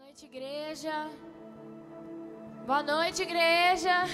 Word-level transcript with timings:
noite, 0.00 0.24
igreja. 0.24 1.10
Boa 2.66 2.82
noite, 2.82 3.22
igreja. 3.22 4.04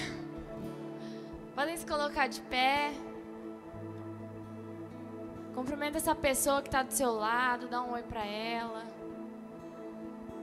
Podem 1.55 1.77
se 1.77 1.85
colocar 1.85 2.27
de 2.27 2.41
pé. 2.41 2.91
Cumprimenta 5.55 5.97
essa 5.97 6.13
pessoa 6.13 6.61
que 6.61 6.67
está 6.67 6.83
do 6.83 6.91
seu 6.91 7.13
lado, 7.13 7.69
dá 7.69 7.81
um 7.81 7.93
oi 7.93 8.03
para 8.03 8.25
ela. 8.25 8.83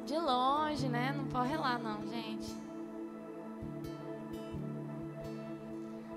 De 0.06 0.16
longe, 0.16 0.88
né? 0.88 1.12
Não 1.14 1.26
pode 1.26 1.48
relar, 1.50 1.78
não, 1.78 2.00
gente. 2.08 2.50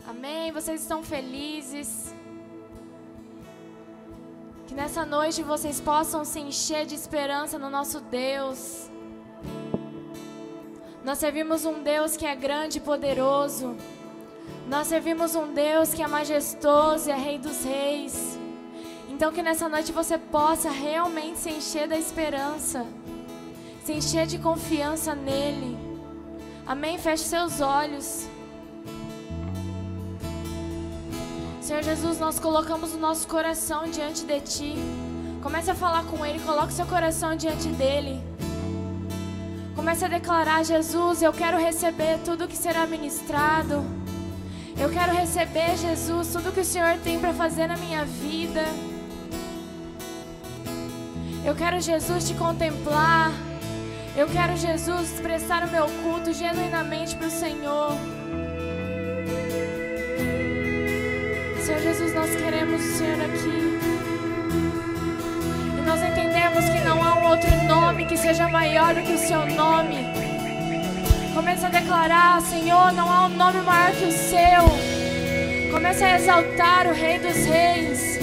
Amém? 0.07 0.53
Vocês 0.53 0.81
estão 0.81 1.03
felizes? 1.03 2.15
Que 4.67 4.73
nessa 4.73 5.05
noite 5.05 5.43
vocês 5.43 5.81
possam 5.81 6.23
se 6.23 6.39
encher 6.39 6.85
de 6.85 6.95
esperança 6.95 7.59
no 7.59 7.69
nosso 7.69 7.99
Deus. 7.99 8.89
Nós 11.07 11.19
servimos 11.19 11.63
um 11.63 11.81
Deus 11.81 12.17
que 12.17 12.25
é 12.25 12.35
grande 12.35 12.79
e 12.79 12.81
poderoso. 12.81 13.77
Nós 14.67 14.87
servimos 14.87 15.35
um 15.35 15.53
Deus 15.53 15.93
que 15.93 16.03
é 16.03 16.07
majestoso 16.07 17.07
e 17.07 17.13
é 17.13 17.15
Rei 17.15 17.39
dos 17.39 17.63
Reis. 17.63 18.37
Então, 19.07 19.31
que 19.31 19.41
nessa 19.41 19.69
noite 19.69 19.93
você 19.93 20.17
possa 20.17 20.69
realmente 20.69 21.39
se 21.39 21.49
encher 21.49 21.87
da 21.87 21.97
esperança, 21.97 22.85
se 23.85 23.93
encher 23.93 24.27
de 24.27 24.37
confiança 24.37 25.15
nele. 25.15 25.77
Amém? 26.65 26.97
Feche 26.97 27.23
seus 27.23 27.61
olhos. 27.61 28.27
Senhor 31.61 31.83
Jesus, 31.83 32.19
nós 32.19 32.37
colocamos 32.37 32.93
o 32.93 32.97
nosso 32.97 33.25
coração 33.29 33.89
diante 33.89 34.25
de 34.25 34.41
Ti. 34.41 34.75
Comece 35.41 35.71
a 35.71 35.75
falar 35.75 36.03
com 36.03 36.25
Ele, 36.25 36.41
coloque 36.41 36.73
seu 36.73 36.85
coração 36.85 37.33
diante 37.33 37.69
dEle. 37.69 38.26
Comece 39.87 40.03
a 40.03 40.09
declarar: 40.09 40.65
Jesus, 40.65 41.21
eu 41.21 41.31
quero 41.31 41.57
receber 41.57 42.19
tudo 42.25 42.45
que 42.45 42.57
será 42.57 42.85
ministrado. 42.85 43.85
Eu 44.77 44.89
quero 44.89 45.13
receber, 45.15 45.77
Jesus, 45.77 46.27
tudo 46.33 46.51
que 46.51 46.59
o 46.59 46.65
Senhor 46.65 46.97
tem 47.05 47.17
para 47.17 47.33
fazer 47.33 47.67
na 47.67 47.77
minha 47.77 48.03
vida. 48.03 48.65
Eu 51.45 51.55
quero, 51.55 51.79
Jesus, 51.79 52.27
te 52.27 52.33
contemplar. 52.33 53.31
Eu 54.17 54.27
quero, 54.27 54.57
Jesus, 54.57 55.21
prestar 55.21 55.63
o 55.63 55.71
meu 55.71 55.85
culto 56.03 56.33
genuinamente 56.33 57.15
para 57.15 57.27
o 57.27 57.31
Senhor. 57.31 57.91
Senhor 61.65 61.79
Jesus, 61.79 62.13
nós 62.13 62.35
queremos 62.35 62.81
o 62.83 62.97
Senhor 62.97 63.21
aqui. 63.21 63.66
Nós 65.87 66.03
entendemos 66.03 66.65
que 66.65 66.79
não 66.81 67.01
há 67.01 67.15
um 67.15 67.29
outro 67.29 67.49
nome 67.63 68.05
que 68.05 68.17
seja 68.17 68.49
maior 68.49 68.93
do 68.93 69.01
que 69.01 69.13
o 69.13 69.17
seu 69.17 69.45
nome. 69.45 70.05
Comece 71.33 71.65
a 71.65 71.69
declarar, 71.69 72.41
Senhor, 72.41 72.91
não 72.91 73.09
há 73.09 73.25
um 73.27 73.29
nome 73.29 73.61
maior 73.61 73.91
que 73.93 74.03
o 74.03 74.11
seu. 74.11 75.71
Comece 75.71 76.03
a 76.03 76.17
exaltar 76.17 76.87
o 76.87 76.93
Rei 76.93 77.19
dos 77.19 77.37
Reis. 77.45 78.19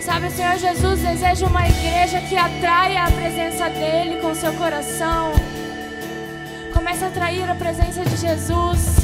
Sabe, 0.00 0.28
o 0.28 0.30
Senhor 0.30 0.56
Jesus 0.58 1.00
deseja 1.00 1.44
uma 1.44 1.66
igreja 1.66 2.20
que 2.20 2.36
atraia 2.36 3.02
a 3.02 3.10
presença 3.10 3.68
dEle 3.68 4.20
com 4.20 4.32
seu 4.32 4.52
coração. 4.52 5.32
Comece 6.72 7.04
a 7.04 7.08
atrair 7.08 7.50
a 7.50 7.54
presença 7.56 8.04
de 8.04 8.16
Jesus. 8.16 8.94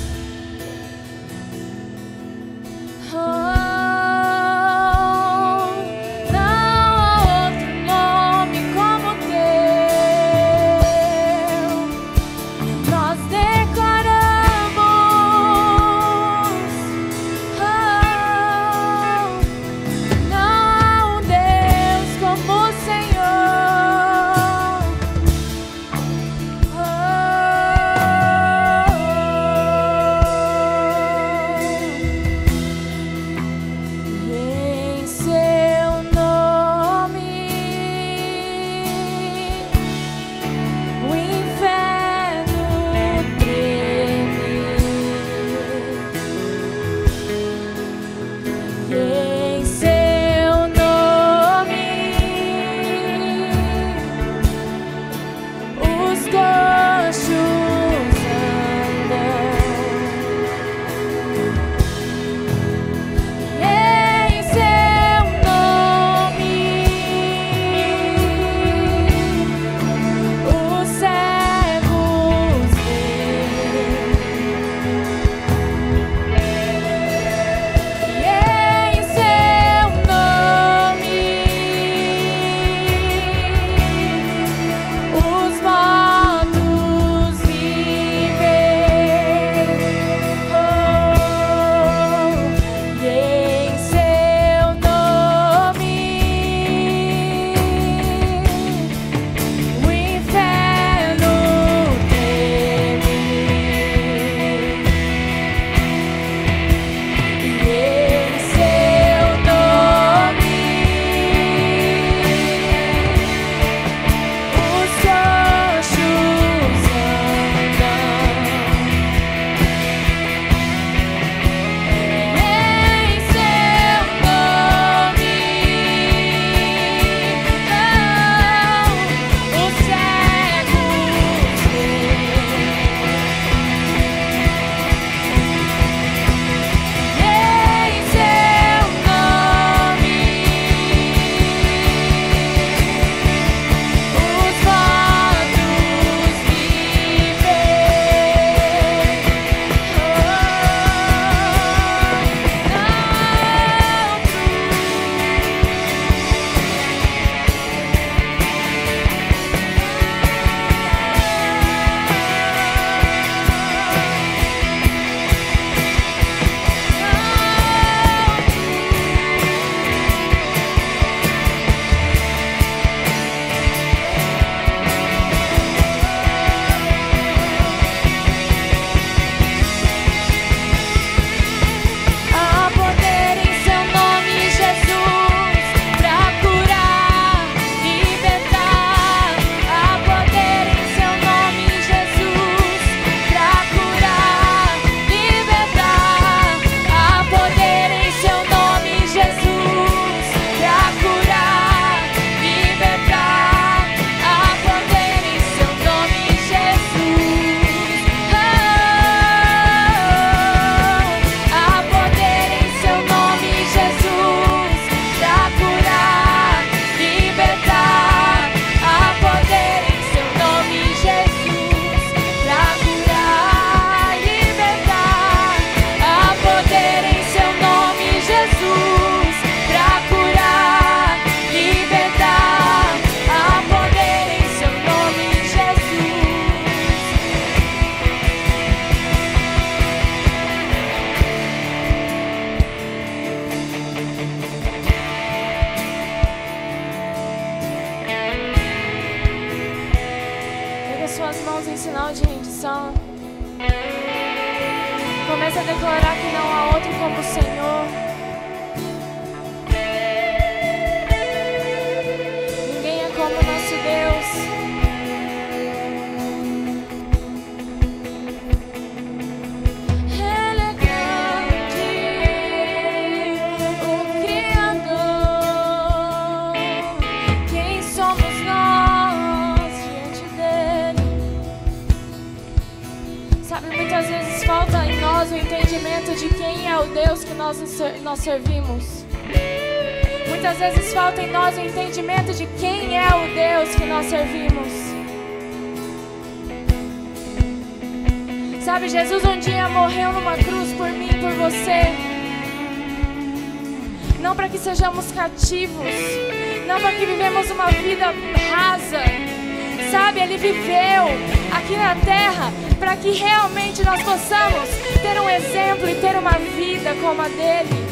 realmente 313.51 313.83
nós 313.83 314.01
possamos 314.03 314.69
ter 315.03 315.21
um 315.21 315.29
exemplo 315.29 315.89
e 315.89 315.95
ter 315.97 316.17
uma 316.17 316.39
vida 316.39 316.95
como 317.01 317.21
a 317.21 317.29
dele. 317.29 317.91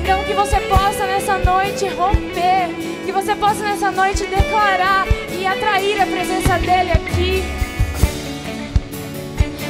Então, 0.00 0.24
que 0.24 0.32
você 0.32 0.60
possa 0.60 1.06
nessa 1.06 1.38
noite 1.38 1.86
romper, 1.88 2.70
que 3.04 3.12
você 3.12 3.34
possa 3.36 3.62
nessa 3.62 3.90
noite 3.90 4.26
declarar 4.26 5.06
e 5.30 5.46
atrair 5.46 6.00
a 6.00 6.06
presença 6.06 6.58
dele 6.58 6.92
aqui. 6.92 7.44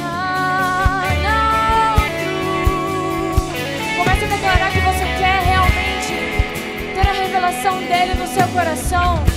Ah, 0.01 1.03
Comece 3.97 4.23
a 4.23 4.27
declarar 4.27 4.71
que 4.71 4.79
você 4.79 5.05
quer 5.19 5.43
realmente 5.43 6.93
ter 6.95 7.09
a 7.09 7.13
revelação 7.13 7.77
dele 7.79 8.13
no 8.15 8.27
seu 8.27 8.47
coração. 8.47 9.30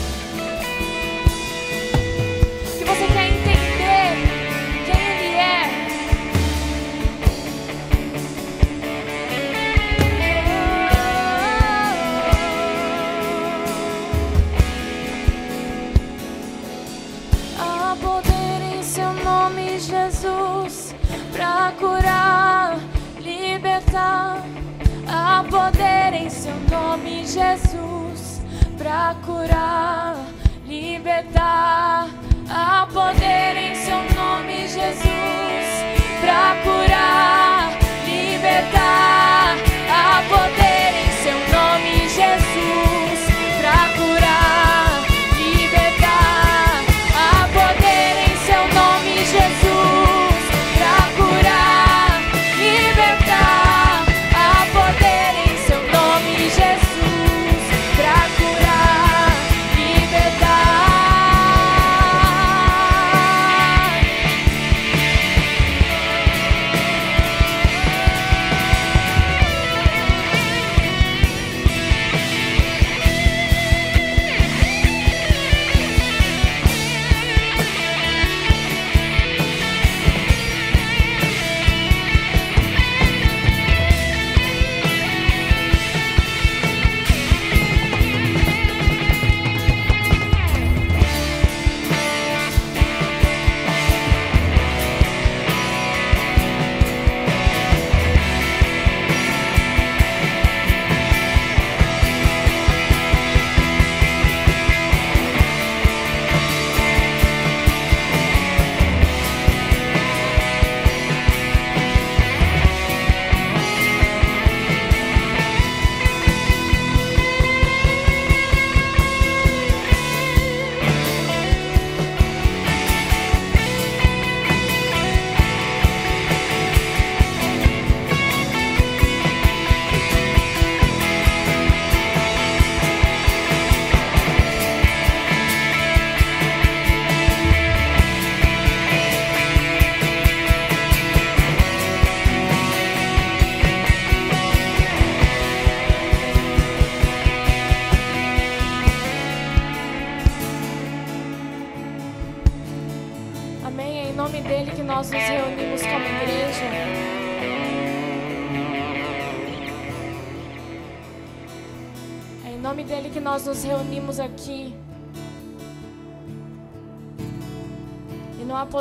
está. 31.34 31.63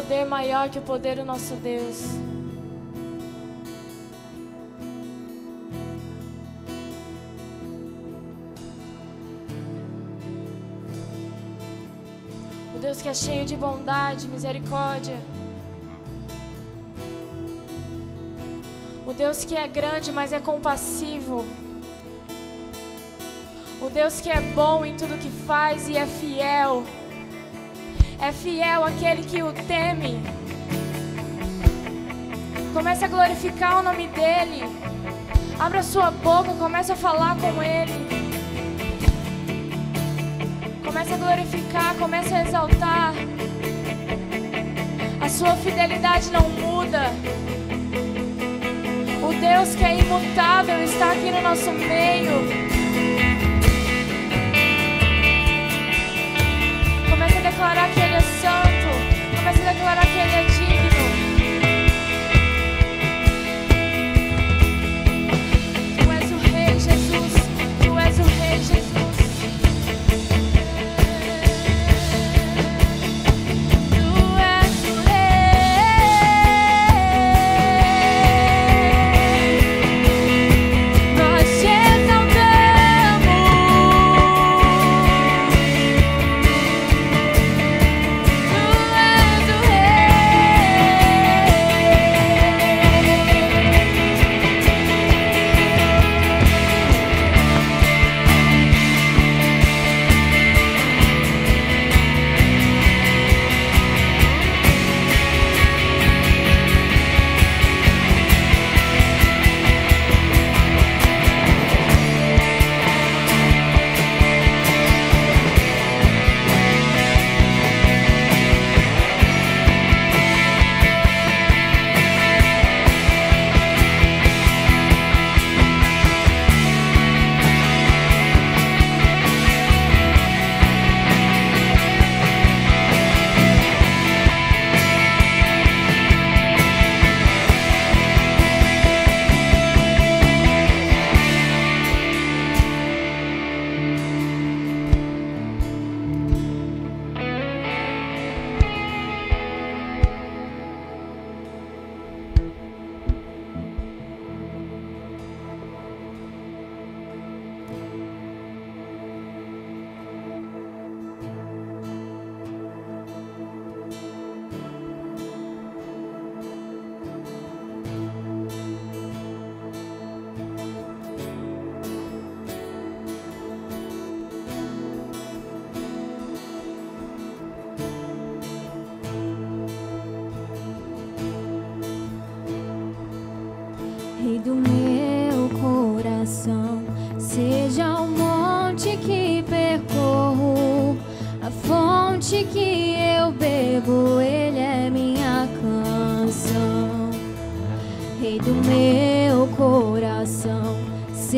poder 0.03 0.25
maior 0.25 0.69
que 0.69 0.79
o 0.79 0.81
poder 0.81 1.15
do 1.15 1.24
nosso 1.24 1.55
Deus. 1.55 2.03
O 12.75 12.79
Deus 12.79 13.01
que 13.01 13.07
é 13.07 13.13
cheio 13.13 13.45
de 13.45 13.55
bondade, 13.55 14.27
misericórdia. 14.27 15.17
O 19.07 19.13
Deus 19.13 19.45
que 19.45 19.55
é 19.55 19.67
grande, 19.67 20.12
mas 20.12 20.33
é 20.33 20.39
compassivo. 20.39 21.45
O 23.81 23.89
Deus 23.89 24.19
que 24.19 24.29
é 24.29 24.41
bom 24.53 24.83
em 24.83 24.98
tudo 24.98 25.17
que 25.17 25.29
faz 25.29 25.88
e 25.88 25.95
é 25.95 26.05
fiel. 26.05 26.83
É 28.25 28.32
fiel 28.32 28.86
aquele 28.86 29.22
que 29.22 29.44
o 29.44 29.51
teme. 29.51 30.24
Comece 32.74 33.03
a 33.03 33.08
glorificar 33.10 33.80
o 33.80 33.84
nome 33.84 34.08
dele. 34.08 34.63
Abra 35.60 35.84
sua 35.84 36.10
boca, 36.10 36.53
comece 36.53 36.94
a 36.94 36.96
falar 36.96 37.36
com 37.36 37.62
ele. 37.62 38.08
Comece 40.86 41.13
a 41.13 41.18
glorificar, 41.18 41.96
comece 41.96 42.34
a 42.34 42.44
exaltar. 42.44 43.13
A 45.20 45.27
sua 45.27 45.58
fidelidade 45.58 46.32
não 46.32 46.48
muda. 46.48 47.12
O 49.22 49.34
Deus 49.34 49.75
que 49.75 49.84
é 49.84 50.00
imutável 50.00 50.82
está 50.82 51.12
aqui 51.12 51.30
no 51.30 51.42
nosso 51.42 51.70
meio. 51.72 52.63
Comece 57.10 57.38
a 57.38 57.42
declarar 57.42 57.89
que 57.94 58.02
ele 59.55 59.67
é 59.67 59.69
santo. 59.69 59.69
Comece 59.69 59.69
a 59.69 59.74
declarar 59.74 60.05
que 60.05 60.17
Ele 60.17 60.36
é 60.36 60.43
digno. 60.43 60.62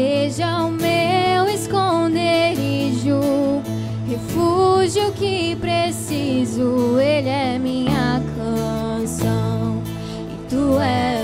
seja 0.06 0.62
o 0.62 0.72
meu 0.72 1.50
esconderijo, 1.50 3.20
refúgio 4.08 5.12
que 5.14 5.56
preciso, 5.56 7.00
Ele 7.00 7.30
é 7.30 7.58
minha 7.58 8.22
canção 8.38 9.82
e 10.32 10.48
tu 10.48 10.80
és. 10.80 11.15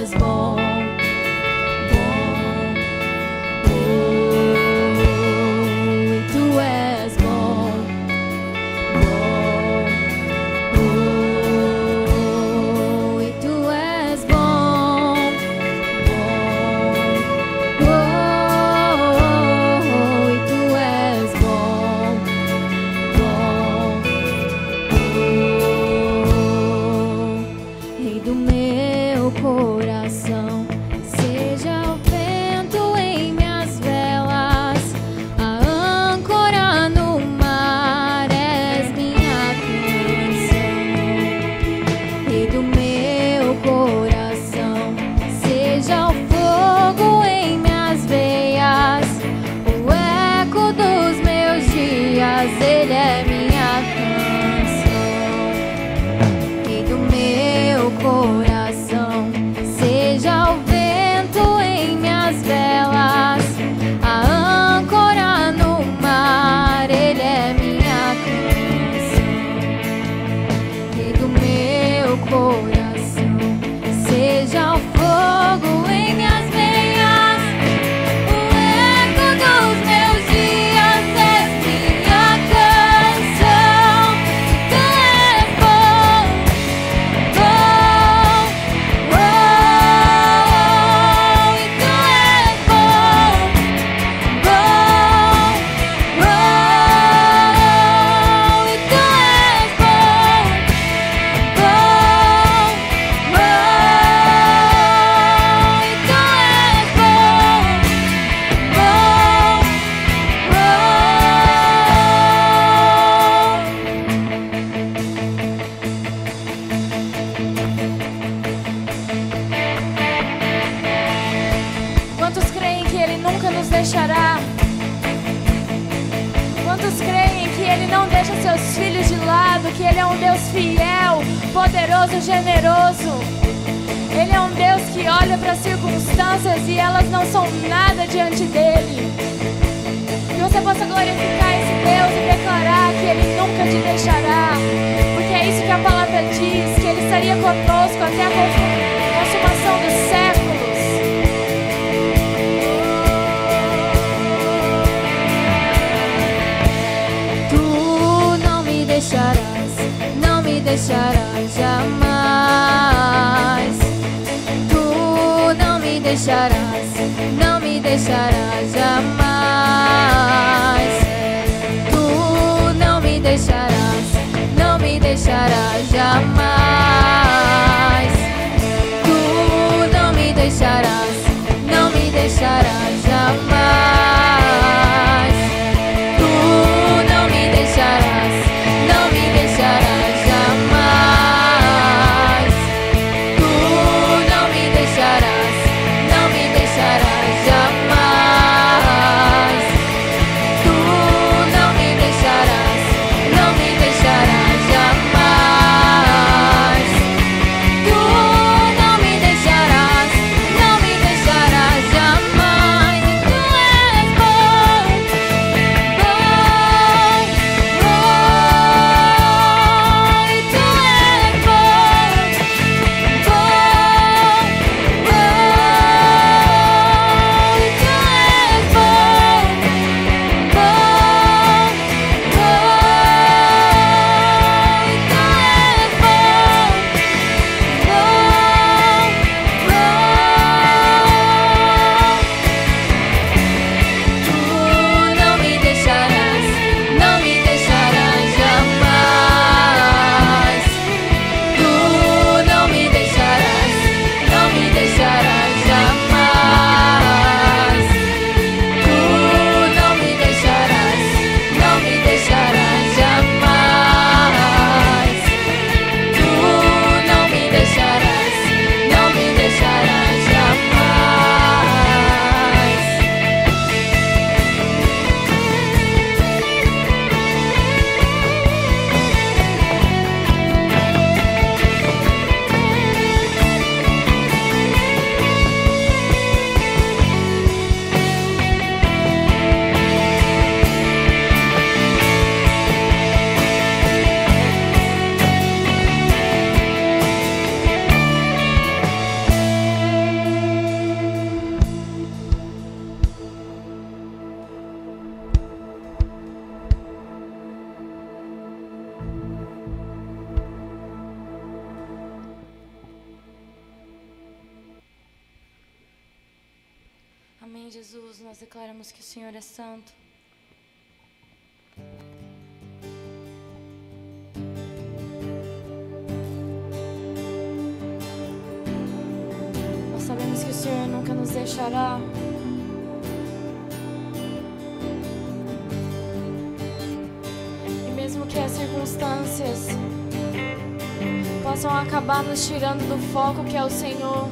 que 343.52 343.58
é 343.58 343.64
o 343.66 343.70
Senhor. 343.70 344.30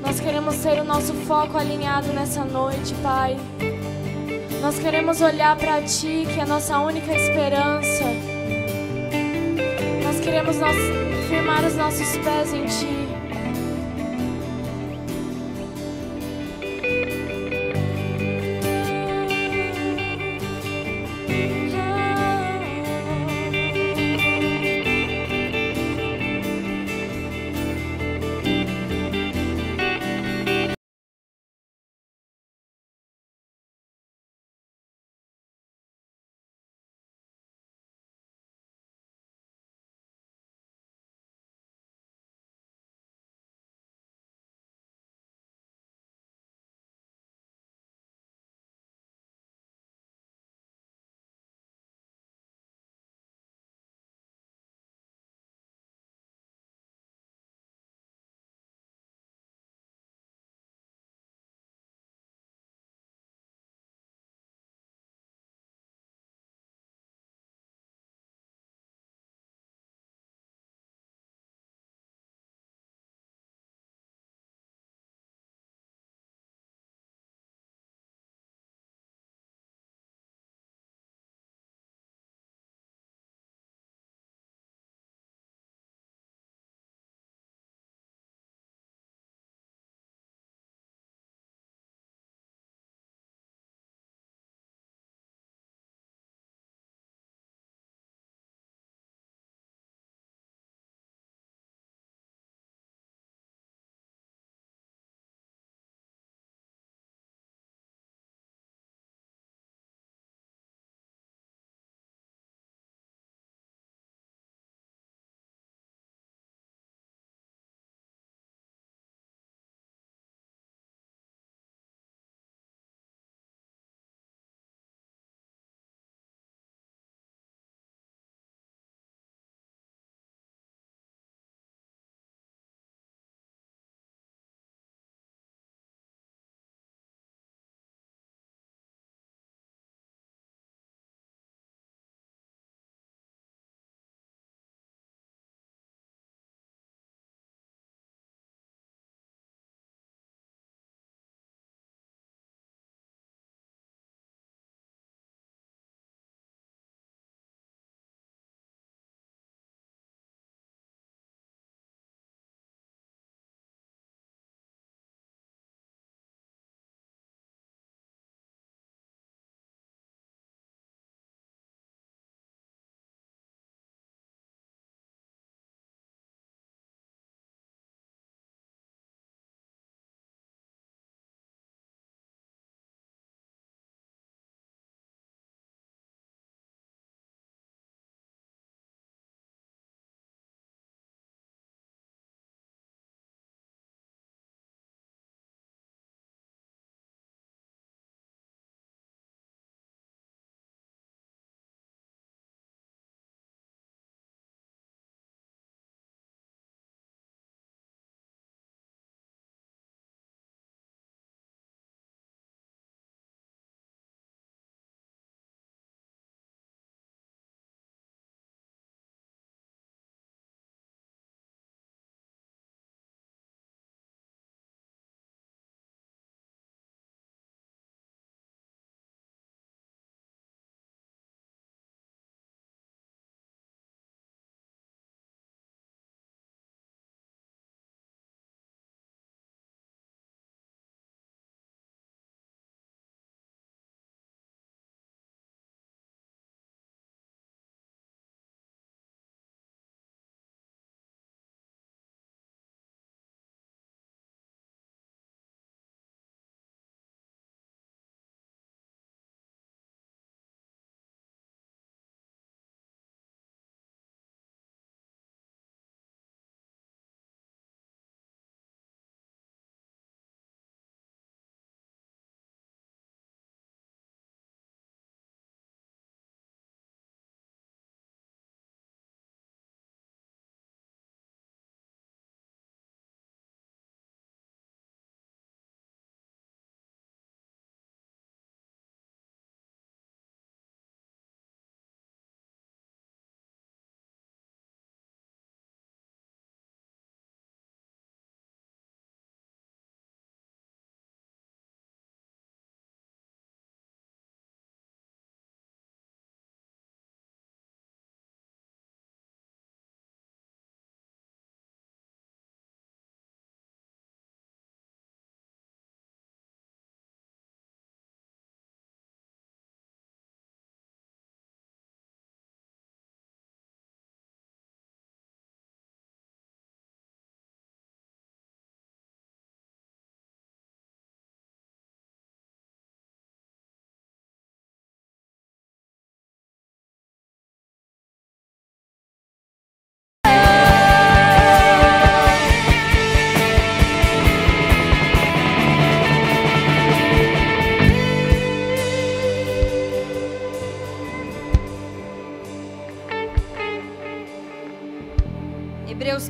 Nós 0.00 0.18
queremos 0.18 0.56
ter 0.56 0.80
o 0.80 0.84
nosso 0.84 1.14
foco 1.14 1.56
alinhado 1.56 2.08
nessa 2.08 2.44
noite, 2.44 2.92
Pai. 3.00 3.36
Nós 4.60 4.76
queremos 4.80 5.20
olhar 5.20 5.56
para 5.56 5.80
Ti, 5.82 6.26
que 6.26 6.40
é 6.40 6.42
a 6.42 6.46
nossa 6.46 6.80
única 6.80 7.14
esperança. 7.14 8.04
Nós 10.02 10.18
queremos 10.18 10.56
nós, 10.58 10.76
firmar 11.28 11.64
os 11.64 11.76
nossos 11.76 12.16
pés 12.18 12.52
em 12.52 12.64
Ti. 12.64 13.01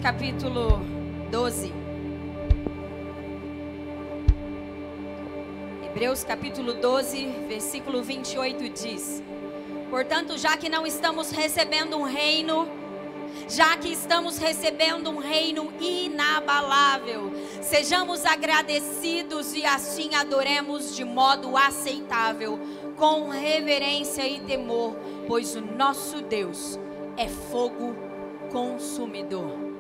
Capítulo 0.03 0.81
12. 1.31 1.73
Hebreus 5.87 6.25
capítulo 6.25 6.75
12, 6.75 7.25
versículo 7.47 8.03
28 8.03 8.69
diz: 8.71 9.23
Portanto, 9.89 10.37
já 10.37 10.57
que 10.57 10.69
não 10.69 10.85
estamos 10.85 11.31
recebendo 11.31 11.97
um 11.97 12.03
reino, 12.03 12.67
já 13.49 13.77
que 13.77 13.93
estamos 13.93 14.39
recebendo 14.39 15.09
um 15.09 15.19
reino 15.19 15.73
inabalável, 15.81 17.33
sejamos 17.63 18.27
agradecidos 18.27 19.55
e 19.55 19.65
assim 19.65 20.17
adoremos 20.17 20.97
de 20.97 21.05
modo 21.05 21.57
aceitável, 21.57 22.59
com 22.97 23.29
reverência 23.29 24.27
e 24.27 24.41
temor, 24.41 24.97
pois 25.29 25.55
o 25.55 25.61
nosso 25.61 26.21
Deus 26.23 26.77
é 27.17 27.29
fogo 27.29 27.95
consumidor. 28.51 29.72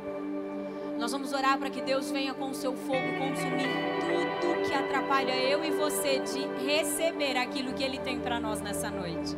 Nós 1.03 1.11
vamos 1.11 1.33
orar 1.33 1.59
para 1.59 1.69
que 1.69 1.83
Deus 1.83 2.13
venha 2.13 2.33
com 2.33 2.51
o 2.51 2.55
seu 2.55 2.77
fogo 2.77 3.19
consumir 3.19 3.69
tudo 4.41 4.63
que 4.69 4.73
atrapalha 4.73 5.35
eu 5.35 5.65
e 5.65 5.73
você 5.73 6.21
de 6.21 6.47
receber 6.65 7.37
aquilo 7.37 7.73
que 7.73 7.83
Ele 7.83 7.99
tem 7.99 8.21
para 8.21 8.39
nós 8.39 8.61
nessa 8.61 8.89
noite. 8.89 9.37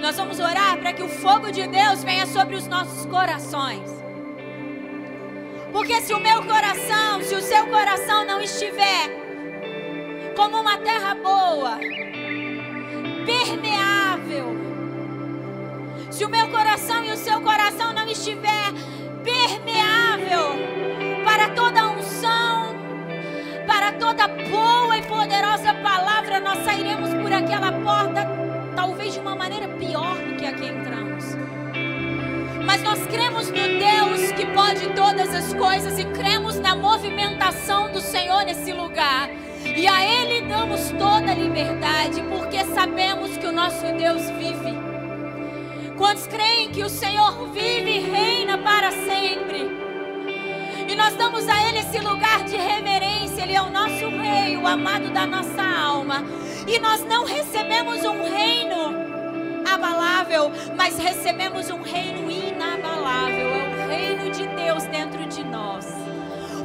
Nós 0.00 0.16
vamos 0.16 0.40
orar 0.40 0.78
para 0.78 0.92
que 0.92 1.02
o 1.04 1.08
fogo 1.08 1.52
de 1.52 1.64
Deus 1.68 2.02
venha 2.02 2.26
sobre 2.26 2.56
os 2.56 2.66
nossos 2.66 3.06
corações. 3.06 3.88
Porque 5.70 6.00
se 6.00 6.12
o 6.12 6.18
meu 6.18 6.42
coração, 6.42 7.22
se 7.22 7.36
o 7.36 7.40
seu 7.40 7.64
coração 7.68 8.24
não 8.24 8.40
estiver 8.40 9.08
como 10.34 10.60
uma 10.60 10.76
terra 10.78 11.14
boa, 11.14 11.78
permeável, 13.24 14.56
se 16.10 16.24
o 16.24 16.28
meu 16.28 16.48
coração 16.48 17.04
e 17.04 17.12
o 17.12 17.16
seu 17.16 17.40
coração 17.42 17.92
não 17.92 18.08
estiver 18.08 18.74
permeável 19.26 20.54
para 21.24 21.48
toda 21.48 21.88
unção, 21.88 22.76
para 23.66 23.92
toda 23.92 24.28
boa 24.28 24.96
e 24.96 25.02
poderosa 25.02 25.74
palavra, 25.74 26.38
nós 26.38 26.64
sairemos 26.64 27.12
por 27.14 27.32
aquela 27.32 27.72
porta 27.72 28.24
talvez 28.76 29.14
de 29.14 29.18
uma 29.20 29.34
maneira 29.34 29.66
pior 29.66 30.14
do 30.14 30.36
que 30.36 30.46
a 30.46 30.52
que 30.52 30.66
entramos. 30.66 31.24
Mas 32.64 32.82
nós 32.82 33.04
cremos 33.06 33.48
no 33.48 33.54
Deus 33.54 34.30
que 34.32 34.46
pode 34.46 34.88
todas 34.94 35.34
as 35.34 35.52
coisas 35.54 35.98
e 35.98 36.04
cremos 36.04 36.58
na 36.60 36.76
movimentação 36.76 37.90
do 37.90 38.00
Senhor 38.00 38.44
nesse 38.44 38.72
lugar. 38.72 39.28
E 39.64 39.86
a 39.88 40.04
Ele 40.04 40.46
damos 40.46 40.90
toda 40.90 41.32
a 41.32 41.34
liberdade, 41.34 42.22
porque 42.22 42.64
sabemos 42.66 43.36
que 43.36 43.46
o 43.46 43.52
nosso 43.52 43.84
Deus 43.94 44.22
vive. 44.30 44.95
Quantos 45.96 46.26
creem 46.26 46.70
que 46.70 46.82
o 46.82 46.90
Senhor 46.90 47.48
vive 47.52 47.90
e 47.90 48.00
reina 48.00 48.58
para 48.58 48.90
sempre? 48.90 49.66
E 50.88 50.94
nós 50.94 51.14
damos 51.14 51.48
a 51.48 51.68
Ele 51.68 51.78
esse 51.78 51.98
lugar 51.98 52.44
de 52.44 52.56
reverência. 52.56 53.42
Ele 53.42 53.54
é 53.54 53.62
o 53.62 53.70
nosso 53.70 54.08
Rei, 54.08 54.56
o 54.56 54.66
amado 54.66 55.10
da 55.10 55.26
nossa 55.26 55.62
alma. 55.62 56.22
E 56.66 56.78
nós 56.78 57.02
não 57.04 57.24
recebemos 57.24 58.04
um 58.04 58.22
reino 58.24 58.94
abalável, 59.72 60.52
mas 60.76 60.98
recebemos 60.98 61.70
um 61.70 61.82
reino 61.82 62.30
inabalável. 62.30 63.48
É 63.48 63.84
o 63.84 63.88
reino 63.88 64.30
de 64.30 64.46
Deus 64.48 64.84
dentro 64.84 65.26
de 65.26 65.42
nós. 65.44 66.05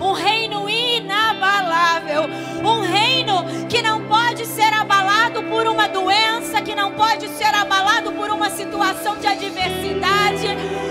Um 0.02 0.14
reino 0.14 0.68
inabalável. 0.68 2.24
Um 2.64 2.82
reino 2.82 3.46
que 3.70 3.82
não 3.82 4.04
pode 4.06 4.46
ser 4.48 4.74
abalado 4.74 5.44
por 5.44 5.68
uma 5.68 5.88
doença, 5.88 6.62
que 6.62 6.74
não 6.74 6.92
pode 6.92 7.28
ser 7.30 7.54
abalado 7.54 8.12
por 8.12 8.30
uma 8.32 8.50
situação 8.50 9.18
de 9.18 9.28
adversidade. 9.28 10.48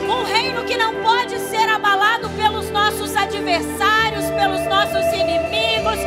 Um 0.08 0.24
reino 0.24 0.64
que 0.64 0.76
não 0.76 0.94
pode 1.02 1.38
ser 1.40 1.68
abalado 1.68 2.28
pelos 2.30 2.70
nossos 2.70 3.16
adversários, 3.16 4.26
pelos 4.30 4.64
nossos 4.66 5.04
inimigos. 5.12 5.98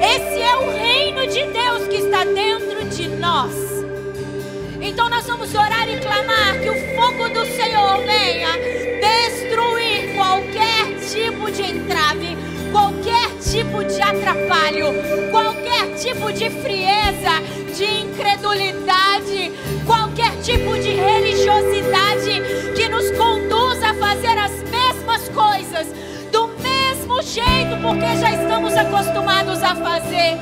Esse 0.00 0.40
é 0.40 0.56
o 0.56 0.70
reino 0.70 1.26
de 1.26 1.42
Deus 1.44 1.88
que 1.88 1.96
está 1.96 2.24
dentro 2.24 2.84
de 2.84 3.08
nós. 3.08 3.52
Então 4.80 5.08
nós 5.08 5.26
vamos 5.26 5.54
orar 5.54 5.88
e 5.88 5.98
clamar 6.00 6.60
que 6.60 6.70
o 6.70 6.96
fogo 6.96 7.28
do 7.28 7.44
Senhor 7.46 7.98
venha 8.04 8.50
destruir 9.00 10.14
qualquer 10.16 10.98
tipo 11.08 11.50
de 11.50 11.62
entrave, 11.62 12.36
tipo 13.52 13.84
de 13.84 14.00
atrapalho, 14.00 14.86
qualquer 15.30 15.94
tipo 15.96 16.32
de 16.32 16.48
frieza, 16.48 17.42
de 17.76 17.84
incredulidade, 18.00 19.52
qualquer 19.84 20.30
tipo 20.40 20.72
de 20.78 20.92
religiosidade 20.92 22.40
que 22.74 22.88
nos 22.88 23.10
conduza 23.10 23.90
a 23.90 23.94
fazer 23.94 24.38
as 24.38 24.52
mesmas 24.70 25.28
coisas 25.28 25.86
do 26.32 26.48
mesmo 26.62 27.20
jeito, 27.20 27.76
porque 27.82 28.16
já 28.16 28.30
estamos 28.30 28.72
acostumados 28.74 29.62
a 29.62 29.76
fazer. 29.76 30.38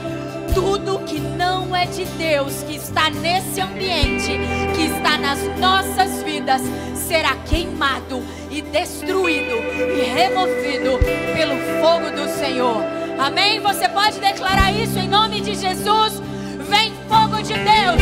Tudo 0.54 1.00
que 1.00 1.18
não 1.18 1.74
é 1.74 1.86
de 1.86 2.04
Deus, 2.04 2.62
que 2.62 2.76
está 2.76 3.10
nesse 3.10 3.60
ambiente, 3.60 4.38
que 4.76 4.82
está 4.84 5.18
nas 5.18 5.40
nossas 5.58 6.22
vidas, 6.22 6.62
será 6.94 7.34
queimado 7.48 8.22
e 8.52 8.62
destruído 8.62 9.56
e 9.56 10.02
removido 10.02 10.98
pelo 11.34 11.56
fogo 11.80 12.10
do 12.14 12.28
Senhor. 12.38 12.99
Amém? 13.20 13.60
Você 13.60 13.86
pode 13.86 14.18
declarar 14.18 14.72
isso 14.72 14.98
em 14.98 15.06
nome 15.06 15.42
de 15.42 15.54
Jesus? 15.54 16.22
Vem 16.70 16.90
fogo 17.06 17.42
de 17.42 17.52
Deus, 17.52 18.00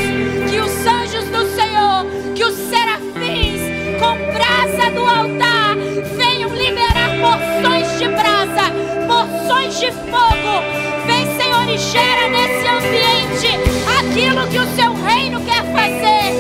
que 0.49 0.61
os 0.61 0.87
anjos 0.87 1.25
do 1.31 1.45
Senhor, 1.57 2.07
que 2.37 2.45
os 2.45 2.55
serafins 2.55 3.61
com 3.99 4.15
brasa 4.33 4.93
do 4.93 5.01
altar 5.01 5.77
venham 6.17 6.55
liberar 6.55 7.11
porções 7.21 7.99
de 7.99 8.07
brasa, 8.07 8.71
porções 9.09 9.81
de 9.81 9.91
fogo. 9.91 10.63
Vem, 11.09 11.27
Senhor, 11.37 11.69
e 11.69 11.79
gera 11.79 12.29
nesse 12.29 12.69
ambiente 12.69 13.59
aquilo 13.99 14.47
que 14.47 14.59
o 14.61 14.77
seu 14.77 14.95
reino 15.05 15.41
quer 15.41 15.65
fazer. 15.73 16.33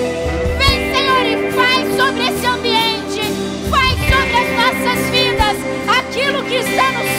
Vem, 0.56 0.94
Senhor, 0.94 1.26
e 1.26 1.52
faz 1.52 1.96
sobre 1.96 2.28
esse 2.28 2.46
ambiente, 2.46 3.22
faz 3.68 3.98
sobre 3.98 4.36
as 4.36 4.86
nossas 4.86 5.10
vidas 5.10 5.56
aquilo 5.98 6.44
que 6.44 6.54
está 6.54 6.92
no 6.92 7.17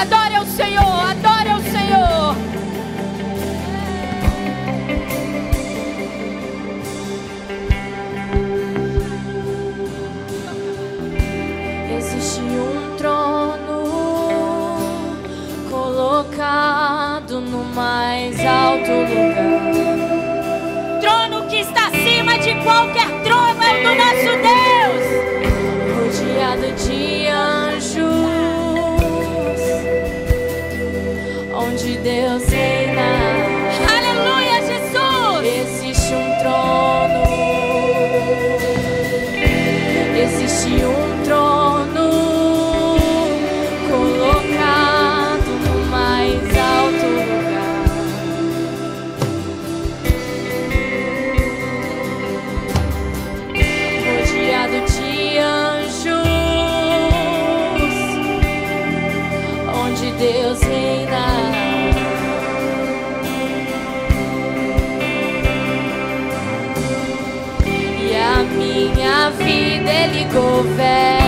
Adore 0.00 0.34
ao 0.34 0.46
Senhor, 0.46 0.82
adore 0.82 1.50
ao 1.50 1.60
Senhor. 1.60 2.34
Existe 11.98 12.40
um 12.40 12.96
trono 12.96 13.84
colocado 15.68 17.42
no 17.42 17.62
mais 17.74 18.40
alto 18.40 18.90
lugar. 18.90 19.60
Trono 21.02 21.46
que 21.46 21.56
está 21.56 21.88
acima 21.88 22.38
de 22.38 22.54
qualquer 22.64 23.22
trono 23.22 23.62
é 23.62 23.80
o 23.80 23.82
do 23.82 23.94
nosso 23.96 24.42
Deus. 24.42 24.69
Vida 70.30 70.70
Ele 70.82 71.19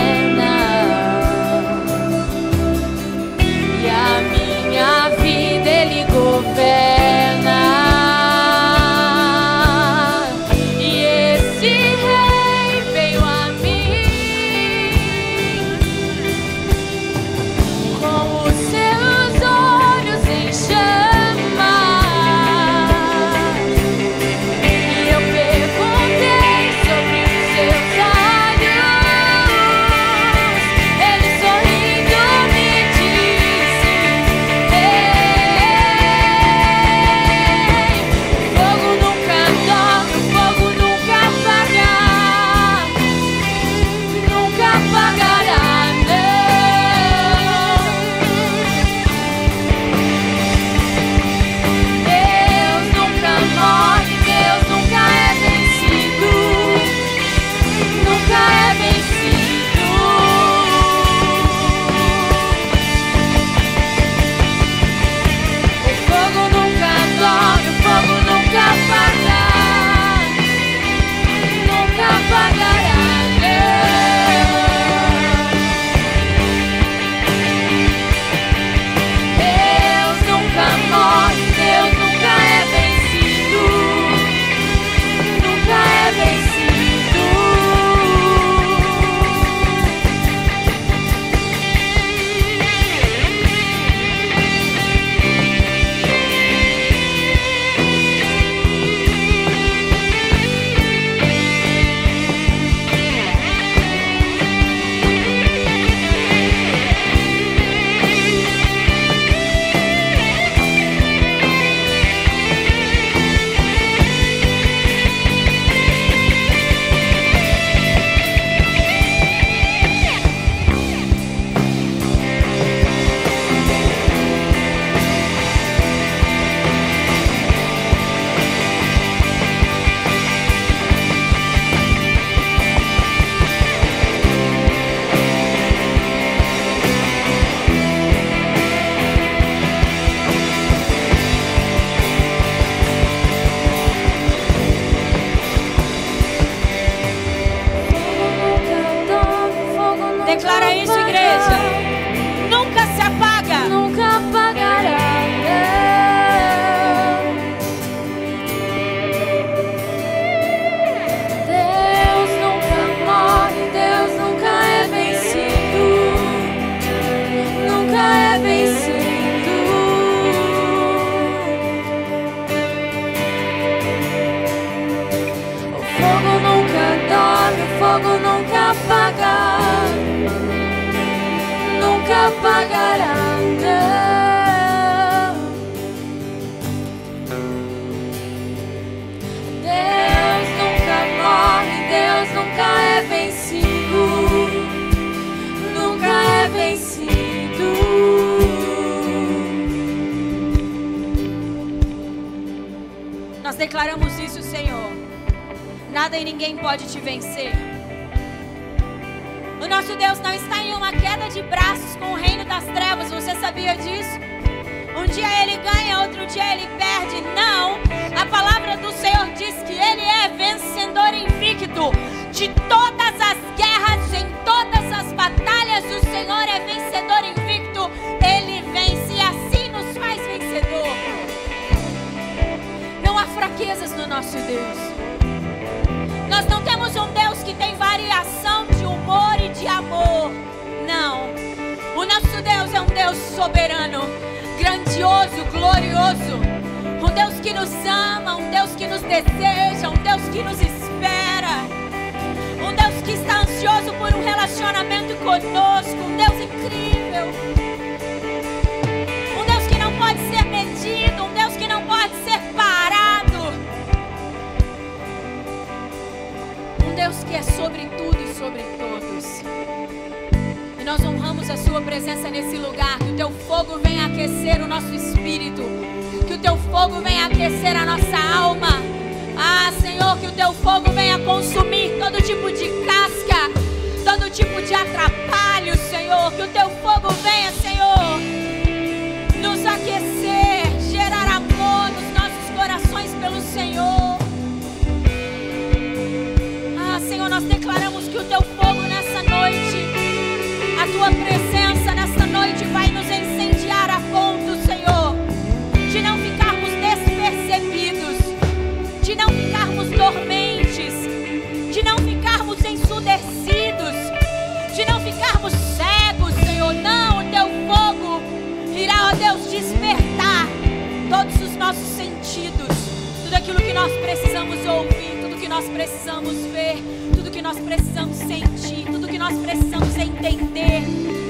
sentidos, 321.93 322.75
tudo 323.23 323.35
aquilo 323.35 323.59
que 323.59 323.73
nós 323.73 323.91
precisamos 323.97 324.65
ouvir, 324.65 325.21
tudo 325.21 325.39
que 325.39 325.47
nós 325.47 325.65
precisamos 325.65 326.33
ver, 326.51 326.77
tudo 327.15 327.29
que 327.29 327.41
nós 327.41 327.59
precisamos 327.59 328.17
sentir, 328.17 328.85
tudo 328.91 329.07
que 329.07 329.19
nós 329.19 329.37
precisamos 329.37 329.95
entender. 329.95 330.83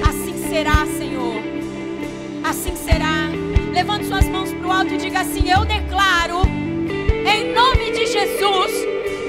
Assim 0.08 0.48
será, 0.48 0.86
Senhor. 0.98 1.34
Assim 2.42 2.74
será. 2.76 3.28
Levante 3.72 4.06
suas 4.06 4.26
mãos 4.28 4.52
para 4.52 4.66
o 4.66 4.72
alto 4.72 4.94
e 4.94 4.96
diga 4.96 5.20
assim: 5.20 5.50
Eu 5.50 5.64
declaro, 5.64 6.42
em 6.46 7.52
nome 7.52 7.90
de 7.90 8.06
Jesus, 8.06 8.72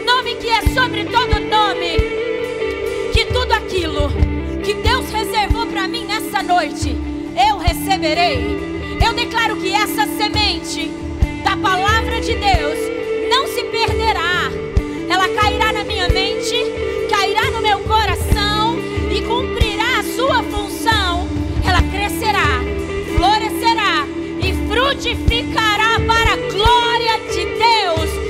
nome 0.05 0.35
que 0.35 0.49
é 0.49 0.61
sobre 0.73 1.03
todo 1.05 1.39
nome, 1.49 1.97
que 3.13 3.25
tudo 3.25 3.51
aquilo 3.51 4.09
que 4.63 4.73
Deus 4.75 5.09
reservou 5.11 5.67
para 5.67 5.87
mim 5.87 6.05
nessa 6.05 6.41
noite, 6.41 6.95
eu 7.49 7.57
receberei. 7.57 8.65
Eu 9.05 9.13
declaro 9.13 9.57
que 9.57 9.73
essa 9.73 10.07
semente 10.17 10.89
da 11.45 11.55
palavra 11.55 12.19
de 12.19 12.33
Deus 12.33 12.79
não 13.29 13.45
se 13.47 13.63
perderá. 13.65 14.49
Ela 15.07 15.29
cairá 15.29 15.71
na 15.71 15.83
minha 15.83 16.09
mente, 16.09 16.55
cairá 17.07 17.51
no 17.51 17.61
meu 17.61 17.79
coração 17.81 18.75
e 19.11 19.21
cumprirá 19.21 19.99
a 19.99 20.03
sua 20.03 20.41
função. 20.41 21.27
Ela 21.63 21.83
crescerá, 21.83 22.61
florescerá 23.15 24.07
e 24.41 24.53
frutificará 24.67 25.99
para 26.07 26.33
a 26.33 26.51
glória 26.51 27.19
de 27.31 27.45
Deus. 27.45 28.24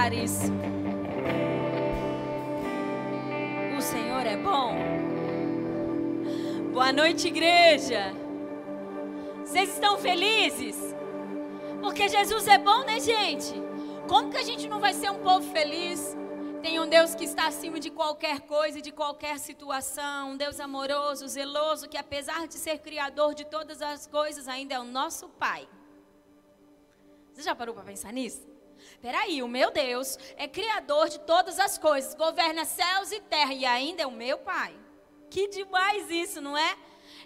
Lugares. 0.00 0.40
O 3.76 3.82
Senhor 3.82 4.26
é 4.26 4.36
bom. 4.36 4.74
Boa 6.72 6.90
noite, 6.90 7.28
igreja. 7.28 8.12
Vocês 9.44 9.74
estão 9.74 9.98
felizes? 9.98 10.76
Porque 11.82 12.08
Jesus 12.08 12.46
é 12.46 12.56
bom, 12.56 12.82
né, 12.84 12.98
gente? 12.98 13.52
Como 14.08 14.30
que 14.30 14.38
a 14.38 14.42
gente 14.42 14.68
não 14.68 14.80
vai 14.80 14.94
ser 14.94 15.10
um 15.10 15.18
povo 15.18 15.50
feliz? 15.52 16.16
Tem 16.62 16.80
um 16.80 16.88
Deus 16.88 17.14
que 17.14 17.24
está 17.24 17.46
acima 17.48 17.78
de 17.78 17.90
qualquer 17.90 18.40
coisa 18.40 18.78
e 18.78 18.82
de 18.82 18.92
qualquer 18.92 19.38
situação, 19.38 20.32
um 20.32 20.36
Deus 20.36 20.60
amoroso, 20.60 21.26
zeloso, 21.28 21.88
que 21.88 21.98
apesar 21.98 22.46
de 22.46 22.54
ser 22.54 22.78
criador 22.78 23.34
de 23.34 23.44
todas 23.44 23.82
as 23.82 24.06
coisas, 24.06 24.48
ainda 24.48 24.74
é 24.74 24.78
o 24.78 24.84
nosso 24.84 25.28
Pai. 25.28 25.68
Você 27.32 27.42
já 27.42 27.54
parou 27.54 27.74
para 27.74 27.84
pensar 27.84 28.12
nisso? 28.12 28.49
Peraí, 29.00 29.42
o 29.42 29.48
meu 29.48 29.70
Deus 29.70 30.18
é 30.36 30.46
criador 30.46 31.08
de 31.08 31.18
todas 31.20 31.58
as 31.58 31.78
coisas, 31.78 32.14
governa 32.14 32.64
céus 32.64 33.10
e 33.12 33.20
terra 33.20 33.54
e 33.54 33.64
ainda 33.64 34.02
é 34.02 34.06
o 34.06 34.12
meu 34.12 34.38
Pai. 34.38 34.74
Que 35.30 35.48
demais 35.48 36.10
isso, 36.10 36.40
não 36.40 36.56
é? 36.56 36.76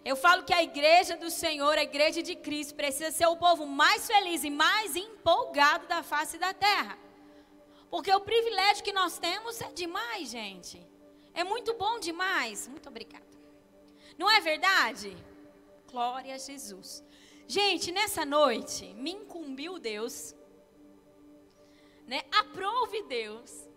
Eu 0.04 0.14
falo 0.14 0.44
que 0.44 0.52
a 0.52 0.62
igreja 0.62 1.16
do 1.16 1.30
Senhor, 1.30 1.76
a 1.78 1.82
igreja 1.82 2.22
de 2.22 2.36
Cristo, 2.36 2.74
precisa 2.74 3.10
ser 3.10 3.26
o 3.26 3.36
povo 3.36 3.66
mais 3.66 4.06
feliz 4.06 4.44
e 4.44 4.50
mais 4.50 4.94
empolgado 4.94 5.86
da 5.86 6.02
face 6.02 6.36
da 6.38 6.52
terra. 6.52 6.98
Porque 7.90 8.12
o 8.12 8.20
privilégio 8.20 8.84
que 8.84 8.92
nós 8.92 9.18
temos 9.18 9.60
é 9.60 9.72
demais, 9.72 10.28
gente. 10.28 10.86
É 11.32 11.42
muito 11.42 11.74
bom 11.74 11.98
demais. 11.98 12.68
Muito 12.68 12.88
obrigada. 12.88 13.24
Não 14.18 14.30
é 14.30 14.40
verdade? 14.40 15.16
Glória 15.90 16.34
a 16.34 16.38
Jesus. 16.38 17.02
Gente, 17.48 17.90
nessa 17.90 18.24
noite 18.24 18.92
me 18.94 19.12
incumbiu 19.12 19.78
Deus, 19.78 20.33
né? 22.06 22.22
Aprove 22.32 23.02
Deus. 23.04 23.68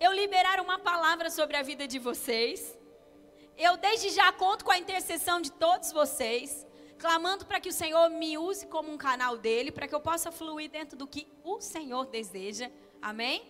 Eu 0.00 0.12
liberar 0.12 0.60
uma 0.60 0.78
palavra 0.78 1.30
sobre 1.30 1.56
a 1.56 1.62
vida 1.62 1.86
de 1.86 1.98
vocês. 1.98 2.76
Eu 3.56 3.76
desde 3.76 4.10
já 4.10 4.32
conto 4.32 4.64
com 4.64 4.70
a 4.70 4.78
intercessão 4.78 5.40
de 5.40 5.52
todos 5.52 5.92
vocês, 5.92 6.66
clamando 6.98 7.46
para 7.46 7.60
que 7.60 7.68
o 7.68 7.72
Senhor 7.72 8.08
me 8.10 8.36
use 8.38 8.66
como 8.66 8.90
um 8.90 8.98
canal 8.98 9.36
dele, 9.36 9.70
para 9.70 9.86
que 9.86 9.94
eu 9.94 10.00
possa 10.00 10.32
fluir 10.32 10.70
dentro 10.70 10.96
do 10.96 11.06
que 11.06 11.28
o 11.44 11.60
Senhor 11.60 12.06
deseja. 12.06 12.70
Amém? 13.00 13.42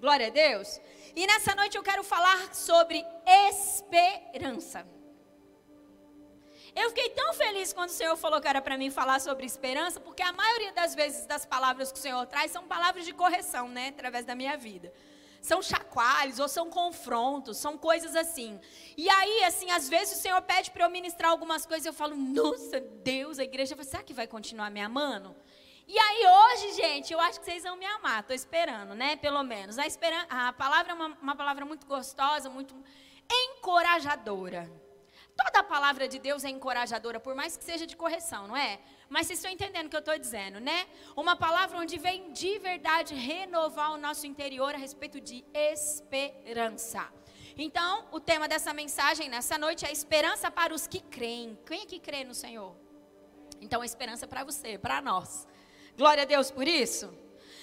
Glória 0.00 0.28
a 0.28 0.30
Deus. 0.30 0.80
E 1.14 1.26
nessa 1.26 1.54
noite 1.54 1.76
eu 1.76 1.82
quero 1.82 2.02
falar 2.02 2.54
sobre 2.54 3.04
esperança. 3.26 4.86
Eu 6.74 6.88
fiquei 6.90 7.10
tão 7.10 7.32
feliz 7.34 7.72
quando 7.72 7.90
o 7.90 7.92
Senhor 7.92 8.16
falou 8.16 8.40
que 8.40 8.46
era 8.46 8.62
para 8.62 8.78
mim 8.78 8.90
falar 8.90 9.20
sobre 9.20 9.44
esperança, 9.44 9.98
porque 10.00 10.22
a 10.22 10.32
maioria 10.32 10.72
das 10.72 10.94
vezes 10.94 11.26
das 11.26 11.44
palavras 11.44 11.90
que 11.90 11.98
o 11.98 12.02
Senhor 12.02 12.24
traz 12.26 12.50
são 12.50 12.66
palavras 12.66 13.04
de 13.04 13.12
correção, 13.12 13.68
né, 13.68 13.88
através 13.88 14.24
da 14.24 14.34
minha 14.34 14.56
vida. 14.56 14.92
São 15.40 15.62
chacoalhos 15.62 16.38
ou 16.38 16.48
são 16.48 16.68
confrontos, 16.68 17.56
são 17.56 17.76
coisas 17.78 18.14
assim. 18.14 18.60
E 18.96 19.08
aí, 19.08 19.44
assim, 19.44 19.70
às 19.70 19.88
vezes 19.88 20.18
o 20.18 20.20
Senhor 20.20 20.40
pede 20.42 20.70
para 20.70 20.84
eu 20.84 20.90
ministrar 20.90 21.30
algumas 21.30 21.64
coisas, 21.64 21.86
eu 21.86 21.94
falo: 21.94 22.14
"Nossa, 22.14 22.78
Deus, 22.78 23.38
a 23.38 23.44
igreja, 23.44 23.74
será 23.82 24.02
que 24.02 24.12
vai 24.12 24.26
continuar 24.26 24.70
me 24.70 24.80
amando?" 24.80 25.34
E 25.88 25.98
aí 25.98 26.22
hoje, 26.24 26.74
gente, 26.74 27.12
eu 27.12 27.18
acho 27.18 27.40
que 27.40 27.46
vocês 27.46 27.64
vão 27.64 27.74
me 27.76 27.84
amar. 27.84 28.20
Estou 28.20 28.36
esperando, 28.36 28.94
né? 28.94 29.16
Pelo 29.16 29.42
menos. 29.42 29.76
A, 29.76 29.86
esperan 29.86 30.24
a 30.28 30.52
palavra 30.52 30.92
é 30.92 30.94
uma, 30.94 31.08
uma 31.20 31.34
palavra 31.34 31.64
muito 31.64 31.84
gostosa, 31.84 32.48
muito 32.48 32.76
encorajadora. 33.28 34.70
Toda 35.44 35.60
a 35.60 35.64
palavra 35.64 36.06
de 36.06 36.18
Deus 36.18 36.44
é 36.44 36.50
encorajadora, 36.50 37.18
por 37.18 37.34
mais 37.34 37.56
que 37.56 37.64
seja 37.64 37.86
de 37.86 37.96
correção, 37.96 38.46
não 38.46 38.56
é? 38.56 38.78
Mas 39.08 39.26
vocês 39.26 39.38
estão 39.38 39.50
entendendo 39.50 39.86
o 39.86 39.90
que 39.90 39.96
eu 39.96 40.00
estou 40.00 40.18
dizendo, 40.18 40.60
né? 40.60 40.86
Uma 41.16 41.34
palavra 41.34 41.78
onde 41.78 41.98
vem 41.98 42.32
de 42.32 42.58
verdade 42.58 43.14
renovar 43.14 43.92
o 43.92 43.96
nosso 43.96 44.26
interior 44.26 44.74
a 44.74 44.78
respeito 44.78 45.20
de 45.20 45.44
esperança. 45.54 47.08
Então, 47.56 48.06
o 48.12 48.20
tema 48.20 48.46
dessa 48.48 48.72
mensagem 48.72 49.28
nessa 49.28 49.56
noite 49.58 49.84
é 49.86 49.92
esperança 49.92 50.50
para 50.50 50.74
os 50.74 50.86
que 50.86 51.00
creem. 51.00 51.58
Quem 51.66 51.82
é 51.82 51.86
que 51.86 51.98
crê 51.98 52.22
no 52.24 52.34
Senhor? 52.34 52.74
Então, 53.60 53.82
a 53.82 53.86
esperança 53.86 54.26
para 54.26 54.44
você, 54.44 54.78
para 54.78 55.00
nós. 55.00 55.46
Glória 55.96 56.22
a 56.22 56.26
Deus 56.26 56.50
por 56.50 56.66
isso. 56.66 57.12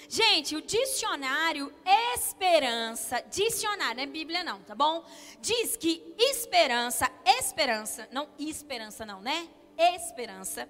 Gente, 0.09 0.55
o 0.55 0.61
dicionário 0.61 1.73
esperança, 2.13 3.21
dicionário, 3.29 3.97
não 3.97 4.03
é 4.03 4.05
Bíblia 4.05 4.43
não, 4.43 4.61
tá 4.63 4.73
bom? 4.73 5.05
Diz 5.41 5.75
que 5.75 6.15
esperança, 6.17 7.11
esperança, 7.25 8.07
não 8.11 8.29
esperança 8.39 9.05
não, 9.05 9.21
né? 9.21 9.49
Esperança 9.77 10.69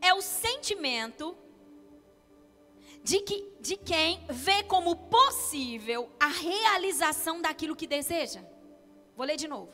é 0.00 0.12
o 0.12 0.20
sentimento 0.20 1.36
de, 3.02 3.20
que, 3.20 3.52
de 3.60 3.76
quem 3.76 4.24
vê 4.28 4.62
como 4.64 4.96
possível 4.96 6.10
a 6.18 6.26
realização 6.26 7.40
daquilo 7.40 7.76
que 7.76 7.86
deseja. 7.86 8.44
Vou 9.16 9.26
ler 9.26 9.36
de 9.36 9.46
novo. 9.46 9.72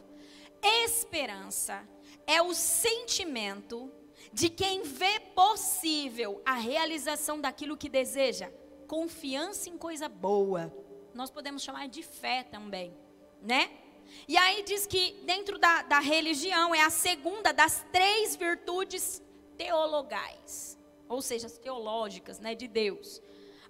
Esperança 0.62 1.88
é 2.26 2.42
o 2.42 2.52
sentimento 2.52 3.90
de 4.32 4.48
quem 4.48 4.82
vê 4.82 5.20
possível 5.34 6.42
a 6.44 6.54
realização 6.54 7.40
daquilo 7.40 7.76
que 7.76 7.88
deseja, 7.88 8.50
confiança 8.86 9.68
em 9.68 9.76
coisa 9.76 10.08
boa. 10.08 10.72
Nós 11.14 11.30
podemos 11.30 11.62
chamar 11.62 11.88
de 11.88 12.02
fé 12.02 12.42
também, 12.44 12.96
né? 13.42 13.70
E 14.26 14.36
aí 14.36 14.62
diz 14.62 14.86
que 14.86 15.12
dentro 15.24 15.58
da, 15.58 15.82
da 15.82 15.98
religião 15.98 16.74
é 16.74 16.82
a 16.82 16.90
segunda 16.90 17.52
das 17.52 17.84
três 17.92 18.36
virtudes 18.36 19.22
teologais, 19.56 20.78
ou 21.08 21.20
seja, 21.20 21.46
as 21.46 21.58
teológicas, 21.58 22.38
né, 22.38 22.54
de 22.54 22.66
Deus. 22.66 23.20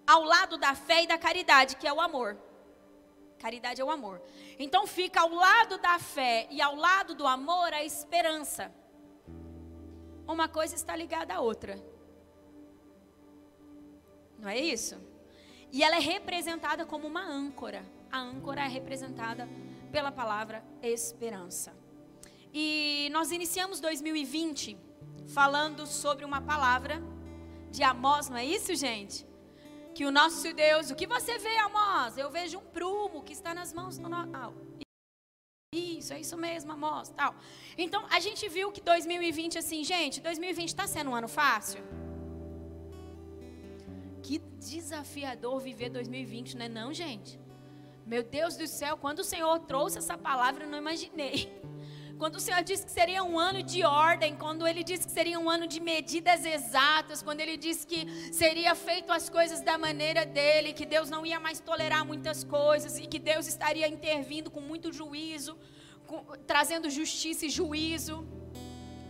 Ao 0.07 0.23
lado 0.23 0.57
da 0.57 0.75
fé 0.75 1.03
e 1.03 1.07
da 1.07 1.19
caridade, 1.19 1.77
que 1.77 1.87
é 1.87 1.93
o 1.93 2.01
amor. 2.01 2.39
Caridade 3.39 3.81
é 3.81 3.85
o 3.85 3.91
amor. 3.91 4.21
Então 4.59 4.87
fica 4.87 5.21
ao 5.21 5.31
lado 5.31 5.79
da 5.79 5.99
fé 5.99 6.49
e 6.51 6.61
ao 6.61 6.75
lado 6.75 7.15
do 7.15 7.27
amor 7.27 7.73
a 7.73 7.85
esperança 7.85 8.75
uma 10.33 10.49
coisa 10.49 10.75
está 10.75 10.95
ligada 10.95 11.35
à 11.35 11.41
outra. 11.41 11.83
Não 14.39 14.49
é 14.49 14.59
isso? 14.59 14.97
E 15.73 15.83
ela 15.83 15.97
é 15.97 16.01
representada 16.01 16.87
como 16.87 17.07
uma 17.07 17.23
âncora. 17.23 17.85
A 18.11 18.21
âncora 18.21 18.61
é 18.63 18.69
representada 18.69 19.49
pela 19.91 20.13
palavra 20.13 20.63
esperança. 20.83 21.75
E 22.53 23.09
nós 23.13 23.33
iniciamos 23.33 23.81
2020 23.81 24.79
falando 25.29 25.87
sobre 25.87 26.25
uma 26.25 26.41
palavra 26.41 27.03
de 27.71 27.83
Amós, 27.83 28.29
não 28.29 28.37
é 28.37 28.45
isso, 28.45 28.75
gente? 28.75 29.27
Que 29.95 30.07
o 30.07 30.11
nosso 30.11 30.53
Deus, 30.55 30.91
o 30.91 30.95
que 30.95 31.07
você 31.07 31.39
vê, 31.39 31.57
Amós? 31.59 32.17
Eu 32.17 32.31
vejo 32.31 32.59
um 32.59 32.65
prumo 32.65 33.23
que 33.23 33.33
está 33.33 33.53
nas 33.53 33.73
mãos 33.73 33.99
do 33.99 34.09
nosso. 34.09 34.31
Ah, 34.33 34.51
isso, 35.71 36.15
é 36.15 36.21
isso 36.21 36.37
mesmo, 36.39 36.73
Amós, 36.73 37.11
tal. 37.11 37.35
Então, 37.77 38.07
a 38.11 38.19
gente 38.21 38.49
viu 38.49 38.73
que 38.73 38.81
2020, 38.81 39.59
assim, 39.59 39.85
gente, 39.85 40.19
2020 40.19 40.69
está 40.69 40.87
sendo 40.87 41.11
um 41.11 41.15
ano 41.15 41.29
fácil? 41.29 41.83
Que 44.23 44.39
desafiador 44.39 45.61
viver 45.61 45.91
2020, 45.91 46.57
não 46.57 46.65
é 46.65 46.69
não, 46.71 46.95
gente? 46.95 47.39
Meu 48.07 48.23
Deus 48.23 48.57
do 48.57 48.67
céu, 48.67 48.97
quando 48.97 49.19
o 49.19 49.25
Senhor 49.25 49.59
trouxe 49.61 49.99
essa 49.99 50.17
palavra, 50.17 50.65
eu 50.65 50.71
não 50.71 50.79
imaginei. 50.79 51.53
Quando 52.19 52.35
o 52.35 52.41
Senhor 52.41 52.63
disse 52.65 52.85
que 52.85 52.91
seria 52.91 53.23
um 53.23 53.39
ano 53.39 53.63
de 53.63 53.85
ordem, 53.85 54.35
quando 54.35 54.67
Ele 54.67 54.83
disse 54.83 55.07
que 55.07 55.13
seria 55.13 55.39
um 55.39 55.49
ano 55.49 55.69
de 55.69 55.79
medidas 55.79 56.45
exatas, 56.45 57.23
quando 57.23 57.41
Ele 57.41 57.57
disse 57.57 57.87
que 57.87 58.01
seria 58.33 58.75
feito 58.75 59.13
as 59.13 59.31
coisas 59.31 59.61
da 59.61 59.79
maneira 59.79 60.27
dele, 60.27 60.73
que 60.73 60.85
Deus 60.85 61.09
não 61.09 61.25
ia 61.25 61.39
mais 61.39 61.61
tolerar 61.61 62.05
muitas 62.05 62.43
coisas 62.43 62.99
e 62.99 63.07
que 63.07 63.21
Deus 63.21 63.47
estaria 63.47 63.87
intervindo 63.87 64.51
com 64.51 64.61
muito 64.61 64.93
juízo, 64.93 65.57
com, 66.09 66.19
trazendo 66.45 66.91
justiça 66.91 67.47
e 67.47 67.51
juízo 67.51 68.27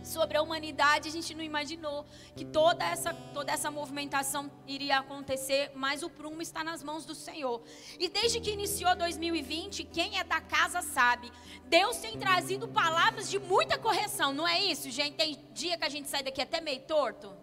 sobre 0.03 0.37
a 0.37 0.41
humanidade, 0.41 1.07
a 1.07 1.11
gente 1.11 1.33
não 1.33 1.43
imaginou 1.43 2.05
que 2.35 2.45
toda 2.45 2.85
essa, 2.85 3.13
toda 3.13 3.51
essa 3.51 3.69
movimentação 3.69 4.51
iria 4.67 4.99
acontecer, 4.99 5.71
mas 5.75 6.03
o 6.03 6.09
prumo 6.09 6.41
está 6.41 6.63
nas 6.63 6.83
mãos 6.83 7.05
do 7.05 7.15
Senhor. 7.15 7.61
E 7.99 8.09
desde 8.09 8.39
que 8.39 8.51
iniciou 8.51 8.95
2020, 8.95 9.83
quem 9.85 10.17
é 10.17 10.23
da 10.23 10.41
casa 10.41 10.81
sabe, 10.81 11.31
Deus 11.65 11.97
tem 11.97 12.17
trazido 12.17 12.67
palavras 12.67 13.29
de 13.29 13.39
muita 13.39 13.77
correção, 13.77 14.33
não 14.33 14.47
é 14.47 14.59
isso, 14.61 14.89
gente? 14.89 15.15
Tem 15.15 15.37
dia 15.53 15.77
que 15.77 15.85
a 15.85 15.89
gente 15.89 16.09
sai 16.09 16.23
daqui 16.23 16.41
até 16.41 16.61
meio 16.61 16.81
torto. 16.81 17.33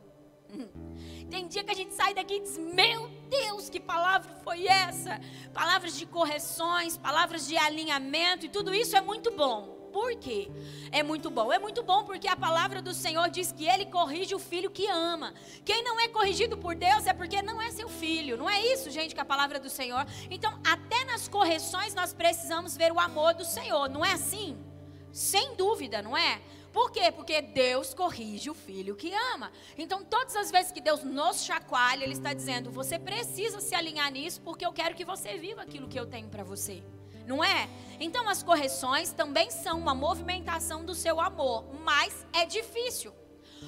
Tem 1.28 1.48
dia 1.48 1.64
que 1.64 1.72
a 1.72 1.74
gente 1.74 1.92
sai 1.92 2.14
daqui 2.14 2.34
e 2.34 2.40
diz: 2.40 2.56
Meu 2.56 3.08
Deus, 3.28 3.68
que 3.68 3.80
palavra 3.80 4.32
foi 4.44 4.66
essa? 4.66 5.20
Palavras 5.52 5.96
de 5.98 6.06
correções, 6.06 6.96
palavras 6.96 7.46
de 7.48 7.56
alinhamento, 7.56 8.46
e 8.46 8.48
tudo 8.48 8.72
isso 8.72 8.96
é 8.96 9.00
muito 9.00 9.32
bom. 9.32 9.75
Por 9.96 10.14
quê? 10.16 10.50
É 10.92 11.02
muito 11.02 11.30
bom. 11.30 11.50
É 11.50 11.58
muito 11.58 11.82
bom 11.82 12.04
porque 12.04 12.28
a 12.28 12.36
palavra 12.36 12.82
do 12.82 12.92
Senhor 12.92 13.30
diz 13.30 13.50
que 13.50 13.66
ele 13.66 13.86
corrige 13.86 14.34
o 14.34 14.38
filho 14.38 14.70
que 14.70 14.86
ama. 14.86 15.32
Quem 15.64 15.82
não 15.82 15.98
é 15.98 16.06
corrigido 16.06 16.54
por 16.58 16.74
Deus 16.74 17.06
é 17.06 17.14
porque 17.14 17.40
não 17.40 17.62
é 17.62 17.70
seu 17.70 17.88
filho. 17.88 18.36
Não 18.36 18.46
é 18.46 18.60
isso, 18.60 18.90
gente, 18.90 19.14
que 19.14 19.20
a 19.22 19.24
palavra 19.24 19.58
do 19.58 19.70
Senhor. 19.70 20.06
Então, 20.30 20.52
até 20.62 21.02
nas 21.06 21.28
correções 21.28 21.94
nós 21.94 22.12
precisamos 22.12 22.76
ver 22.76 22.92
o 22.92 23.00
amor 23.00 23.32
do 23.32 23.42
Senhor. 23.42 23.88
Não 23.88 24.04
é 24.04 24.12
assim? 24.12 24.58
Sem 25.10 25.56
dúvida, 25.56 26.02
não 26.02 26.14
é? 26.14 26.42
Por 26.74 26.90
quê? 26.90 27.10
Porque 27.10 27.40
Deus 27.40 27.94
corrige 27.94 28.50
o 28.50 28.54
filho 28.54 28.94
que 28.94 29.14
ama. 29.32 29.50
Então, 29.78 30.04
todas 30.04 30.36
as 30.36 30.50
vezes 30.50 30.72
que 30.72 30.82
Deus 30.82 31.04
nos 31.04 31.42
chacoalha, 31.42 32.04
Ele 32.04 32.12
está 32.12 32.34
dizendo: 32.34 32.70
você 32.70 32.98
precisa 32.98 33.62
se 33.62 33.74
alinhar 33.74 34.12
nisso, 34.12 34.42
porque 34.42 34.66
eu 34.66 34.74
quero 34.74 34.94
que 34.94 35.06
você 35.06 35.38
viva 35.38 35.62
aquilo 35.62 35.88
que 35.88 35.98
eu 35.98 36.04
tenho 36.04 36.28
para 36.28 36.44
você 36.44 36.84
não 37.26 37.42
é? 37.42 37.68
Então 37.98 38.28
as 38.28 38.42
correções 38.42 39.12
também 39.12 39.50
são 39.50 39.78
uma 39.78 39.94
movimentação 39.94 40.84
do 40.84 40.94
seu 40.94 41.20
amor, 41.20 41.64
mas 41.82 42.26
é 42.32 42.44
difícil. 42.46 43.12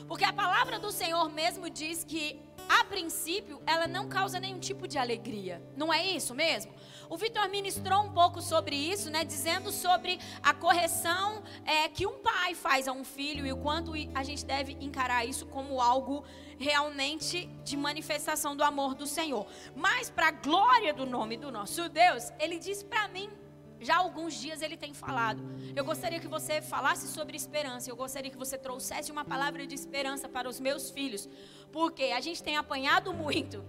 Porque 0.06 0.24
a 0.24 0.32
palavra 0.32 0.78
do 0.78 0.90
Senhor 0.90 1.28
mesmo 1.28 1.68
diz 1.68 2.04
que, 2.04 2.40
a 2.68 2.84
princípio, 2.84 3.61
ela 3.66 3.86
não 3.86 4.09
causa 4.09 4.38
nenhum 4.38 4.59
tipo 4.59 4.86
de 4.86 4.98
alegria. 4.98 5.62
Não 5.76 5.92
é 5.92 6.06
isso 6.06 6.34
mesmo? 6.34 6.72
O 7.09 7.16
Vitor 7.16 7.48
ministrou 7.48 8.02
um 8.02 8.12
pouco 8.12 8.42
sobre 8.42 8.76
isso, 8.76 9.11
né? 9.11 9.24
Dizendo 9.24 9.72
sobre 9.72 10.18
a 10.42 10.52
correção 10.52 11.42
é, 11.64 11.88
que 11.88 12.06
um 12.06 12.18
pai 12.18 12.54
faz 12.54 12.86
a 12.86 12.92
um 12.92 13.04
filho 13.04 13.46
e 13.46 13.52
o 13.52 13.56
quanto 13.56 13.92
a 14.14 14.22
gente 14.22 14.44
deve 14.44 14.76
encarar 14.80 15.24
isso 15.24 15.46
como 15.46 15.80
algo 15.80 16.24
realmente 16.59 17.46
de 17.64 17.76
manifestação 17.76 18.54
do 18.54 18.62
amor 18.62 18.94
do 18.94 19.06
Senhor. 19.06 19.46
Mas, 19.74 20.11
para 20.11 20.28
a 20.28 20.32
glória 20.32 20.92
do 20.92 21.06
nome 21.06 21.36
do 21.38 21.50
nosso 21.50 21.88
Deus, 21.88 22.30
ele 22.38 22.59
diz 22.59 22.82
para 22.82 23.09
mim 23.09 23.30
já 23.81 23.97
há 23.97 23.99
alguns 23.99 24.35
dias 24.35 24.62
ele 24.62 24.76
tem 24.76 24.93
falado. 24.93 25.43
Eu 25.74 25.85
gostaria 25.85 26.18
que 26.18 26.29
você 26.29 26.61
falasse 26.61 27.09
sobre 27.09 27.37
esperança. 27.37 27.91
Eu 27.91 27.97
gostaria 27.97 28.31
que 28.31 28.37
você 28.37 28.59
trouxesse 28.59 29.12
uma 29.12 29.24
palavra 29.24 29.66
de 29.66 29.74
esperança 29.74 30.29
para 30.29 30.49
os 30.49 30.59
meus 30.59 30.91
filhos. 30.91 31.29
Porque 31.72 32.05
a 32.05 32.20
gente 32.20 32.43
tem 32.43 32.57
apanhado 32.57 33.12
muito 33.12 33.64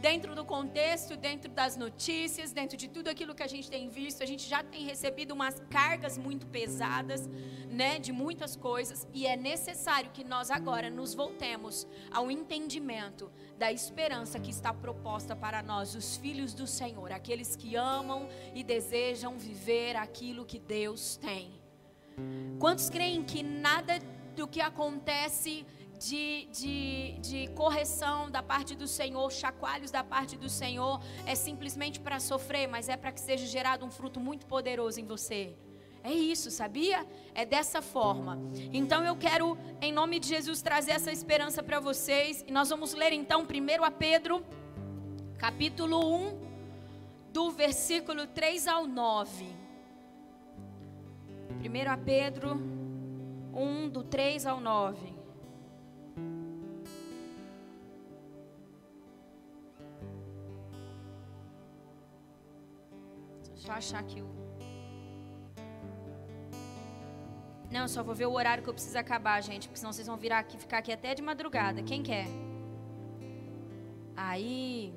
dentro 0.00 0.34
do 0.34 0.44
contexto, 0.44 1.16
dentro 1.16 1.50
das 1.50 1.76
notícias, 1.76 2.52
dentro 2.52 2.76
de 2.76 2.88
tudo 2.88 3.08
aquilo 3.08 3.34
que 3.34 3.42
a 3.42 3.46
gente 3.46 3.70
tem 3.70 3.88
visto, 3.88 4.22
a 4.22 4.26
gente 4.26 4.48
já 4.48 4.62
tem 4.62 4.84
recebido 4.84 5.32
umas 5.32 5.60
cargas 5.70 6.16
muito 6.16 6.46
pesadas, 6.46 7.28
né, 7.68 7.98
de 7.98 8.12
muitas 8.12 8.56
coisas, 8.56 9.06
e 9.12 9.26
é 9.26 9.36
necessário 9.36 10.10
que 10.10 10.24
nós 10.24 10.50
agora 10.50 10.88
nos 10.88 11.14
voltemos 11.14 11.86
ao 12.10 12.30
entendimento 12.30 13.30
da 13.58 13.72
esperança 13.72 14.38
que 14.38 14.50
está 14.50 14.72
proposta 14.72 15.34
para 15.34 15.62
nós, 15.62 15.94
os 15.94 16.16
filhos 16.16 16.54
do 16.54 16.66
Senhor, 16.66 17.12
aqueles 17.12 17.56
que 17.56 17.74
amam 17.76 18.28
e 18.54 18.62
desejam 18.62 19.36
viver 19.38 19.96
aquilo 19.96 20.44
que 20.44 20.58
Deus 20.58 21.16
tem. 21.16 21.58
Quantos 22.58 22.88
creem 22.90 23.22
que 23.22 23.42
nada 23.42 23.98
do 24.34 24.46
que 24.46 24.60
acontece 24.60 25.66
de, 25.98 26.46
de, 26.46 27.18
de 27.20 27.48
correção 27.48 28.30
da 28.30 28.42
parte 28.42 28.74
do 28.74 28.86
Senhor, 28.86 29.30
chacoalhos 29.32 29.90
da 29.90 30.04
parte 30.04 30.36
do 30.36 30.48
Senhor, 30.48 31.00
é 31.26 31.34
simplesmente 31.34 31.98
para 31.98 32.20
sofrer, 32.20 32.68
mas 32.68 32.88
é 32.88 32.96
para 32.96 33.12
que 33.12 33.20
seja 33.20 33.46
gerado 33.46 33.84
um 33.84 33.90
fruto 33.90 34.20
muito 34.20 34.46
poderoso 34.46 35.00
em 35.00 35.04
você. 35.04 35.56
É 36.02 36.12
isso, 36.12 36.50
sabia? 36.50 37.04
É 37.34 37.44
dessa 37.44 37.82
forma. 37.82 38.38
Então 38.72 39.04
eu 39.04 39.16
quero, 39.16 39.58
em 39.82 39.92
nome 39.92 40.20
de 40.20 40.28
Jesus, 40.28 40.62
trazer 40.62 40.92
essa 40.92 41.10
esperança 41.10 41.62
para 41.62 41.80
vocês. 41.80 42.44
E 42.46 42.52
nós 42.52 42.70
vamos 42.70 42.94
ler 42.94 43.12
então 43.12 43.44
primeiro 43.44 43.84
a 43.84 43.90
Pedro, 43.90 44.44
capítulo 45.36 45.98
1, 46.14 46.40
do 47.32 47.50
versículo 47.50 48.26
3 48.26 48.68
ao 48.68 48.86
9. 48.86 49.46
Primeiro 51.58 51.90
a 51.90 51.96
Pedro 51.96 52.54
1, 53.52 53.88
do 53.88 54.04
3 54.04 54.46
ao 54.46 54.60
9. 54.60 55.17
Eu 63.66 63.72
achar 63.72 64.00
aqui 64.00 64.20
o. 64.22 64.38
Não, 67.70 67.86
só 67.86 68.02
vou 68.02 68.14
ver 68.14 68.26
o 68.26 68.32
horário 68.32 68.62
que 68.62 68.68
eu 68.68 68.74
preciso 68.74 68.98
acabar, 68.98 69.42
gente, 69.42 69.68
porque 69.68 69.78
senão 69.78 69.92
vocês 69.92 70.06
vão 70.06 70.16
virar 70.16 70.38
aqui, 70.38 70.56
ficar 70.56 70.78
aqui 70.78 70.92
até 70.92 71.14
de 71.14 71.20
madrugada. 71.20 71.82
Quem 71.82 72.02
quer? 72.02 72.26
Aí. 74.16 74.94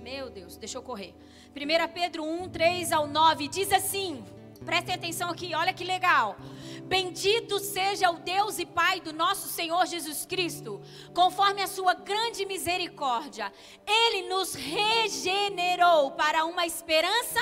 Meu 0.00 0.30
Deus, 0.30 0.56
deixa 0.56 0.78
eu 0.78 0.82
correr. 0.82 1.14
1 1.54 1.92
Pedro 1.92 2.24
1, 2.24 2.48
3 2.48 2.92
ao 2.92 3.06
9 3.06 3.48
diz 3.48 3.72
assim: 3.72 4.24
prestem 4.64 4.94
atenção 4.94 5.30
aqui, 5.30 5.54
olha 5.54 5.72
que 5.72 5.84
legal. 5.84 6.36
Bendito 6.84 7.58
seja 7.58 8.10
o 8.10 8.18
Deus 8.18 8.58
e 8.58 8.66
Pai 8.66 9.00
do 9.00 9.12
nosso 9.12 9.48
Senhor 9.48 9.86
Jesus 9.86 10.24
Cristo, 10.24 10.80
conforme 11.12 11.62
a 11.62 11.66
sua 11.66 11.94
grande 11.94 12.46
misericórdia, 12.46 13.52
ele 13.86 14.28
nos 14.28 14.54
regenerou 14.54 16.12
para 16.12 16.44
uma 16.44 16.66
esperança. 16.66 17.40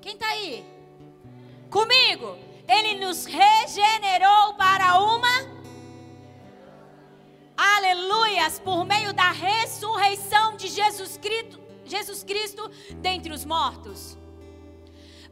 Quem 0.00 0.14
está 0.14 0.28
aí? 0.28 0.64
Comigo. 1.70 2.36
Ele 2.66 3.04
nos 3.04 3.24
regenerou 3.24 4.54
para 4.54 5.00
uma 5.00 5.60
Aleluias, 7.56 8.58
por 8.58 8.86
meio 8.86 9.12
da 9.12 9.32
ressurreição 9.32 10.56
de 10.56 10.68
Jesus 10.68 11.18
Cristo, 11.18 11.60
Jesus 11.84 12.22
Cristo 12.22 12.70
dentre 13.02 13.34
os 13.34 13.44
mortos 13.44 14.16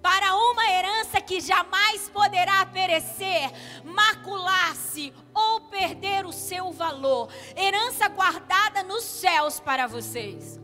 para 0.03 0.35
uma 0.35 0.71
herança 0.71 1.21
que 1.21 1.41
jamais 1.41 2.09
poderá 2.09 2.65
perecer, 2.67 3.51
macular-se 3.85 5.13
ou 5.35 5.63
perder 5.63 6.25
o 6.27 6.33
seu 6.33 6.71
valor. 6.73 7.29
Herança 7.57 8.09
guardada 8.09 8.83
nos 8.83 9.05
céus 9.05 9.61
para 9.61 9.87
vocês. 9.87 10.59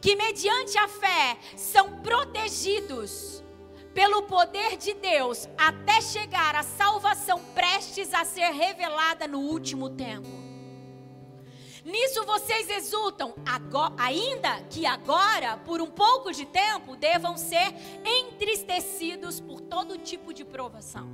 Que 0.00 0.16
mediante 0.16 0.76
a 0.76 0.88
fé 0.88 1.38
são 1.56 2.00
protegidos 2.00 3.42
pelo 3.94 4.24
poder 4.24 4.76
de 4.76 4.92
Deus 4.94 5.48
até 5.56 6.00
chegar 6.00 6.56
à 6.56 6.62
salvação 6.62 7.38
prestes 7.54 8.12
a 8.12 8.24
ser 8.24 8.50
revelada 8.50 9.26
no 9.28 9.38
último 9.38 9.88
tempo. 9.88 10.43
Nisso 11.84 12.24
vocês 12.24 12.70
exultam, 12.70 13.34
agora, 13.44 13.94
ainda 13.98 14.62
que 14.70 14.86
agora, 14.86 15.58
por 15.58 15.82
um 15.82 15.90
pouco 15.90 16.32
de 16.32 16.46
tempo, 16.46 16.96
devam 16.96 17.36
ser 17.36 17.74
entristecidos 18.04 19.38
por 19.38 19.60
todo 19.60 19.98
tipo 19.98 20.32
de 20.32 20.44
provação. 20.46 21.06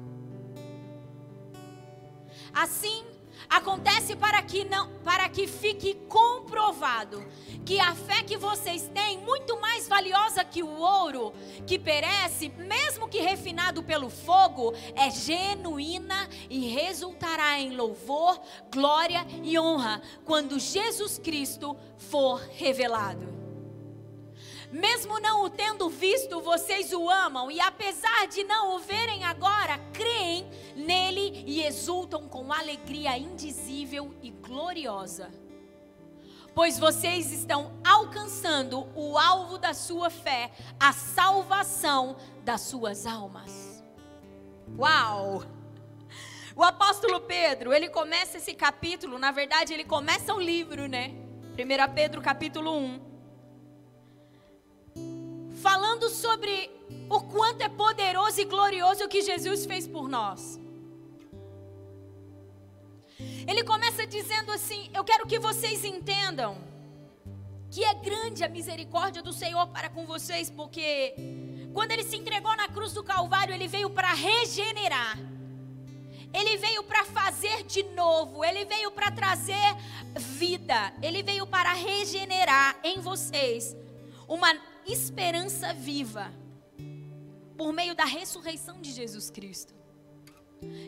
Assim, 2.52 3.04
acontece 3.51 4.14
para 4.14 4.40
que 4.42 4.64
não 4.64 4.88
para 5.05 5.28
que 5.28 5.46
fique 5.46 5.94
comprovado 6.09 7.22
que 7.64 7.78
a 7.78 7.94
fé 7.94 8.22
que 8.22 8.36
vocês 8.36 8.88
têm 8.94 9.18
muito 9.18 9.61
mais 9.61 9.86
valiosa 9.88 10.44
que 10.44 10.62
o 10.62 10.78
ouro 10.78 11.32
que 11.66 11.78
perece, 11.78 12.48
mesmo 12.48 13.09
que 13.09 13.20
refinado 13.20 13.82
pelo 13.82 14.09
fogo, 14.09 14.72
é 14.94 15.11
genuína 15.11 16.28
e 16.48 16.68
resultará 16.68 17.61
em 17.61 17.76
louvor, 17.76 18.40
glória 18.72 19.26
e 19.42 19.59
honra 19.59 20.01
quando 20.24 20.59
Jesus 20.59 21.18
Cristo 21.18 21.76
for 21.96 22.40
revelado. 22.57 23.39
Mesmo 24.72 25.18
não 25.18 25.44
o 25.44 25.50
tendo 25.50 25.88
visto, 25.88 26.40
vocês 26.40 26.92
o 26.92 27.10
amam, 27.10 27.50
e 27.50 27.60
apesar 27.60 28.28
de 28.28 28.44
não 28.44 28.76
o 28.76 28.78
verem 28.78 29.24
agora, 29.24 29.78
creem 29.92 30.48
nele 30.76 31.42
e 31.44 31.62
exultam 31.62 32.28
com 32.28 32.52
alegria 32.52 33.18
indizível 33.18 34.14
e 34.22 34.30
gloriosa. 34.30 35.28
Pois 36.54 36.78
vocês 36.78 37.32
estão 37.32 37.72
alcançando 37.84 38.86
o 38.94 39.18
alvo 39.18 39.58
da 39.58 39.74
sua 39.74 40.08
fé, 40.08 40.52
a 40.78 40.92
salvação 40.92 42.16
das 42.44 42.60
suas 42.60 43.06
almas. 43.06 43.82
Uau! 44.78 45.42
O 46.54 46.62
apóstolo 46.62 47.20
Pedro, 47.22 47.72
ele 47.72 47.88
começa 47.88 48.36
esse 48.36 48.54
capítulo, 48.54 49.18
na 49.18 49.32
verdade, 49.32 49.72
ele 49.72 49.84
começa 49.84 50.32
o 50.32 50.40
livro, 50.40 50.86
né? 50.86 51.08
1 51.54 51.94
Pedro 51.94 52.20
capítulo 52.20 52.76
1 52.76 53.09
falando 55.61 56.08
sobre 56.08 56.70
o 57.08 57.20
quanto 57.20 57.62
é 57.62 57.68
poderoso 57.68 58.40
e 58.40 58.44
glorioso 58.44 59.04
o 59.04 59.08
que 59.08 59.22
Jesus 59.22 59.66
fez 59.66 59.86
por 59.86 60.08
nós. 60.08 60.58
Ele 63.46 63.62
começa 63.64 64.06
dizendo 64.06 64.50
assim: 64.52 64.90
Eu 64.94 65.04
quero 65.04 65.26
que 65.26 65.38
vocês 65.38 65.84
entendam 65.84 66.58
que 67.70 67.84
é 67.84 67.94
grande 67.94 68.42
a 68.42 68.48
misericórdia 68.48 69.22
do 69.22 69.32
Senhor 69.32 69.66
para 69.68 69.88
com 69.88 70.06
vocês, 70.06 70.50
porque 70.50 71.14
quando 71.72 71.92
ele 71.92 72.02
se 72.02 72.16
entregou 72.16 72.54
na 72.56 72.68
cruz 72.68 72.92
do 72.92 73.04
Calvário, 73.04 73.54
ele 73.54 73.68
veio 73.68 73.90
para 73.90 74.12
regenerar. 74.12 75.18
Ele 76.32 76.56
veio 76.56 76.84
para 76.84 77.04
fazer 77.04 77.64
de 77.64 77.82
novo, 77.82 78.44
ele 78.44 78.64
veio 78.64 78.92
para 78.92 79.11
trazer 79.11 79.76
vida, 80.16 80.92
ele 81.02 81.24
veio 81.24 81.44
para 81.44 81.72
regenerar 81.72 82.78
em 82.84 83.00
vocês 83.00 83.76
uma 84.28 84.54
esperança 84.93 85.72
viva 85.72 86.32
por 87.57 87.72
meio 87.72 87.95
da 87.95 88.05
ressurreição 88.05 88.80
de 88.80 88.93
Jesus 88.93 89.30
Cristo. 89.30 89.74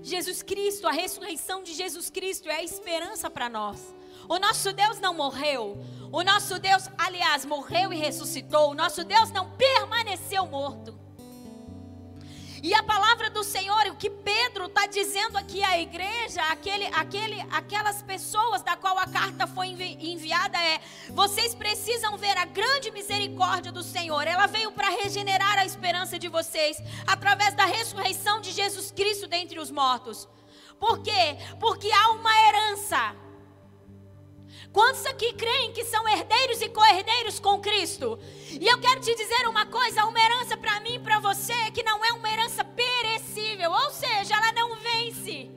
Jesus 0.03 0.43
Cristo, 0.43 0.87
a 0.87 0.93
ressurreição 0.93 1.63
de 1.63 1.73
Jesus 1.73 2.11
Cristo 2.11 2.49
é 2.49 2.57
a 2.57 2.63
esperança 2.63 3.31
para 3.31 3.49
nós. 3.49 3.95
O 4.29 4.39
nosso 4.39 4.73
Deus 4.73 5.01
não 5.01 5.15
morreu. 5.15 5.77
O 6.11 6.23
nosso 6.23 6.59
Deus, 6.59 6.89
aliás, 6.99 7.45
morreu 7.45 7.93
e 7.93 7.97
ressuscitou. 7.97 8.71
O 8.71 8.75
nosso 8.75 9.05
Deus 9.05 9.31
não 9.31 9.51
permaneceu 9.53 10.47
morto. 10.47 10.99
E 12.63 12.73
a 12.75 12.83
palavra 12.83 13.29
do 13.29 13.43
Senhor, 13.43 13.89
o 13.89 13.97
que 13.97 14.09
Pedro 14.09 14.67
está 14.67 14.87
dizendo 14.87 15.37
aqui 15.37 15.65
à 15.65 15.81
igreja, 15.81 16.41
aquele, 16.45 16.87
aquele, 16.95 17.41
aquelas 17.51 18.03
pessoas 18.03 18.63
da 18.63 18.77
qual 18.77 18.97
a 19.01 19.07
carta 19.09 19.49
foi 19.49 19.67
enviada 19.67 20.57
é: 20.63 20.81
vocês 21.11 21.57
precisam 21.57 22.17
ver 22.17 22.39
a 22.39 22.45
grande 22.45 22.93
misericórdia 22.93 23.73
do 23.73 23.83
Senhor. 23.83 24.29
Ela 24.29 24.47
veio 24.47 24.71
para 24.71 24.91
regenerar 24.91 25.59
a 25.59 25.65
esperança 25.65 26.21
de 26.21 26.29
vocês 26.29 26.81
através 27.05 27.53
da 27.55 27.65
ressurreição 27.65 28.41
de 28.41 28.53
Jesus 28.53 28.93
Cristo 28.93 29.27
dentre 29.27 29.59
os 29.59 29.71
mortos. 29.71 30.29
Por 30.79 31.01
quê? 31.01 31.37
Porque 31.59 31.91
há 31.91 32.11
uma 32.11 32.47
herança 32.47 33.17
Quantos 34.73 35.05
aqui 35.05 35.35
creem 35.35 35.73
que 35.73 35.85
são 35.85 36.09
herdeiros 36.09 36.63
e 36.63 36.69
co-herdeiros 36.71 37.39
com 37.39 37.61
Cristo? 37.61 38.19
E 38.49 38.67
eu 38.67 38.81
quero 38.81 39.01
te 39.03 39.15
dizer 39.15 39.47
uma 39.47 39.67
coisa: 39.67 40.07
uma 40.07 40.19
herança 40.19 40.57
para 40.57 40.81
mim 40.81 40.95
e 40.95 40.99
para 40.99 41.19
você 41.21 41.71
que 41.73 41.83
não 41.83 42.03
é 42.03 42.13
uma 42.13 42.31
herança 42.31 42.65
perecível, 42.65 43.71
ou 43.71 43.91
seja, 43.91 44.35
ela 44.35 44.53
não 44.53 44.77
vence. 44.77 45.51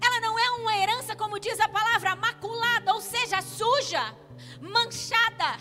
Ela 0.00 0.20
não 0.20 0.38
é 0.38 0.50
uma 0.50 0.76
herança, 0.76 1.16
como 1.16 1.40
diz 1.40 1.58
a 1.58 1.68
palavra, 1.68 2.14
maculada, 2.14 2.94
ou 2.94 3.00
seja, 3.00 3.42
suja, 3.42 4.14
manchada. 4.60 5.58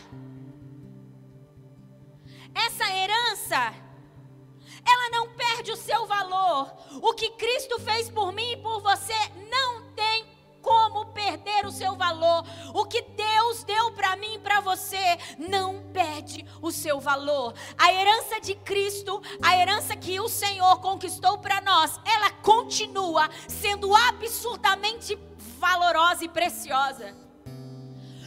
Essa 2.53 2.85
herança, 2.95 3.73
ela 4.87 5.09
não 5.09 5.29
perde 5.33 5.71
o 5.71 5.75
seu 5.75 6.05
valor. 6.05 6.71
O 7.01 7.13
que 7.15 7.31
Cristo 7.31 7.79
fez 7.79 8.07
por 8.07 8.31
mim 8.31 8.51
e 8.51 8.57
por 8.57 8.81
você 8.81 9.17
não 9.49 9.91
tem 9.93 10.34
como 10.65 11.05
perder 11.05 11.63
o 11.67 11.71
seu 11.71 11.95
valor. 11.95 12.43
O 12.73 12.85
que 12.85 13.03
Deus 13.03 13.63
deu 13.63 13.91
para 13.91 14.15
mim 14.15 14.33
e 14.33 14.39
para 14.39 14.61
você 14.61 15.15
não 15.37 15.79
perde 15.93 16.43
o 16.59 16.71
seu 16.71 16.99
valor. 16.99 17.53
A 17.77 17.93
herança 17.93 18.41
de 18.41 18.55
Cristo, 18.55 19.21
a 19.43 19.55
herança 19.55 19.95
que 19.95 20.19
o 20.19 20.27
Senhor 20.27 20.81
conquistou 20.81 21.37
para 21.37 21.61
nós, 21.61 21.99
ela 22.03 22.31
continua 22.31 23.29
sendo 23.47 23.95
absurdamente 23.95 25.15
valorosa 25.59 26.25
e 26.25 26.29
preciosa. 26.29 27.15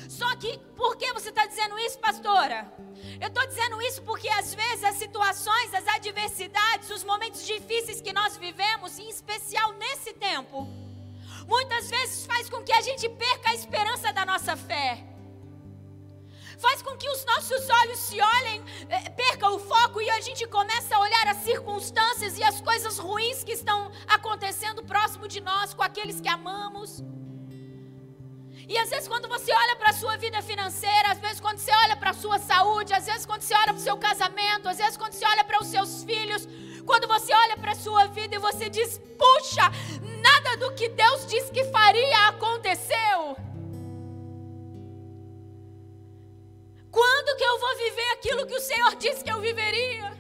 Só 0.09 0.37
que, 0.37 0.59
por 0.77 0.97
que 0.97 1.13
você 1.13 1.31
está 1.31 1.45
dizendo 1.45 1.77
isso, 1.81 1.99
pastora? 1.99 2.73
Eu 3.21 3.29
estou 3.29 3.47
dizendo 3.49 3.83
isso 3.83 4.01
porque 4.03 4.29
às 4.29 4.55
vezes 4.55 4.85
as 4.85 4.95
situações, 4.95 5.75
as 5.75 5.87
adversidades, 5.89 6.91
os 6.91 7.03
momentos 7.03 7.45
difíceis 7.45 8.01
que 8.01 8.13
nós 8.13 8.37
vivemos, 8.37 8.97
em 8.99 9.09
especial 9.09 9.73
nesse 9.73 10.13
tempo, 10.15 10.88
muitas 11.55 11.89
vezes 11.95 12.27
faz 12.27 12.49
com 12.53 12.63
que 12.63 12.73
a 12.73 12.83
gente 12.89 13.09
perca 13.25 13.51
a 13.51 13.55
esperança 13.55 14.13
da 14.13 14.25
nossa 14.33 14.55
fé. 14.57 14.91
Faz 16.65 16.83
com 16.83 16.95
que 17.01 17.09
os 17.15 17.25
nossos 17.25 17.71
olhos 17.81 17.99
se 18.07 18.21
olhem, 18.21 18.63
eh, 18.89 19.11
perca 19.11 19.49
o 19.49 19.59
foco 19.61 20.01
e 20.03 20.11
a 20.11 20.21
gente 20.21 20.45
começa 20.49 20.95
a 20.95 21.01
olhar 21.07 21.27
as 21.29 21.39
circunstâncias 21.51 22.37
e 22.37 22.43
as 22.43 22.61
coisas 22.61 22.99
ruins 22.99 23.45
que 23.45 23.53
estão 23.53 23.79
acontecendo 24.09 24.83
próximo 24.93 25.29
de 25.29 25.41
nós, 25.41 25.73
com 25.73 25.85
aqueles 25.85 26.21
que 26.21 26.29
amamos. 26.29 26.91
E 28.73 28.77
às 28.77 28.91
vezes 28.91 29.09
quando 29.09 29.29
você 29.29 29.51
olha 29.63 29.77
para 29.77 29.91
a 29.91 29.99
sua 30.01 30.17
vida 30.25 30.43
financeira, 30.43 31.13
às 31.13 31.21
vezes 31.21 31.41
quando 31.41 31.59
você 31.59 31.71
olha 31.85 31.97
para 31.97 32.11
a 32.11 32.21
sua 32.25 32.39
saúde, 32.39 32.93
às 32.93 33.07
vezes 33.07 33.25
quando 33.25 33.43
você 33.43 33.55
olha 33.55 33.73
para 33.73 33.83
o 33.83 33.89
seu 33.89 33.97
casamento, 33.97 34.69
às 34.69 34.77
vezes 34.77 34.97
quando 34.97 35.15
você 35.15 35.25
olha 35.25 35.45
para 35.45 35.63
os 35.63 35.69
seus 35.69 36.05
filhos, 36.05 36.47
quando 36.85 37.07
você 37.07 37.33
olha 37.33 37.57
para 37.57 37.73
a 37.73 37.75
sua 37.87 38.07
vida 38.19 38.35
e 38.37 38.39
você 38.39 38.69
diz: 38.69 39.01
"Puxa, 39.23 39.67
nada 40.41 40.57
do 40.57 40.75
que 40.75 40.89
Deus 40.89 41.27
disse 41.27 41.51
que 41.51 41.65
faria 41.65 42.29
aconteceu". 42.29 43.37
Quando 46.91 47.37
que 47.37 47.45
eu 47.45 47.59
vou 47.59 47.77
viver 47.77 48.11
aquilo 48.13 48.47
que 48.47 48.55
o 48.55 48.61
Senhor 48.61 48.95
disse 48.97 49.23
que 49.23 49.33
eu 49.33 49.41
viveria? 49.41 50.17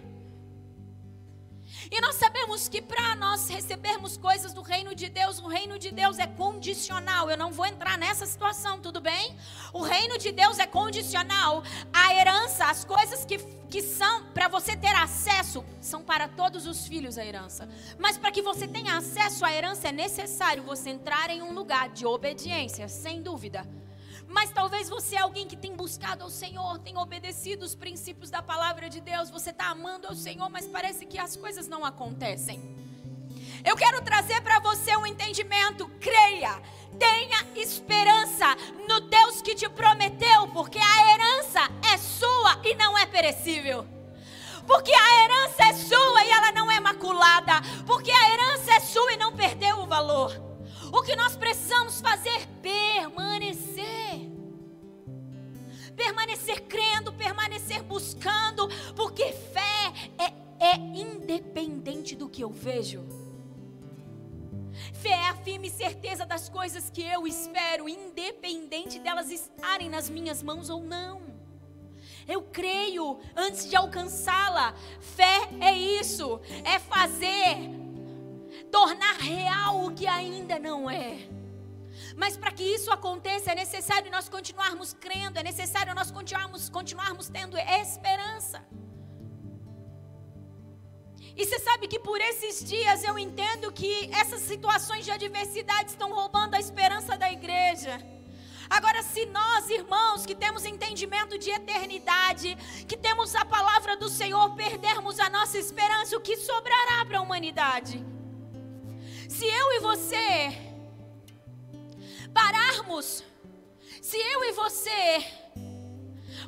E 1.91 2.01
nós 2.01 2.17
sabemos 2.17 2.69
que 2.69 2.83
para 2.83 3.15
nós 3.17 3.49
recebermos 3.49 4.17
coisas 4.17 4.53
do 4.53 4.61
reino 4.61 4.95
de 4.95 5.09
Deus, 5.09 5.39
o 5.39 5.47
reino 5.47 5.79
de 5.79 5.91
Deus 5.91 6.19
é 6.19 6.27
condicional. 6.27 7.31
Eu 7.31 7.37
não 7.37 7.51
vou 7.51 7.65
entrar 7.65 7.97
nessa 7.97 8.27
situação, 8.27 8.79
tudo 8.79 9.01
bem? 9.01 9.35
O 9.73 9.83
reino 9.83 10.19
de 10.19 10.31
Deus 10.31 10.59
é 10.59 10.67
condicional. 10.67 11.63
A 11.93 12.15
herança, 12.15 12.67
as 12.67 12.85
coisas 12.85 13.25
que, 13.25 13.39
que 13.71 13.81
são 13.81 14.25
para 14.35 14.49
você 14.49 14.77
ter 14.77 14.95
acesso, 14.95 15.65
são 15.81 16.03
para 16.03 16.29
todos 16.29 16.67
os 16.67 16.87
filhos 16.87 17.17
a 17.17 17.25
herança. 17.25 17.69
Mas 17.99 18.19
para 18.19 18.33
que 18.33 18.43
você 18.43 18.69
tenha 18.69 18.97
acesso 18.97 19.45
à 19.45 19.53
herança, 19.53 19.89
é 19.89 19.93
necessário 19.93 20.63
você 20.63 20.91
entrar 20.91 21.31
em 21.31 21.41
um 21.41 21.53
lugar 21.53 21.89
de 21.89 22.05
obediência, 22.05 22.87
sem 22.89 23.23
dúvida. 23.23 23.67
Mas 24.29 24.51
talvez 24.51 24.89
você 24.91 25.17
é 25.17 25.21
alguém 25.21 25.49
que 25.49 25.57
tem 25.57 25.75
buscado 25.75 26.23
ao 26.23 26.31
Senhor, 26.31 26.79
tem 26.79 26.99
obedecido 26.99 27.65
os 27.65 27.75
princípios 27.75 28.31
da 28.31 28.43
palavra 28.43 28.91
de 28.91 29.01
Deus, 29.01 29.31
você 29.31 29.51
está 29.51 29.69
amando 29.71 30.07
ao 30.07 30.15
Senhor, 30.15 30.51
mas 30.51 30.67
parece 30.67 31.07
que 31.07 31.19
as 31.19 31.35
coisas 31.35 31.67
não 31.67 31.85
acontecem. 31.85 32.77
Eu 33.65 33.75
quero 33.75 34.03
trazer 34.03 34.41
para 34.43 34.61
você 34.61 34.95
um 34.97 35.07
entendimento, 35.07 35.89
creia, 35.99 36.63
tenha 36.99 37.45
esperança 37.57 38.55
no 38.87 39.01
Deus 39.01 39.41
que 39.41 39.55
te 39.55 39.69
prometeu, 39.69 40.47
porque 40.49 40.79
a 40.79 41.13
herança 41.13 41.61
é 41.93 41.97
sua 41.97 42.61
e 42.65 42.75
não 42.75 42.97
é 42.97 43.07
perecível. 43.07 43.87
Porque 44.67 44.93
a 44.93 45.25
herança 45.25 45.65
é 45.65 45.73
sua 45.73 46.25
e 46.25 46.31
ela 46.31 46.53
não 46.53 46.71
é 46.71 46.79
maculada. 46.79 47.55
Porque 47.87 48.13
a 48.13 48.31
herança 48.35 48.75
é 48.75 48.81
sua 48.81 49.15
e 49.15 49.17
não 49.17 49.35
perdeu 49.35 49.79
o 49.79 49.87
valor. 49.87 50.48
O 50.93 51.03
que 51.03 51.15
nós 51.17 51.37
precisamos 51.37 52.01
fazer? 52.01 52.47
Permanecer. 52.63 54.29
Permanecer 55.97 56.63
crendo, 56.63 57.13
permanecer 57.13 57.83
buscando, 57.83 58.69
porque 58.95 59.33
fé 59.33 59.93
é, 60.17 60.67
é 60.73 60.77
independente 60.77 62.15
do 62.15 62.29
que 62.29 62.43
eu 62.43 62.51
vejo. 62.51 63.05
Fé 64.93 65.11
é 65.11 65.29
a 65.29 65.35
firme 65.35 65.69
certeza 65.69 66.25
das 66.25 66.49
coisas 66.49 66.89
que 66.89 67.03
eu 67.03 67.27
espero, 67.27 67.89
independente 67.89 68.99
delas 68.99 69.31
estarem 69.31 69.89
nas 69.89 70.09
minhas 70.09 70.43
mãos 70.43 70.71
ou 70.71 70.83
não. 70.83 71.21
Eu 72.27 72.43
creio 72.43 73.19
antes 73.35 73.69
de 73.69 73.75
alcançá-la. 73.75 74.75
Fé 75.01 75.49
é 75.61 75.77
isso, 75.77 76.41
é 76.65 76.79
fazer 76.79 77.88
tornar 78.77 79.17
real 79.19 79.85
o 79.87 79.95
que 79.95 80.07
ainda 80.07 80.59
não 80.59 80.91
é. 80.91 81.29
Mas 82.17 82.37
para 82.37 82.53
que 82.53 82.63
isso 82.63 82.91
aconteça, 82.91 83.53
é 83.53 83.55
necessário 83.55 84.11
nós 84.11 84.29
continuarmos 84.29 84.93
crendo, 84.93 85.39
é 85.39 85.43
necessário 85.43 85.95
nós 85.95 86.11
continuarmos, 86.11 86.69
continuarmos 86.69 87.29
tendo 87.29 87.57
esperança. 87.57 88.65
E 91.37 91.45
você 91.45 91.59
sabe 91.61 91.87
que 91.87 92.01
por 92.01 92.21
esses 92.21 92.65
dias 92.65 93.05
eu 93.05 93.17
entendo 93.17 93.71
que 93.71 94.11
essas 94.13 94.41
situações 94.41 95.05
de 95.05 95.13
adversidade 95.13 95.91
estão 95.91 96.13
roubando 96.13 96.55
a 96.55 96.61
esperança 96.61 97.17
da 97.17 97.31
igreja. 97.31 97.95
Agora, 98.69 99.03
se 99.03 99.25
nós, 99.27 99.71
irmãos, 99.71 100.27
que 100.27 100.35
temos 100.35 100.65
entendimento 100.65 101.39
de 101.39 101.51
eternidade, 101.51 102.57
que 102.87 102.97
temos 102.97 103.35
a 103.35 103.45
palavra 103.45 103.97
do 103.97 104.09
Senhor, 104.09 104.55
perdermos 104.57 105.19
a 105.21 105.31
nossa 105.31 105.57
esperança, 105.57 106.17
o 106.17 106.21
que 106.21 106.37
sobrará 106.37 107.05
para 107.07 107.19
a 107.19 107.23
humanidade? 107.23 108.05
Se 109.29 109.45
eu 109.45 109.73
e 109.75 109.81
você 109.81 110.57
pararmos, 112.33 113.23
se 114.01 114.17
eu 114.17 114.43
e 114.45 114.53
você 114.53 115.23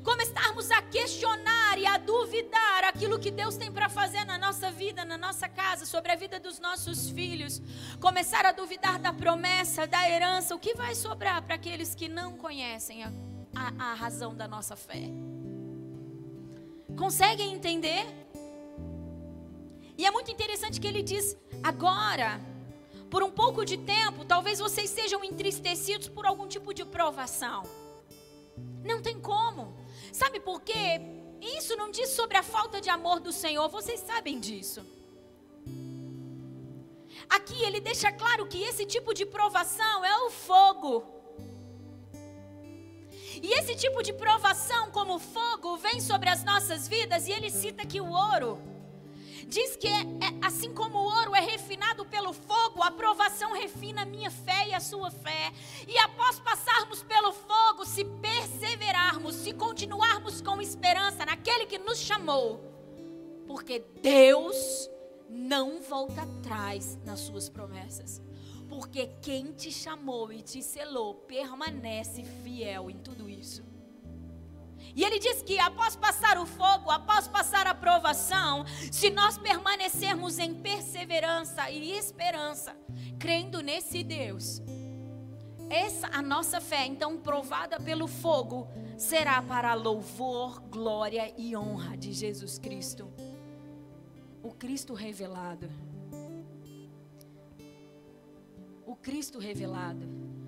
começarmos 0.03 0.71
a 0.71 0.81
questionar 0.81 1.79
e 1.79 1.85
a 1.85 1.99
duvidar 1.99 2.85
aquilo 2.85 3.19
que 3.19 3.31
Deus 3.31 3.59
tem 3.59 3.71
para 3.71 3.91
fazer 3.91 4.25
na 4.25 4.39
nossa 4.39 4.71
vida, 4.71 5.05
na 5.05 5.19
nossa 5.19 5.47
casa, 5.47 5.85
sobre 5.85 6.11
a 6.11 6.17
vida 6.17 6.41
dos 6.41 6.59
nossos 6.59 7.11
filhos, 7.11 7.61
começar 8.01 8.47
a 8.47 8.53
duvidar 8.53 8.99
da 8.99 9.13
promessa, 9.13 9.87
da 9.87 10.09
herança, 10.09 10.55
o 10.55 10.59
que 10.59 10.75
vai 10.75 10.95
sobrar 10.95 11.43
para 11.43 11.57
aqueles 11.57 11.95
que 11.95 12.09
não 12.09 12.33
conhecem 12.39 13.05
a, 13.05 13.13
a, 13.55 13.91
a 13.91 13.95
razão 13.95 14.35
da 14.35 14.49
nossa 14.49 14.75
fé? 14.75 15.03
Conseguem 16.97 17.53
entender? 17.53 18.07
E 19.99 20.07
é 20.07 20.11
muito 20.11 20.31
interessante 20.31 20.81
que 20.81 20.87
ele 20.87 21.03
diz: 21.03 21.37
agora 21.63 22.41
por 23.11 23.23
um 23.23 23.31
pouco 23.31 23.65
de 23.65 23.77
tempo, 23.77 24.25
talvez 24.25 24.61
vocês 24.61 24.89
sejam 24.89 25.25
entristecidos 25.25 26.09
por 26.09 26.25
algum 26.25 26.47
tipo 26.47 26.73
de 26.73 26.85
provação. 26.85 27.65
Não 28.85 29.03
tem 29.03 29.21
como. 29.21 29.77
Sabe 30.13 30.39
por 30.39 30.61
quê? 30.61 31.01
Isso 31.41 31.77
não 31.77 31.91
diz 31.91 32.11
sobre 32.11 32.37
a 32.37 32.43
falta 32.43 32.81
de 32.81 32.89
amor 32.89 33.19
do 33.19 33.33
Senhor, 33.33 33.69
vocês 33.69 34.01
sabem 34.01 34.39
disso. 34.39 34.87
Aqui 37.29 37.63
ele 37.65 37.81
deixa 37.81 38.13
claro 38.13 38.47
que 38.47 38.63
esse 38.63 38.87
tipo 38.87 39.13
de 39.13 39.27
provação 39.27 40.05
é 40.05 40.17
o 40.23 40.31
fogo. 40.31 41.05
E 43.43 43.53
esse 43.59 43.75
tipo 43.75 44.03
de 44.03 44.13
provação, 44.13 44.91
como 44.91 45.19
fogo, 45.19 45.77
vem 45.77 46.01
sobre 46.01 46.29
as 46.29 46.45
nossas 46.45 46.87
vidas, 46.87 47.27
e 47.27 47.33
ele 47.33 47.51
cita 47.51 47.83
aqui 47.83 48.01
o 48.01 48.11
ouro. 48.11 48.70
Diz 49.51 49.75
que 49.75 49.89
é, 49.89 50.03
é, 50.03 50.47
assim 50.47 50.73
como 50.73 50.97
o 50.97 51.03
ouro 51.03 51.35
é 51.35 51.41
refinado 51.41 52.05
pelo 52.05 52.33
fogo, 52.33 52.85
a 52.85 52.91
provação 52.93 53.53
refina 53.53 54.03
a 54.03 54.07
minha 54.07 54.31
fé 54.31 54.69
e 54.69 54.75
a 54.75 54.79
sua 54.79 55.11
fé. 55.11 55.53
E 55.89 55.99
após 55.99 56.39
passarmos 56.39 57.03
pelo 57.03 57.33
fogo, 57.33 57.85
se 57.85 58.05
perseverarmos, 58.05 59.35
se 59.35 59.53
continuarmos 59.53 60.41
com 60.41 60.63
esperança 60.63 61.27
naquele 61.27 61.67
que 61.67 61.79
nos 61.79 61.99
chamou, 61.99 62.61
porque 63.49 63.81
Deus 64.01 64.89
não 65.29 65.83
volta 65.83 66.23
atrás 66.23 66.97
nas 67.05 67.19
suas 67.19 67.49
promessas. 67.49 68.23
Porque 68.69 69.09
quem 69.21 69.51
te 69.51 69.73
chamou 69.73 70.33
e 70.33 70.43
te 70.43 70.63
selou 70.63 71.13
permanece 71.27 72.23
fiel 72.45 72.89
em 72.89 72.99
tudo 72.99 73.29
isso. 73.29 73.65
E 74.95 75.05
ele 75.05 75.19
diz 75.19 75.43
que 75.43 75.59
após 75.59 75.97
passar 75.97 76.39
o 76.39 76.47
fogo, 76.47 76.91
após 76.91 77.29
passar 77.29 77.67
a 77.67 77.75
provação, 77.75 78.65
se 78.91 79.11
nós 79.11 79.39
permanecermos 79.39 80.39
em 80.39 80.55
perseverança 80.55 81.71
e 81.71 81.93
esperança, 81.93 82.77
crendo 83.19 83.61
nesse 83.63 84.03
Deus, 84.03 84.61
essa 85.69 86.09
a 86.09 86.21
nossa 86.21 86.61
fé, 86.61 86.85
então 86.87 87.17
provada 87.17 87.79
pelo 87.79 88.09
fogo, 88.09 88.69
será 88.99 89.41
para 89.41 89.73
louvor, 89.75 90.61
glória 90.63 91.33
e 91.39 91.57
honra 91.57 91.97
de 91.97 92.13
Jesus 92.13 92.59
Cristo. 92.59 93.09
O 94.43 94.51
Cristo 94.51 94.95
revelado. 94.95 95.71
O 98.85 98.97
Cristo 98.97 99.39
revelado. 99.39 100.40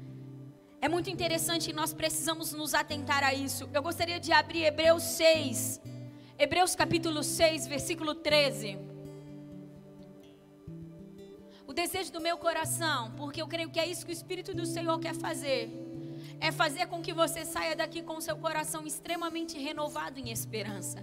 É 0.85 0.89
muito 0.89 1.09
interessante 1.09 1.70
e 1.70 1.72
nós 1.72 1.95
precisamos 1.95 2.53
nos 2.53 2.74
atentar 2.74 3.22
a 3.22 3.33
isso. 3.33 3.70
Eu 3.72 3.80
gostaria 3.80 4.18
de 4.18 4.33
abrir 4.33 4.64
Hebreus 4.64 5.05
6. 5.05 5.80
Hebreus 6.37 6.74
capítulo 6.74 7.22
6, 7.22 7.68
versículo 7.68 8.16
13. 8.16 8.76
O 11.68 11.72
desejo 11.72 12.11
do 12.11 12.20
meu 12.20 12.37
coração, 12.37 13.12
porque 13.12 13.41
eu 13.41 13.47
creio 13.47 13.70
que 13.70 13.78
é 13.78 13.87
isso 13.87 14.05
que 14.05 14.11
o 14.11 14.18
Espírito 14.20 14.53
do 14.53 14.66
Senhor 14.66 14.99
quer 14.99 15.14
fazer, 15.14 15.70
é 16.41 16.51
fazer 16.51 16.87
com 16.89 17.01
que 17.01 17.12
você 17.12 17.45
saia 17.45 17.76
daqui 17.76 18.03
com 18.03 18.20
seu 18.20 18.37
coração 18.37 18.85
extremamente 18.85 19.57
renovado 19.57 20.18
em 20.18 20.33
esperança. 20.33 20.99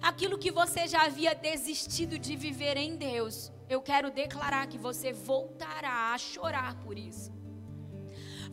Aquilo 0.00 0.38
que 0.38 0.52
você 0.52 0.86
já 0.86 1.06
havia 1.06 1.34
desistido 1.34 2.20
de 2.20 2.36
viver 2.36 2.76
em 2.76 2.94
Deus, 2.94 3.50
eu 3.68 3.82
quero 3.82 4.12
declarar 4.12 4.68
que 4.68 4.78
você 4.78 5.12
voltará 5.12 6.14
a 6.14 6.18
chorar 6.18 6.76
por 6.84 6.96
isso. 6.96 7.32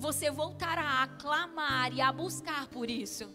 Você 0.01 0.31
voltará 0.31 1.03
a 1.03 1.07
clamar 1.07 1.93
e 1.93 2.01
a 2.01 2.11
buscar 2.11 2.65
por 2.75 2.89
isso. 2.89 3.29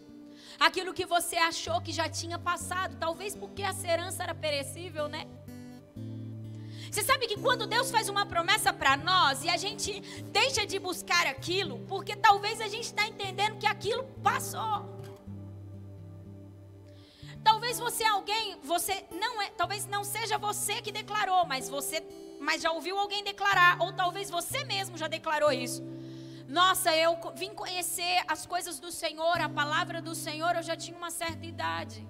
Aquilo 0.59 0.93
que 0.93 1.07
você 1.07 1.37
achou 1.37 1.81
que 1.81 1.93
já 1.93 2.09
tinha 2.09 2.41
passado, 2.41 2.97
talvez 2.99 3.37
porque 3.37 3.63
essa 3.63 3.87
herança 3.87 4.25
era 4.25 4.35
perecível, 4.35 5.07
né? 5.07 5.29
Você 6.91 7.05
sabe 7.05 7.29
que 7.29 7.39
quando 7.39 7.69
Deus 7.69 7.89
faz 7.89 8.09
uma 8.09 8.27
promessa 8.27 8.73
para 8.73 8.97
nós 8.97 9.45
e 9.45 9.49
a 9.49 9.57
gente 9.57 10.01
deixa 10.39 10.67
de 10.67 10.81
buscar 10.81 11.25
aquilo, 11.29 11.79
porque 11.87 12.17
talvez 12.17 12.61
a 12.61 12.67
gente 12.67 12.87
está 12.87 13.07
entendendo 13.07 13.59
que 13.59 13.67
aquilo 13.67 14.03
passou. 14.21 14.77
Talvez 17.45 17.79
você 17.79 18.03
é 18.03 18.09
alguém, 18.09 18.59
você 18.65 19.05
não 19.13 19.41
é, 19.41 19.51
talvez 19.51 19.87
não 19.87 20.03
seja 20.03 20.37
você 20.37 20.83
que 20.83 20.91
declarou, 20.91 21.47
mas 21.47 21.69
você, 21.69 22.05
mas 22.41 22.61
já 22.61 22.73
ouviu 22.73 22.99
alguém 22.99 23.23
declarar, 23.23 23.81
ou 23.81 23.93
talvez 23.93 24.29
você 24.29 24.65
mesmo 24.65 24.97
já 24.97 25.07
declarou 25.07 25.53
isso. 25.53 25.81
Nossa, 26.49 26.95
eu 26.95 27.19
vim 27.35 27.53
conhecer 27.55 28.23
as 28.29 28.47
coisas 28.47 28.79
do 28.79 28.93
Senhor, 28.93 29.41
a 29.41 29.49
palavra 29.49 30.01
do 30.01 30.15
Senhor, 30.15 30.55
eu 30.55 30.63
já 30.63 30.77
tinha 30.77 30.97
uma 30.97 31.11
certa 31.11 31.45
idade. 31.45 32.07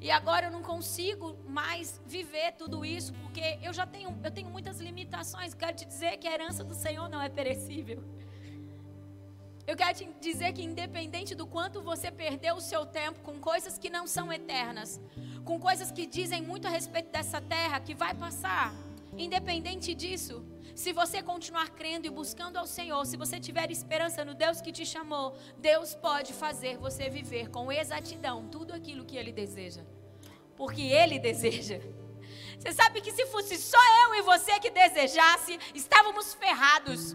E 0.00 0.10
agora 0.10 0.46
eu 0.46 0.52
não 0.52 0.62
consigo 0.62 1.36
mais 1.46 2.00
viver 2.06 2.52
tudo 2.52 2.84
isso, 2.84 3.12
porque 3.14 3.58
eu 3.62 3.72
já 3.72 3.86
tenho, 3.86 4.16
eu 4.22 4.30
tenho 4.30 4.48
muitas 4.48 4.78
limitações. 4.78 5.54
Quero 5.54 5.76
te 5.76 5.84
dizer 5.84 6.16
que 6.18 6.28
a 6.28 6.32
herança 6.32 6.62
do 6.62 6.74
Senhor 6.74 7.08
não 7.08 7.20
é 7.20 7.28
perecível. 7.28 8.02
Eu 9.66 9.76
quero 9.76 9.94
te 9.98 10.08
dizer 10.20 10.52
que 10.52 10.62
independente 10.62 11.34
do 11.34 11.46
quanto 11.46 11.82
você 11.82 12.10
perdeu 12.10 12.56
o 12.56 12.60
seu 12.60 12.86
tempo 12.86 13.20
com 13.20 13.38
coisas 13.38 13.76
que 13.76 13.90
não 13.90 14.06
são 14.06 14.32
eternas, 14.32 15.00
com 15.44 15.60
coisas 15.60 15.90
que 15.90 16.06
dizem 16.06 16.42
muito 16.42 16.66
a 16.66 16.70
respeito 16.70 17.10
dessa 17.10 17.40
terra 17.40 17.78
que 17.80 17.94
vai 17.94 18.14
passar, 18.14 18.74
independente 19.16 19.94
disso, 19.94 20.44
se 20.80 20.94
você 20.94 21.22
continuar 21.22 21.68
crendo 21.68 22.06
e 22.06 22.10
buscando 22.10 22.56
ao 22.56 22.66
Senhor, 22.66 23.04
se 23.04 23.14
você 23.14 23.38
tiver 23.38 23.70
esperança 23.70 24.24
no 24.24 24.32
Deus 24.32 24.62
que 24.62 24.72
te 24.72 24.86
chamou, 24.86 25.36
Deus 25.58 25.94
pode 25.94 26.32
fazer 26.32 26.78
você 26.78 27.10
viver 27.10 27.50
com 27.50 27.70
exatidão 27.70 28.48
tudo 28.48 28.72
aquilo 28.72 29.04
que 29.04 29.18
Ele 29.18 29.30
deseja. 29.30 29.82
Porque 30.56 30.80
Ele 30.80 31.18
deseja. 31.28 31.78
Você 32.58 32.72
sabe 32.72 33.02
que 33.02 33.12
se 33.12 33.26
fosse 33.26 33.58
só 33.58 33.76
eu 34.04 34.14
e 34.14 34.22
você 34.22 34.58
que 34.58 34.70
desejasse, 34.70 35.60
estávamos 35.74 36.32
ferrados. 36.32 37.14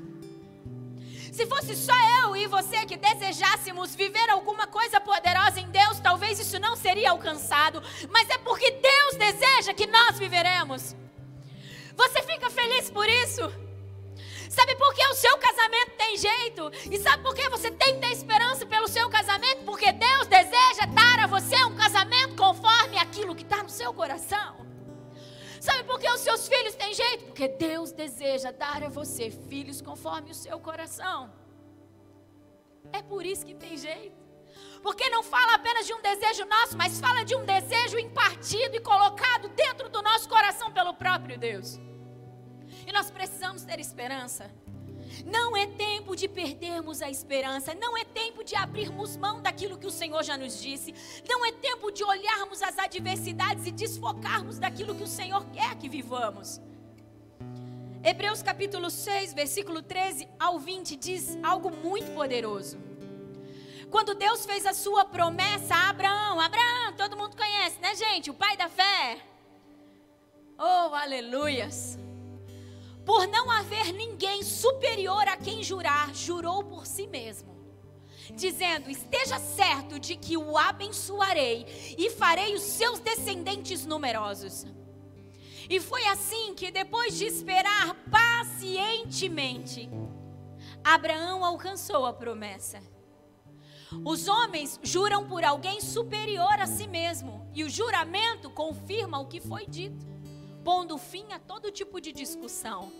Se 1.33 1.47
fosse 1.47 1.75
só 1.75 1.97
eu 2.21 2.35
e 2.35 2.45
você 2.45 2.85
que 2.85 2.97
desejássemos 2.97 3.95
viver 3.95 4.29
alguma 4.29 4.67
coisa 4.67 5.01
poderosa 5.01 5.59
em 5.59 5.71
Deus, 5.71 5.99
talvez 5.99 6.39
isso 6.39 6.59
não 6.59 6.75
seria 6.75 7.09
alcançado. 7.09 7.81
Mas 8.11 8.29
é 8.29 8.37
porque 8.37 8.69
Deus 8.69 9.15
deseja 9.15 9.73
que 9.73 9.87
nós 9.87 10.19
viveremos. 10.19 10.95
Você 11.95 12.21
fica 12.23 12.49
feliz 12.49 12.89
por 12.89 13.07
isso? 13.07 13.41
Sabe 14.49 14.75
por 14.75 14.93
que 14.93 15.05
o 15.07 15.13
seu 15.13 15.37
casamento 15.37 15.91
tem 15.97 16.17
jeito? 16.17 16.71
E 16.89 16.97
sabe 16.99 17.23
por 17.23 17.35
que 17.35 17.49
você 17.49 17.71
tem 17.71 17.95
que 17.95 18.01
ter 18.01 18.11
esperança 18.11 18.65
pelo 18.65 18.87
seu 18.87 19.09
casamento? 19.09 19.63
Porque 19.63 19.91
Deus 19.91 20.27
deseja 20.27 20.85
dar 20.93 21.19
a 21.19 21.27
você 21.27 21.55
um 21.65 21.75
casamento 21.75 22.35
conforme 22.35 22.97
aquilo 22.97 23.35
que 23.35 23.43
está 23.43 23.63
no 23.63 23.69
seu 23.69 23.93
coração. 23.93 24.65
Sabe 25.59 25.83
por 25.83 25.99
que 25.99 26.09
os 26.09 26.21
seus 26.21 26.47
filhos 26.47 26.75
têm 26.75 26.93
jeito? 26.93 27.25
Porque 27.25 27.47
Deus 27.47 27.91
deseja 27.91 28.51
dar 28.51 28.83
a 28.83 28.89
você 28.89 29.31
filhos 29.31 29.81
conforme 29.81 30.31
o 30.31 30.35
seu 30.35 30.59
coração. 30.59 31.33
É 32.93 33.01
por 33.01 33.25
isso 33.25 33.45
que 33.45 33.55
tem 33.55 33.75
jeito. 33.75 34.24
Porque 34.85 35.09
não 35.09 35.23
fala 35.23 35.55
apenas 35.55 35.87
de 35.87 35.95
um 35.95 35.99
desejo 35.99 36.45
nosso, 36.45 36.77
mas 36.77 36.99
fala 36.99 37.25
de 37.25 37.35
um 37.35 37.43
desejo 37.43 37.97
impartido 37.97 38.75
e 38.75 38.79
colocado 38.79 39.49
dentro 39.49 39.89
do 39.89 39.99
nosso 39.99 40.29
coração 40.29 40.71
pelo 40.71 40.93
próprio 40.93 41.39
Deus. 41.39 41.79
E 42.85 42.91
nós 42.91 43.09
precisamos 43.09 43.63
ter 43.63 43.79
esperança. 43.79 44.51
Não 45.25 45.57
é 45.57 45.65
tempo 45.65 46.15
de 46.15 46.27
perdermos 46.27 47.01
a 47.01 47.09
esperança, 47.09 47.73
não 47.73 47.97
é 47.97 48.05
tempo 48.05 48.43
de 48.43 48.55
abrirmos 48.55 49.17
mão 49.17 49.41
daquilo 49.41 49.75
que 49.75 49.87
o 49.87 49.91
Senhor 49.91 50.23
já 50.23 50.37
nos 50.37 50.61
disse, 50.61 50.93
não 51.27 51.43
é 51.43 51.51
tempo 51.51 51.91
de 51.91 52.03
olharmos 52.03 52.61
as 52.61 52.77
adversidades 52.77 53.65
e 53.65 53.71
desfocarmos 53.71 54.59
daquilo 54.59 54.93
que 54.93 55.03
o 55.03 55.07
Senhor 55.07 55.43
quer 55.47 55.73
que 55.77 55.89
vivamos. 55.89 56.61
Hebreus 58.03 58.43
capítulo 58.43 58.91
6, 58.91 59.33
versículo 59.33 59.81
13 59.81 60.27
ao 60.39 60.59
20 60.59 60.95
diz 60.95 61.39
algo 61.41 61.71
muito 61.71 62.13
poderoso. 62.13 62.77
Quando 63.95 64.13
Deus 64.13 64.45
fez 64.45 64.65
a 64.65 64.73
sua 64.73 65.05
promessa 65.05 65.73
a 65.73 65.89
Abraão, 65.89 66.37
Abraão, 66.37 66.91
todo 66.97 67.15
mundo 67.15 67.37
conhece, 67.37 67.79
né, 67.79 67.95
gente? 67.95 68.29
O 68.29 68.33
pai 68.33 68.57
da 68.57 68.67
fé. 68.67 69.25
Oh, 70.59 70.93
aleluias. 70.93 71.97
Por 73.05 73.25
não 73.25 73.49
haver 73.49 73.93
ninguém 73.93 74.43
superior 74.43 75.25
a 75.29 75.37
quem 75.37 75.63
jurar, 75.63 76.13
jurou 76.13 76.61
por 76.61 76.85
si 76.85 77.07
mesmo, 77.07 77.55
dizendo: 78.33 78.89
Esteja 78.89 79.39
certo 79.39 79.97
de 79.97 80.17
que 80.17 80.35
o 80.35 80.57
abençoarei 80.57 81.95
e 81.97 82.09
farei 82.09 82.53
os 82.53 82.63
seus 82.63 82.99
descendentes 82.99 83.85
numerosos. 83.85 84.65
E 85.69 85.79
foi 85.79 86.05
assim 86.07 86.53
que, 86.53 86.69
depois 86.69 87.17
de 87.17 87.27
esperar 87.27 87.95
pacientemente, 88.11 89.89
Abraão 90.83 91.45
alcançou 91.45 92.05
a 92.05 92.11
promessa. 92.11 92.94
Os 94.03 94.27
homens 94.27 94.79
juram 94.83 95.27
por 95.27 95.43
alguém 95.43 95.79
superior 95.81 96.59
a 96.59 96.67
si 96.67 96.87
mesmo, 96.87 97.47
e 97.53 97.63
o 97.63 97.69
juramento 97.69 98.49
confirma 98.49 99.19
o 99.19 99.27
que 99.27 99.39
foi 99.39 99.65
dito 99.65 100.15
pondo 100.65 100.97
fim 100.97 101.31
a 101.31 101.37
todo 101.37 101.71
tipo 101.71 102.01
de 102.01 102.11
discussão. 102.11 102.91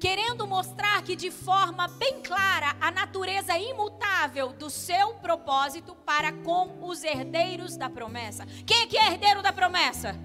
Querendo 0.00 0.46
mostrar 0.46 1.02
que 1.02 1.14
de 1.14 1.30
forma 1.30 1.86
bem 1.86 2.22
clara 2.22 2.74
a 2.80 2.90
natureza 2.90 3.56
imutável 3.58 4.54
do 4.54 4.70
seu 4.70 5.12
propósito 5.14 5.94
para 5.94 6.32
com 6.32 6.88
os 6.88 7.04
herdeiros 7.04 7.76
da 7.76 7.90
promessa. 7.90 8.46
Quem 8.66 8.80
é 8.80 8.86
que 8.86 8.96
é 8.96 9.12
herdeiro 9.12 9.42
da 9.42 9.52
promessa? 9.52 10.18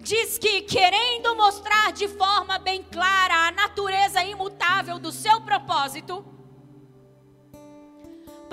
Diz 0.00 0.38
que 0.38 0.62
querendo 0.62 1.34
mostrar 1.34 1.92
de 1.92 2.06
forma 2.06 2.56
bem 2.60 2.84
clara 2.84 3.48
a 3.48 3.50
natureza 3.50 4.22
imutável 4.22 5.00
do 5.00 5.10
seu 5.10 5.40
propósito, 5.40 6.24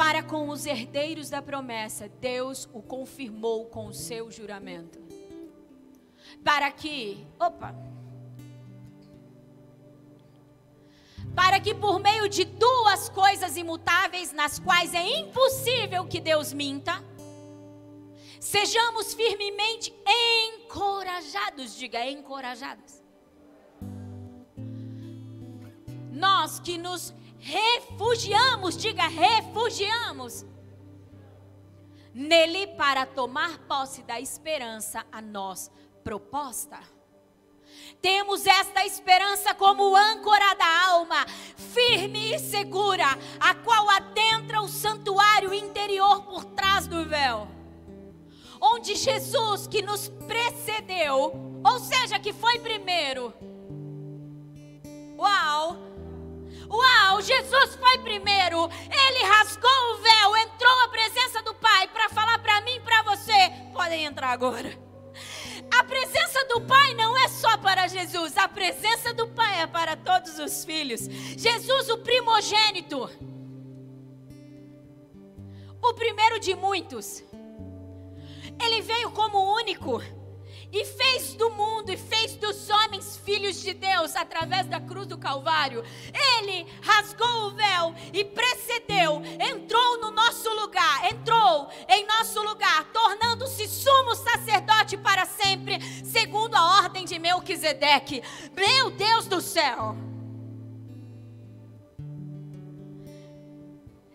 para 0.01 0.23
com 0.23 0.49
os 0.49 0.65
herdeiros 0.65 1.29
da 1.29 1.43
promessa, 1.43 2.09
Deus 2.09 2.67
o 2.73 2.81
confirmou 2.81 3.67
com 3.67 3.85
o 3.85 3.93
seu 3.93 4.31
juramento 4.31 4.99
para 6.43 6.71
que, 6.71 7.23
opa, 7.39 7.75
para 11.35 11.59
que 11.59 11.75
por 11.75 11.99
meio 11.99 12.27
de 12.27 12.45
duas 12.45 13.09
coisas 13.09 13.55
imutáveis, 13.55 14.33
nas 14.33 14.57
quais 14.57 14.95
é 14.95 15.19
impossível 15.19 16.07
que 16.07 16.19
Deus 16.19 16.51
minta, 16.51 16.99
sejamos 18.39 19.13
firmemente 19.13 19.93
encorajados, 20.57 21.75
diga 21.75 22.03
encorajados. 22.09 23.03
Nós 26.11 26.59
que 26.59 26.75
nos 26.79 27.13
refugiamos, 27.41 28.77
diga 28.77 29.07
refugiamos, 29.07 30.45
nele 32.13 32.67
para 32.67 33.05
tomar 33.05 33.57
posse 33.67 34.03
da 34.03 34.19
esperança 34.21 35.05
a 35.11 35.21
nós 35.21 35.71
proposta. 36.03 36.79
Temos 38.01 38.45
esta 38.45 38.85
esperança 38.85 39.53
como 39.53 39.95
âncora 39.95 40.55
da 40.55 40.85
alma, 40.89 41.25
firme 41.55 42.33
e 42.33 42.39
segura, 42.39 43.05
a 43.39 43.55
qual 43.55 43.89
adentra 43.89 44.61
o 44.61 44.67
santuário 44.67 45.53
interior 45.53 46.23
por 46.23 46.43
trás 46.45 46.87
do 46.87 47.05
véu. 47.05 47.47
Onde 48.59 48.95
Jesus, 48.95 49.67
que 49.67 49.81
nos 49.81 50.09
precedeu, 50.27 51.33
ou 51.63 51.79
seja, 51.79 52.19
que 52.19 52.33
foi 52.33 52.59
primeiro. 52.59 53.33
Uau! 55.17 55.90
Uau, 56.71 57.21
Jesus 57.21 57.75
foi 57.75 57.97
primeiro. 57.97 58.69
Ele 58.89 59.23
rasgou 59.25 59.69
o 59.69 59.97
véu, 59.97 60.37
entrou 60.37 60.79
à 60.85 60.87
presença 60.87 61.41
do 61.41 61.53
Pai 61.55 61.87
para 61.89 62.07
falar 62.09 62.39
para 62.39 62.61
mim 62.61 62.75
e 62.75 62.79
para 62.79 63.03
você: 63.03 63.51
podem 63.73 64.05
entrar 64.05 64.29
agora. 64.29 64.79
A 65.69 65.83
presença 65.83 66.45
do 66.45 66.61
Pai 66.61 66.93
não 66.93 67.17
é 67.17 67.27
só 67.27 67.57
para 67.57 67.87
Jesus, 67.87 68.37
a 68.37 68.47
presença 68.47 69.13
do 69.13 69.27
Pai 69.27 69.61
é 69.61 69.67
para 69.67 69.97
todos 69.97 70.39
os 70.39 70.63
filhos. 70.63 71.01
Jesus, 71.37 71.89
o 71.89 71.97
primogênito, 71.97 73.09
o 75.81 75.93
primeiro 75.93 76.39
de 76.39 76.55
muitos, 76.55 77.21
ele 78.63 78.81
veio 78.81 79.11
como 79.11 79.55
único 79.55 80.01
e 80.71 80.85
fez 80.85 81.33
do 81.33 81.49
mundo 81.51 81.91
e 81.91 81.97
fez 81.97 82.35
dos 82.35 82.69
homens 82.69 83.17
filhos 83.17 83.61
de 83.61 83.73
Deus 83.73 84.15
através 84.15 84.67
da 84.67 84.79
cruz 84.79 85.07
do 85.07 85.17
Calvário. 85.17 85.83
Ele 86.13 86.65
rasgou 86.81 87.47
o 87.47 87.51
véu 87.51 87.95
e 88.13 88.23
precedeu, 88.23 89.21
entrou 89.39 89.99
no 89.99 90.11
nosso 90.11 90.49
lugar, 90.49 91.11
entrou 91.11 91.69
em 91.89 92.05
nosso 92.05 92.41
lugar, 92.41 92.85
tornando-se 92.91 93.67
sumo 93.67 94.15
sacerdote 94.15 94.97
para 94.97 95.25
sempre, 95.25 95.79
segundo 96.03 96.55
a 96.55 96.77
ordem 96.77 97.05
de 97.05 97.19
Melquisedeque. 97.19 98.21
Meu 98.55 98.91
Deus 98.91 99.25
do 99.25 99.41
céu! 99.41 100.10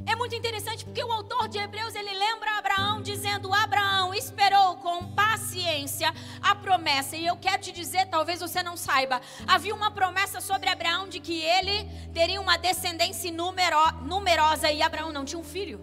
É 0.09 0.15
muito 0.15 0.37
interessante 0.37 0.85
porque 0.85 1.03
o 1.03 1.11
autor 1.11 1.49
de 1.49 1.59
Hebreus 1.59 1.97
ele 1.97 2.15
lembra 2.15 2.59
Abraão 2.59 3.03
dizendo: 3.03 3.53
Abraão 3.53 4.15
esperou 4.15 4.77
com 4.77 5.13
paciência 5.13 6.15
a 6.41 6.55
promessa. 6.55 7.17
E 7.17 7.27
eu 7.27 7.37
quero 7.37 7.61
te 7.61 7.73
dizer, 7.73 8.07
talvez 8.07 8.39
você 8.39 8.63
não 8.63 8.77
saiba, 8.77 9.21
havia 9.47 9.75
uma 9.75 9.91
promessa 9.91 10.41
sobre 10.41 10.69
Abraão 10.69 11.09
de 11.09 11.19
que 11.19 11.43
ele 11.43 11.91
teria 12.15 12.41
uma 12.41 12.57
descendência 12.57 13.33
numero, 13.33 13.77
numerosa 14.03 14.71
e 14.71 14.81
Abraão 14.81 15.13
não 15.13 15.25
tinha 15.25 15.41
um 15.41 15.45
filho. 15.45 15.81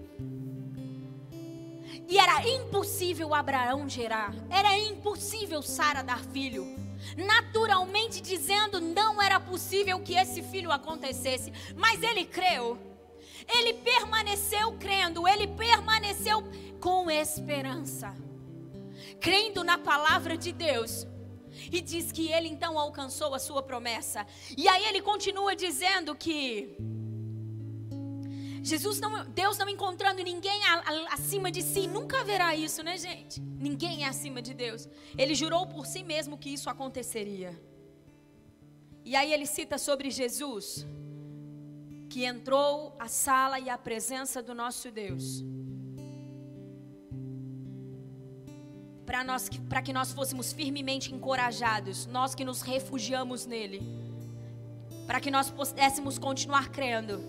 E 2.07 2.17
era 2.17 2.47
impossível 2.47 3.33
Abraão 3.33 3.89
gerar, 3.89 4.33
era 4.49 4.77
impossível 4.77 5.61
Sara 5.61 6.01
dar 6.01 6.19
filho. 6.19 6.81
Naturalmente 7.17 8.21
dizendo, 8.21 8.79
não 8.79 9.21
era 9.21 9.37
possível 9.37 9.99
que 9.99 10.15
esse 10.15 10.41
filho 10.41 10.71
acontecesse, 10.71 11.51
mas 11.75 12.01
ele 12.01 12.23
creu. 12.23 12.92
Ele 13.47 13.73
permaneceu 13.75 14.73
crendo, 14.73 15.27
ele 15.27 15.47
permaneceu 15.47 16.43
com 16.79 17.09
esperança, 17.09 18.13
crendo 19.19 19.63
na 19.63 19.77
palavra 19.77 20.37
de 20.37 20.51
Deus. 20.51 21.07
E 21.71 21.81
diz 21.81 22.11
que 22.11 22.31
ele 22.31 22.47
então 22.47 22.79
alcançou 22.79 23.33
a 23.35 23.39
sua 23.39 23.61
promessa. 23.61 24.25
E 24.57 24.67
aí 24.67 24.85
ele 24.85 25.01
continua 25.01 25.55
dizendo 25.55 26.15
que 26.15 26.75
Jesus 28.63 28.99
não, 28.99 29.25
Deus 29.25 29.57
não 29.57 29.69
encontrando 29.69 30.23
ninguém 30.23 30.61
acima 31.11 31.51
de 31.51 31.61
si, 31.61 31.85
nunca 31.85 32.21
haverá 32.21 32.55
isso, 32.55 32.81
né, 32.81 32.97
gente? 32.97 33.41
Ninguém 33.41 34.03
é 34.03 34.07
acima 34.07 34.41
de 34.41 34.53
Deus. 34.53 34.87
Ele 35.17 35.35
jurou 35.35 35.67
por 35.67 35.85
si 35.85 36.03
mesmo 36.03 36.37
que 36.37 36.49
isso 36.49 36.69
aconteceria. 36.69 37.61
E 39.05 39.15
aí 39.15 39.33
ele 39.33 39.45
cita 39.45 39.77
sobre 39.77 40.09
Jesus 40.09 40.87
que 42.13 42.25
entrou 42.25 42.95
a 42.99 43.07
sala 43.07 43.59
e 43.59 43.71
a 43.71 43.75
presença 43.75 44.39
do 44.39 44.53
nosso 44.53 44.91
Deus. 44.91 45.43
Para 49.03 49.23
nós 49.23 49.49
para 49.67 49.81
que 49.81 49.91
nós 49.91 50.11
fôssemos 50.11 50.53
firmemente 50.53 51.11
encorajados, 51.11 52.05
nós 52.05 52.35
que 52.35 52.45
nos 52.45 52.61
refugiamos 52.61 53.47
nele. 53.47 53.81
Para 55.07 55.19
que 55.19 55.31
nós 55.31 55.49
pudéssemos 55.49 56.19
continuar 56.19 56.69
crendo, 56.69 57.19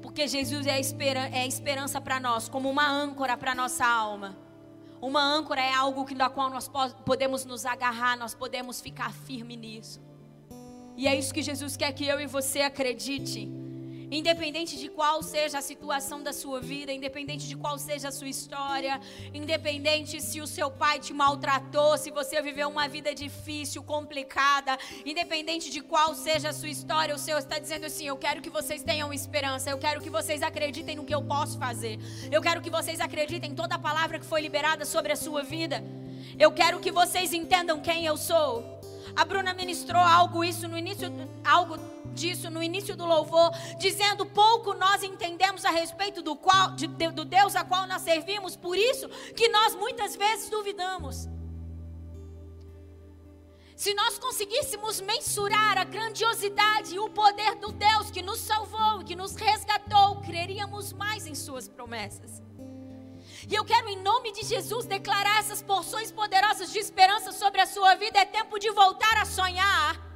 porque 0.00 0.26
Jesus 0.26 0.66
é 0.66 0.72
a, 0.72 0.80
esperan 0.80 1.26
é 1.26 1.46
esperança 1.46 2.00
para 2.00 2.18
nós, 2.18 2.48
como 2.48 2.70
uma 2.70 2.88
âncora 2.88 3.36
para 3.36 3.54
nossa 3.54 3.86
alma. 3.86 4.38
Uma 5.02 5.22
âncora 5.22 5.60
é 5.60 5.74
algo 5.74 6.06
que 6.06 6.14
da 6.14 6.30
qual 6.30 6.48
nós 6.48 6.66
podemos 7.04 7.44
nos 7.44 7.66
agarrar, 7.66 8.16
nós 8.16 8.34
podemos 8.34 8.80
ficar 8.80 9.12
firme 9.12 9.54
nisso. 9.54 10.00
E 10.96 11.06
é 11.06 11.14
isso 11.14 11.34
que 11.34 11.42
Jesus 11.42 11.76
quer 11.76 11.92
que 11.92 12.06
eu 12.06 12.18
e 12.18 12.26
você 12.26 12.62
acredite. 12.62 13.59
Independente 14.10 14.76
de 14.76 14.88
qual 14.88 15.22
seja 15.22 15.58
a 15.58 15.62
situação 15.62 16.20
da 16.20 16.32
sua 16.32 16.60
vida, 16.60 16.92
independente 16.92 17.46
de 17.46 17.56
qual 17.56 17.78
seja 17.78 18.08
a 18.08 18.12
sua 18.12 18.28
história, 18.28 19.00
independente 19.32 20.20
se 20.20 20.40
o 20.40 20.46
seu 20.48 20.68
pai 20.68 20.98
te 20.98 21.12
maltratou, 21.12 21.96
se 21.96 22.10
você 22.10 22.42
viveu 22.42 22.68
uma 22.68 22.88
vida 22.88 23.14
difícil, 23.14 23.84
complicada, 23.84 24.76
independente 25.06 25.70
de 25.70 25.80
qual 25.80 26.12
seja 26.14 26.48
a 26.48 26.52
sua 26.52 26.68
história, 26.68 27.14
o 27.14 27.18
Senhor 27.18 27.38
está 27.38 27.58
dizendo 27.58 27.86
assim: 27.86 28.06
Eu 28.06 28.16
quero 28.16 28.42
que 28.42 28.50
vocês 28.50 28.82
tenham 28.82 29.12
esperança, 29.12 29.70
eu 29.70 29.78
quero 29.78 30.00
que 30.00 30.10
vocês 30.10 30.42
acreditem 30.42 30.96
no 30.96 31.04
que 31.04 31.14
eu 31.14 31.22
posso 31.22 31.56
fazer, 31.56 31.98
eu 32.32 32.42
quero 32.42 32.60
que 32.60 32.70
vocês 32.70 33.00
acreditem 33.00 33.52
em 33.52 33.54
toda 33.54 33.76
a 33.76 33.78
palavra 33.78 34.18
que 34.18 34.26
foi 34.26 34.40
liberada 34.40 34.84
sobre 34.84 35.12
a 35.12 35.16
sua 35.16 35.44
vida, 35.44 35.84
eu 36.36 36.50
quero 36.50 36.80
que 36.80 36.90
vocês 36.90 37.32
entendam 37.32 37.80
quem 37.80 38.06
eu 38.06 38.16
sou. 38.16 38.80
A 39.14 39.24
Bruna 39.24 39.52
ministrou 39.54 40.00
algo 40.00 40.44
isso 40.44 40.68
no 40.68 40.78
início, 40.78 41.08
algo 41.44 41.76
disso 42.10 42.50
no 42.50 42.62
início 42.62 42.96
do 42.96 43.06
louvor, 43.06 43.50
dizendo 43.78 44.26
pouco 44.26 44.74
nós 44.74 45.02
entendemos 45.02 45.64
a 45.64 45.70
respeito 45.70 46.22
do 46.22 46.36
qual 46.36 46.72
de, 46.72 46.86
do 46.86 47.24
Deus 47.24 47.56
a 47.56 47.64
qual 47.64 47.86
nós 47.86 48.02
servimos, 48.02 48.56
por 48.56 48.76
isso 48.76 49.08
que 49.34 49.48
nós 49.48 49.74
muitas 49.74 50.16
vezes 50.16 50.50
duvidamos. 50.50 51.28
Se 53.76 53.94
nós 53.94 54.18
conseguíssemos 54.18 55.00
mensurar 55.00 55.78
a 55.78 55.84
grandiosidade 55.84 56.94
e 56.94 56.98
o 56.98 57.08
poder 57.08 57.54
do 57.54 57.72
Deus 57.72 58.10
que 58.10 58.20
nos 58.20 58.38
salvou, 58.38 59.02
que 59.02 59.16
nos 59.16 59.34
resgatou, 59.34 60.20
creríamos 60.20 60.92
mais 60.92 61.26
em 61.26 61.34
suas 61.34 61.66
promessas. 61.66 62.42
E 63.48 63.54
eu 63.54 63.64
quero, 63.64 63.88
em 63.88 63.96
nome 64.02 64.32
de 64.32 64.44
Jesus, 64.44 64.84
declarar 64.84 65.38
essas 65.38 65.62
porções 65.62 66.12
poderosas 66.12 66.70
de 66.70 66.78
esperança 66.78 67.32
sobre 67.32 67.60
a 67.62 67.66
sua 67.66 67.94
vida. 67.94 68.18
É 68.18 68.24
tempo 68.26 68.58
de 68.58 68.70
voltar 68.70 69.16
a 69.16 69.24
sonhar. 69.24 70.09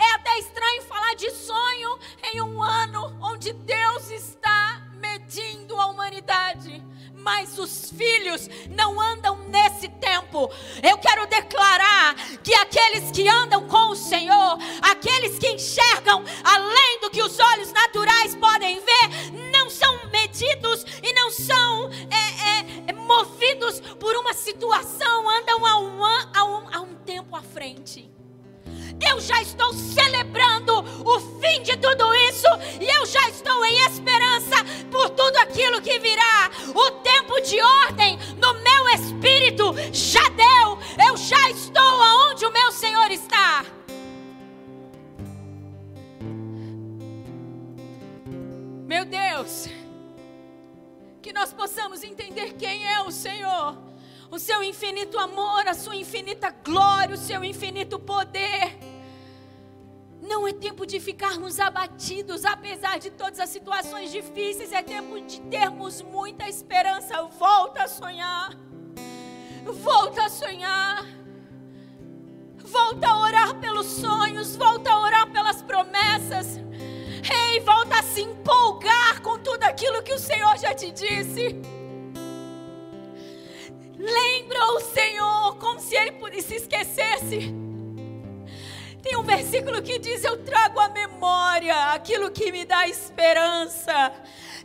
É 0.00 0.12
até 0.12 0.38
estranho 0.38 0.82
falar 0.84 1.14
de 1.14 1.30
sonho 1.30 1.98
em 2.32 2.40
um 2.40 2.62
ano 2.62 3.14
onde 3.20 3.52
Deus 3.52 4.10
está 4.10 4.82
medindo 4.94 5.78
a 5.78 5.86
humanidade. 5.88 6.82
Mas 7.14 7.58
os 7.58 7.90
filhos 7.90 8.48
não 8.70 8.98
andam 8.98 9.36
nesse 9.48 9.90
tempo. 9.90 10.50
Eu 10.82 10.96
quero 10.96 11.26
declarar 11.26 12.14
que 12.42 12.54
aqueles 12.54 13.10
que 13.10 13.28
andam 13.28 13.68
com 13.68 13.90
o 13.90 13.94
Senhor, 13.94 14.56
aqueles 14.80 15.38
que 15.38 15.48
enxergam 15.48 16.24
além 16.42 17.00
do 17.00 17.10
que 17.10 17.22
os 17.22 17.38
olhos 17.38 17.70
naturais 17.70 18.34
podem 18.36 18.80
ver, 18.80 19.50
não 19.52 19.68
são 19.68 20.06
medidos 20.06 20.82
e 21.02 21.12
não 21.12 21.30
são 21.30 21.90
é, 22.10 22.88
é, 22.88 22.92
movidos 22.94 23.80
por 23.98 24.16
uma 24.16 24.32
situação, 24.32 25.28
andam 25.28 25.66
a 25.66 25.78
um, 25.78 26.04
a 26.04 26.44
um, 26.44 26.74
a 26.74 26.80
um 26.80 26.94
tempo 27.04 27.36
à 27.36 27.42
frente. 27.42 28.19
Eu 29.08 29.20
já 29.20 29.40
estou 29.42 29.72
celebrando 29.72 30.78
o 30.78 31.20
fim 31.40 31.62
de 31.62 31.76
tudo 31.76 32.14
isso 32.14 32.46
e 32.80 32.84
eu 32.84 33.06
já 33.06 33.28
estou 33.28 33.64
em 33.64 33.80
esperança 33.86 34.56
por 34.90 35.10
tudo 35.10 35.36
aquilo 35.38 35.80
que 35.80 35.98
virá. 35.98 36.50
O 36.74 36.90
tempo 37.02 37.40
de 37.40 37.60
ordem 37.60 38.18
no 38.36 38.54
meu 38.54 38.88
espírito 38.90 39.74
já 39.92 40.28
deu. 40.30 40.78
Eu 41.06 41.16
já 41.16 41.50
estou 41.50 41.82
aonde 41.82 42.44
o 42.44 42.52
meu 42.52 42.70
Senhor 42.72 43.10
está. 43.10 43.64
Meu 48.86 49.04
Deus, 49.04 49.68
que 51.22 51.32
nós 51.32 51.52
possamos 51.52 52.02
entender 52.02 52.54
quem 52.54 52.86
é 52.86 53.00
o 53.02 53.10
Senhor 53.10 53.90
o 54.30 54.38
seu 54.38 54.62
infinito 54.62 55.18
amor, 55.18 55.66
a 55.66 55.74
sua 55.74 55.96
infinita 55.96 56.54
glória, 56.64 57.14
o 57.14 57.18
seu 57.18 57.42
infinito 57.44 57.98
poder. 57.98 58.78
Não 60.30 60.46
é 60.46 60.52
tempo 60.52 60.86
de 60.86 61.00
ficarmos 61.00 61.58
abatidos, 61.58 62.44
apesar 62.44 63.00
de 63.00 63.10
todas 63.10 63.40
as 63.40 63.50
situações 63.50 64.12
difíceis, 64.12 64.72
é 64.72 64.80
tempo 64.80 65.20
de 65.20 65.40
termos 65.40 66.00
muita 66.02 66.48
esperança. 66.48 67.20
Volta 67.36 67.82
a 67.82 67.88
sonhar, 67.88 68.56
volta 69.64 70.26
a 70.26 70.28
sonhar, 70.28 71.04
volta 72.58 73.08
a 73.08 73.18
orar 73.18 73.58
pelos 73.58 73.86
sonhos, 73.86 74.54
volta 74.54 74.92
a 74.92 75.00
orar 75.00 75.32
pelas 75.32 75.62
promessas. 75.62 76.60
Ei, 77.48 77.58
volta 77.58 77.98
a 77.98 78.02
se 78.04 78.20
empolgar 78.20 79.20
com 79.22 79.36
tudo 79.36 79.64
aquilo 79.64 80.00
que 80.00 80.14
o 80.14 80.18
Senhor 80.18 80.56
já 80.58 80.72
te 80.72 80.92
disse. 80.92 81.60
Lembra 83.98 84.64
o 84.76 84.80
Senhor 84.80 85.56
como 85.56 85.80
se 85.80 85.96
ele 85.96 86.40
se 86.40 86.54
esquecesse. 86.54 87.69
Tem 89.02 89.16
um 89.16 89.22
versículo 89.22 89.82
que 89.82 89.98
diz: 89.98 90.24
Eu 90.24 90.44
trago 90.44 90.78
a 90.78 90.88
memória 90.88 91.92
aquilo 91.92 92.30
que 92.30 92.52
me 92.52 92.64
dá 92.64 92.86
esperança. 92.86 94.12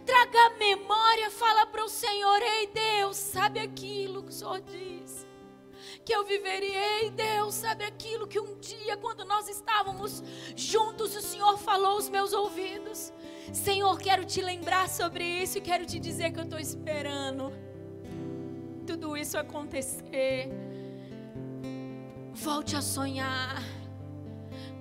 Traga 0.06 0.40
a 0.48 0.58
memória, 0.58 1.32
fala 1.32 1.66
para 1.66 1.84
o 1.84 1.90
Senhor: 1.90 2.42
Ei 2.42 2.68
Deus, 2.68 3.18
sabe 3.18 3.60
aquilo 3.60 4.24
que 4.24 4.30
o 4.30 4.34
Senhor 4.34 4.62
diz? 4.62 5.26
Que 6.04 6.16
eu 6.16 6.24
viveria, 6.24 7.02
ei 7.02 7.10
Deus, 7.10 7.56
sabe 7.56 7.84
aquilo 7.84 8.28
que 8.28 8.40
um 8.40 8.60
dia, 8.60 8.96
quando 8.98 9.26
nós 9.26 9.50
estávamos 9.50 10.24
juntos, 10.56 11.16
o 11.16 11.22
Senhor 11.22 11.58
falou 11.58 11.94
aos 11.94 12.10
meus 12.10 12.32
ouvidos. 12.32 13.12
Senhor, 13.52 13.98
quero 13.98 14.24
te 14.24 14.42
lembrar 14.42 14.88
sobre 14.88 15.24
isso 15.24 15.58
e 15.58 15.62
quero 15.62 15.86
te 15.86 16.00
dizer 16.00 16.32
que 16.32 16.40
eu 16.40 16.44
estou 16.44 16.60
esperando 16.60 17.52
tudo 18.86 19.18
isso 19.18 19.38
acontecer. 19.38 20.50
Volte 22.34 22.76
a 22.76 22.82
sonhar. 22.82 23.64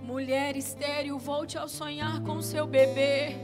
Mulher 0.04 0.54
estéril, 0.54 1.18
volte 1.18 1.56
a 1.56 1.66
sonhar 1.66 2.20
com 2.20 2.42
seu 2.42 2.66
bebê. 2.66 3.38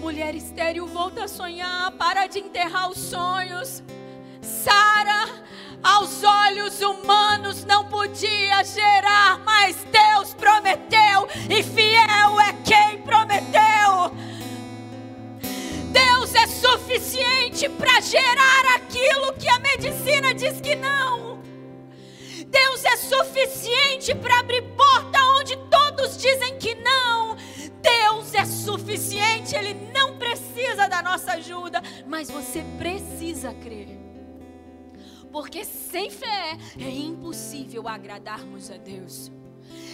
Mulher 0.00 0.34
estéril, 0.34 0.88
volta 0.88 1.22
a 1.22 1.28
sonhar. 1.28 1.92
Para 1.92 2.26
de 2.26 2.40
enterrar 2.40 2.90
os 2.90 2.98
sonhos. 2.98 3.80
Sara, 4.42 5.24
aos 5.80 6.24
olhos 6.24 6.80
humanos, 6.80 7.64
não 7.64 7.84
podia 7.84 8.64
gerar, 8.64 9.38
mas 9.44 9.76
Deus 9.84 10.34
prometeu, 10.34 11.28
e 11.48 11.62
fiel 11.62 12.40
é 12.40 12.52
quem 12.64 13.02
prometeu. 13.02 14.10
Deus 15.92 16.34
é 16.34 16.46
suficiente 16.48 17.68
para 17.68 18.00
gerar 18.00 18.74
aquilo 18.74 19.32
que 19.34 19.48
a 19.48 19.60
medicina 19.60 20.34
diz 20.34 20.60
que 20.60 20.74
não. 20.74 21.35
Deus 22.56 22.84
é 22.86 22.96
suficiente 22.96 24.14
para 24.14 24.40
abrir 24.40 24.62
porta 24.74 25.18
onde 25.38 25.56
todos 25.68 26.16
dizem 26.16 26.58
que 26.58 26.74
não. 26.76 27.36
Deus 27.82 28.32
é 28.32 28.46
suficiente, 28.46 29.54
Ele 29.54 29.74
não 29.92 30.16
precisa 30.16 30.88
da 30.88 31.02
nossa 31.02 31.32
ajuda, 31.32 31.82
mas 32.06 32.30
você 32.30 32.64
precisa 32.78 33.52
crer. 33.52 33.88
Porque 35.30 35.66
sem 35.66 36.10
fé 36.10 36.56
é 36.80 36.88
impossível 36.88 37.86
agradarmos 37.86 38.70
a 38.70 38.78
Deus. 38.78 39.30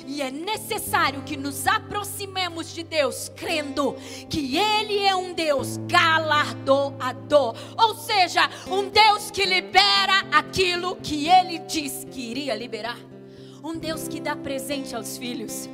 E 0.07 0.21
é 0.21 0.31
necessário 0.31 1.23
que 1.23 1.37
nos 1.37 1.67
aproximemos 1.67 2.73
de 2.75 2.83
Deus, 2.83 3.31
crendo 3.37 3.97
que 4.29 4.57
Ele 4.57 4.99
é 4.99 5.15
um 5.15 5.33
Deus 5.33 5.79
galardoador. 5.87 7.55
Ou 7.79 7.95
seja, 7.95 8.49
um 8.67 8.89
Deus 8.89 9.31
que 9.31 9.45
libera 9.45 10.21
aquilo 10.33 10.97
que 10.97 11.29
Ele 11.29 11.59
disse 11.61 12.07
que 12.07 12.21
iria 12.21 12.55
liberar. 12.55 12.99
Um 13.63 13.77
Deus 13.77 14.09
que 14.09 14.21
dá 14.21 14.35
presente 14.35 14.95
aos 14.95 15.17
filhos. 15.17 15.69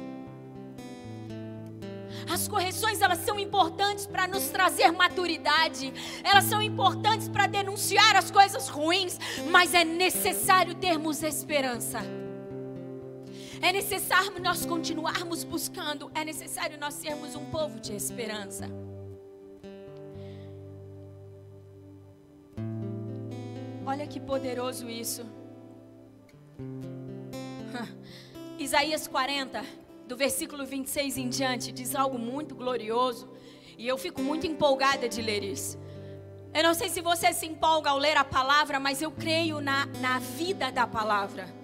As 2.31 2.47
correções 2.47 3.01
elas 3.01 3.25
são 3.25 3.39
importantes 3.39 4.07
para 4.07 4.27
nos 4.27 4.45
trazer 4.49 4.93
maturidade. 4.93 5.93
Elas 6.23 6.45
são 6.45 6.61
importantes 6.61 7.29
para 7.29 7.47
denunciar 7.47 8.17
as 8.17 8.31
coisas 8.31 8.69
ruins, 8.69 9.19
mas 9.51 9.73
é 9.73 9.85
necessário 9.85 10.75
termos 10.75 11.23
esperança. 11.23 12.28
É 13.61 13.73
necessário 13.73 14.41
nós 14.41 14.65
continuarmos 14.65 15.43
buscando, 15.43 16.11
é 16.15 16.25
necessário 16.25 16.79
nós 16.79 16.95
sermos 16.95 17.35
um 17.35 17.45
povo 17.47 17.81
de 17.81 17.93
esperança. 17.93 18.69
Olha 23.85 24.07
que 24.07 24.21
poderoso 24.21 24.89
isso. 24.89 25.27
Isaías 28.59 29.09
40, 29.09 29.65
do 30.07 30.17
versículo 30.17 30.65
26 30.65 31.19
em 31.19 31.29
diante, 31.29 31.73
diz 31.73 31.97
algo 31.97 32.19
muito 32.19 32.55
glorioso. 32.55 33.29
E 33.77 33.89
eu 33.89 33.99
fico 33.99 34.23
muito 34.23 34.47
empolgada 34.47 35.09
de 35.09 35.21
ler 35.21 35.43
isso. 35.43 35.79
Eu 36.55 36.63
não 36.63 36.75
sei 36.75 36.89
se 36.89 37.01
você 37.01 37.33
se 37.33 37.47
empolga 37.47 37.91
ao 37.91 37.99
ler 37.99 38.17
a 38.17 38.25
palavra, 38.25 38.79
mas 38.79 39.03
eu 39.03 39.11
creio 39.11 39.61
na, 39.61 39.87
na 40.01 40.19
vida 40.19 40.71
da 40.71 40.87
palavra. 40.87 41.58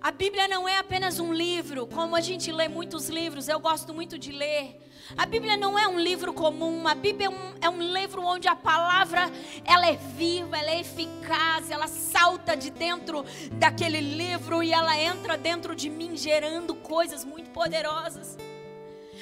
A 0.00 0.12
Bíblia 0.12 0.46
não 0.46 0.68
é 0.68 0.78
apenas 0.78 1.18
um 1.18 1.32
livro, 1.32 1.86
como 1.86 2.14
a 2.14 2.20
gente 2.20 2.52
lê 2.52 2.68
muitos 2.68 3.08
livros, 3.08 3.48
eu 3.48 3.58
gosto 3.58 3.92
muito 3.92 4.16
de 4.16 4.30
ler. 4.30 4.80
A 5.16 5.26
Bíblia 5.26 5.56
não 5.56 5.76
é 5.76 5.88
um 5.88 5.98
livro 5.98 6.32
comum, 6.32 6.86
a 6.86 6.94
Bíblia 6.94 7.26
é 7.26 7.30
um, 7.30 7.54
é 7.62 7.68
um, 7.68 7.82
livro 7.82 8.22
onde 8.22 8.46
a 8.46 8.54
palavra 8.54 9.22
ela 9.64 9.88
é 9.88 9.96
viva, 9.96 10.56
ela 10.56 10.70
é 10.70 10.80
eficaz, 10.80 11.70
ela 11.70 11.88
salta 11.88 12.56
de 12.56 12.70
dentro 12.70 13.24
daquele 13.52 14.00
livro 14.00 14.62
e 14.62 14.72
ela 14.72 14.96
entra 14.96 15.36
dentro 15.36 15.74
de 15.74 15.90
mim 15.90 16.16
gerando 16.16 16.76
coisas 16.76 17.24
muito 17.24 17.50
poderosas. 17.50 18.36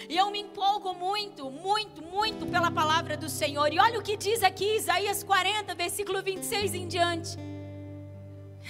E 0.09 0.16
eu 0.16 0.31
me 0.31 0.40
empolgo 0.40 0.93
muito, 0.93 1.51
muito, 1.51 2.03
muito 2.03 2.47
pela 2.47 2.70
palavra 2.70 3.16
do 3.16 3.31
Senhor. 3.31 3.73
E 3.73 3.78
olha 3.78 3.98
o 3.98 4.03
que 4.03 4.16
diz 4.16 4.43
aqui, 4.43 4.77
Isaías 4.77 5.23
40, 5.23 5.74
versículo 5.74 6.23
26 6.23 6.74
em 6.74 6.86
diante. 6.86 7.39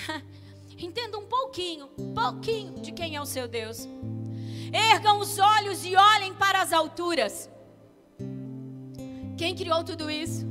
Entenda 0.78 1.16
um 1.18 1.26
pouquinho, 1.26 1.88
pouquinho 2.14 2.80
de 2.80 2.92
quem 2.92 3.16
é 3.16 3.20
o 3.20 3.26
seu 3.26 3.48
Deus. 3.48 3.88
Ergam 4.72 5.18
os 5.18 5.38
olhos 5.38 5.84
e 5.84 5.96
olhem 5.96 6.34
para 6.34 6.60
as 6.60 6.72
alturas. 6.72 7.48
Quem 9.38 9.54
criou 9.54 9.82
tudo 9.84 10.10
isso? 10.10 10.44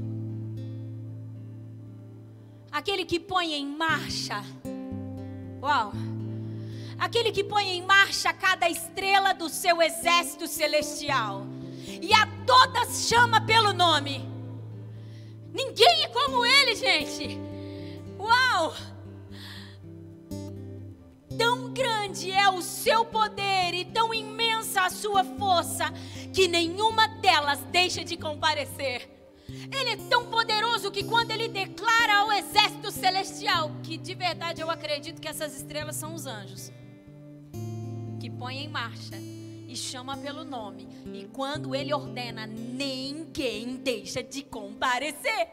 Aquele 2.71 3.05
que 3.05 3.19
põe 3.19 3.53
em 3.53 3.67
marcha. 3.67 4.43
Uau! 5.61 5.93
Aquele 6.97 7.31
que 7.31 7.43
põe 7.43 7.69
em 7.69 7.81
marcha 7.81 8.33
cada 8.33 8.69
estrela 8.69 9.33
do 9.33 9.47
seu 9.47 9.81
exército 9.81 10.47
celestial. 10.47 11.45
E 12.01 12.13
a 12.13 12.25
todas 12.45 13.07
chama 13.07 13.41
pelo 13.41 13.73
nome. 13.73 14.27
Ninguém 15.53 16.03
é 16.03 16.07
como 16.07 16.45
ele, 16.45 16.75
gente. 16.75 17.39
Uau! 18.19 18.73
Grande 21.75 22.31
é 22.31 22.49
o 22.49 22.61
seu 22.61 23.03
poder 23.03 23.73
e 23.73 23.83
tão 23.83 24.13
imensa 24.13 24.83
a 24.83 24.89
sua 24.89 25.25
força 25.25 25.91
que 26.33 26.47
nenhuma 26.47 27.05
delas 27.19 27.59
deixa 27.69 28.01
de 28.01 28.15
comparecer. 28.15 29.09
Ele 29.49 29.89
é 29.89 29.97
tão 30.09 30.27
poderoso 30.27 30.89
que 30.89 31.03
quando 31.03 31.31
ele 31.31 31.49
declara 31.49 32.19
ao 32.19 32.31
exército 32.31 32.89
celestial, 32.91 33.73
que 33.83 33.97
de 33.97 34.15
verdade 34.15 34.61
eu 34.61 34.71
acredito 34.71 35.19
que 35.19 35.27
essas 35.27 35.53
estrelas 35.53 35.97
são 35.97 36.15
os 36.15 36.25
anjos, 36.25 36.71
que 38.21 38.29
põe 38.29 38.63
em 38.63 38.69
marcha 38.69 39.17
e 39.67 39.75
chama 39.75 40.15
pelo 40.15 40.45
nome, 40.45 40.87
e 41.13 41.25
quando 41.25 41.75
ele 41.75 41.93
ordena, 41.93 42.47
ninguém 42.47 43.75
deixa 43.75 44.23
de 44.23 44.43
comparecer. 44.43 45.51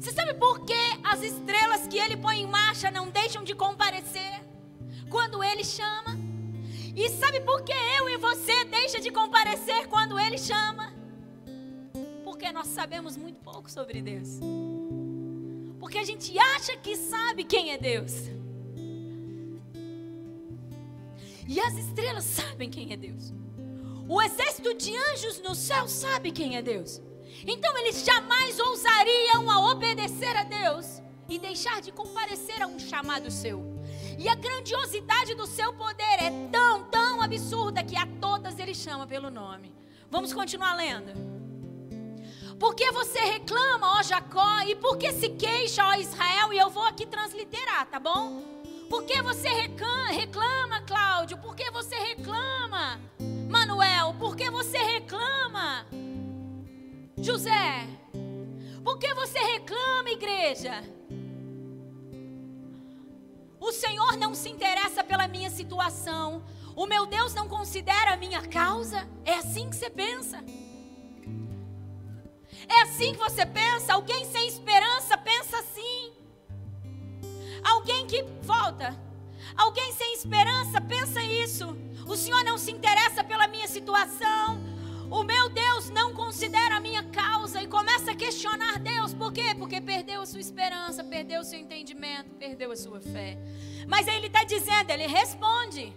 Você 0.00 0.12
sabe 0.12 0.34
por 0.34 0.64
que 0.64 0.74
as 1.02 1.22
estrelas 1.22 1.86
que 1.86 1.98
ele 1.98 2.16
põe 2.16 2.40
em 2.40 2.46
marcha 2.46 2.90
não 2.90 3.08
deixam 3.08 3.44
de 3.44 3.54
comparecer 3.54 4.44
quando 5.08 5.42
ele 5.42 5.64
chama? 5.64 6.18
E 6.94 7.08
sabe 7.10 7.40
por 7.40 7.62
que 7.62 7.72
eu 7.72 8.08
e 8.08 8.16
você 8.16 8.64
deixa 8.64 9.00
de 9.00 9.10
comparecer 9.10 9.86
quando 9.86 10.18
ele 10.18 10.38
chama? 10.38 10.94
Porque 12.24 12.50
nós 12.50 12.68
sabemos 12.68 13.16
muito 13.16 13.38
pouco 13.40 13.70
sobre 13.70 14.00
Deus. 14.02 14.40
Porque 15.78 15.98
a 15.98 16.04
gente 16.04 16.38
acha 16.38 16.76
que 16.76 16.96
sabe 16.96 17.44
quem 17.44 17.72
é 17.72 17.78
Deus. 17.78 18.12
E 21.48 21.60
as 21.60 21.74
estrelas 21.76 22.24
sabem 22.24 22.68
quem 22.68 22.92
é 22.92 22.96
Deus. 22.96 23.32
O 24.08 24.20
exército 24.20 24.74
de 24.74 24.96
anjos 24.96 25.40
no 25.40 25.54
céu 25.54 25.86
sabe 25.86 26.32
quem 26.32 26.56
é 26.56 26.62
Deus. 26.62 27.00
Então 27.44 27.76
eles 27.78 28.04
jamais 28.04 28.58
ousariam 28.58 29.50
a 29.50 29.70
obedecer 29.70 30.36
a 30.36 30.44
Deus 30.44 31.02
e 31.28 31.38
deixar 31.38 31.80
de 31.80 31.90
comparecer 31.92 32.62
a 32.62 32.66
um 32.66 32.78
chamado 32.78 33.30
seu. 33.30 33.76
E 34.18 34.28
a 34.28 34.34
grandiosidade 34.34 35.34
do 35.34 35.46
seu 35.46 35.72
poder 35.72 36.22
é 36.22 36.30
tão, 36.50 36.84
tão 36.84 37.20
absurda 37.20 37.82
que 37.82 37.96
a 37.96 38.06
todas 38.20 38.58
ele 38.58 38.74
chama 38.74 39.06
pelo 39.06 39.30
nome. 39.30 39.74
Vamos 40.10 40.32
continuar 40.32 40.74
lendo. 40.74 41.36
Por 42.58 42.74
que 42.74 42.90
você 42.90 43.18
reclama, 43.18 43.98
ó 43.98 44.02
Jacó, 44.02 44.60
e 44.66 44.74
por 44.74 44.96
que 44.96 45.12
se 45.12 45.28
queixa, 45.30 45.84
ó 45.84 45.94
Israel? 45.94 46.52
E 46.52 46.58
eu 46.58 46.70
vou 46.70 46.84
aqui 46.84 47.04
transliterar, 47.04 47.86
tá 47.86 48.00
bom? 48.00 48.42
Por 48.88 49.04
que 49.04 49.20
você 49.20 49.48
reclama, 49.48 50.06
reclama, 50.06 50.80
Cláudio? 50.82 51.36
Por 51.38 51.54
que 51.54 51.70
você 51.70 51.96
reclama, 51.96 52.98
Manuel? 53.50 54.14
Por 54.18 54.36
que 54.36 54.48
você 54.48 54.78
reclama? 54.78 55.84
José, 57.26 57.88
por 58.84 59.00
que 59.00 59.12
você 59.12 59.36
reclama, 59.40 60.10
igreja? 60.10 60.84
O 63.58 63.72
Senhor 63.72 64.16
não 64.16 64.32
se 64.32 64.48
interessa 64.48 65.02
pela 65.02 65.26
minha 65.26 65.50
situação. 65.50 66.44
O 66.76 66.86
meu 66.86 67.04
Deus 67.04 67.34
não 67.34 67.48
considera 67.48 68.12
a 68.12 68.16
minha 68.16 68.40
causa. 68.46 69.08
É 69.24 69.34
assim 69.34 69.68
que 69.68 69.74
você 69.74 69.90
pensa. 69.90 70.38
É 72.68 72.82
assim 72.82 73.12
que 73.12 73.18
você 73.18 73.44
pensa. 73.44 73.94
Alguém 73.94 74.24
sem 74.26 74.46
esperança 74.46 75.18
pensa 75.18 75.58
assim. 75.58 76.12
Alguém 77.64 78.06
que 78.06 78.22
volta. 78.42 78.96
Alguém 79.56 79.92
sem 79.94 80.14
esperança 80.14 80.80
pensa 80.80 81.20
isso. 81.24 81.76
O 82.06 82.14
Senhor 82.16 82.44
não 82.44 82.56
se 82.56 82.70
interessa 82.70 83.24
pela 83.24 83.48
minha 83.48 83.66
situação. 83.66 84.75
O 85.10 85.22
meu 85.22 85.48
Deus 85.48 85.88
não 85.90 86.12
considera 86.12 86.76
a 86.76 86.80
minha 86.80 87.02
causa 87.04 87.62
e 87.62 87.66
começa 87.68 88.10
a 88.10 88.14
questionar 88.14 88.78
Deus. 88.78 89.14
Por 89.14 89.32
quê? 89.32 89.54
Porque 89.56 89.80
perdeu 89.80 90.22
a 90.22 90.26
sua 90.26 90.40
esperança, 90.40 91.04
perdeu 91.04 91.40
o 91.40 91.44
seu 91.44 91.58
entendimento, 91.58 92.34
perdeu 92.34 92.72
a 92.72 92.76
sua 92.76 93.00
fé. 93.00 93.38
Mas 93.86 94.08
ele 94.08 94.26
está 94.26 94.42
dizendo, 94.42 94.90
ele 94.90 95.06
responde: 95.06 95.96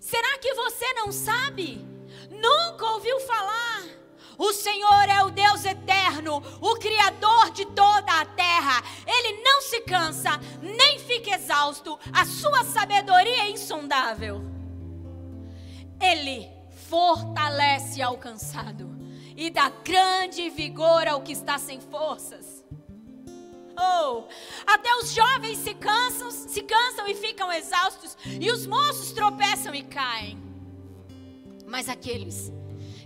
Será 0.00 0.38
que 0.38 0.52
você 0.54 0.92
não 0.94 1.12
sabe? 1.12 1.84
Nunca 2.30 2.86
ouviu 2.86 3.20
falar? 3.20 3.84
O 4.36 4.52
Senhor 4.52 5.08
é 5.08 5.22
o 5.22 5.30
Deus 5.30 5.64
eterno, 5.64 6.42
o 6.60 6.74
Criador 6.74 7.50
de 7.52 7.64
toda 7.66 8.20
a 8.20 8.26
terra. 8.26 8.82
Ele 9.06 9.42
não 9.42 9.62
se 9.62 9.80
cansa, 9.82 10.40
nem 10.60 10.98
fica 10.98 11.36
exausto. 11.36 11.98
A 12.12 12.24
sua 12.24 12.64
sabedoria 12.64 13.44
é 13.44 13.50
insondável. 13.50 14.42
Ele 16.00 16.53
fortalece 16.94 18.00
ao 18.00 18.16
cansado 18.16 18.88
e 19.36 19.50
dá 19.50 19.68
grande 19.68 20.48
vigor 20.48 21.08
ao 21.08 21.22
que 21.22 21.32
está 21.32 21.58
sem 21.58 21.80
forças. 21.80 22.64
Oh, 23.76 24.22
até 24.64 24.94
os 24.98 25.12
jovens 25.12 25.58
se 25.58 25.74
cansam, 25.74 26.30
se 26.30 26.62
cansam 26.62 27.08
e 27.08 27.16
ficam 27.16 27.50
exaustos, 27.50 28.16
e 28.24 28.48
os 28.48 28.64
moços 28.64 29.10
tropeçam 29.10 29.74
e 29.74 29.82
caem. 29.82 30.40
Mas 31.66 31.88
aqueles 31.88 32.52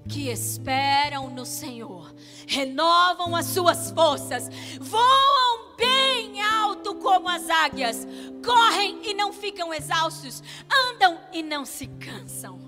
que 0.06 0.28
esperam 0.28 1.30
no 1.30 1.46
Senhor 1.46 2.14
renovam 2.46 3.34
as 3.34 3.46
suas 3.46 3.90
forças, 3.90 4.50
voam 4.78 5.74
bem 5.78 6.42
alto 6.42 6.94
como 6.96 7.26
as 7.26 7.48
águias, 7.48 8.06
correm 8.44 9.00
e 9.08 9.14
não 9.14 9.32
ficam 9.32 9.72
exaustos, 9.72 10.42
andam 10.90 11.18
e 11.32 11.42
não 11.42 11.64
se 11.64 11.86
cansam. 11.86 12.67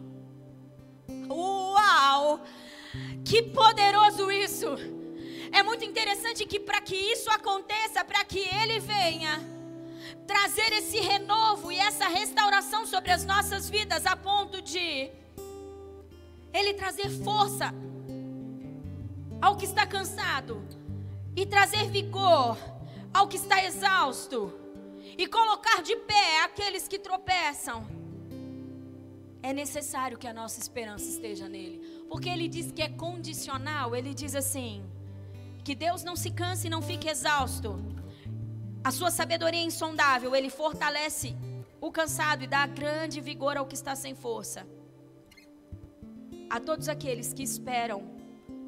Uau! 1.31 2.41
Que 3.25 3.43
poderoso 3.43 4.31
isso! 4.31 4.67
É 5.53 5.63
muito 5.63 5.85
interessante 5.85 6.45
que 6.45 6.61
para 6.61 6.81
que 6.81 6.95
isso 6.95 7.31
aconteça, 7.31 8.05
para 8.05 8.25
que 8.25 8.39
ele 8.39 8.79
venha 8.81 9.41
trazer 10.27 10.73
esse 10.73 10.99
renovo 11.01 11.73
e 11.73 11.79
essa 11.79 12.09
restauração 12.09 12.87
sobre 12.87 13.11
as 13.11 13.25
nossas 13.25 13.69
vidas 13.69 14.07
a 14.07 14.17
ponto 14.17 14.63
de 14.63 15.11
ele 16.53 16.75
trazer 16.75 17.09
força 17.25 17.75
ao 19.41 19.57
que 19.57 19.65
está 19.65 19.87
cansado 19.87 20.63
e 21.37 21.47
trazer 21.47 21.91
vigor 21.91 22.57
ao 23.13 23.27
que 23.27 23.37
está 23.37 23.65
exausto 23.65 24.53
e 25.19 25.27
colocar 25.27 25.83
de 25.83 25.97
pé 25.97 26.43
aqueles 26.45 26.87
que 26.87 26.99
tropeçam. 26.99 28.00
É 29.43 29.53
necessário 29.53 30.19
que 30.19 30.27
a 30.27 30.35
nossa 30.35 30.61
esperança 30.61 31.09
esteja 31.09 31.49
nele, 31.49 32.05
porque 32.09 32.29
ele 32.29 32.49
diz 32.49 32.71
que 32.71 32.83
é 32.83 32.89
condicional, 32.89 33.97
ele 33.97 34.13
diz 34.13 34.35
assim: 34.35 34.85
que 35.65 35.75
Deus 35.75 36.03
não 36.03 36.17
se 36.17 36.31
canse 36.31 36.67
e 36.67 36.71
não 36.71 36.83
fique 36.83 37.09
exausto. 37.09 37.79
A 38.83 38.91
sua 38.91 39.11
sabedoria 39.11 39.61
é 39.61 39.65
insondável, 39.65 40.35
ele 40.35 40.51
fortalece 40.51 41.37
o 41.81 41.91
cansado 41.91 42.45
e 42.45 42.47
dá 42.47 42.67
grande 42.67 43.21
vigor 43.21 43.57
ao 43.57 43.67
que 43.67 43.75
está 43.75 43.95
sem 43.95 44.15
força. 44.15 44.67
A 46.49 46.59
todos 46.59 46.89
aqueles 46.89 47.33
que 47.33 47.43
esperam 47.43 48.03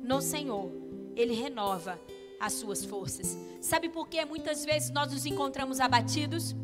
no 0.03 0.21
Senhor, 0.21 0.71
ele 1.17 1.35
renova 1.35 2.01
as 2.41 2.55
suas 2.55 2.85
forças. 2.85 3.37
Sabe 3.61 3.89
por 3.89 4.09
que 4.09 4.25
muitas 4.25 4.65
vezes 4.65 4.91
nós 4.91 5.13
nos 5.13 5.27
encontramos 5.27 5.81
abatidos? 5.81 6.55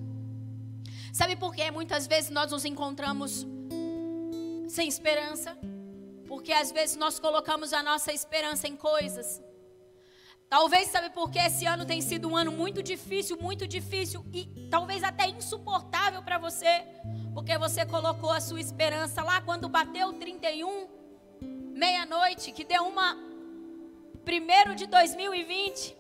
Sabe 1.13 1.37
por 1.37 1.55
que 1.55 1.71
muitas 1.71 2.07
vezes 2.07 2.31
nós 2.31 2.53
nos 2.53 2.65
encontramos 2.65 3.47
sem 4.69 4.89
esperança? 4.89 5.59
Porque 6.27 6.53
às 6.53 6.71
vezes 6.71 6.97
nós 6.97 7.19
colocamos 7.19 7.73
a 7.73 7.83
nossa 7.83 8.13
esperança 8.13 8.69
em 8.69 8.77
coisas 8.77 9.43
Talvez 10.49 10.89
sabe 10.89 11.11
porque 11.11 11.39
esse 11.39 11.67
ano 11.67 11.85
tem 11.85 12.01
sido 12.01 12.27
um 12.27 12.35
ano 12.35 12.51
muito 12.51 12.83
difícil, 12.83 13.37
muito 13.39 13.67
difícil 13.67 14.25
e 14.33 14.47
talvez 14.71 15.05
até 15.05 15.29
insuportável 15.29 16.23
para 16.23 16.39
você, 16.39 16.85
porque 17.35 17.57
você 17.59 17.85
colocou 17.85 18.31
a 18.31 18.41
sua 18.41 18.59
esperança 18.59 19.23
lá 19.23 19.43
quando 19.43 19.69
bateu 19.69 20.15
31, 20.15 20.89
meia-noite, 21.75 22.51
que 22.53 22.65
deu 22.65 22.85
uma 22.85 23.15
primeiro 24.25 24.75
de 24.75 24.87
2020. 24.87 25.95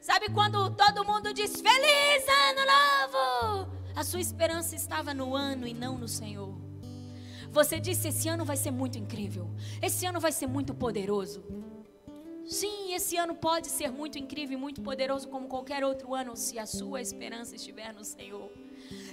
Sabe 0.00 0.30
quando 0.30 0.70
todo 0.70 1.04
mundo 1.04 1.34
diz 1.34 1.60
feliz 1.60 2.24
ano 2.48 2.60
novo? 2.72 3.76
A 3.94 4.02
sua 4.02 4.20
esperança 4.20 4.74
estava 4.74 5.12
no 5.12 5.36
ano 5.36 5.66
e 5.66 5.74
não 5.74 5.98
no 5.98 6.08
Senhor. 6.08 6.55
Você 7.56 7.80
disse 7.80 8.08
esse 8.08 8.28
ano 8.28 8.44
vai 8.44 8.58
ser 8.64 8.70
muito 8.70 8.98
incrível. 8.98 9.50
Esse 9.80 10.04
ano 10.04 10.20
vai 10.20 10.30
ser 10.30 10.46
muito 10.46 10.74
poderoso. 10.74 11.42
Sim, 12.44 12.92
esse 12.92 13.16
ano 13.16 13.34
pode 13.34 13.68
ser 13.68 13.90
muito 13.90 14.18
incrível 14.18 14.58
e 14.58 14.60
muito 14.60 14.82
poderoso 14.82 15.26
como 15.26 15.48
qualquer 15.48 15.82
outro 15.82 16.14
ano, 16.14 16.36
se 16.36 16.58
a 16.58 16.66
sua 16.66 17.00
esperança 17.00 17.56
estiver 17.56 17.94
no 17.94 18.04
Senhor. 18.04 18.50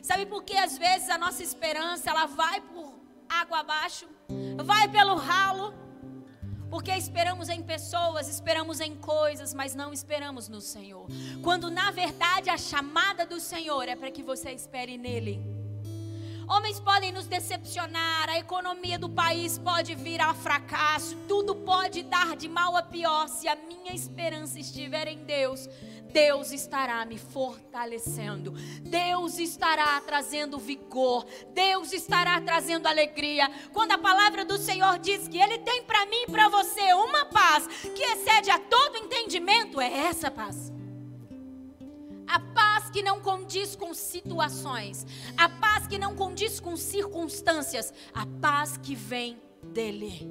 Sabe 0.02 0.26
por 0.26 0.44
que 0.44 0.58
às 0.58 0.78
vezes 0.78 1.10
a 1.10 1.18
nossa 1.18 1.42
esperança 1.42 2.10
ela 2.10 2.26
vai 2.26 2.60
por 2.60 2.94
água 3.30 3.60
abaixo, 3.60 4.10
vai 4.62 4.90
pelo 4.90 5.16
ralo? 5.16 5.74
Porque 6.70 6.92
esperamos 6.92 7.48
em 7.48 7.64
pessoas, 7.64 8.28
esperamos 8.28 8.82
em 8.82 8.94
coisas, 8.98 9.54
mas 9.54 9.74
não 9.74 9.94
esperamos 9.94 10.50
no 10.50 10.60
Senhor. 10.60 11.08
Quando 11.42 11.72
na 11.72 11.92
verdade 11.92 12.50
a 12.50 12.58
chamada 12.58 13.26
do 13.26 13.40
Senhor 13.40 13.88
é 13.88 13.96
para 13.96 14.12
que 14.12 14.22
você 14.22 14.52
espere 14.52 14.98
nele. 14.98 15.63
Homens 16.48 16.80
podem 16.80 17.12
nos 17.12 17.26
decepcionar, 17.26 18.30
a 18.30 18.38
economia 18.38 19.00
do 19.00 19.10
país 19.10 19.58
pode 19.58 19.96
vir 19.96 20.22
a 20.22 20.34
fracasso, 20.34 21.16
tudo 21.28 21.56
pode 21.56 22.04
dar 22.04 22.36
de 22.36 22.50
mal 22.50 22.76
a 22.76 22.84
pior. 22.84 23.28
Se 23.28 23.48
a 23.48 23.56
minha 23.56 23.94
esperança 23.94 24.60
estiver 24.60 25.08
em 25.08 25.24
Deus, 25.24 25.70
Deus 26.12 26.52
estará 26.52 27.06
me 27.06 27.18
fortalecendo, 27.18 28.52
Deus 28.82 29.40
estará 29.40 30.00
trazendo 30.02 30.60
vigor, 30.60 31.26
Deus 31.54 31.92
estará 31.92 32.40
trazendo 32.42 32.88
alegria. 32.88 33.50
Quando 33.72 33.94
a 33.94 33.98
palavra 33.98 34.46
do 34.46 34.58
Senhor 34.58 35.00
diz 35.00 35.28
que 35.28 35.40
Ele 35.40 35.58
tem 35.60 35.84
para 35.84 36.06
mim 36.06 36.24
e 36.28 36.32
para 36.32 36.50
você 36.50 36.94
uma 36.94 37.26
paz 37.26 37.66
que 37.68 38.04
excede 38.04 38.52
a 38.52 38.60
todo 38.60 38.98
entendimento, 38.98 39.82
é 39.82 39.92
essa 39.92 40.30
paz. 40.30 40.72
A 42.28 42.40
paz 42.40 42.90
que 42.90 43.04
não 43.04 43.20
condiz 43.20 43.76
com 43.76 43.94
situações, 43.94 45.06
a 45.38 45.50
paz 45.50 45.88
que 45.88 45.98
não 45.98 46.16
condiz 46.16 46.60
com 46.60 46.76
circunstâncias, 46.76 47.94
a 48.14 48.26
paz 48.26 48.78
que 48.78 48.96
vem 48.96 49.42
dele. 49.74 50.30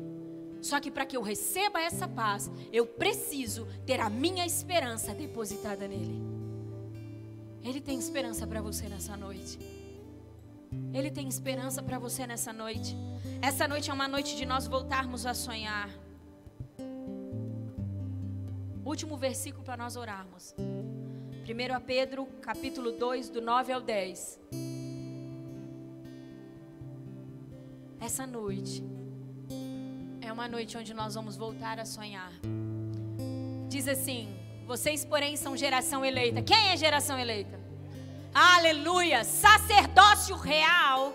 Só 0.60 0.78
que 0.78 0.90
para 0.90 1.04
que 1.04 1.16
eu 1.16 1.22
receba 1.22 1.80
essa 1.80 2.06
paz, 2.06 2.50
eu 2.72 2.86
preciso 2.86 3.66
ter 3.84 4.00
a 4.00 4.08
minha 4.08 4.46
esperança 4.46 5.12
depositada 5.12 5.88
nele. 5.88 6.22
Ele 7.62 7.80
tem 7.80 7.98
esperança 7.98 8.46
para 8.46 8.60
você 8.60 8.88
nessa 8.88 9.16
noite. 9.16 9.58
Ele 10.92 11.10
tem 11.10 11.28
esperança 11.28 11.82
para 11.82 11.98
você 11.98 12.26
nessa 12.26 12.52
noite. 12.52 12.96
Essa 13.40 13.66
noite 13.66 13.90
é 13.90 13.94
uma 13.94 14.08
noite 14.08 14.36
de 14.36 14.46
nós 14.46 14.66
voltarmos 14.66 15.26
a 15.26 15.34
sonhar. 15.34 15.90
Último 18.84 19.16
versículo 19.16 19.64
para 19.64 19.76
nós 19.76 19.96
orarmos. 19.96 20.54
1 21.42 21.80
Pedro, 21.84 22.26
capítulo 22.40 22.92
2, 22.92 23.28
do 23.28 23.40
9 23.42 23.72
ao 23.72 23.80
10. 23.80 24.40
Essa 28.00 28.24
noite 28.24 28.84
é 30.20 30.32
uma 30.32 30.46
noite 30.46 30.78
onde 30.78 30.94
nós 30.94 31.16
vamos 31.16 31.36
voltar 31.36 31.80
a 31.80 31.84
sonhar. 31.84 32.32
Diz 33.68 33.88
assim: 33.88 34.28
Vocês, 34.66 35.04
porém, 35.04 35.36
são 35.36 35.56
geração 35.56 36.04
eleita. 36.04 36.42
Quem 36.42 36.68
é 36.68 36.76
geração 36.76 37.18
eleita? 37.18 37.60
Aleluia! 38.32 39.24
Sacerdócio 39.24 40.36
real 40.36 41.12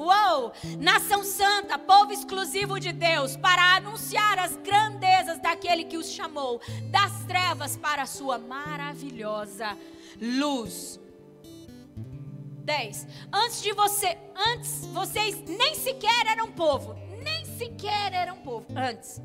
Uou! 0.00 0.50
Nação 0.78 1.22
santa, 1.22 1.78
povo 1.78 2.10
exclusivo 2.10 2.80
de 2.80 2.90
Deus, 2.90 3.36
para 3.36 3.76
anunciar 3.76 4.38
as 4.38 4.56
grandezas 4.56 5.38
daquele 5.38 5.84
que 5.84 5.98
os 5.98 6.10
chamou 6.10 6.58
das 6.90 7.22
trevas 7.26 7.76
para 7.76 8.04
a 8.04 8.06
sua 8.06 8.38
maravilhosa 8.38 9.76
luz. 10.18 10.98
10. 11.44 13.06
Antes 13.30 13.60
de 13.60 13.74
você, 13.74 14.16
antes 14.34 14.86
vocês 14.86 15.38
nem 15.46 15.74
sequer 15.74 16.28
eram 16.28 16.50
povo, 16.50 16.94
nem 17.22 17.44
sequer 17.44 18.14
eram 18.14 18.36
povo 18.38 18.66
antes. 18.74 19.20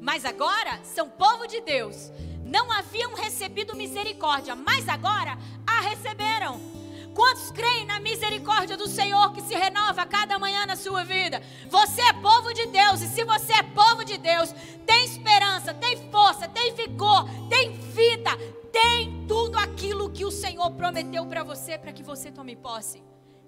Mas 0.00 0.24
agora 0.24 0.80
são 0.82 1.08
povo 1.08 1.46
de 1.46 1.60
Deus. 1.60 2.10
Não 2.44 2.72
haviam 2.72 3.14
recebido 3.14 3.76
misericórdia, 3.76 4.56
mas 4.56 4.88
agora 4.88 5.38
a 5.64 5.80
receberam. 5.82 6.81
Quantos 7.14 7.50
creem 7.50 7.84
na 7.84 8.00
misericórdia 8.00 8.76
do 8.76 8.88
Senhor 8.88 9.32
que 9.32 9.42
se 9.42 9.54
renova 9.54 10.06
cada 10.06 10.38
manhã 10.38 10.64
na 10.66 10.76
sua 10.76 11.04
vida? 11.04 11.42
Você 11.68 12.00
é 12.00 12.12
povo 12.14 12.52
de 12.52 12.66
Deus, 12.66 13.02
e 13.02 13.08
se 13.08 13.24
você 13.24 13.52
é 13.52 13.62
povo 13.62 14.04
de 14.04 14.16
Deus, 14.16 14.54
tem 14.86 15.04
esperança, 15.04 15.74
tem 15.74 16.10
força, 16.10 16.48
tem 16.48 16.74
vigor, 16.74 17.24
tem 17.48 17.72
vida, 17.72 18.30
tem 18.72 19.26
tudo 19.26 19.58
aquilo 19.58 20.10
que 20.10 20.24
o 20.24 20.30
Senhor 20.30 20.70
prometeu 20.72 21.26
para 21.26 21.42
você, 21.42 21.78
para 21.78 21.92
que 21.92 22.02
você 22.02 22.30
tome 22.30 22.56
posse. 22.56 23.02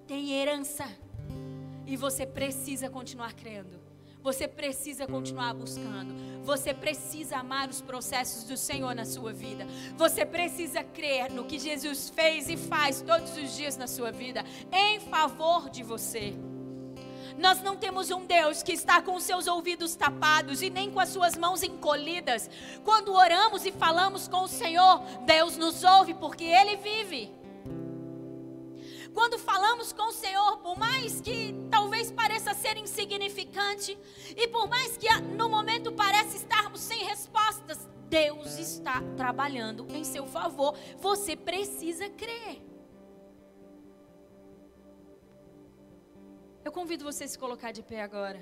Tem 0.07 0.33
herança, 0.33 0.87
e 1.87 1.97
você 1.97 2.27
precisa 2.27 2.89
continuar 2.91 3.33
crendo. 3.35 3.84
Você 4.25 4.49
precisa 4.49 5.07
continuar 5.07 5.53
buscando. 5.53 6.15
Você 6.43 6.73
precisa 6.73 7.37
amar 7.37 7.69
os 7.69 7.83
processos 7.83 8.45
do 8.45 8.57
Senhor 8.57 8.95
na 8.95 9.05
sua 9.05 9.35
vida. 9.35 9.67
Você 9.99 10.25
precisa 10.25 10.83
crer 10.83 11.31
no 11.31 11.45
que 11.45 11.59
Jesus 11.59 12.09
fez 12.09 12.49
e 12.49 12.57
faz 12.57 13.03
todos 13.03 13.37
os 13.37 13.55
dias 13.55 13.77
na 13.77 13.87
sua 13.87 14.11
vida 14.11 14.43
em 14.73 14.99
favor 14.99 15.69
de 15.69 15.83
você. 15.83 16.33
Nós 17.37 17.61
não 17.61 17.77
temos 17.77 18.11
um 18.11 18.25
Deus 18.25 18.63
que 18.63 18.73
está 18.73 19.03
com 19.03 19.15
os 19.15 19.25
seus 19.25 19.47
ouvidos 19.47 19.95
tapados 19.95 20.63
e 20.63 20.71
nem 20.71 20.91
com 20.91 21.01
as 21.01 21.11
suas 21.11 21.37
mãos 21.37 21.63
encolhidas. 21.63 22.49
Quando 22.83 23.13
oramos 23.13 23.67
e 23.67 23.73
falamos 23.73 24.27
com 24.27 24.45
o 24.45 24.49
Senhor, 24.49 25.03
Deus 25.27 25.59
nos 25.59 25.85
ouve 25.85 26.15
porque 26.15 26.45
Ele 26.45 26.77
vive. 26.77 27.44
Quando 29.15 29.39
falamos 29.39 29.93
com 29.93 30.09
o 30.09 30.13
Senhor, 30.13 30.59
por 30.59 30.77
mais 30.77 31.21
que 31.21 31.55
talvez 31.71 32.11
pareça 32.11 32.53
ser 32.53 32.77
insignificante, 32.77 33.97
e 34.37 34.49
por 34.49 34.69
mais 34.69 34.97
que 34.97 35.09
no 35.21 35.49
momento 35.49 35.93
pareça 35.93 36.37
estarmos 36.37 36.81
sem 36.81 37.05
respostas, 37.05 37.89
Deus 38.09 38.59
está 38.59 39.01
trabalhando 39.17 39.87
em 39.91 40.03
seu 40.03 40.27
favor. 40.27 40.77
Você 40.99 41.37
precisa 41.37 42.11
crer. 42.11 42.61
Eu 46.65 46.73
convido 46.73 47.05
você 47.05 47.25
a 47.25 47.29
se 47.29 47.39
colocar 47.39 47.71
de 47.71 47.83
pé 47.83 48.03
agora. 48.03 48.41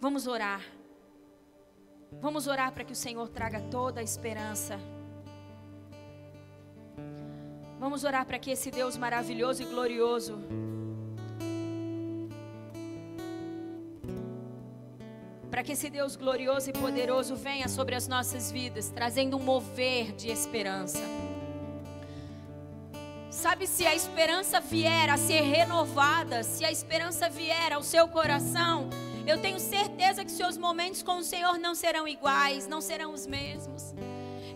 Vamos 0.00 0.26
orar. 0.26 0.62
Vamos 2.20 2.46
orar 2.46 2.72
para 2.72 2.84
que 2.84 2.92
o 2.92 2.96
Senhor 2.96 3.28
traga 3.28 3.60
toda 3.70 4.00
a 4.00 4.02
esperança. 4.02 4.78
Vamos 7.78 8.04
orar 8.04 8.24
para 8.26 8.38
que 8.38 8.50
esse 8.50 8.70
Deus 8.70 8.96
maravilhoso 8.96 9.62
e 9.62 9.66
glorioso 9.66 10.38
para 15.56 15.62
que 15.62 15.72
esse 15.72 15.88
Deus 15.88 16.16
glorioso 16.16 16.68
e 16.68 16.72
poderoso 16.74 17.34
venha 17.34 17.66
sobre 17.66 17.94
as 17.94 18.06
nossas 18.06 18.52
vidas, 18.52 18.90
trazendo 18.90 19.38
um 19.38 19.40
mover 19.40 20.12
de 20.12 20.28
esperança. 20.28 21.00
Sabe, 23.30 23.66
se 23.66 23.86
a 23.86 23.94
esperança 23.94 24.60
vier 24.60 25.08
a 25.08 25.16
ser 25.16 25.40
renovada, 25.40 26.42
se 26.42 26.62
a 26.62 26.70
esperança 26.70 27.30
vier 27.30 27.72
ao 27.72 27.82
seu 27.82 28.06
coração, 28.06 28.90
eu 29.26 29.40
tenho 29.40 29.58
certeza 29.58 30.26
que 30.26 30.30
seus 30.30 30.58
momentos 30.58 31.02
com 31.02 31.20
o 31.20 31.24
Senhor 31.24 31.58
não 31.58 31.74
serão 31.74 32.06
iguais, 32.06 32.68
não 32.68 32.82
serão 32.82 33.14
os 33.14 33.26
mesmos. 33.26 33.94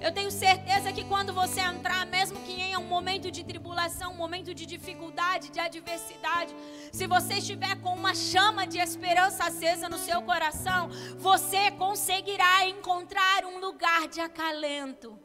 Eu 0.00 0.10
tenho 0.12 0.30
certeza 0.30 0.90
que 0.94 1.04
quando 1.04 1.30
você 1.30 1.60
entrar, 1.60 2.06
mesmo 2.06 2.40
que 2.40 2.52
em 2.52 2.74
um 2.74 2.84
momento 2.84 3.30
de 3.30 3.44
tribulação, 3.44 4.12
um 4.12 4.16
momento 4.16 4.54
de 4.54 4.64
dificuldade, 4.64 5.50
de 5.50 5.60
adversidade, 5.60 6.54
se 6.90 7.06
você 7.06 7.34
estiver 7.34 7.78
com 7.82 7.92
uma 7.94 8.14
chama 8.14 8.66
de 8.66 8.78
esperança 8.78 9.44
acesa 9.44 9.90
no 9.90 9.98
seu 9.98 10.22
coração, 10.22 10.88
você 11.18 11.70
conseguirá 11.72 12.66
encontrar 12.66 13.44
um 13.44 13.58
lugar 13.60 14.08
de 14.08 14.22
acalento. 14.22 15.18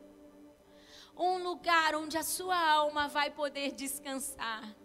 Um 1.15 1.38
lugar 1.38 1.95
onde 1.95 2.18
a 2.18 2.23
sua 2.23 2.57
alma 2.57 3.07
vai 3.07 3.30
poder 3.30 3.72
descansar. 3.72 4.76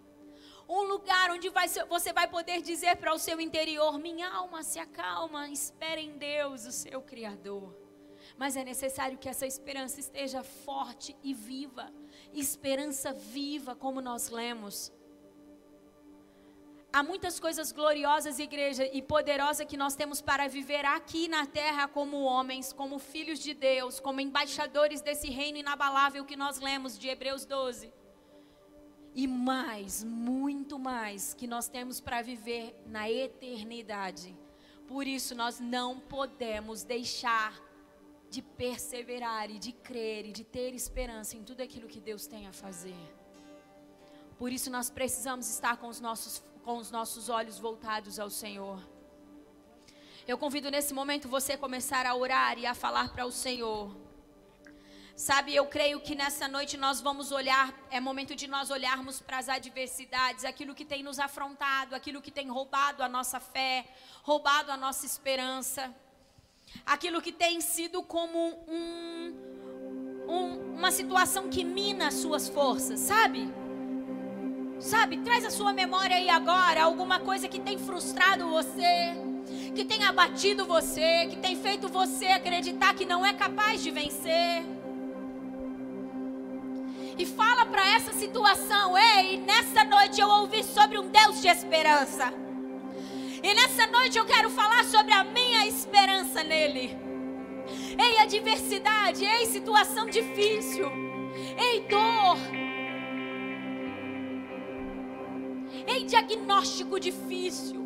Um 0.69 0.83
lugar 0.83 1.33
onde 1.33 1.49
vai, 1.49 1.67
você 1.89 2.13
vai 2.13 2.29
poder 2.29 2.63
dizer 2.63 2.95
para 2.95 3.13
o 3.13 3.19
seu 3.19 3.41
interior: 3.41 3.99
Minha 3.99 4.29
alma 4.33 4.63
se 4.63 4.79
acalma, 4.79 5.49
espere 5.49 6.03
em 6.03 6.17
Deus, 6.17 6.65
o 6.65 6.71
seu 6.71 7.03
Criador. 7.03 7.80
Mas 8.41 8.57
é 8.57 8.65
necessário 8.65 9.19
que 9.19 9.29
essa 9.29 9.47
esperança 9.47 10.01
esteja 10.01 10.43
forte 10.43 11.15
e 11.23 11.35
viva. 11.35 11.93
Esperança 12.33 13.13
viva, 13.13 13.75
como 13.75 14.01
nós 14.01 14.31
lemos. 14.31 14.91
Há 16.91 17.03
muitas 17.03 17.39
coisas 17.39 17.71
gloriosas, 17.71 18.39
igreja, 18.39 18.87
e 18.87 19.03
poderosas 19.03 19.67
que 19.67 19.77
nós 19.77 19.95
temos 19.95 20.23
para 20.23 20.49
viver 20.49 20.87
aqui 20.87 21.29
na 21.29 21.45
terra 21.45 21.87
como 21.87 22.23
homens, 22.23 22.73
como 22.73 22.99
filhos 22.99 23.41
de 23.41 23.53
Deus, 23.53 24.01
como 24.01 24.23
embaixadores 24.23 25.03
desse 25.03 25.29
reino 25.29 25.59
inabalável 25.59 26.25
que 26.25 26.35
nós 26.35 26.59
lemos 26.61 26.99
de 26.99 27.09
Hebreus 27.09 27.45
12. 27.45 27.93
E 29.15 29.27
mais, 29.27 30.03
muito 30.03 30.79
mais, 30.79 31.35
que 31.35 31.47
nós 31.47 31.69
temos 31.69 32.01
para 32.01 32.23
viver 32.23 32.75
na 32.87 33.11
eternidade. 33.11 34.35
Por 34.89 35.07
isso, 35.07 35.35
nós 35.35 35.61
não 35.61 36.01
podemos 36.01 36.83
deixar 36.83 37.69
de 38.31 38.41
perseverar 38.41 39.51
e 39.51 39.59
de 39.59 39.73
crer 39.73 40.25
e 40.25 40.33
de 40.33 40.45
ter 40.45 40.73
esperança 40.73 41.37
em 41.37 41.43
tudo 41.43 41.63
aquilo 41.63 41.89
que 41.89 42.01
Deus 42.01 42.29
tem 42.29 42.47
a 42.47 42.53
fazer. 42.53 43.03
Por 44.39 44.53
isso 44.53 44.71
nós 44.71 44.89
precisamos 44.89 45.51
estar 45.51 45.77
com 45.79 45.89
os 45.89 46.01
nossos, 46.01 46.41
com 46.63 46.77
os 46.79 46.93
nossos 46.93 47.29
olhos 47.29 47.59
voltados 47.59 48.21
ao 48.21 48.31
Senhor. 48.31 48.81
Eu 50.29 50.39
convido 50.39 50.71
nesse 50.71 50.95
momento 50.95 51.29
você 51.29 51.57
começar 51.57 52.07
a 52.07 52.15
orar 52.15 52.57
e 52.57 52.65
a 52.67 52.75
falar 52.75 53.13
para 53.13 53.27
o 53.27 53.33
Senhor. 53.33 53.95
Sabe, 55.17 55.55
eu 55.55 55.67
creio 55.67 56.01
que 56.01 56.15
nessa 56.15 56.47
noite 56.47 56.77
nós 56.77 57.01
vamos 57.01 57.33
olhar, 57.33 57.75
é 57.91 57.99
momento 58.01 58.37
de 58.37 58.47
nós 58.47 58.71
olharmos 58.71 59.21
para 59.21 59.39
as 59.39 59.49
adversidades, 59.49 60.45
aquilo 60.45 60.75
que 60.75 60.85
tem 60.85 61.03
nos 61.03 61.19
afrontado, 61.19 61.97
aquilo 61.97 62.23
que 62.23 62.31
tem 62.31 62.49
roubado 62.49 63.03
a 63.03 63.09
nossa 63.09 63.41
fé, 63.41 63.87
roubado 64.23 64.71
a 64.71 64.77
nossa 64.77 65.05
esperança 65.05 65.95
aquilo 66.85 67.21
que 67.21 67.33
tem 67.33 67.61
sido 67.61 68.03
como 68.03 68.39
um, 68.69 69.35
um, 70.29 70.75
uma 70.77 70.91
situação 70.91 71.49
que 71.49 71.65
mina 71.65 72.09
as 72.09 72.15
suas 72.15 72.49
forças, 72.49 73.01
sabe? 73.01 73.49
Sabe, 74.79 75.19
traz 75.19 75.45
a 75.45 75.51
sua 75.51 75.73
memória 75.73 76.17
aí 76.17 76.31
agora 76.31 76.83
alguma 76.83 77.21
coisa 77.21 77.47
que 77.47 77.61
tem 77.61 77.79
frustrado 77.79 78.49
você, 78.49 79.15
que 79.75 79.85
tem 79.85 80.05
abatido 80.05 80.65
você, 80.65 81.27
que 81.27 81.37
tem 81.37 81.55
feito 81.55 81.89
você 81.89 82.27
acreditar 82.27 82.95
que 82.95 83.05
não 83.05 83.25
é 83.25 83.33
capaz 83.33 83.83
de 83.83 83.91
vencer. 83.91 84.65
E 87.19 87.27
fala 87.27 87.67
para 87.67 87.87
essa 87.87 88.15
situação, 88.15 88.97
ei, 88.97 89.37
nessa 89.39 89.85
noite 89.85 90.19
eu 90.19 90.29
ouvi 90.29 90.65
sobre 90.65 90.99
um 90.99 91.09
Deus 91.09 91.43
de 91.43 91.49
esperança. 91.49 92.33
E 93.43 93.55
nessa 93.55 93.87
noite 93.87 94.19
eu 94.19 94.27
quero 94.27 94.51
falar 94.51 94.85
sobre 94.85 95.13
a 95.13 95.25
minha 95.25 95.67
esperança 95.67 96.45
nele. 96.45 96.97
Ei, 97.99 98.19
adversidade, 98.19 99.25
ei, 99.25 99.47
situação 99.47 100.07
difícil, 100.07 100.91
ei, 101.57 101.81
dor, 101.89 102.39
ei, 105.87 106.05
diagnóstico 106.05 106.99
difícil, 106.99 107.81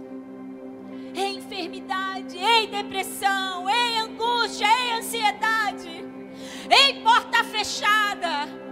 ei, 1.15 1.37
enfermidade, 1.37 2.39
ei, 2.39 2.67
depressão, 2.67 3.69
ei, 3.69 3.99
angústia, 3.99 4.67
ei, 4.67 4.93
ansiedade, 4.93 6.05
ei, 6.71 7.01
porta 7.03 7.45
fechada. 7.45 8.64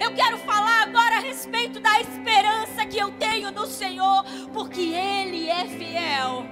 Eu 0.00 0.14
quero 0.14 0.38
falar 0.38 0.84
agora 0.84 1.16
a 1.16 1.20
respeito 1.20 1.78
da 1.78 2.00
esperança 2.00 2.86
que 2.86 2.98
eu 2.98 3.10
tenho 3.12 3.50
no 3.50 3.66
Senhor, 3.66 4.24
porque 4.50 4.80
Ele 4.80 5.46
é 5.46 5.66
fiel. 5.66 6.46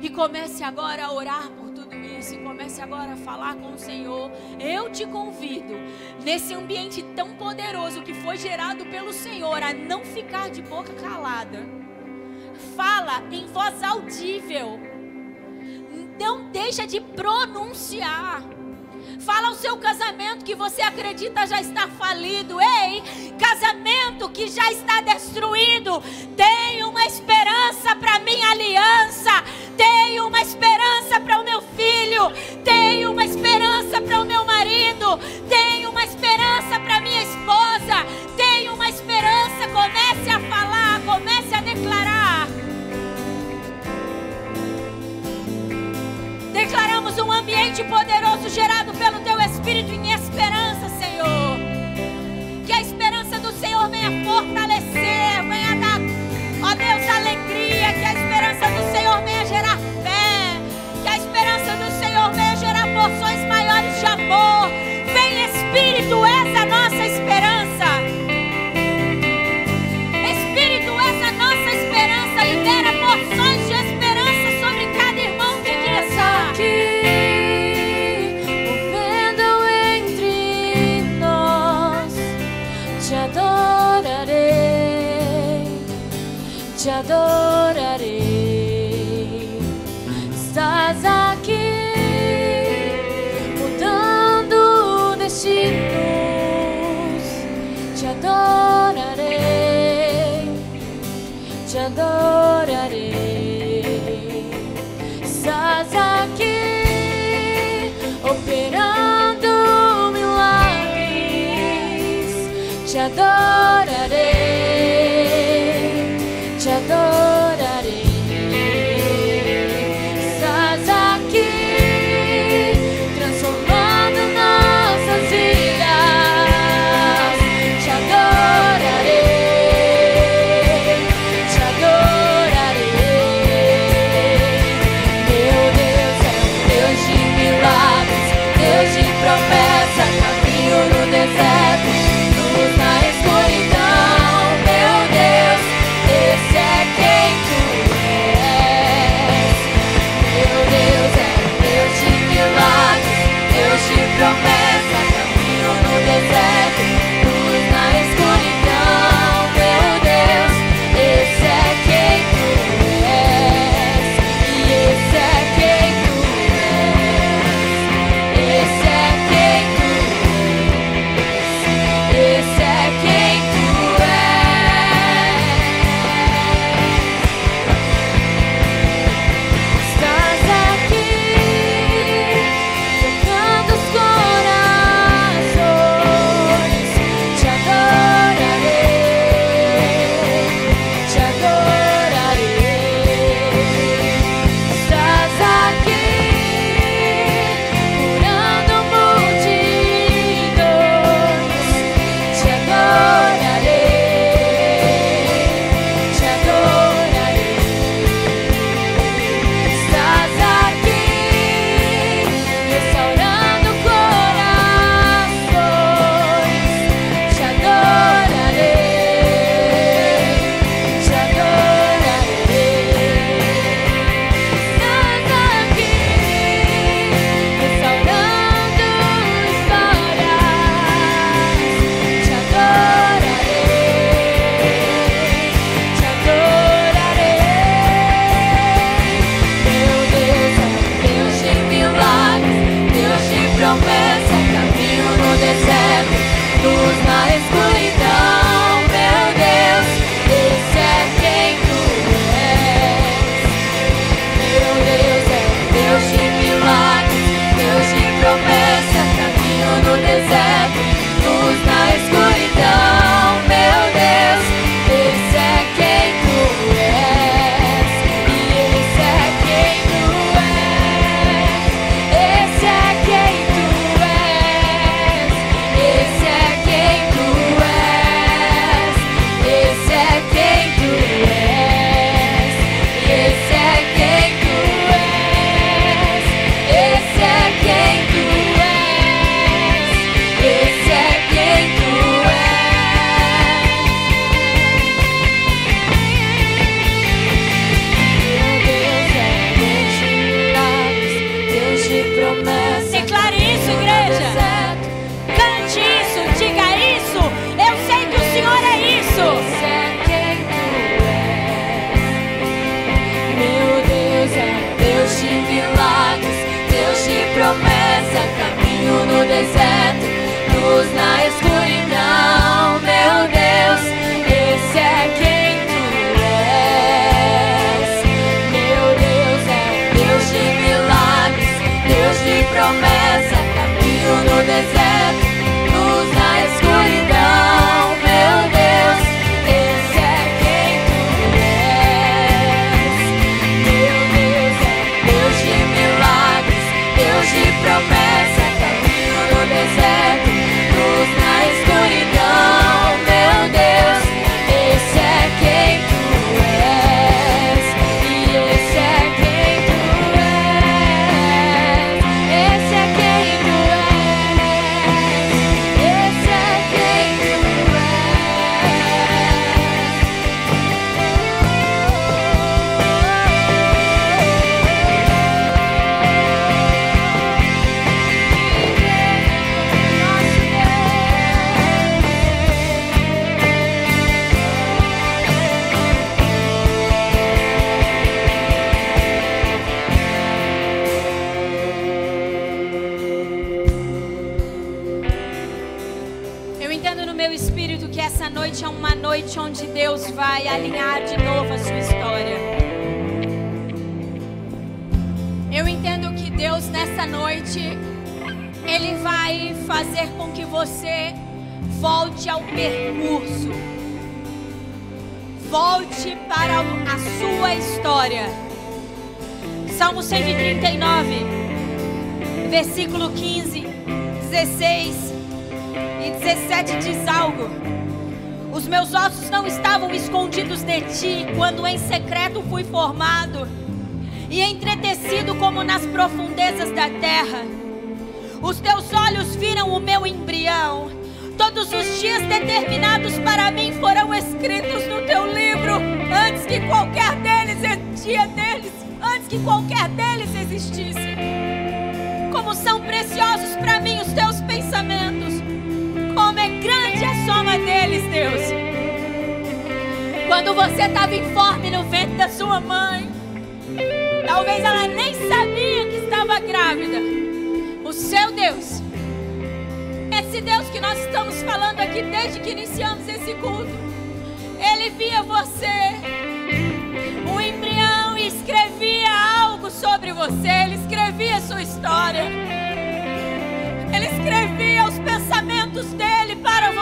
E 0.00 0.08
comece 0.08 0.64
agora 0.64 1.04
a 1.04 1.12
orar 1.12 1.50
por 1.50 1.70
tudo 1.70 1.94
isso, 1.94 2.34
e 2.34 2.38
comece 2.38 2.80
agora 2.80 3.12
a 3.12 3.16
falar 3.16 3.56
com 3.56 3.74
o 3.74 3.78
Senhor. 3.78 4.30
Eu 4.58 4.90
te 4.90 5.04
convido, 5.04 5.74
nesse 6.24 6.54
ambiente 6.54 7.02
tão 7.14 7.34
poderoso 7.36 8.00
que 8.00 8.14
foi 8.14 8.38
gerado 8.38 8.86
pelo 8.86 9.12
Senhor, 9.12 9.62
a 9.62 9.74
não 9.74 10.02
ficar 10.02 10.48
de 10.48 10.62
boca 10.62 10.94
calada. 10.94 11.66
Fala 12.74 13.24
em 13.30 13.46
voz 13.46 13.82
audível. 13.82 14.80
Não 16.18 16.50
deixa 16.50 16.86
de 16.86 16.98
pronunciar. 16.98 18.57
Fala 19.20 19.50
o 19.50 19.54
seu 19.54 19.76
casamento 19.76 20.44
que 20.44 20.54
você 20.54 20.80
acredita 20.80 21.46
já 21.46 21.60
está 21.60 21.88
falido. 21.88 22.60
Ei, 22.60 23.02
casamento 23.38 24.28
que 24.30 24.48
já 24.48 24.70
está 24.70 25.00
destruído. 25.00 26.02
Tem 26.36 26.84
uma 26.84 27.04
esperança 27.04 27.96
para 27.96 28.18
minha 28.20 28.50
aliança. 28.50 29.30
Tem 29.76 30.20
uma 30.20 30.40
esperança 30.40 31.20
para 31.20 31.40
o 31.40 31.44
meu 31.44 31.60
filho. 31.60 32.30
Tem 32.64 33.06
uma 33.06 33.24
esperança 33.24 34.00
para 34.00 34.20
o 34.20 34.24
meu 34.24 34.44
marido. 34.44 35.18
Tem 35.48 35.86
uma 35.86 36.04
esperança 36.04 36.80
para 36.80 37.00
minha 37.00 37.22
esposa. 37.22 38.06
Tem 38.36 38.68
uma 38.68 38.88
esperança. 38.88 39.68
Comece 39.72 40.30
a 40.30 40.40
falar, 40.48 41.00
comece 41.04 41.54
a 41.54 41.60
declarar. 41.60 42.17
Declaramos 46.68 47.16
um 47.16 47.32
ambiente 47.32 47.82
poderoso 47.84 48.46
gerado 48.50 48.92
pelo 48.92 49.20
Teu 49.20 49.40
Espírito 49.40 49.90
em 49.90 50.12
esperança, 50.12 50.86
Senhor. 50.98 51.56
Que 52.66 52.72
a 52.74 52.82
esperança 52.82 53.38
do 53.38 53.50
Senhor 53.52 53.88
venha 53.88 54.22
fortalecer, 54.22 55.42
venha 55.48 55.74
dar, 55.76 55.98
ó 56.62 56.74
Deus, 56.74 57.08
alegria. 57.08 57.90
Que 57.94 58.04
a 58.04 58.12
esperança 58.12 58.66
do 58.66 58.92
Senhor 58.92 59.22
venha 59.22 59.46
gerar 59.46 59.78
fé. 60.02 60.60
Que 61.02 61.08
a 61.08 61.16
esperança 61.16 61.74
do 61.74 61.90
Senhor 61.98 62.32
venha 62.34 62.56
gerar 62.56 62.86
porções 62.92 63.48
maiores 63.48 63.98
de 63.98 64.04
amor. 64.04 64.68
Vem, 65.14 65.44
Espírito, 65.46 66.22
essa 66.22 66.66
nossa 66.66 66.96
esperança. 66.96 67.27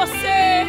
Você. 0.06 0.66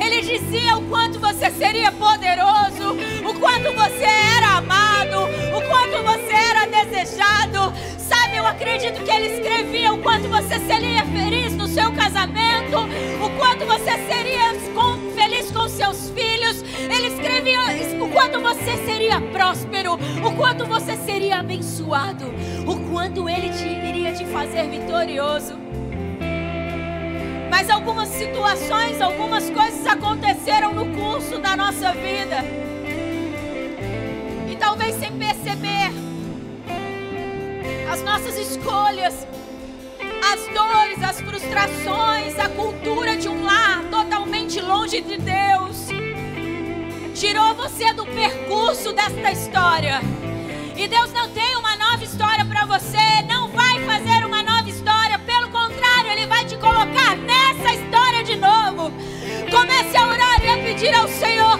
Ele 0.00 0.20
dizia 0.22 0.76
o 0.76 0.82
quanto 0.88 1.18
você 1.18 1.50
seria 1.50 1.90
poderoso, 1.90 2.96
o 3.28 3.34
quanto 3.40 3.72
você 3.72 4.04
era 4.36 4.58
amado, 4.58 5.24
o 5.56 5.62
quanto 5.62 6.02
você 6.04 6.32
era 6.32 6.66
desejado. 6.66 7.72
Sabe, 7.98 8.36
eu 8.36 8.46
acredito 8.46 9.02
que 9.02 9.10
ele 9.10 9.34
escrevia 9.34 9.92
o 9.92 9.98
quanto 9.98 10.28
você 10.28 10.58
seria 10.60 11.04
feliz 11.06 11.54
no 11.54 11.66
seu 11.66 11.92
casamento, 11.92 12.78
o 13.24 13.30
quanto 13.38 13.66
você 13.66 13.98
seria 14.06 14.54
feliz 15.14 15.50
com 15.50 15.68
seus 15.68 16.10
filhos. 16.10 16.62
Ele 16.78 17.08
escrevia 17.08 17.58
o 18.00 18.08
quanto 18.08 18.40
você 18.40 18.76
seria 18.84 19.20
próspero, 19.20 19.94
o 19.94 20.32
quanto 20.36 20.64
você 20.64 20.96
seria 20.96 21.40
abençoado, 21.40 22.32
o 22.66 22.90
quanto 22.90 23.28
ele 23.28 23.50
te, 23.50 23.66
iria 23.66 24.12
te 24.12 24.24
fazer 24.26 24.68
vitorioso. 24.68 25.67
Mas 27.58 27.70
algumas 27.70 28.08
situações, 28.10 29.00
algumas 29.00 29.50
coisas 29.50 29.84
aconteceram 29.84 30.72
no 30.72 30.94
curso 30.94 31.38
da 31.38 31.56
nossa 31.56 31.90
vida. 31.90 32.36
E 34.48 34.54
talvez 34.54 34.94
sem 34.94 35.10
perceber, 35.18 35.90
as 37.90 38.00
nossas 38.04 38.38
escolhas, 38.38 39.26
as 40.32 40.54
dores, 40.54 41.02
as 41.02 41.20
frustrações, 41.20 42.38
a 42.38 42.48
cultura 42.48 43.16
de 43.16 43.28
um 43.28 43.42
lar 43.42 43.82
totalmente 43.90 44.60
longe 44.60 45.00
de 45.00 45.18
Deus, 45.18 45.88
tirou 47.12 47.56
você 47.56 47.92
do 47.92 48.06
percurso 48.06 48.92
desta 48.92 49.32
história. 49.32 50.00
E 50.76 50.86
Deus 50.86 51.12
não 51.12 51.28
tem 51.30 51.56
uma 51.56 51.76
nova 51.76 52.04
história 52.04 52.44
para 52.44 52.66
você, 52.66 53.22
não 53.28 53.47
novo. 58.38 58.92
Comece 59.50 59.96
a 59.96 60.08
orar 60.08 60.44
e 60.44 60.48
a 60.48 60.56
pedir 60.64 60.94
ao 60.94 61.08
Senhor: 61.08 61.58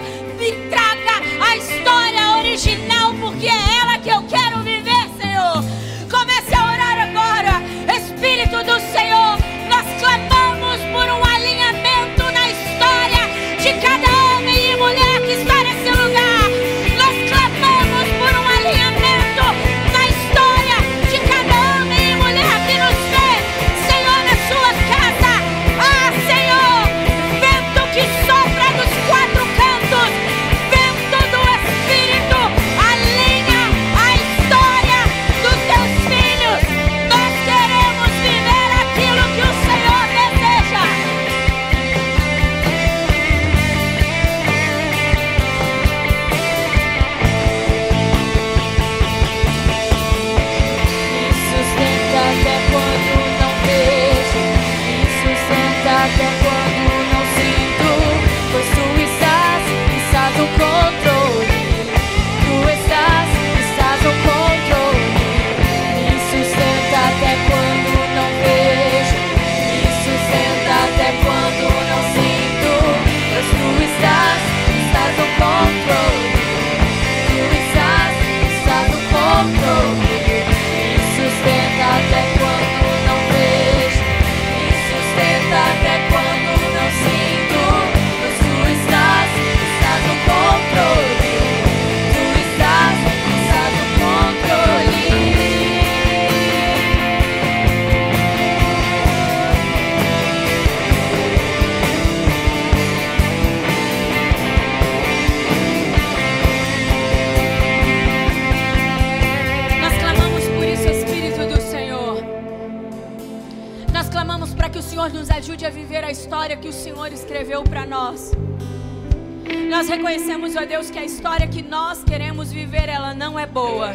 reconhecemos, 119.87 120.55
ó 120.55 120.65
Deus, 120.65 120.89
que 120.89 120.97
a 120.97 121.05
história 121.05 121.47
que 121.47 121.61
nós 121.61 122.03
queremos 122.03 122.51
viver, 122.51 122.89
ela 122.89 123.13
não 123.13 123.37
é 123.37 123.45
boa. 123.45 123.93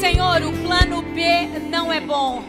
Senhor, 0.00 0.42
o 0.42 0.52
plano 0.64 1.02
B 1.02 1.48
não 1.68 1.92
é 1.92 2.00
bom. 2.00 2.44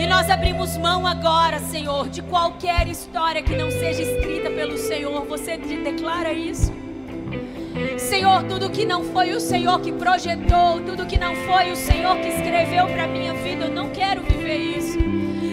E 0.00 0.06
nós 0.06 0.30
abrimos 0.30 0.76
mão 0.78 1.06
agora, 1.06 1.58
Senhor, 1.58 2.08
de 2.08 2.22
qualquer 2.22 2.88
história 2.88 3.42
que 3.42 3.54
não 3.54 3.70
seja 3.70 4.02
escrita 4.02 4.50
pelo 4.50 4.78
Senhor. 4.78 5.26
Você 5.26 5.56
declara 5.58 6.32
isso? 6.32 6.72
Senhor, 7.98 8.42
tudo 8.44 8.70
que 8.70 8.84
não 8.84 9.04
foi 9.04 9.32
o 9.32 9.40
Senhor 9.40 9.80
que 9.80 9.92
projetou, 9.92 10.80
tudo 10.80 11.06
que 11.06 11.18
não 11.18 11.34
foi 11.36 11.72
o 11.72 11.76
Senhor 11.76 12.16
que 12.16 12.28
escreveu 12.28 12.86
para 12.86 13.06
minha 13.06 13.32
vida, 13.34 13.41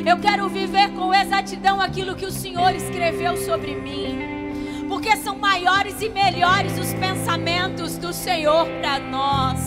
eu 0.09 0.17
quero 0.17 0.49
viver 0.49 0.89
com 0.93 1.13
exatidão 1.13 1.79
àquilo 1.79 2.15
que 2.15 2.25
o 2.25 2.31
Senhor 2.31 2.73
escreveu 2.73 3.37
sobre 3.37 3.75
mim. 3.75 4.87
Porque 4.87 5.15
são 5.17 5.37
maiores 5.37 6.01
e 6.01 6.09
melhores 6.09 6.79
os 6.79 6.91
pensamentos 6.95 7.95
do 7.95 8.11
Senhor 8.11 8.65
para 8.81 8.97
nós. 8.97 9.59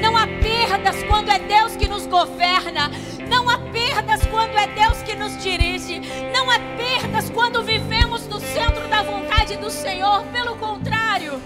Não 0.00 0.16
há 0.16 0.26
perdas 0.26 1.02
quando 1.04 1.28
é 1.28 1.38
Deus 1.40 1.76
que 1.76 1.86
nos 1.86 2.06
governa. 2.06 2.90
Não 3.28 3.50
há 3.50 3.58
perdas 3.58 4.24
quando 4.28 4.56
é 4.56 4.66
Deus 4.68 5.02
que 5.02 5.14
nos 5.14 5.36
dirige. 5.42 6.00
Não 6.32 6.50
há 6.50 6.58
perdas 6.78 7.28
quando 7.28 7.62
vivemos 7.62 8.26
no 8.28 8.40
centro 8.40 8.88
da 8.88 9.02
vontade 9.02 9.58
do 9.58 9.68
Senhor. 9.68 10.24
Pelo 10.32 10.56
contrário, 10.56 11.38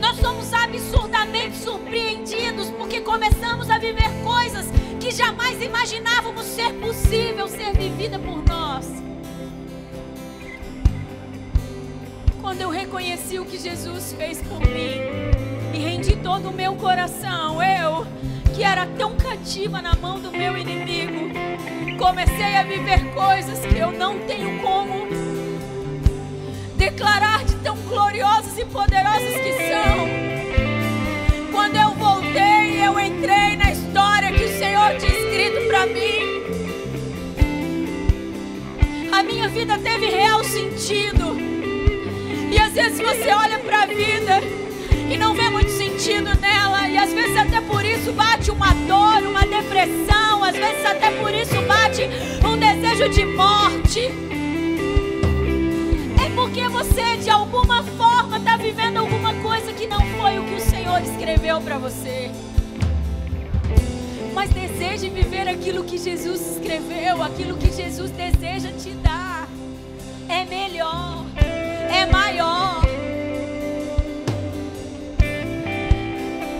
nós 0.00 0.16
somos 0.18 0.52
absurdamente 0.52 1.56
surpreendidos 1.56 2.70
porque 2.70 3.00
começamos 3.00 3.68
a 3.68 3.78
viver 3.78 4.10
coisas 4.22 4.66
que 5.04 5.10
jamais 5.10 5.60
imaginávamos 5.60 6.46
ser 6.46 6.72
possível 6.80 7.46
ser 7.46 7.76
vivida 7.76 8.18
por 8.18 8.42
nós. 8.42 8.86
Quando 12.40 12.62
eu 12.62 12.70
reconheci 12.70 13.38
o 13.38 13.44
que 13.44 13.58
Jesus 13.58 14.14
fez 14.16 14.40
por 14.40 14.60
mim 14.60 15.02
e 15.74 15.78
rendi 15.78 16.16
todo 16.16 16.48
o 16.48 16.52
meu 16.52 16.74
coração, 16.76 17.62
eu 17.62 18.06
que 18.54 18.62
era 18.62 18.86
tão 18.86 19.14
cativa 19.16 19.82
na 19.82 19.94
mão 19.94 20.18
do 20.18 20.30
meu 20.30 20.56
inimigo, 20.56 21.28
comecei 21.98 22.56
a 22.56 22.62
viver 22.62 23.12
coisas 23.12 23.58
que 23.58 23.76
eu 23.76 23.92
não 23.92 24.20
tenho 24.20 24.58
como 24.62 25.06
declarar 26.76 27.44
de 27.44 27.56
tão 27.56 27.76
gloriosas 27.76 28.58
e 28.58 28.64
poderosas 28.64 29.34
que 29.34 29.52
vida 39.54 39.78
teve 39.78 40.06
real 40.06 40.42
sentido. 40.42 41.36
E 42.50 42.58
às 42.58 42.72
vezes 42.72 42.98
você 42.98 43.32
olha 43.32 43.60
para 43.60 43.84
a 43.84 43.86
vida 43.86 44.42
e 45.08 45.16
não 45.16 45.32
vê 45.32 45.48
muito 45.48 45.70
sentido 45.70 46.28
nela. 46.40 46.88
E 46.88 46.98
às 46.98 47.12
vezes 47.12 47.36
até 47.36 47.60
por 47.60 47.84
isso 47.84 48.12
bate 48.12 48.50
uma 48.50 48.74
dor, 48.74 49.22
uma 49.28 49.46
depressão. 49.46 50.42
Às 50.42 50.56
vezes 50.56 50.84
até 50.84 51.12
por 51.12 51.32
isso 51.32 51.54
bate 51.68 52.02
um 52.44 52.56
desejo 52.58 53.08
de 53.10 53.24
morte. 53.24 54.00
É 56.26 56.28
porque 56.34 56.68
você 56.68 57.16
de 57.18 57.30
alguma 57.30 57.84
forma 57.84 58.38
está 58.38 58.56
vivendo 58.56 58.96
alguma 58.96 59.34
coisa 59.34 59.72
que 59.72 59.86
não 59.86 60.00
foi 60.18 60.36
o 60.36 60.44
que 60.46 60.54
o 60.54 60.60
Senhor 60.60 61.00
escreveu 61.00 61.60
para 61.60 61.78
você. 61.78 62.28
Mas 64.34 64.50
deseje 64.50 65.08
viver 65.08 65.46
aquilo 65.46 65.84
que 65.84 65.96
Jesus 65.96 66.56
escreveu, 66.56 67.22
aquilo 67.22 67.56
que 67.56 67.70
Jesus 67.70 68.10
deseja 68.10 68.72
te 68.72 68.90
dar. 68.94 69.23
É 70.34 70.44
melhor, 70.46 71.24
é 71.88 72.04
maior. 72.06 72.82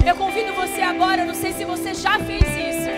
Eu 0.07 0.15
convido 0.15 0.53
você 0.53 0.81
agora, 0.81 1.25
não 1.25 1.35
sei 1.35 1.53
se 1.53 1.65
você 1.65 1.93
já 1.93 2.17
fez 2.21 2.43
isso, 2.43 2.89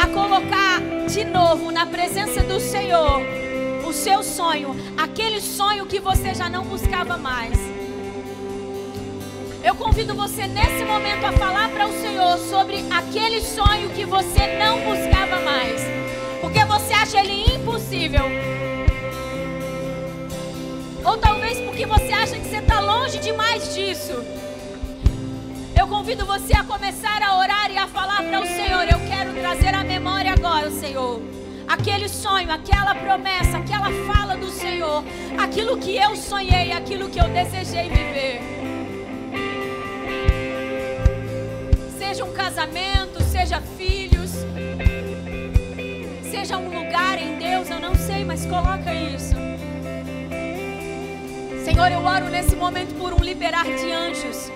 a 0.00 0.06
colocar 0.06 0.78
de 1.08 1.24
novo 1.24 1.72
na 1.72 1.86
presença 1.86 2.40
do 2.44 2.60
Senhor 2.60 3.20
o 3.84 3.92
seu 3.92 4.22
sonho, 4.22 4.76
aquele 4.96 5.40
sonho 5.40 5.84
que 5.86 5.98
você 5.98 6.34
já 6.34 6.48
não 6.48 6.62
buscava 6.62 7.18
mais. 7.18 7.58
Eu 9.64 9.74
convido 9.74 10.14
você 10.14 10.46
nesse 10.46 10.84
momento 10.84 11.24
a 11.24 11.32
falar 11.32 11.68
para 11.68 11.88
o 11.88 12.00
Senhor 12.00 12.38
sobre 12.38 12.84
aquele 12.92 13.40
sonho 13.40 13.90
que 13.90 14.04
você 14.04 14.56
não 14.56 14.78
buscava 14.82 15.40
mais, 15.40 15.82
porque 16.40 16.64
você 16.64 16.92
acha 16.92 17.18
ele 17.18 17.56
impossível. 17.56 18.69
Ou 21.04 21.16
talvez 21.16 21.58
porque 21.60 21.86
você 21.86 22.12
acha 22.12 22.38
que 22.38 22.48
você 22.48 22.56
está 22.56 22.80
longe 22.80 23.18
demais 23.18 23.74
disso. 23.74 24.12
Eu 25.78 25.86
convido 25.88 26.26
você 26.26 26.54
a 26.54 26.62
começar 26.62 27.22
a 27.22 27.38
orar 27.38 27.70
e 27.70 27.78
a 27.78 27.86
falar 27.86 28.22
para 28.22 28.40
o 28.40 28.46
Senhor: 28.46 28.82
Eu 28.82 29.00
quero 29.08 29.32
trazer 29.34 29.74
à 29.74 29.82
memória 29.82 30.32
agora, 30.32 30.70
Senhor, 30.70 31.20
aquele 31.66 32.08
sonho, 32.08 32.52
aquela 32.52 32.94
promessa, 32.94 33.56
aquela 33.56 33.90
fala 34.12 34.36
do 34.36 34.50
Senhor, 34.50 35.02
aquilo 35.38 35.78
que 35.78 35.96
eu 35.96 36.14
sonhei, 36.16 36.72
aquilo 36.72 37.08
que 37.08 37.18
eu 37.18 37.28
desejei 37.28 37.88
viver. 37.88 38.40
Seja 41.98 42.24
um 42.24 42.32
casamento, 42.32 43.22
seja 43.22 43.62
filhos, 43.78 44.32
seja 46.30 46.58
um 46.58 46.68
lugar 46.68 47.18
em 47.18 47.38
Deus, 47.38 47.70
eu 47.70 47.80
não 47.80 47.94
sei, 47.94 48.24
mas 48.24 48.44
coloca 48.44 48.92
isso. 48.92 49.59
Senhor, 51.70 51.92
eu 51.92 52.04
oro 52.04 52.28
nesse 52.28 52.56
momento 52.56 52.92
por 52.98 53.12
um 53.12 53.22
liberar 53.22 53.62
de 53.62 53.92
anjos. 53.92 54.50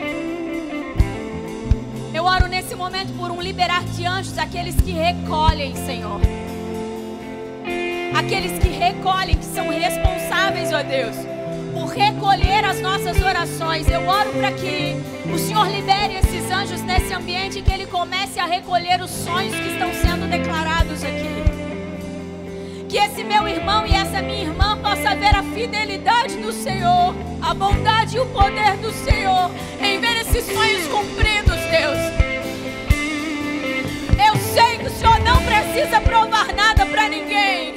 Eu 2.12 2.24
oro 2.24 2.48
nesse 2.48 2.74
momento 2.74 3.16
por 3.16 3.30
um 3.30 3.40
liberar 3.40 3.84
de 3.84 4.04
anjos, 4.04 4.36
aqueles 4.36 4.74
que 4.74 4.90
recolhem, 4.90 5.76
Senhor. 5.76 6.20
Aqueles 8.16 8.58
que 8.58 8.68
recolhem, 8.68 9.36
que 9.36 9.44
são 9.44 9.68
responsáveis, 9.68 10.72
ó 10.72 10.82
Deus, 10.82 11.14
por 11.72 11.86
recolher 11.90 12.64
as 12.64 12.80
nossas 12.80 13.22
orações. 13.22 13.88
Eu 13.88 14.04
oro 14.08 14.32
para 14.32 14.50
que 14.50 14.96
o 15.32 15.38
Senhor 15.38 15.70
libere 15.70 16.14
esses 16.14 16.50
anjos 16.50 16.82
nesse 16.82 17.14
ambiente 17.14 17.60
e 17.60 17.62
que 17.62 17.72
Ele 17.72 17.86
comece 17.86 18.40
a 18.40 18.44
recolher 18.44 19.00
os 19.00 19.10
sonhos 19.10 19.54
que 19.54 19.68
estão 19.68 19.92
sendo 19.94 20.28
declarados 20.28 21.04
aqui. 21.04 21.43
Que 22.94 23.00
esse 23.00 23.24
meu 23.24 23.48
irmão 23.48 23.84
e 23.84 23.92
essa 23.92 24.22
minha 24.22 24.44
irmã 24.44 24.78
possa 24.78 25.16
ver 25.16 25.34
a 25.34 25.42
fidelidade 25.42 26.36
do 26.36 26.52
Senhor, 26.52 27.12
a 27.42 27.52
bondade 27.52 28.16
e 28.16 28.20
o 28.20 28.26
poder 28.26 28.76
do 28.76 28.92
Senhor 28.92 29.50
em 29.80 29.98
ver 29.98 30.20
esses 30.20 30.44
sonhos 30.44 30.86
cumpridos, 30.86 31.56
Deus. 31.56 31.98
Eu 34.24 34.36
sei 34.36 34.78
que 34.78 34.86
o 34.86 34.90
Senhor 34.90 35.18
não 35.22 35.42
precisa 35.42 36.00
provar 36.02 36.54
nada 36.54 36.86
para 36.86 37.08
ninguém. 37.08 37.74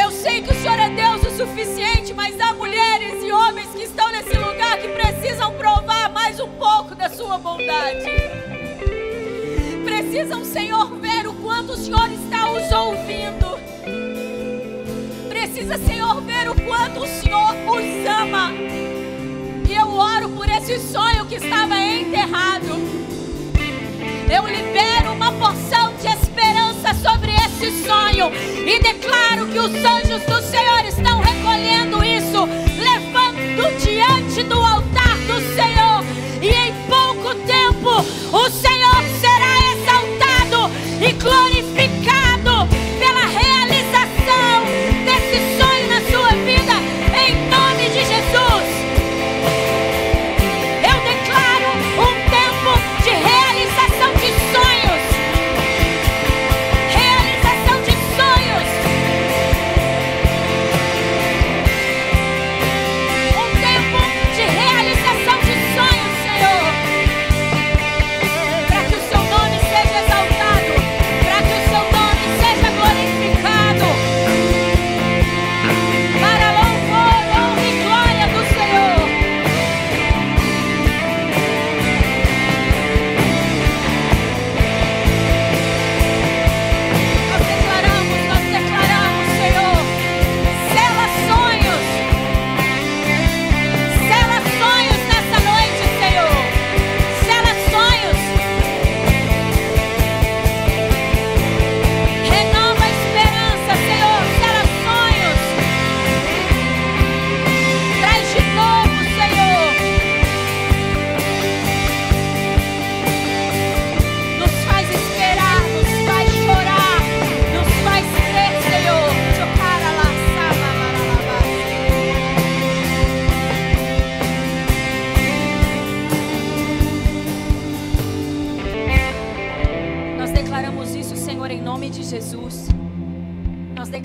Eu 0.00 0.12
sei 0.12 0.42
que 0.42 0.52
o 0.52 0.54
Senhor 0.54 0.78
é 0.78 0.90
Deus 0.90 1.26
o 1.26 1.36
suficiente, 1.36 2.14
mas 2.14 2.38
há 2.40 2.54
mulheres 2.54 3.24
e 3.24 3.32
homens 3.32 3.70
que 3.70 3.82
estão 3.82 4.12
nesse 4.12 4.38
lugar 4.38 4.78
que 4.78 4.90
precisam 4.90 5.52
provar 5.54 6.08
mais 6.12 6.38
um 6.38 6.50
pouco 6.50 6.94
da 6.94 7.08
sua 7.08 7.36
bondade. 7.36 8.06
Precisam, 9.84 10.44
Senhor, 10.44 10.86
ver 11.00 11.26
o 11.26 11.34
quanto 11.34 11.72
o 11.72 11.76
Senhor 11.76 12.08
está 12.12 12.48
os 12.52 12.70
ouvindo 12.70 13.50
precisa, 15.40 15.78
Senhor, 15.78 16.20
ver 16.20 16.50
o 16.50 16.54
quanto 16.66 17.00
o 17.00 17.06
Senhor 17.06 17.54
os 17.66 18.06
ama. 18.06 18.52
E 19.66 19.74
eu 19.74 19.88
oro 19.88 20.28
por 20.28 20.46
esse 20.46 20.78
sonho 20.78 21.24
que 21.24 21.36
estava 21.36 21.78
enterrado. 21.80 22.78
Eu 24.30 24.46
libero 24.46 25.12
uma 25.12 25.32
porção 25.32 25.94
de 25.94 26.08
esperança 26.08 26.92
sobre 26.92 27.32
esse 27.32 27.84
sonho 27.86 28.30
e 28.66 28.78
declaro 28.80 29.46
que 29.46 29.58
os 29.58 29.74
anjos 29.82 30.22
do 30.24 30.42
Senhor 30.42 30.84
estão 30.84 31.20
recolhendo 31.20 32.04
isso, 32.04 32.46
levando 32.78 33.78
diante 33.82 34.42
do 34.42 34.56
altar 34.56 35.16
do 35.26 35.40
Senhor. 35.54 36.04
E 36.42 36.48
em 36.48 36.74
pouco 36.86 37.34
tempo 37.46 37.88
o 38.36 38.50
Senhor 38.50 39.02
será 39.20 39.56
exaltado 39.72 40.70
e 41.02 41.12
glorificado 41.14 41.89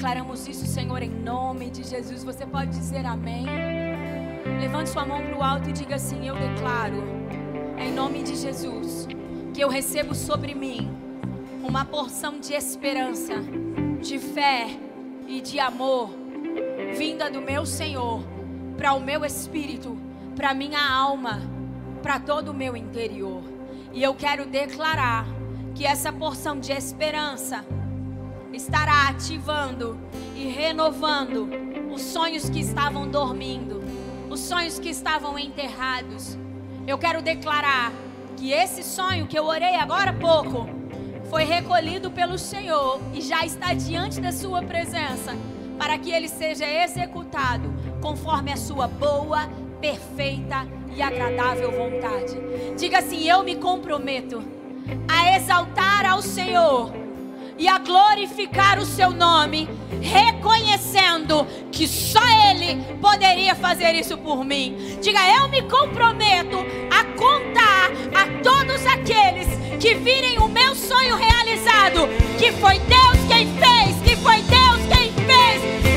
declaramos 0.06 0.48
isso, 0.48 0.68
Senhor, 0.68 1.02
em 1.02 1.10
nome 1.10 1.72
de 1.72 1.84
Jesus. 1.84 2.24
Você 2.24 2.46
pode 2.46 2.70
dizer 2.70 3.04
amém. 3.08 3.44
Levante 4.62 4.92
sua 4.92 5.04
mão 5.04 5.20
para 5.20 5.36
o 5.36 5.42
alto 5.42 5.68
e 5.68 5.74
diga 5.74 5.96
assim: 5.96 6.28
Eu 6.28 6.36
declaro, 6.36 7.04
em 7.76 7.92
nome 7.92 8.22
de 8.22 8.36
Jesus, 8.36 9.08
que 9.52 9.62
eu 9.62 9.68
recebo 9.68 10.14
sobre 10.14 10.54
mim 10.54 10.96
uma 11.64 11.84
porção 11.84 12.40
de 12.40 12.54
esperança, 12.54 13.34
de 14.00 14.20
fé 14.20 14.78
e 15.28 15.42
de 15.42 15.60
amor, 15.60 16.12
vinda 16.96 17.28
do 17.28 17.42
meu 17.42 17.66
Senhor, 17.66 18.24
para 18.78 18.94
o 18.94 19.00
meu 19.00 19.26
espírito, 19.26 19.98
para 20.36 20.54
minha 20.54 20.88
alma, 20.88 21.42
para 22.04 22.20
todo 22.20 22.50
o 22.50 22.54
meu 22.54 22.78
interior. 22.78 23.42
E 23.92 24.04
eu 24.04 24.14
quero 24.14 24.46
declarar 24.46 25.26
que 25.74 25.84
essa 25.84 26.14
porção 26.14 26.60
de 26.60 26.72
esperança 26.72 27.66
estará 28.56 29.10
ativando 29.10 30.00
e 30.36 30.46
renovando 30.46 31.50
os 31.92 32.02
sonhos 32.02 32.50
que 32.50 32.60
estavam 32.60 33.08
dormindo, 33.08 33.84
os 34.30 34.40
sonhos 34.40 34.80
que 34.80 34.90
estavam 34.90 35.38
enterrados. 35.38 36.38
Eu 36.88 36.98
quero 36.98 37.22
declarar 37.22 37.92
que 38.38 38.52
esse 38.52 38.84
sonho 38.84 39.28
que 39.28 39.38
eu 39.38 39.46
orei 39.46 39.76
agora 39.76 40.12
há 40.12 40.14
pouco 40.14 40.68
foi 41.30 41.44
recolhido 41.44 42.12
pelo 42.12 42.38
Senhor 42.38 43.00
e 43.14 43.22
já 43.22 43.46
está 43.46 43.74
diante 43.74 44.22
da 44.22 44.32
Sua 44.32 44.62
presença, 44.62 45.36
para 45.78 45.98
que 45.98 46.12
ele 46.12 46.30
seja 46.30 46.66
executado 46.66 47.74
conforme 48.02 48.52
a 48.52 48.58
Sua 48.58 48.88
boa, 48.88 49.50
perfeita 49.82 50.68
e 50.96 51.02
agradável 51.02 51.72
vontade. 51.72 52.38
Diga 52.78 53.00
assim: 53.00 53.28
Eu 53.28 53.44
me 53.44 53.56
comprometo 53.56 54.42
a 55.08 55.36
exaltar 55.36 56.06
ao 56.06 56.22
Senhor 56.22 57.05
e 57.58 57.68
a 57.68 57.78
glorificar 57.78 58.80
o 58.80 58.86
seu 58.86 59.12
nome, 59.12 59.70
reconhecendo 60.02 61.48
que 61.72 61.88
só 61.88 62.22
Ele 62.50 62.82
poderia 63.02 63.56
fazer 63.56 63.94
isso 63.96 64.18
por 64.18 64.44
mim. 64.44 64.98
Diga, 65.02 65.20
eu 65.38 65.48
me 65.48 65.62
comprometo 65.64 66.58
a 66.92 67.04
contar 67.18 67.92
a 68.14 68.44
todos 68.44 68.86
aqueles 68.86 69.48
que 69.80 69.96
virem 69.96 70.38
o 70.40 70.48
meu 70.48 70.76
sonho 70.76 71.16
realizado, 71.16 72.08
que 72.38 72.52
foi 72.54 72.80
Deus 72.80 73.18
quem 73.28 73.48
fez, 73.58 74.02
que 74.04 74.16
foi 74.18 74.42
Deus 74.42 74.82
quem 74.94 75.12
fez. 75.12 75.95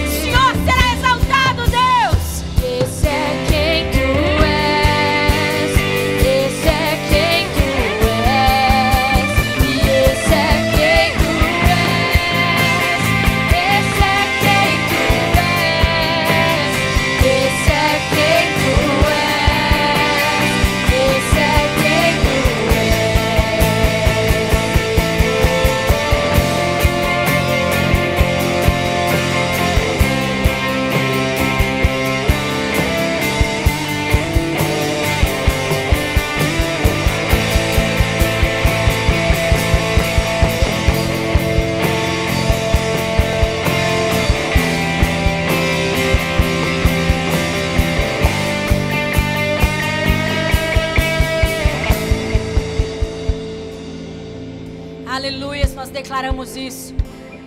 Declaramos 56.18 56.56
isso. 56.56 56.96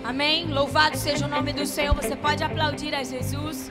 Amém? 0.01 0.47
Louvado 0.47 0.95
seja 0.95 1.25
o 1.25 1.27
nome 1.27 1.51
do 1.51 1.65
Senhor. 1.65 1.93
Você 1.93 2.15
pode 2.15 2.41
aplaudir 2.41 2.95
a 2.95 3.03
Jesus. 3.03 3.69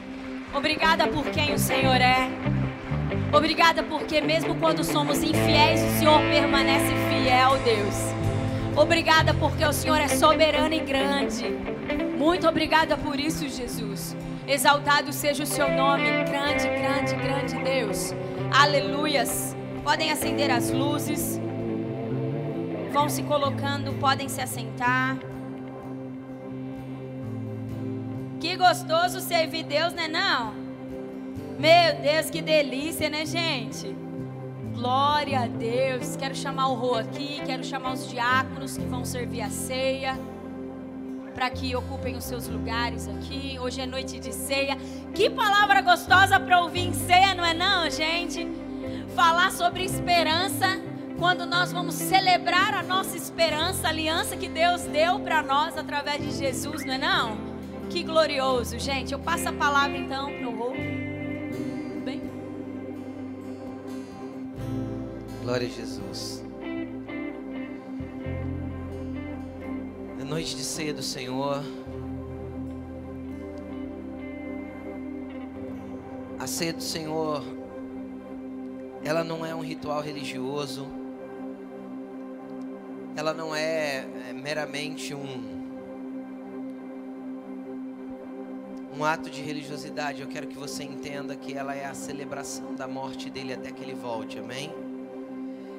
Obrigada 0.53 1.09
por 1.09 1.25
quem 1.25 1.55
o 1.55 1.59
Senhor 1.59 1.99
é. 1.99 2.29
Obrigada 3.33 3.83
porque 3.83 4.21
mesmo 4.21 4.57
quando 4.57 4.85
somos 4.85 5.23
infiéis, 5.23 5.81
o 5.83 5.99
Senhor 5.99 6.21
permanece 6.31 6.93
fiel, 7.09 7.57
Deus. 7.65 7.95
Obrigada 8.77 9.33
porque 9.33 9.65
o 9.65 9.73
Senhor 9.73 9.99
é 9.99 10.09
soberano 10.09 10.75
e 10.75 10.81
grande. 10.81 11.49
Muito 12.19 12.47
obrigada 12.47 12.95
por 12.99 13.19
isso, 13.19 13.49
Jesus. 13.49 14.15
Exaltado 14.47 15.15
seja 15.15 15.45
o 15.45 15.47
seu 15.47 15.71
nome, 15.71 16.11
grande, 16.25 16.69
grande, 16.69 17.15
grande 17.17 17.65
Deus. 17.65 18.15
Aleluias. 18.53 19.57
Podem 19.83 20.13
acender 20.13 20.51
as 20.51 20.71
luzes. 20.71 21.41
Vão 22.93 23.09
se 23.09 23.23
colocando, 23.23 23.93
podem 24.01 24.29
se 24.29 24.41
assentar. 24.41 25.17
Que 28.41 28.57
gostoso 28.57 29.21
servir 29.21 29.62
Deus, 29.62 29.93
né 29.93 30.09
não? 30.09 30.55
Meu 31.59 32.01
Deus, 32.03 32.31
que 32.31 32.43
delícia, 32.43 33.09
né, 33.09 33.25
gente? 33.25 33.95
Glória 34.75 35.41
a 35.41 35.47
Deus. 35.47 36.17
Quero 36.17 36.35
chamar 36.35 36.69
o 36.69 36.75
Rô 36.75 36.95
aqui, 36.97 37.41
quero 37.47 37.62
chamar 37.62 37.93
os 37.93 38.09
diáconos 38.09 38.77
que 38.77 38.85
vão 38.85 39.05
servir 39.05 39.43
a 39.43 39.51
ceia. 39.51 40.19
Para 41.33 41.49
que 41.49 41.77
ocupem 41.77 42.17
os 42.17 42.25
seus 42.25 42.49
lugares 42.49 43.07
aqui. 43.07 43.57
Hoje 43.61 43.83
é 43.83 43.87
noite 43.87 44.19
de 44.19 44.35
ceia. 44.35 44.77
Que 45.15 45.31
palavra 45.31 45.81
gostosa 45.81 46.41
para 46.41 46.61
ouvir 46.61 46.89
em 46.89 46.93
ceia, 46.93 47.35
não 47.35 47.45
é 47.45 47.55
não, 47.55 47.89
gente? 47.89 48.49
Falar 49.15 49.53
sobre 49.53 49.85
esperança 49.85 50.90
quando 51.21 51.45
nós 51.45 51.71
vamos 51.71 51.97
celebrar 51.97 52.73
a 52.73 52.83
nossa 52.83 53.15
esperança, 53.15 53.87
a 53.87 53.91
aliança 53.91 54.39
que 54.39 54.49
Deus 54.49 54.81
deu 54.85 55.21
para 55.21 55.43
nós 55.43 55.77
através 55.77 56.23
de 56.23 56.31
Jesus, 56.31 56.83
não 56.83 56.95
é 56.95 56.99
não? 56.99 57.37
Que 57.91 58.03
glorioso, 58.03 58.79
gente. 58.79 59.13
Eu 59.13 59.19
passo 59.19 59.47
a 59.51 59.53
palavra 59.53 59.99
então 59.99 60.33
para 60.33 60.49
o 60.49 60.59
Rô. 60.59 60.71
Tudo 60.71 62.05
bem? 62.07 62.23
Glória 65.43 65.67
a 65.67 65.71
Jesus. 65.71 66.43
Na 70.19 70.25
noite 70.25 70.57
de 70.57 70.65
ceia 70.65 70.95
do 70.95 71.03
Senhor, 71.03 71.63
a 76.39 76.47
ceia 76.47 76.73
do 76.73 76.83
Senhor, 76.83 77.45
ela 79.05 79.23
não 79.23 79.45
é 79.45 79.55
um 79.55 79.61
ritual 79.61 80.01
religioso, 80.01 81.00
ela 83.16 83.35
não 83.35 83.55
é, 83.55 84.07
é 84.28 84.32
meramente 84.32 85.15
um 85.15 85.61
um 89.01 89.05
ato 89.05 89.31
de 89.31 89.41
religiosidade. 89.41 90.20
Eu 90.20 90.28
quero 90.28 90.47
que 90.47 90.59
você 90.59 90.85
entenda 90.85 91.35
que 91.35 91.55
ela 91.55 91.74
é 91.74 91.87
a 91.87 91.95
celebração 91.95 92.74
da 92.74 92.87
morte 92.87 93.31
dele 93.31 93.55
até 93.55 93.73
que 93.73 93.82
ele 93.82 93.95
volte. 93.95 94.39
Amém? 94.39 94.70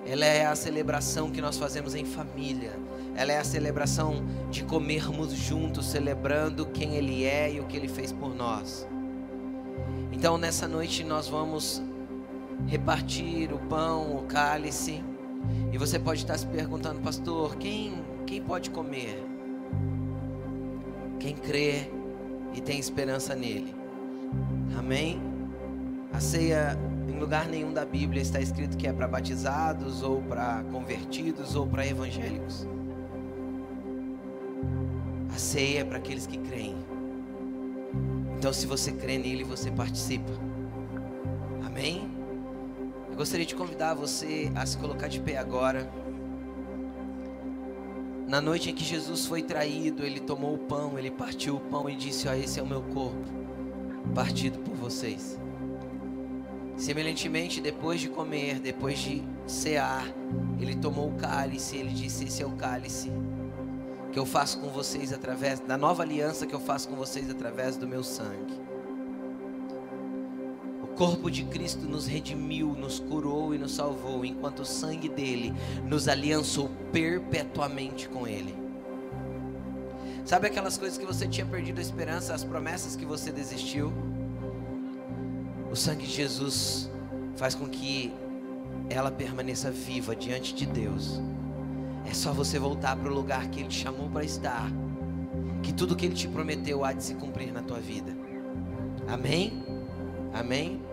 Ela 0.06 0.26
é 0.26 0.46
a 0.46 0.56
celebração 0.56 1.30
que 1.30 1.40
nós 1.40 1.58
fazemos 1.58 1.94
em 1.94 2.04
família. 2.04 2.72
Ela 3.16 3.34
é 3.34 3.38
a 3.38 3.44
celebração 3.44 4.26
de 4.50 4.64
comermos 4.64 5.34
juntos, 5.34 5.86
celebrando 5.86 6.66
quem 6.66 6.96
Ele 6.96 7.24
é 7.24 7.54
e 7.54 7.60
o 7.60 7.66
que 7.66 7.78
Ele 7.78 7.88
fez 7.88 8.12
por 8.12 8.34
nós. 8.34 8.88
Então, 10.12 10.38
nessa 10.38 10.68
noite, 10.68 11.04
nós 11.04 11.28
vamos 11.28 11.82
repartir 12.68 13.54
o 13.54 13.60
pão, 13.60 14.16
o 14.16 14.24
cálice. 14.24 15.04
E 15.72 15.78
você 15.78 15.98
pode 15.98 16.22
estar 16.22 16.38
se 16.38 16.46
perguntando, 16.48 17.00
pastor, 17.00 17.56
quem, 17.56 18.04
quem 18.26 18.42
pode 18.42 18.70
comer? 18.70 19.24
Quem 21.20 21.36
crê 21.36 21.90
e 22.54 22.62
tem 22.62 22.80
esperança 22.80 23.36
nele. 23.36 23.74
Amém? 24.78 25.22
A 26.12 26.20
ceia 26.20 26.78
em 27.08 27.18
lugar 27.20 27.48
nenhum 27.48 27.74
da 27.74 27.86
Bíblia 27.86 28.22
está 28.22 28.40
escrito 28.40 28.76
que 28.76 28.88
é 28.88 28.94
para 28.94 29.08
batizados, 29.08 30.04
ou 30.04 30.22
para 30.22 30.64
convertidos, 30.72 31.56
ou 31.56 31.66
para 31.66 31.86
evangélicos. 31.86 32.68
A 35.34 35.38
ceia 35.38 35.80
é 35.80 35.84
para 35.84 35.98
aqueles 35.98 36.28
que 36.28 36.38
creem. 36.38 36.76
Então, 38.38 38.52
se 38.52 38.66
você 38.66 38.92
crê 38.92 39.18
nele, 39.18 39.44
você 39.44 39.72
participa. 39.72 40.32
Amém? 41.64 42.11
Gostaria 43.22 43.46
de 43.46 43.54
convidar 43.54 43.94
você 43.94 44.52
a 44.56 44.66
se 44.66 44.76
colocar 44.76 45.08
de 45.08 45.20
pé 45.20 45.38
agora. 45.38 45.88
Na 48.28 48.42
noite 48.42 48.72
em 48.72 48.74
que 48.74 48.84
Jesus 48.84 49.28
foi 49.28 49.44
traído, 49.44 50.04
ele 50.04 50.20
tomou 50.20 50.56
o 50.56 50.58
pão, 50.58 50.98
ele 50.98 51.12
partiu 51.12 51.58
o 51.58 51.60
pão 51.60 51.88
e 51.88 51.96
disse: 51.96 52.28
Ó, 52.28 52.34
esse 52.34 52.60
é 52.60 52.64
o 52.64 52.66
meu 52.66 52.82
corpo, 52.82 53.24
partido 54.16 54.58
por 54.58 54.74
vocês. 54.74 55.40
Semelhantemente, 56.76 57.62
depois 57.62 58.02
de 58.02 58.10
comer, 58.10 58.60
depois 58.60 58.98
de 58.98 59.22
cear, 59.46 60.04
ele 60.60 60.76
tomou 60.76 61.10
o 61.10 61.16
cálice, 61.16 61.78
ele 61.78 61.92
disse: 61.92 62.26
Esse 62.26 62.42
é 62.42 62.46
o 62.48 62.54
cálice 62.54 63.12
que 64.12 64.18
eu 64.18 64.26
faço 64.26 64.60
com 64.60 64.70
vocês 64.70 65.14
através 65.14 65.60
da 65.60 65.78
nova 65.78 66.02
aliança 66.02 66.48
que 66.48 66.56
eu 66.56 66.60
faço 66.60 66.90
com 66.90 66.96
vocês 66.96 67.30
através 67.30 67.78
do 67.78 67.88
meu 67.88 68.04
sangue. 68.04 68.71
Corpo 71.02 71.32
de 71.32 71.46
Cristo 71.46 71.88
nos 71.88 72.06
redimiu, 72.06 72.76
nos 72.76 73.00
curou 73.00 73.56
e 73.56 73.58
nos 73.58 73.72
salvou, 73.72 74.24
enquanto 74.24 74.60
o 74.60 74.66
sangue 74.66 75.10
dele 75.10 75.52
nos 75.84 76.08
aliançou 76.08 76.70
perpetuamente 76.92 78.08
com 78.08 78.28
ele. 78.28 78.54
Sabe 80.24 80.46
aquelas 80.46 80.78
coisas 80.78 81.00
que 81.00 81.06
você 81.06 81.28
tinha 81.28 81.44
perdido 81.44 81.80
a 81.80 81.82
esperança, 81.82 82.36
as 82.36 82.44
promessas 82.44 82.96
que 82.96 83.04
você 83.04 83.32
desistiu? 83.32 83.92
O 85.72 85.76
sangue 85.76 86.06
de 86.06 86.14
Jesus 86.14 86.88
faz 87.36 87.56
com 87.56 87.68
que 87.68 88.14
ela 88.88 89.10
permaneça 89.10 89.72
viva 89.72 90.16
diante 90.16 90.54
de 90.54 90.68
Deus. 90.68 91.20
É 92.06 92.14
só 92.14 92.32
você 92.32 92.60
voltar 92.60 92.96
para 92.96 93.10
o 93.10 93.16
lugar 93.16 93.48
que 93.48 93.62
Ele 93.62 93.70
te 93.70 93.80
chamou 93.80 94.08
para 94.08 94.24
estar, 94.24 94.72
que 95.64 95.74
tudo 95.74 95.96
que 95.96 96.06
Ele 96.06 96.14
te 96.14 96.28
prometeu 96.28 96.86
há 96.86 96.94
de 96.94 97.04
se 97.04 97.16
cumprir 97.16 97.52
na 97.52 97.64
tua 97.64 97.80
vida. 97.80 98.16
Amém? 99.08 99.66
Amém? 100.32 100.91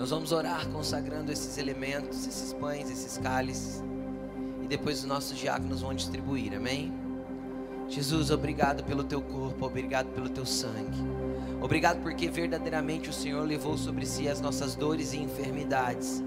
Nós 0.00 0.08
vamos 0.08 0.32
orar 0.32 0.66
consagrando 0.68 1.30
esses 1.30 1.58
elementos, 1.58 2.26
esses 2.26 2.54
pães, 2.54 2.90
esses 2.90 3.18
cálices, 3.18 3.84
e 4.62 4.66
depois 4.66 5.00
os 5.00 5.04
nossos 5.04 5.36
diáconos 5.36 5.82
vão 5.82 5.92
distribuir. 5.92 6.54
Amém? 6.56 6.90
Jesus, 7.86 8.30
obrigado 8.30 8.82
pelo 8.82 9.04
teu 9.04 9.20
corpo, 9.20 9.66
obrigado 9.66 10.06
pelo 10.14 10.30
teu 10.30 10.46
sangue. 10.46 11.04
Obrigado 11.60 12.00
porque 12.00 12.30
verdadeiramente 12.30 13.10
o 13.10 13.12
Senhor 13.12 13.46
levou 13.46 13.76
sobre 13.76 14.06
si 14.06 14.26
as 14.26 14.40
nossas 14.40 14.74
dores 14.74 15.12
e 15.12 15.18
enfermidades. 15.18 16.24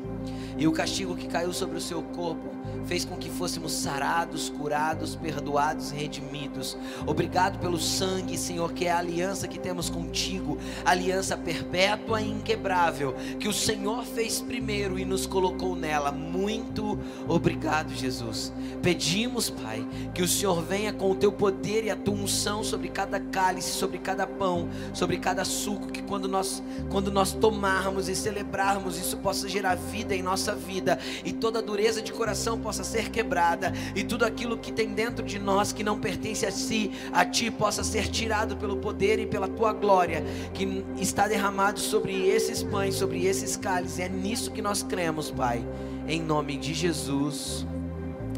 E 0.55 0.67
o 0.67 0.71
castigo 0.71 1.15
que 1.15 1.27
caiu 1.27 1.51
sobre 1.51 1.75
o 1.75 1.81
seu 1.81 2.03
corpo 2.03 2.51
fez 2.85 3.05
com 3.05 3.15
que 3.15 3.29
fôssemos 3.29 3.71
sarados, 3.71 4.49
curados, 4.49 5.15
perdoados 5.15 5.91
e 5.91 5.95
redimidos. 5.95 6.77
Obrigado 7.05 7.59
pelo 7.59 7.79
sangue, 7.79 8.37
Senhor, 8.37 8.73
que 8.73 8.85
é 8.85 8.91
a 8.91 8.99
aliança 8.99 9.47
que 9.47 9.59
temos 9.59 9.89
contigo, 9.89 10.57
aliança 10.85 11.37
perpétua 11.37 12.21
e 12.21 12.29
inquebrável, 12.29 13.15
que 13.39 13.47
o 13.47 13.53
Senhor 13.53 14.03
fez 14.03 14.41
primeiro 14.41 14.97
e 14.97 15.05
nos 15.05 15.25
colocou 15.25 15.75
nela. 15.75 16.11
Muito 16.11 16.97
obrigado, 17.27 17.93
Jesus. 17.93 18.51
Pedimos, 18.81 19.49
Pai, 19.49 19.85
que 20.13 20.21
o 20.21 20.27
Senhor 20.27 20.61
venha 20.61 20.91
com 20.91 21.11
o 21.11 21.15
teu 21.15 21.31
poder 21.31 21.85
e 21.85 21.89
a 21.89 21.95
tua 21.95 22.15
unção 22.15 22.63
sobre 22.63 22.89
cada 22.89 23.19
cálice, 23.19 23.71
sobre 23.71 23.97
cada 23.97 24.25
pão, 24.25 24.69
sobre 24.93 25.17
cada 25.17 25.45
suco, 25.45 25.87
que 25.87 26.01
quando 26.01 26.27
nós 26.27 26.63
quando 26.89 27.11
nós 27.11 27.33
tomarmos 27.33 28.07
e 28.09 28.15
celebrarmos, 28.15 28.97
isso 28.97 29.17
possa 29.17 29.47
gerar 29.47 29.75
vida 29.75 30.15
em 30.15 30.21
nossa 30.21 30.55
vida 30.55 30.99
e 31.23 31.31
toda 31.31 31.61
dureza 31.61 32.01
de 32.01 32.11
coração 32.11 32.59
possa 32.59 32.72
possa 32.73 32.83
ser 32.83 33.11
quebrada 33.11 33.71
e 33.95 34.03
tudo 34.03 34.25
aquilo 34.25 34.57
que 34.57 34.71
tem 34.71 34.95
dentro 34.95 35.23
de 35.23 35.37
nós 35.37 35.71
que 35.71 35.83
não 35.83 35.99
pertence 35.99 36.43
a 36.43 36.51
si, 36.51 36.91
a 37.11 37.23
ti, 37.23 37.51
possa 37.51 37.83
ser 37.83 38.07
tirado 38.07 38.57
pelo 38.57 38.77
poder 38.77 39.19
e 39.19 39.27
pela 39.27 39.47
tua 39.47 39.71
glória 39.71 40.23
que 40.55 40.83
está 40.97 41.27
derramado 41.27 41.79
sobre 41.79 42.27
esses 42.27 42.63
pães, 42.63 42.95
sobre 42.95 43.27
esses 43.27 43.55
cálices. 43.55 43.99
É 43.99 44.09
nisso 44.09 44.49
que 44.49 44.59
nós 44.59 44.81
cremos, 44.81 45.29
Pai. 45.29 45.63
Em 46.07 46.19
nome 46.19 46.57
de 46.57 46.73
Jesus. 46.73 47.63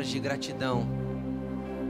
Palavras 0.00 0.08
de 0.08 0.18
gratidão. 0.18 0.86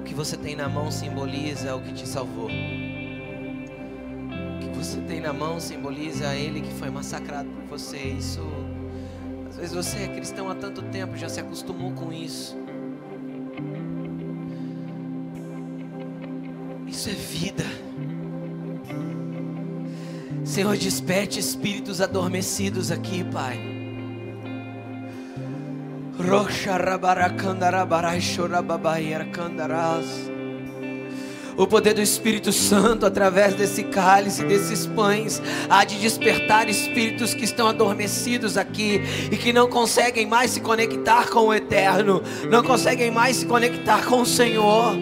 O 0.00 0.02
que 0.02 0.14
você 0.14 0.36
tem 0.36 0.56
na 0.56 0.68
mão 0.68 0.90
simboliza 0.90 1.76
o 1.76 1.80
que 1.80 1.92
te 1.92 2.06
salvou. 2.06 2.46
O 2.46 4.60
que 4.60 4.68
você 4.76 5.00
tem 5.02 5.20
na 5.20 5.32
mão 5.32 5.60
simboliza 5.60 6.34
ele 6.34 6.60
que 6.60 6.72
foi 6.74 6.90
massacrado 6.90 7.48
por 7.48 7.78
você. 7.78 7.98
Isso. 7.98 8.40
Às 9.48 9.56
vezes 9.56 9.74
você 9.74 9.98
é 9.98 10.08
cristão 10.08 10.50
há 10.50 10.54
tanto 10.54 10.82
tempo, 10.82 11.16
já 11.16 11.28
se 11.28 11.40
acostumou 11.40 11.92
com 11.92 12.12
isso. 12.12 12.56
Isso 16.86 17.08
é 17.08 17.12
vida. 17.12 17.64
Senhor, 20.44 20.76
desperte 20.76 21.38
espíritos 21.38 22.00
adormecidos 22.00 22.90
aqui, 22.90 23.22
Pai. 23.22 23.69
O 31.56 31.66
poder 31.66 31.94
do 31.94 32.02
Espírito 32.02 32.52
Santo 32.52 33.06
através 33.06 33.54
desse 33.54 33.84
cálice, 33.84 34.44
desses 34.44 34.86
pães, 34.86 35.42
há 35.68 35.84
de 35.84 35.98
despertar 35.98 36.68
espíritos 36.68 37.34
que 37.34 37.44
estão 37.44 37.68
adormecidos 37.68 38.56
aqui 38.56 39.02
e 39.30 39.36
que 39.36 39.52
não 39.52 39.68
conseguem 39.68 40.26
mais 40.26 40.52
se 40.52 40.60
conectar 40.60 41.28
com 41.28 41.48
o 41.48 41.54
eterno, 41.54 42.22
não 42.50 42.62
conseguem 42.62 43.10
mais 43.10 43.36
se 43.36 43.46
conectar 43.46 44.04
com 44.04 44.22
o 44.22 44.26
Senhor. 44.26 44.94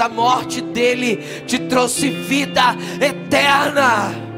A 0.00 0.08
morte 0.08 0.60
dele 0.60 1.16
te 1.46 1.58
trouxe 1.58 2.10
vida 2.10 2.74
eterna. 3.00 4.33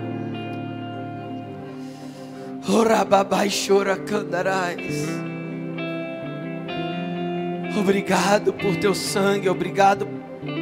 Obrigado 7.78 8.52
por 8.52 8.76
teu 8.76 8.94
sangue, 8.94 9.48
obrigado 9.48 10.08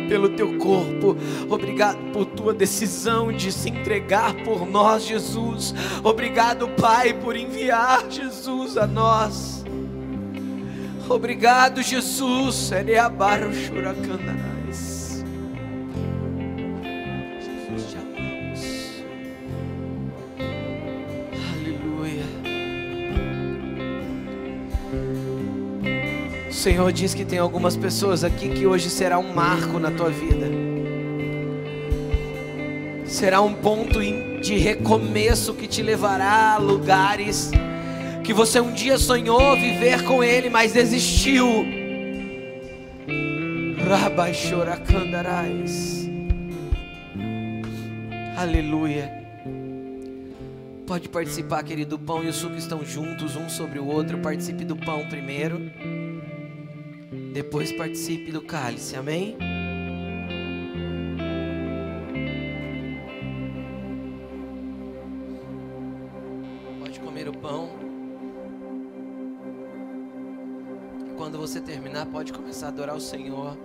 pelo 0.09 0.31
teu 0.31 0.59
corpo, 0.59 1.17
obrigado 1.49 1.99
por 2.13 2.27
tua 2.27 2.53
decisão 2.53 3.33
de 3.33 3.51
se 3.51 3.71
entregar 3.71 4.35
por 4.45 4.67
nós, 4.67 5.05
Jesus. 5.05 5.75
Obrigado, 6.03 6.69
Pai, 6.69 7.15
por 7.15 7.37
enviar 7.37 8.11
Jesus 8.11 8.77
a 8.77 8.87
nós. 8.87 9.65
Obrigado, 11.09 11.83
Jesus. 11.83 12.71
Jesus, 12.73 14.54
Senhor 26.65 26.91
diz 26.93 27.13
que 27.13 27.27
tem 27.27 27.39
algumas 27.39 27.77
pessoas 27.77 28.25
aqui 28.25 28.49
que 28.49 28.67
hoje 28.67 28.89
será 28.89 29.19
um 29.19 29.35
marco 29.35 29.79
na 29.79 29.91
tua 29.91 30.09
vida. 30.09 30.47
Será 33.05 33.43
um 33.43 33.53
ponto 33.53 34.01
de 34.01 34.57
recomeço 34.57 35.53
que 35.53 35.69
te 35.69 35.83
levará 35.83 36.55
a 36.55 36.59
lugares 36.59 37.51
que 38.25 38.33
você 38.33 38.61
um 38.61 38.73
dia 38.73 38.97
sonhou 38.97 39.55
viver 39.57 40.05
com 40.05 40.25
Ele, 40.25 40.49
mas 40.49 40.73
desistiu. 40.73 41.67
Rabachoracandaraes. 43.87 46.09
Aleluia. 48.39 49.13
Pode 50.87 51.11
participar, 51.11 51.63
querido. 51.63 51.97
O 51.97 51.99
pão 51.99 52.25
e 52.25 52.29
o 52.29 52.33
suco 52.33 52.57
estão 52.57 52.83
juntos, 52.83 53.37
um 53.37 53.51
sobre 53.51 53.79
o 53.79 53.87
outro. 53.87 54.17
Participe 54.21 54.65
do 54.65 54.77
pão 54.77 55.07
primeiro. 55.11 55.61
Depois 57.35 57.73
participe 57.73 58.31
do 58.31 58.41
cálice. 58.41 58.95
Amém? 58.95 59.37
Pode 66.79 67.01
comer 67.01 67.29
o 67.29 67.33
pão. 67.37 67.71
Quando 71.17 71.37
você 71.37 71.61
terminar, 71.61 72.07
pode 72.07 72.33
começar 72.33 72.67
a 72.67 72.69
adorar 72.69 72.95
o 72.95 73.01
Senhor. 73.01 73.59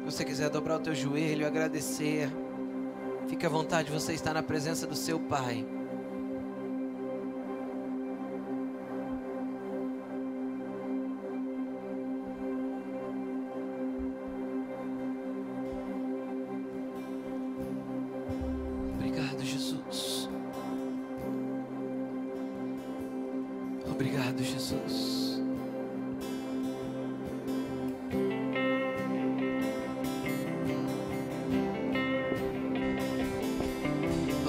Se 0.00 0.04
você 0.04 0.22
quiser 0.22 0.50
dobrar 0.50 0.76
o 0.76 0.80
teu 0.80 0.94
joelho, 0.94 1.46
agradecer. 1.46 2.30
Fique 3.26 3.46
à 3.46 3.48
vontade, 3.48 3.90
você 3.90 4.12
está 4.12 4.34
na 4.34 4.42
presença 4.42 4.86
do 4.86 4.94
seu 4.94 5.18
Pai. 5.18 5.64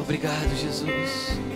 Obrigado, 0.05 0.55
Jesus. 0.55 1.54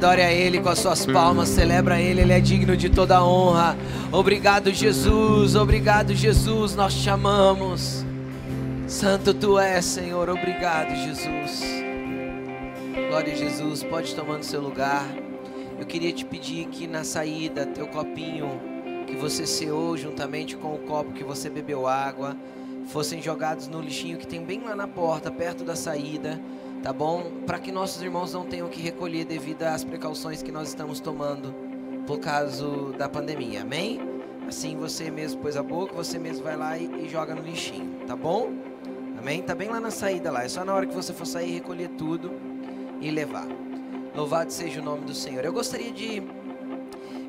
Adore 0.00 0.22
a 0.22 0.32
Ele 0.32 0.60
com 0.60 0.70
as 0.70 0.78
suas 0.78 1.04
palmas, 1.04 1.50
celebra 1.50 2.00
Ele, 2.00 2.22
Ele 2.22 2.32
é 2.32 2.40
digno 2.40 2.74
de 2.74 2.88
toda 2.88 3.22
honra. 3.22 3.76
Obrigado, 4.10 4.72
Jesus, 4.72 5.54
obrigado, 5.54 6.14
Jesus, 6.14 6.74
nós 6.74 6.94
te 6.94 7.10
amamos. 7.10 8.02
Santo 8.86 9.34
Tu 9.34 9.58
és, 9.58 9.84
Senhor, 9.84 10.30
obrigado, 10.30 10.96
Jesus. 10.96 11.62
Glória 13.10 13.34
a 13.34 13.36
Jesus, 13.36 13.84
pode 13.84 14.14
tomar 14.14 14.38
no 14.38 14.42
seu 14.42 14.62
lugar. 14.62 15.04
Eu 15.78 15.84
queria 15.84 16.14
te 16.14 16.24
pedir 16.24 16.68
que 16.68 16.86
na 16.86 17.04
saída, 17.04 17.66
teu 17.66 17.86
copinho 17.86 18.58
que 19.06 19.16
você 19.16 19.46
ceou 19.46 19.98
juntamente 19.98 20.56
com 20.56 20.74
o 20.74 20.78
copo 20.78 21.12
que 21.12 21.22
você 21.22 21.50
bebeu 21.50 21.86
água, 21.86 22.34
fossem 22.86 23.20
jogados 23.20 23.68
no 23.68 23.82
lixinho 23.82 24.16
que 24.16 24.26
tem 24.26 24.42
bem 24.42 24.62
lá 24.64 24.74
na 24.74 24.88
porta, 24.88 25.30
perto 25.30 25.62
da 25.62 25.76
saída 25.76 26.40
tá 26.82 26.92
bom? 26.92 27.30
Para 27.46 27.58
que 27.58 27.70
nossos 27.70 28.02
irmãos 28.02 28.32
não 28.32 28.44
tenham 28.44 28.68
que 28.68 28.80
recolher 28.80 29.24
devido 29.24 29.64
às 29.64 29.84
precauções 29.84 30.42
que 30.42 30.50
nós 30.50 30.68
estamos 30.68 31.00
tomando 31.00 31.54
por 32.06 32.18
causa 32.18 32.92
da 32.96 33.08
pandemia, 33.08 33.62
amém? 33.62 34.00
Assim 34.48 34.76
você 34.76 35.10
mesmo 35.10 35.40
pôs 35.40 35.56
a 35.56 35.62
boca, 35.62 35.94
você 35.94 36.18
mesmo 36.18 36.42
vai 36.42 36.56
lá 36.56 36.76
e, 36.76 37.04
e, 37.04 37.08
joga 37.08 37.34
no 37.34 37.42
lixinho, 37.42 38.00
tá 38.06 38.16
bom? 38.16 38.50
Amém? 39.18 39.42
Tá 39.42 39.54
bem 39.54 39.68
lá 39.68 39.78
na 39.78 39.90
saída 39.90 40.30
lá, 40.30 40.42
é 40.42 40.48
só 40.48 40.64
na 40.64 40.74
hora 40.74 40.86
que 40.86 40.94
você 40.94 41.12
for 41.12 41.26
sair 41.26 41.52
recolher 41.52 41.88
tudo 41.90 42.32
e 43.00 43.10
levar. 43.10 43.46
Louvado 44.14 44.52
seja 44.52 44.80
o 44.80 44.84
nome 44.84 45.04
do 45.04 45.14
Senhor. 45.14 45.44
Eu 45.44 45.52
gostaria 45.52 45.92
de 45.92 46.22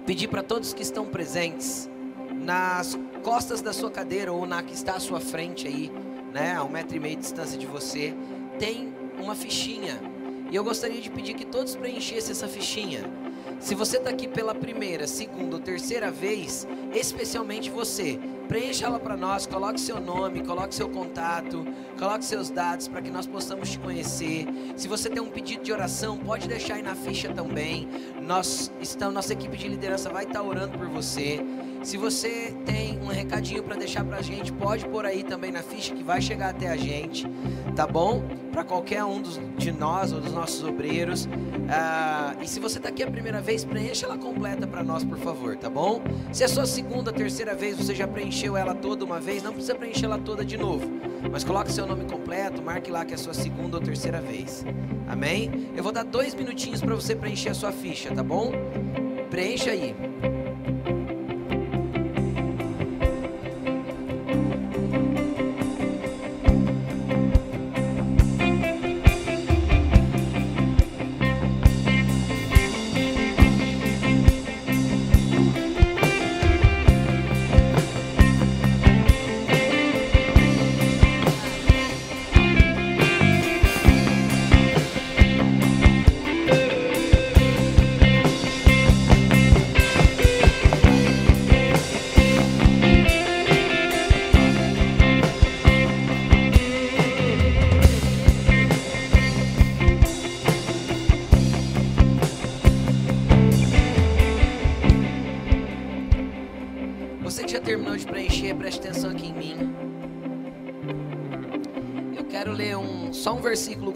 pedir 0.05 0.29
para 0.29 0.41
todos 0.41 0.73
que 0.73 0.81
estão 0.81 1.05
presentes 1.05 1.89
nas 2.33 2.97
costas 3.21 3.61
da 3.61 3.71
sua 3.71 3.91
cadeira 3.91 4.33
ou 4.33 4.47
na 4.47 4.63
que 4.63 4.73
está 4.73 4.95
à 4.95 4.99
sua 4.99 5.19
frente 5.19 5.67
aí, 5.67 5.91
né, 6.33 6.55
a 6.55 6.63
um 6.63 6.69
metro 6.69 6.95
e 6.95 6.99
meio 6.99 7.15
de 7.17 7.21
distância 7.21 7.57
de 7.57 7.67
você, 7.67 8.15
tem 8.57 9.00
uma 9.21 9.35
fichinha. 9.35 9.99
E 10.49 10.55
eu 10.55 10.63
gostaria 10.63 10.99
de 10.99 11.09
pedir 11.09 11.33
que 11.33 11.45
todos 11.45 11.75
preenchessem 11.75 12.31
essa 12.31 12.47
fichinha. 12.47 13.09
Se 13.61 13.75
você 13.75 13.97
está 13.97 14.09
aqui 14.09 14.27
pela 14.27 14.55
primeira, 14.55 15.07
segunda 15.07 15.55
ou 15.55 15.61
terceira 15.61 16.09
vez, 16.09 16.67
especialmente 16.93 17.69
você, 17.69 18.19
preencha 18.47 18.85
ela 18.85 18.99
para 18.99 19.15
nós, 19.15 19.45
coloque 19.45 19.79
seu 19.79 19.99
nome, 19.99 20.43
coloque 20.43 20.73
seu 20.73 20.89
contato, 20.89 21.65
coloque 21.97 22.25
seus 22.25 22.49
dados 22.49 22.87
para 22.87 23.01
que 23.01 23.09
nós 23.09 23.27
possamos 23.27 23.69
te 23.69 23.79
conhecer. 23.79 24.47
Se 24.75 24.87
você 24.87 25.09
tem 25.09 25.21
um 25.21 25.29
pedido 25.29 25.63
de 25.63 25.71
oração, 25.71 26.17
pode 26.17 26.47
deixar 26.47 26.75
aí 26.75 26.81
na 26.81 26.95
ficha 26.95 27.31
também. 27.31 27.87
Nós 28.19 28.71
estamos, 28.81 29.13
nossa 29.13 29.31
equipe 29.31 29.55
de 29.55 29.67
liderança 29.67 30.09
vai 30.09 30.23
estar 30.23 30.39
tá 30.39 30.43
orando 30.43 30.77
por 30.77 30.89
você. 30.89 31.39
Se 31.83 31.97
você 31.97 32.53
tem 32.63 32.99
um 32.99 33.07
recadinho 33.07 33.63
para 33.63 33.75
deixar 33.75 34.03
para 34.03 34.17
a 34.17 34.21
gente, 34.21 34.53
pode 34.53 34.85
pôr 34.85 35.03
aí 35.03 35.23
também 35.23 35.51
na 35.51 35.63
ficha 35.63 35.95
que 35.95 36.03
vai 36.03 36.21
chegar 36.21 36.49
até 36.49 36.69
a 36.69 36.77
gente, 36.77 37.27
tá 37.75 37.87
bom? 37.87 38.23
Para 38.51 38.63
qualquer 38.63 39.03
um 39.03 39.19
dos, 39.19 39.39
de 39.57 39.71
nós 39.71 40.13
ou 40.13 40.21
dos 40.21 40.31
nossos 40.31 40.63
obreiros. 40.63 41.27
Ah, 41.69 42.35
e 42.39 42.47
se 42.47 42.59
você 42.59 42.77
está 42.77 42.89
aqui 42.89 43.01
a 43.01 43.09
primeira 43.09 43.41
vez, 43.41 43.65
preencha 43.65 44.05
ela 44.05 44.17
completa 44.17 44.67
para 44.67 44.83
nós, 44.83 45.03
por 45.03 45.17
favor, 45.17 45.57
tá 45.57 45.69
bom? 45.69 46.01
Se 46.31 46.43
é 46.43 46.47
sua 46.47 46.67
segunda, 46.67 47.11
terceira 47.11 47.55
vez, 47.55 47.77
você 47.77 47.95
já 47.95 48.07
preencheu 48.07 48.55
ela 48.55 48.75
toda 48.75 49.03
uma 49.03 49.19
vez, 49.19 49.41
não 49.41 49.51
precisa 49.51 49.73
preencher 49.73 50.05
ela 50.05 50.19
toda 50.19 50.45
de 50.45 50.57
novo. 50.57 50.87
Mas 51.31 51.43
coloque 51.43 51.71
seu 51.71 51.87
nome 51.87 52.05
completo, 52.05 52.61
marque 52.61 52.91
lá 52.91 53.03
que 53.03 53.15
é 53.15 53.17
sua 53.17 53.33
segunda 53.33 53.77
ou 53.77 53.83
terceira 53.83 54.21
vez. 54.21 54.63
Amém? 55.07 55.71
Eu 55.75 55.81
vou 55.81 55.91
dar 55.91 56.03
dois 56.03 56.35
minutinhos 56.35 56.79
para 56.79 56.93
você 56.93 57.15
preencher 57.15 57.49
a 57.49 57.53
sua 57.55 57.71
ficha, 57.71 58.13
tá 58.13 58.23
bom? 58.23 58.51
Preencha 59.31 59.71
aí. 59.71 59.95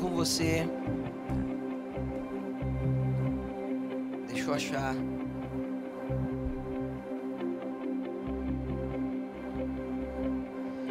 Com 0.05 0.11
você. 0.11 0.67
Deixa 4.27 4.49
eu 4.49 4.53
achar. 4.53 4.95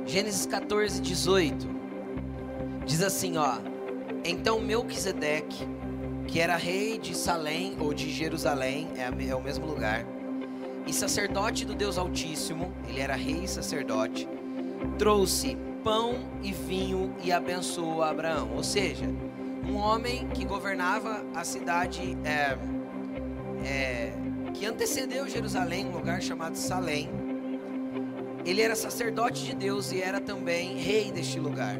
Gênesis 0.04 0.46
14, 0.46 1.00
18. 1.00 1.68
Diz 2.84 3.02
assim, 3.02 3.36
ó. 3.36 3.58
Então 4.24 4.60
Melquisedeque, 4.60 5.68
que 6.26 6.40
era 6.40 6.56
rei 6.56 6.98
de 6.98 7.16
Salém 7.16 7.76
ou 7.78 7.94
de 7.94 8.10
Jerusalém, 8.10 8.88
é, 8.96 9.28
é 9.28 9.34
o 9.34 9.42
mesmo 9.42 9.66
lugar, 9.66 10.04
e 10.86 10.92
sacerdote 10.92 11.64
do 11.64 11.74
Deus 11.74 11.98
Altíssimo, 11.98 12.72
ele 12.88 13.00
era 13.00 13.14
rei 13.14 13.44
e 13.44 13.48
sacerdote, 13.48 14.28
trouxe 14.98 15.56
pão 15.84 16.14
e 16.42 16.50
vinho 16.50 17.14
e 17.22 17.30
abençoou 17.30 18.02
Abraão. 18.02 18.50
Ou 18.56 18.64
seja, 18.64 19.04
um 19.68 19.76
homem 19.76 20.26
que 20.28 20.44
governava 20.44 21.24
a 21.34 21.44
cidade 21.44 22.16
é, 22.24 22.56
é, 23.64 24.12
que 24.54 24.64
antecedeu 24.64 25.28
Jerusalém, 25.28 25.86
um 25.86 25.92
lugar 25.92 26.22
chamado 26.22 26.56
Salém. 26.56 27.10
Ele 28.44 28.62
era 28.62 28.74
sacerdote 28.74 29.44
de 29.44 29.54
Deus 29.54 29.92
e 29.92 30.02
era 30.02 30.20
também 30.20 30.76
rei 30.76 31.12
deste 31.12 31.38
lugar. 31.38 31.78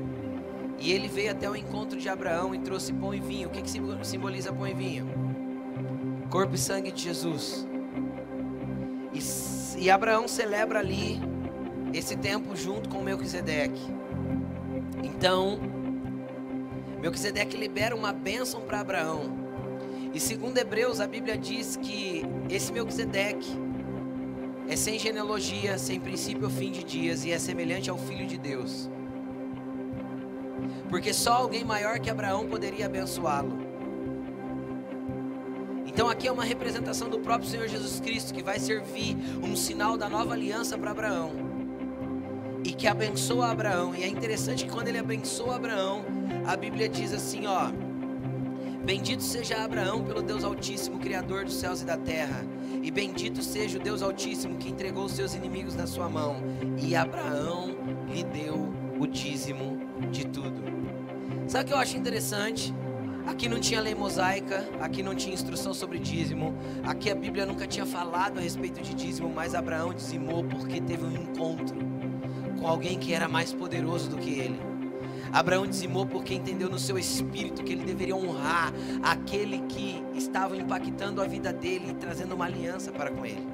E 0.79 0.93
ele 0.93 1.09
veio 1.09 1.31
até 1.31 1.49
o 1.49 1.57
encontro 1.57 1.99
de 1.99 2.09
Abraão 2.09 2.55
e 2.55 2.59
trouxe 2.59 2.93
pão 2.93 3.15
e 3.15 3.21
vinho. 3.21 3.49
O 3.49 3.51
que, 3.51 3.63
que 3.63 3.71
simboliza 4.03 4.53
pão 4.53 4.67
e 4.67 4.75
vinho? 4.75 5.09
Corpo 6.31 6.55
e 6.55 6.59
sangue 6.59 6.91
de 6.91 7.03
Jesus. 7.03 7.67
E, 9.13 9.83
e 9.85 9.91
Abraão 9.91 10.27
celebra 10.27 10.81
ali 10.81 11.21
esse 11.95 12.17
tempo 12.17 12.57
junto 12.57 12.89
com 12.89 13.01
Melquisedeque. 13.03 13.81
Então, 15.03 15.61
Melquisedeque 17.01 17.57
libera 17.57 17.95
uma 17.95 18.13
bênção 18.13 18.61
para 18.63 18.81
Abraão. 18.81 19.45
E 20.13 20.19
segundo 20.19 20.59
Hebreus, 20.59 21.01
a 21.01 21.07
Bíblia 21.07 21.39
diz 21.39 21.77
que 21.77 22.25
esse 22.51 22.73
Melquisedeque 22.73 23.49
é 24.69 24.77
sem 24.77 24.99
genealogia, 24.99 25.79
sem 25.79 26.01
princípio 26.01 26.45
ou 26.45 26.51
fim 26.51 26.73
de 26.73 26.83
dias 26.83 27.25
e 27.25 27.31
é 27.31 27.39
semelhante 27.39 27.89
ao 27.89 27.99
Filho 27.99 28.27
de 28.27 28.39
Deus. 28.39 28.91
Porque 30.89 31.13
só 31.13 31.35
alguém 31.35 31.65
maior 31.65 31.99
que 32.01 32.11
Abraão 32.11 32.47
poderia 32.47 32.87
abençoá-lo. 32.87 33.59
Então 35.87 36.09
aqui 36.09 36.27
é 36.27 36.33
uma 36.33 36.45
representação 36.45 37.09
do 37.09 37.21
próprio 37.21 37.49
Senhor 37.49 37.69
Jesus 37.69 38.01
Cristo 38.01 38.35
que 38.35 38.43
vai 38.43 38.59
servir 38.59 39.17
um 39.43 39.55
sinal 39.55 39.97
da 39.97 40.09
nova 40.09 40.35
aliança 40.35 40.77
para 40.77 40.91
Abraão 40.91 41.54
e 42.65 42.73
que 42.73 42.89
abençoa 42.89 43.51
Abraão. 43.51 43.95
E 43.95 44.03
é 44.03 44.09
interessante 44.09 44.65
que 44.65 44.73
quando 44.73 44.89
ele 44.89 44.99
abençoa 44.99 45.57
Abraão, 45.57 46.05
a 46.47 46.57
Bíblia 46.57 46.89
diz 46.89 47.13
assim, 47.13 47.47
ó: 47.47 47.71
Bendito 48.85 49.23
seja 49.23 49.63
Abraão 49.63 50.03
pelo 50.03 50.23
Deus 50.23 50.43
Altíssimo, 50.43 50.99
criador 50.99 51.45
dos 51.45 51.55
céus 51.55 51.83
e 51.83 51.85
da 51.85 51.97
terra, 51.97 52.45
e 52.83 52.91
bendito 52.91 53.43
seja 53.43 53.79
o 53.79 53.83
Deus 53.83 54.03
Altíssimo 54.03 54.57
que 54.57 54.69
entregou 54.69 55.05
os 55.05 55.13
seus 55.13 55.35
inimigos 55.35 55.75
na 55.75 55.87
sua 55.87 56.09
mão. 56.09 56.37
E 56.79 56.97
Abraão 56.97 57.77
lhe 58.09 58.25
deu 58.25 58.73
o 58.99 59.07
dízimo 59.07 59.79
de 60.11 60.27
tudo. 60.27 60.63
Sabe 61.47 61.65
o 61.65 61.67
que 61.69 61.73
eu 61.75 61.79
acho 61.79 61.97
interessante? 61.97 62.75
Aqui 63.27 63.49
não 63.49 63.59
tinha 63.59 63.81
lei 63.81 63.95
mosaica, 63.95 64.69
aqui 64.81 65.03
não 65.03 65.15
tinha 65.15 65.33
instrução 65.33 65.73
sobre 65.73 65.99
dízimo, 65.99 66.55
aqui 66.83 67.11
a 67.11 67.15
Bíblia 67.15 67.47
nunca 67.47 67.67
tinha 67.67 67.87
falado 67.87 68.39
a 68.39 68.41
respeito 68.43 68.83
de 68.83 68.93
dízimo, 68.93 69.31
mas 69.35 69.55
Abraão 69.55 69.95
dizimou 69.95 70.45
porque 70.45 70.79
teve 70.79 71.07
um 71.07 71.11
encontro 71.11 71.94
com 72.65 72.71
alguém 72.71 72.99
que 72.99 73.13
era 73.13 73.29
mais 73.29 73.53
poderoso 73.53 74.09
do 74.09 74.17
que 74.17 74.31
ele. 74.31 74.59
Abraão 75.31 75.67
dizimou 75.67 76.07
porque 76.07 76.33
entendeu 76.33 76.71
no 76.71 76.79
seu 76.79 76.99
espírito 76.99 77.63
que 77.63 77.71
ele 77.75 77.85
deveria 77.85 78.17
honrar 78.17 78.73
aquele 79.03 79.59
que 79.69 80.03
estava 80.15 80.57
impactando 80.57 81.21
a 81.21 81.27
vida 81.27 81.53
dele 81.53 81.91
e 81.91 81.95
trazendo 81.95 82.35
uma 82.35 82.47
aliança 82.47 82.91
para 82.91 83.11
com 83.11 83.27
ele. 83.27 83.47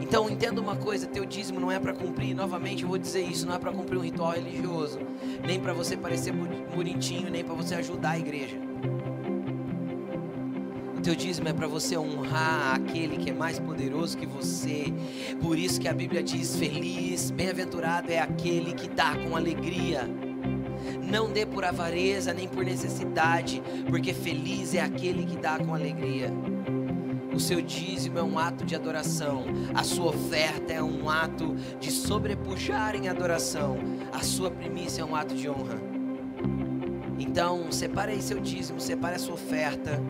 Então 0.00 0.28
entenda 0.28 0.60
uma 0.60 0.74
coisa, 0.74 1.06
teu 1.06 1.24
dízimo 1.24 1.60
não 1.60 1.70
é 1.70 1.78
para 1.78 1.92
cumprir, 1.92 2.34
novamente 2.34 2.82
eu 2.82 2.88
vou 2.88 2.98
dizer 2.98 3.22
isso, 3.22 3.46
não 3.46 3.54
é 3.54 3.58
para 3.58 3.70
cumprir 3.70 3.98
um 3.98 4.02
ritual 4.02 4.32
religioso, 4.32 4.98
nem 5.46 5.60
para 5.60 5.72
você 5.72 5.96
parecer 5.96 6.34
bonitinho, 6.74 7.30
nem 7.30 7.44
para 7.44 7.54
você 7.54 7.76
ajudar 7.76 8.10
a 8.10 8.18
igreja. 8.18 8.71
Teu 11.02 11.16
dízimo 11.16 11.48
é 11.48 11.52
para 11.52 11.66
você 11.66 11.98
honrar 11.98 12.76
aquele 12.76 13.16
que 13.16 13.30
é 13.30 13.32
mais 13.32 13.58
poderoso 13.58 14.16
que 14.16 14.24
você. 14.24 14.84
Por 15.40 15.58
isso 15.58 15.80
que 15.80 15.88
a 15.88 15.92
Bíblia 15.92 16.22
diz: 16.22 16.54
feliz, 16.56 17.28
bem-aventurado 17.32 18.12
é 18.12 18.20
aquele 18.20 18.72
que 18.72 18.88
dá 18.88 19.16
com 19.16 19.36
alegria. 19.36 20.08
Não 21.02 21.32
dê 21.32 21.44
por 21.44 21.64
avareza 21.64 22.32
nem 22.32 22.46
por 22.46 22.64
necessidade, 22.64 23.60
porque 23.90 24.14
feliz 24.14 24.74
é 24.74 24.80
aquele 24.80 25.26
que 25.26 25.36
dá 25.36 25.58
com 25.58 25.74
alegria. 25.74 26.32
O 27.34 27.40
seu 27.40 27.60
dízimo 27.60 28.20
é 28.20 28.22
um 28.22 28.38
ato 28.38 28.64
de 28.64 28.76
adoração, 28.76 29.44
a 29.74 29.82
sua 29.82 30.10
oferta 30.10 30.72
é 30.72 30.82
um 30.82 31.10
ato 31.10 31.56
de 31.80 31.90
sobrepujar 31.90 32.94
em 32.94 33.08
adoração, 33.08 33.76
a 34.12 34.20
sua 34.20 34.52
primícia 34.52 35.02
é 35.02 35.04
um 35.04 35.16
ato 35.16 35.34
de 35.34 35.48
honra. 35.48 35.80
Então, 37.18 37.72
separe 37.72 38.12
aí 38.12 38.22
seu 38.22 38.38
dízimo, 38.38 38.80
separe 38.80 39.16
a 39.16 39.18
sua 39.18 39.34
oferta. 39.34 40.00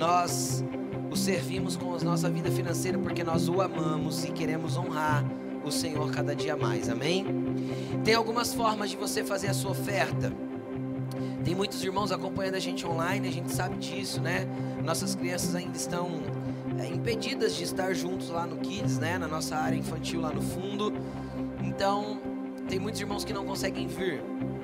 Nós 0.00 0.64
o 1.10 1.14
servimos 1.14 1.76
com 1.76 1.94
a 1.94 1.98
nossa 1.98 2.30
vida 2.30 2.50
financeira 2.50 2.96
porque 2.98 3.22
nós 3.22 3.50
o 3.50 3.60
amamos 3.60 4.24
e 4.24 4.32
queremos 4.32 4.78
honrar 4.78 5.22
o 5.62 5.70
Senhor 5.70 6.10
cada 6.10 6.34
dia 6.34 6.56
mais. 6.56 6.88
Amém? 6.88 7.26
Tem 8.02 8.14
algumas 8.14 8.54
formas 8.54 8.88
de 8.88 8.96
você 8.96 9.22
fazer 9.22 9.48
a 9.48 9.52
sua 9.52 9.72
oferta. 9.72 10.32
Tem 11.44 11.54
muitos 11.54 11.84
irmãos 11.84 12.12
acompanhando 12.12 12.54
a 12.54 12.58
gente 12.58 12.86
online, 12.86 13.28
a 13.28 13.30
gente 13.30 13.52
sabe 13.52 13.76
disso, 13.76 14.22
né? 14.22 14.48
Nossas 14.82 15.14
crianças 15.14 15.54
ainda 15.54 15.76
estão 15.76 16.08
é, 16.78 16.86
impedidas 16.86 17.54
de 17.54 17.64
estar 17.64 17.92
juntos 17.92 18.30
lá 18.30 18.46
no 18.46 18.56
Kids, 18.56 18.96
né? 18.98 19.18
Na 19.18 19.28
nossa 19.28 19.54
área 19.54 19.76
infantil 19.76 20.22
lá 20.22 20.32
no 20.32 20.40
fundo. 20.40 20.94
Então, 21.62 22.18
tem 22.70 22.78
muitos 22.78 23.02
irmãos 23.02 23.22
que 23.22 23.34
não 23.34 23.44
conseguem 23.44 23.86
vir, 23.86 24.22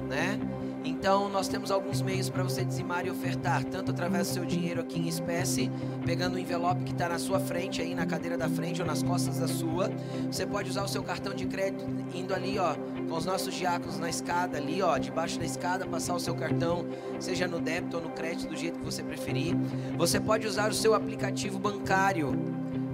né? 0.08 0.40
Então, 0.88 1.28
nós 1.28 1.48
temos 1.48 1.72
alguns 1.72 2.00
meios 2.00 2.30
para 2.30 2.44
você 2.44 2.64
dizimar 2.64 3.04
e 3.04 3.10
ofertar, 3.10 3.64
tanto 3.64 3.90
através 3.90 4.28
do 4.28 4.34
seu 4.34 4.44
dinheiro 4.44 4.80
aqui 4.80 5.00
em 5.00 5.08
espécie, 5.08 5.68
pegando 6.04 6.36
o 6.36 6.38
envelope 6.38 6.84
que 6.84 6.92
está 6.92 7.08
na 7.08 7.18
sua 7.18 7.40
frente, 7.40 7.82
aí 7.82 7.92
na 7.92 8.06
cadeira 8.06 8.38
da 8.38 8.48
frente 8.48 8.80
ou 8.80 8.86
nas 8.86 9.02
costas 9.02 9.40
da 9.40 9.48
sua. 9.48 9.90
Você 10.30 10.46
pode 10.46 10.70
usar 10.70 10.84
o 10.84 10.88
seu 10.88 11.02
cartão 11.02 11.34
de 11.34 11.44
crédito 11.46 11.84
indo 12.14 12.32
ali, 12.32 12.56
ó, 12.56 12.76
com 13.08 13.16
os 13.16 13.24
nossos 13.24 13.52
diáconos 13.52 13.98
na 13.98 14.08
escada 14.08 14.58
ali, 14.58 14.80
ó, 14.80 14.96
debaixo 14.96 15.40
da 15.40 15.44
escada, 15.44 15.84
passar 15.84 16.14
o 16.14 16.20
seu 16.20 16.36
cartão, 16.36 16.86
seja 17.18 17.48
no 17.48 17.58
débito 17.58 17.96
ou 17.96 18.02
no 18.04 18.10
crédito, 18.10 18.50
do 18.50 18.56
jeito 18.56 18.78
que 18.78 18.84
você 18.84 19.02
preferir. 19.02 19.56
Você 19.98 20.20
pode 20.20 20.46
usar 20.46 20.70
o 20.70 20.74
seu 20.74 20.94
aplicativo 20.94 21.58
bancário 21.58 22.32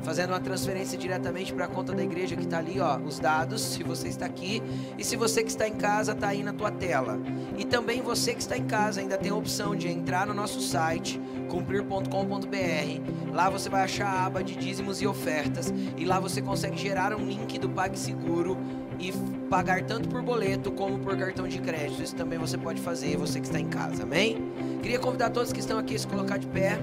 fazendo 0.02 0.30
uma 0.30 0.40
transferência 0.40 0.98
diretamente 0.98 1.52
para 1.52 1.64
a 1.66 1.68
conta 1.68 1.92
da 1.92 2.02
igreja 2.02 2.36
que 2.36 2.44
está 2.44 2.58
ali, 2.58 2.80
ó, 2.80 2.98
os 2.98 3.18
dados, 3.18 3.60
se 3.60 3.82
você 3.82 4.08
está 4.08 4.26
aqui 4.26 4.62
e 4.98 5.04
se 5.04 5.16
você 5.16 5.42
que 5.42 5.50
está 5.50 5.66
em 5.66 5.74
casa 5.74 6.12
está 6.12 6.28
aí 6.28 6.42
na 6.42 6.52
tua 6.52 6.70
tela. 6.70 7.20
E 7.56 7.64
também 7.64 8.02
você 8.02 8.34
que 8.34 8.40
está 8.40 8.56
em 8.56 8.64
casa 8.64 9.00
ainda 9.00 9.16
tem 9.16 9.30
a 9.30 9.34
opção 9.34 9.74
de 9.76 9.88
entrar 9.88 10.26
no 10.26 10.34
nosso 10.34 10.60
site 10.60 11.20
cumprir.com.br. 11.48 13.32
Lá 13.32 13.50
você 13.50 13.68
vai 13.68 13.82
achar 13.82 14.06
a 14.06 14.26
aba 14.26 14.42
de 14.42 14.56
dízimos 14.56 15.00
e 15.02 15.06
ofertas 15.06 15.72
e 15.96 16.04
lá 16.04 16.18
você 16.18 16.40
consegue 16.40 16.76
gerar 16.76 17.14
um 17.14 17.24
link 17.24 17.58
do 17.58 17.68
PagSeguro 17.68 18.56
e 18.98 19.12
pagar 19.48 19.82
tanto 19.82 20.08
por 20.08 20.22
boleto 20.22 20.70
como 20.70 20.98
por 20.98 21.16
cartão 21.16 21.46
de 21.46 21.58
crédito. 21.58 22.02
Isso 22.02 22.14
também 22.14 22.38
você 22.38 22.56
pode 22.56 22.80
fazer, 22.80 23.16
você 23.16 23.40
que 23.40 23.46
está 23.46 23.60
em 23.60 23.68
casa, 23.68 24.04
amém? 24.04 24.38
Queria 24.82 24.98
convidar 24.98 25.30
todos 25.30 25.52
que 25.52 25.60
estão 25.60 25.78
aqui 25.78 25.94
a 25.94 25.98
se 25.98 26.06
colocar 26.06 26.38
de 26.38 26.46
pé. 26.46 26.78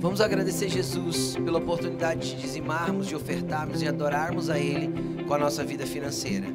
Vamos 0.00 0.20
agradecer 0.20 0.68
Jesus 0.68 1.36
pela 1.44 1.58
oportunidade 1.58 2.30
de 2.30 2.40
dizimarmos, 2.40 3.08
de 3.08 3.16
ofertarmos 3.16 3.82
e 3.82 3.88
adorarmos 3.88 4.48
a 4.48 4.56
Ele 4.56 5.24
com 5.24 5.34
a 5.34 5.38
nossa 5.38 5.64
vida 5.64 5.84
financeira. 5.84 6.46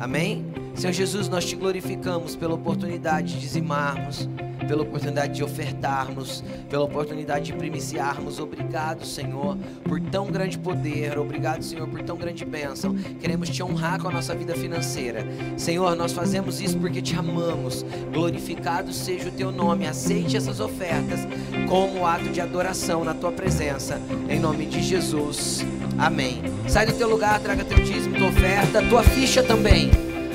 Amém? 0.00 0.44
Senhor 0.74 0.92
Jesus, 0.92 1.28
nós 1.28 1.44
te 1.44 1.54
glorificamos 1.54 2.34
pela 2.34 2.54
oportunidade 2.54 3.34
de 3.34 3.40
dizimarmos, 3.40 4.28
pela 4.66 4.82
oportunidade 4.82 5.34
de 5.34 5.44
ofertarmos, 5.44 6.42
pela 6.68 6.84
oportunidade 6.84 7.46
de 7.46 7.52
primiciarmos. 7.52 8.40
Obrigado, 8.40 9.06
Senhor, 9.06 9.56
por 9.84 10.00
tão 10.00 10.26
grande 10.26 10.58
poder. 10.58 11.18
Obrigado, 11.18 11.62
Senhor, 11.62 11.86
por 11.86 12.02
tão 12.02 12.16
grande 12.16 12.44
bênção. 12.44 12.96
Queremos 13.20 13.48
te 13.48 13.62
honrar 13.62 14.00
com 14.00 14.08
a 14.08 14.12
nossa 14.12 14.34
vida 14.34 14.54
financeira. 14.54 15.24
Senhor, 15.56 15.94
nós 15.94 16.12
fazemos 16.12 16.60
isso 16.60 16.76
porque 16.78 17.00
te 17.00 17.14
amamos. 17.14 17.84
Glorificado 18.12 18.92
seja 18.92 19.28
o 19.28 19.32
teu 19.32 19.52
nome. 19.52 19.86
Aceite 19.86 20.36
essas 20.36 20.58
ofertas 20.58 21.20
como 21.68 22.06
ato 22.06 22.30
de 22.30 22.40
adoração 22.40 23.04
na 23.04 23.14
tua 23.14 23.30
presença. 23.30 24.00
Em 24.28 24.40
nome 24.40 24.66
de 24.66 24.82
Jesus. 24.82 25.64
Amém. 25.98 26.42
Sai 26.66 26.86
do 26.86 26.92
teu 26.92 27.08
lugar, 27.08 27.38
traga 27.40 27.64
teu 27.64 27.78
dízimo, 27.78 28.16
tua 28.16 28.28
oferta, 28.28 28.82
tua 28.82 29.02
ficha 29.02 29.42
também. 29.42 29.90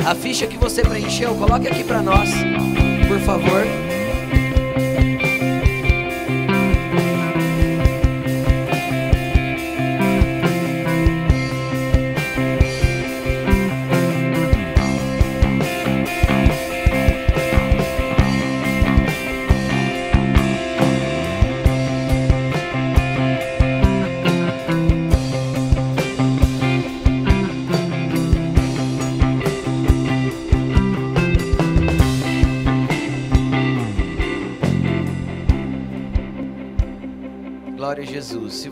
A 0.05 0.13
ficha 0.13 0.45
que 0.45 0.57
você 0.57 0.81
preencheu, 0.81 1.33
coloque 1.35 1.67
aqui 1.67 1.83
para 1.83 2.01
nós, 2.01 2.29
por 3.07 3.19
favor. 3.21 3.82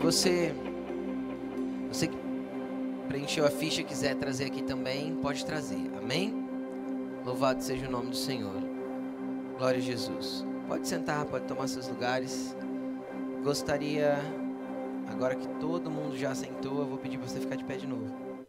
Você 0.02 0.52
você 1.86 2.10
preencheu 3.06 3.46
a 3.46 3.50
ficha 3.50 3.84
quiser 3.84 4.16
trazer 4.16 4.46
aqui 4.46 4.60
também, 4.60 5.14
pode 5.14 5.46
trazer. 5.46 5.78
Amém? 5.96 6.34
Louvado 7.24 7.62
seja 7.62 7.86
o 7.86 7.90
nome 7.90 8.10
do 8.10 8.16
Senhor. 8.16 8.60
Glória 9.56 9.78
a 9.78 9.80
Jesus. 9.80 10.44
Pode 10.66 10.88
sentar, 10.88 11.24
pode 11.26 11.46
tomar 11.46 11.68
seus 11.68 11.86
lugares. 11.86 12.56
Gostaria 13.44 14.16
agora 15.06 15.36
que 15.36 15.46
todo 15.60 15.88
mundo 15.88 16.18
já 16.18 16.34
sentou, 16.34 16.80
eu 16.80 16.86
vou 16.86 16.98
pedir 16.98 17.16
para 17.16 17.28
você 17.28 17.38
ficar 17.38 17.54
de 17.54 17.64
pé 17.64 17.76
de 17.76 17.86
novo. 17.86 18.44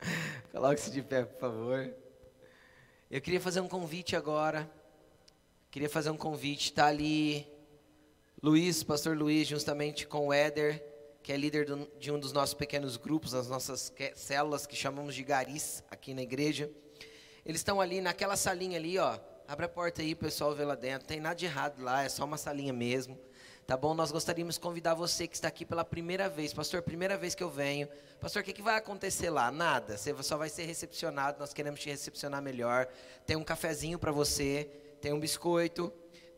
Coloque-se 0.50 0.90
de 0.90 1.00
pé, 1.00 1.22
por 1.22 1.38
favor. 1.38 1.94
Eu 3.08 3.20
queria 3.20 3.40
fazer 3.40 3.60
um 3.60 3.68
convite 3.68 4.16
agora. 4.16 4.68
Queria 5.70 5.88
fazer 5.88 6.10
um 6.10 6.16
convite, 6.16 6.70
está 6.70 6.86
ali 6.86 7.46
Luiz, 8.42 8.82
pastor 8.82 9.14
Luiz, 9.14 9.46
justamente 9.46 10.06
com 10.06 10.28
o 10.28 10.32
Éder, 10.32 10.82
que 11.22 11.30
é 11.30 11.36
líder 11.36 11.66
de 11.98 12.10
um 12.10 12.18
dos 12.18 12.32
nossos 12.32 12.54
pequenos 12.54 12.96
grupos, 12.96 13.34
as 13.34 13.48
nossas 13.48 13.92
células 14.14 14.66
que 14.66 14.74
chamamos 14.74 15.14
de 15.14 15.22
garis 15.22 15.84
aqui 15.90 16.14
na 16.14 16.22
igreja. 16.22 16.70
Eles 17.44 17.60
estão 17.60 17.82
ali 17.82 18.00
naquela 18.00 18.36
salinha 18.36 18.78
ali, 18.78 18.96
ó. 18.96 19.18
Abre 19.46 19.66
a 19.66 19.68
porta 19.68 20.00
aí, 20.00 20.14
pessoal 20.14 20.54
vê 20.54 20.64
lá 20.64 20.74
dentro. 20.74 21.00
Não 21.00 21.06
tem 21.06 21.20
nada 21.20 21.34
de 21.34 21.44
errado 21.44 21.82
lá, 21.82 22.02
é 22.02 22.08
só 22.08 22.24
uma 22.24 22.38
salinha 22.38 22.72
mesmo. 22.72 23.20
Tá 23.66 23.76
bom? 23.76 23.92
Nós 23.92 24.10
gostaríamos 24.10 24.54
de 24.54 24.60
convidar 24.62 24.94
você 24.94 25.28
que 25.28 25.34
está 25.34 25.48
aqui 25.48 25.66
pela 25.66 25.84
primeira 25.84 26.26
vez. 26.26 26.54
Pastor, 26.54 26.80
primeira 26.80 27.18
vez 27.18 27.34
que 27.34 27.42
eu 27.42 27.50
venho. 27.50 27.90
Pastor, 28.22 28.40
o 28.40 28.44
que, 28.44 28.54
que 28.54 28.62
vai 28.62 28.76
acontecer 28.76 29.28
lá? 29.28 29.52
Nada. 29.52 29.98
Você 29.98 30.14
só 30.22 30.38
vai 30.38 30.48
ser 30.48 30.64
recepcionado. 30.64 31.38
Nós 31.38 31.52
queremos 31.52 31.78
te 31.78 31.90
recepcionar 31.90 32.40
melhor. 32.40 32.88
Tem 33.26 33.36
um 33.36 33.44
cafezinho 33.44 33.98
para 33.98 34.10
você. 34.10 34.64
Tem 34.98 35.12
um 35.12 35.20
biscoito 35.20 35.92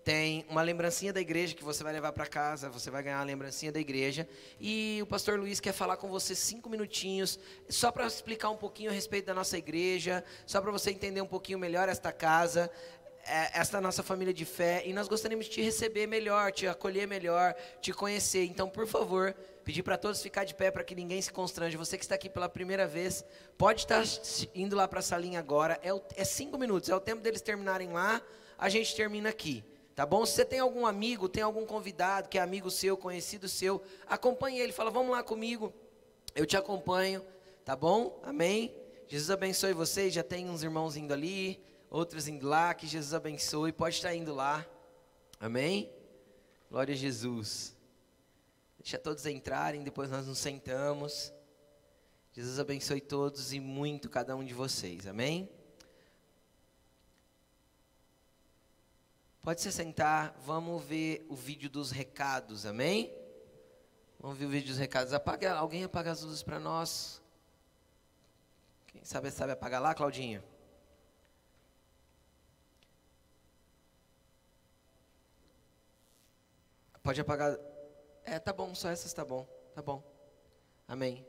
tem 0.04 0.44
uma 0.48 0.62
lembrancinha 0.62 1.12
da 1.12 1.20
igreja 1.20 1.54
que 1.54 1.62
você 1.62 1.84
vai 1.84 1.92
levar 1.92 2.12
para 2.12 2.26
casa, 2.26 2.68
você 2.68 2.90
vai 2.90 3.02
ganhar 3.02 3.20
a 3.20 3.24
lembrancinha 3.24 3.70
da 3.70 3.78
igreja. 3.78 4.28
E 4.60 4.98
o 5.00 5.06
pastor 5.06 5.38
Luiz 5.38 5.60
quer 5.60 5.72
falar 5.72 5.96
com 5.96 6.08
você 6.08 6.34
cinco 6.34 6.68
minutinhos, 6.68 7.38
só 7.68 7.92
para 7.92 8.06
explicar 8.06 8.50
um 8.50 8.56
pouquinho 8.56 8.90
a 8.90 8.92
respeito 8.92 9.26
da 9.26 9.34
nossa 9.34 9.56
igreja, 9.56 10.24
só 10.44 10.60
para 10.60 10.72
você 10.72 10.90
entender 10.90 11.20
um 11.20 11.26
pouquinho 11.26 11.58
melhor 11.58 11.88
esta 11.88 12.10
casa, 12.10 12.70
é, 13.24 13.60
esta 13.60 13.80
nossa 13.80 14.02
família 14.02 14.34
de 14.34 14.44
fé. 14.44 14.82
E 14.84 14.92
nós 14.92 15.06
gostaríamos 15.06 15.46
de 15.46 15.52
te 15.52 15.62
receber 15.62 16.08
melhor, 16.08 16.50
te 16.50 16.66
acolher 16.66 17.06
melhor, 17.06 17.54
te 17.80 17.92
conhecer. 17.92 18.44
Então, 18.44 18.68
por 18.68 18.88
favor, 18.88 19.32
pedir 19.64 19.84
para 19.84 19.96
todos 19.96 20.20
ficar 20.20 20.42
de 20.42 20.54
pé 20.54 20.72
para 20.72 20.82
que 20.82 20.96
ninguém 20.96 21.22
se 21.22 21.32
constrange. 21.32 21.76
Você 21.76 21.96
que 21.96 22.04
está 22.04 22.16
aqui 22.16 22.28
pela 22.28 22.48
primeira 22.48 22.88
vez, 22.88 23.24
pode 23.56 23.82
estar 23.82 24.02
indo 24.52 24.74
lá 24.74 24.88
para 24.88 24.98
a 24.98 25.02
salinha 25.02 25.38
agora. 25.38 25.78
É, 25.80 25.90
é 26.20 26.24
cinco 26.24 26.58
minutos, 26.58 26.88
é 26.88 26.94
o 26.96 27.00
tempo 27.00 27.22
deles 27.22 27.40
terminarem 27.40 27.92
lá, 27.92 28.20
a 28.58 28.68
gente 28.68 28.96
termina 28.96 29.28
aqui. 29.28 29.64
Tá 29.94 30.06
bom? 30.06 30.24
Se 30.24 30.32
você 30.32 30.44
tem 30.44 30.60
algum 30.60 30.86
amigo, 30.86 31.28
tem 31.28 31.43
algum 31.43 31.66
convidado 31.66 32.28
que 32.28 32.39
é 32.39 32.40
amigo 32.40 32.70
seu, 32.70 32.97
conhecido 32.97 33.48
seu, 33.48 33.82
acompanhe 34.06 34.59
ele, 34.59 34.73
fala: 34.73 34.90
"Vamos 34.90 35.12
lá 35.12 35.23
comigo. 35.23 35.73
Eu 36.35 36.47
te 36.47 36.56
acompanho". 36.56 37.23
Tá 37.64 37.77
bom? 37.77 38.20
Amém. 38.23 38.74
Jesus 39.06 39.31
abençoe 39.31 39.73
vocês. 39.73 40.12
Já 40.12 40.23
tem 40.23 40.48
uns 40.48 40.62
irmãos 40.62 40.97
indo 40.97 41.12
ali, 41.12 41.62
outros 41.90 42.27
indo 42.27 42.48
lá. 42.48 42.74
Que 42.74 42.86
Jesus 42.86 43.14
abençoe. 43.14 43.73
Pode 43.73 43.97
estar 43.97 44.14
indo 44.14 44.35
lá. 44.35 44.66
Amém. 45.39 45.93
Glória 46.70 46.94
a 46.94 46.97
Jesus. 46.97 47.77
Deixa 48.78 48.98
todos 48.98 49.27
entrarem, 49.27 49.85
depois 49.85 50.10
nós 50.10 50.27
nos 50.27 50.39
sentamos. 50.39 51.32
Jesus 52.32 52.59
abençoe 52.59 53.01
todos 53.01 53.52
e 53.52 53.60
muito 53.60 54.09
cada 54.09 54.35
um 54.35 54.44
de 54.44 54.55
vocês. 54.55 55.06
Amém. 55.06 55.48
Pode 59.43 59.60
se 59.60 59.73
sentar, 59.73 60.32
vamos 60.47 60.85
ver 60.85 61.27
o 61.28 61.35
vídeo 61.35 61.69
dos 61.69 61.90
recados, 61.90 62.64
amém? 62.64 63.12
Vamos 64.20 64.39
ver 64.39 64.47
o 64.47 64.48
vídeo 64.48 64.69
dos 64.69 64.78
recados. 64.78 65.12
Apaga, 65.12 65.55
alguém 65.55 65.82
apaga 65.82 66.12
as 66.12 66.23
luzes 66.23 66.44
para 66.44 66.60
nós. 66.60 67.20
Quem 68.86 69.02
sabe 69.05 69.32
sabe 69.32 69.51
apagar 69.51 69.82
lá, 69.82 69.94
Claudinha? 69.94 70.44
Pode 77.02 77.20
apagar. 77.20 77.59
É, 78.24 78.39
tá 78.39 78.52
bom, 78.52 78.73
só 78.77 78.90
essas 78.90 79.12
tá 79.12 79.24
bom. 79.24 79.44
Tá 79.74 79.82
bom. 79.82 80.05
Amém. 80.86 81.27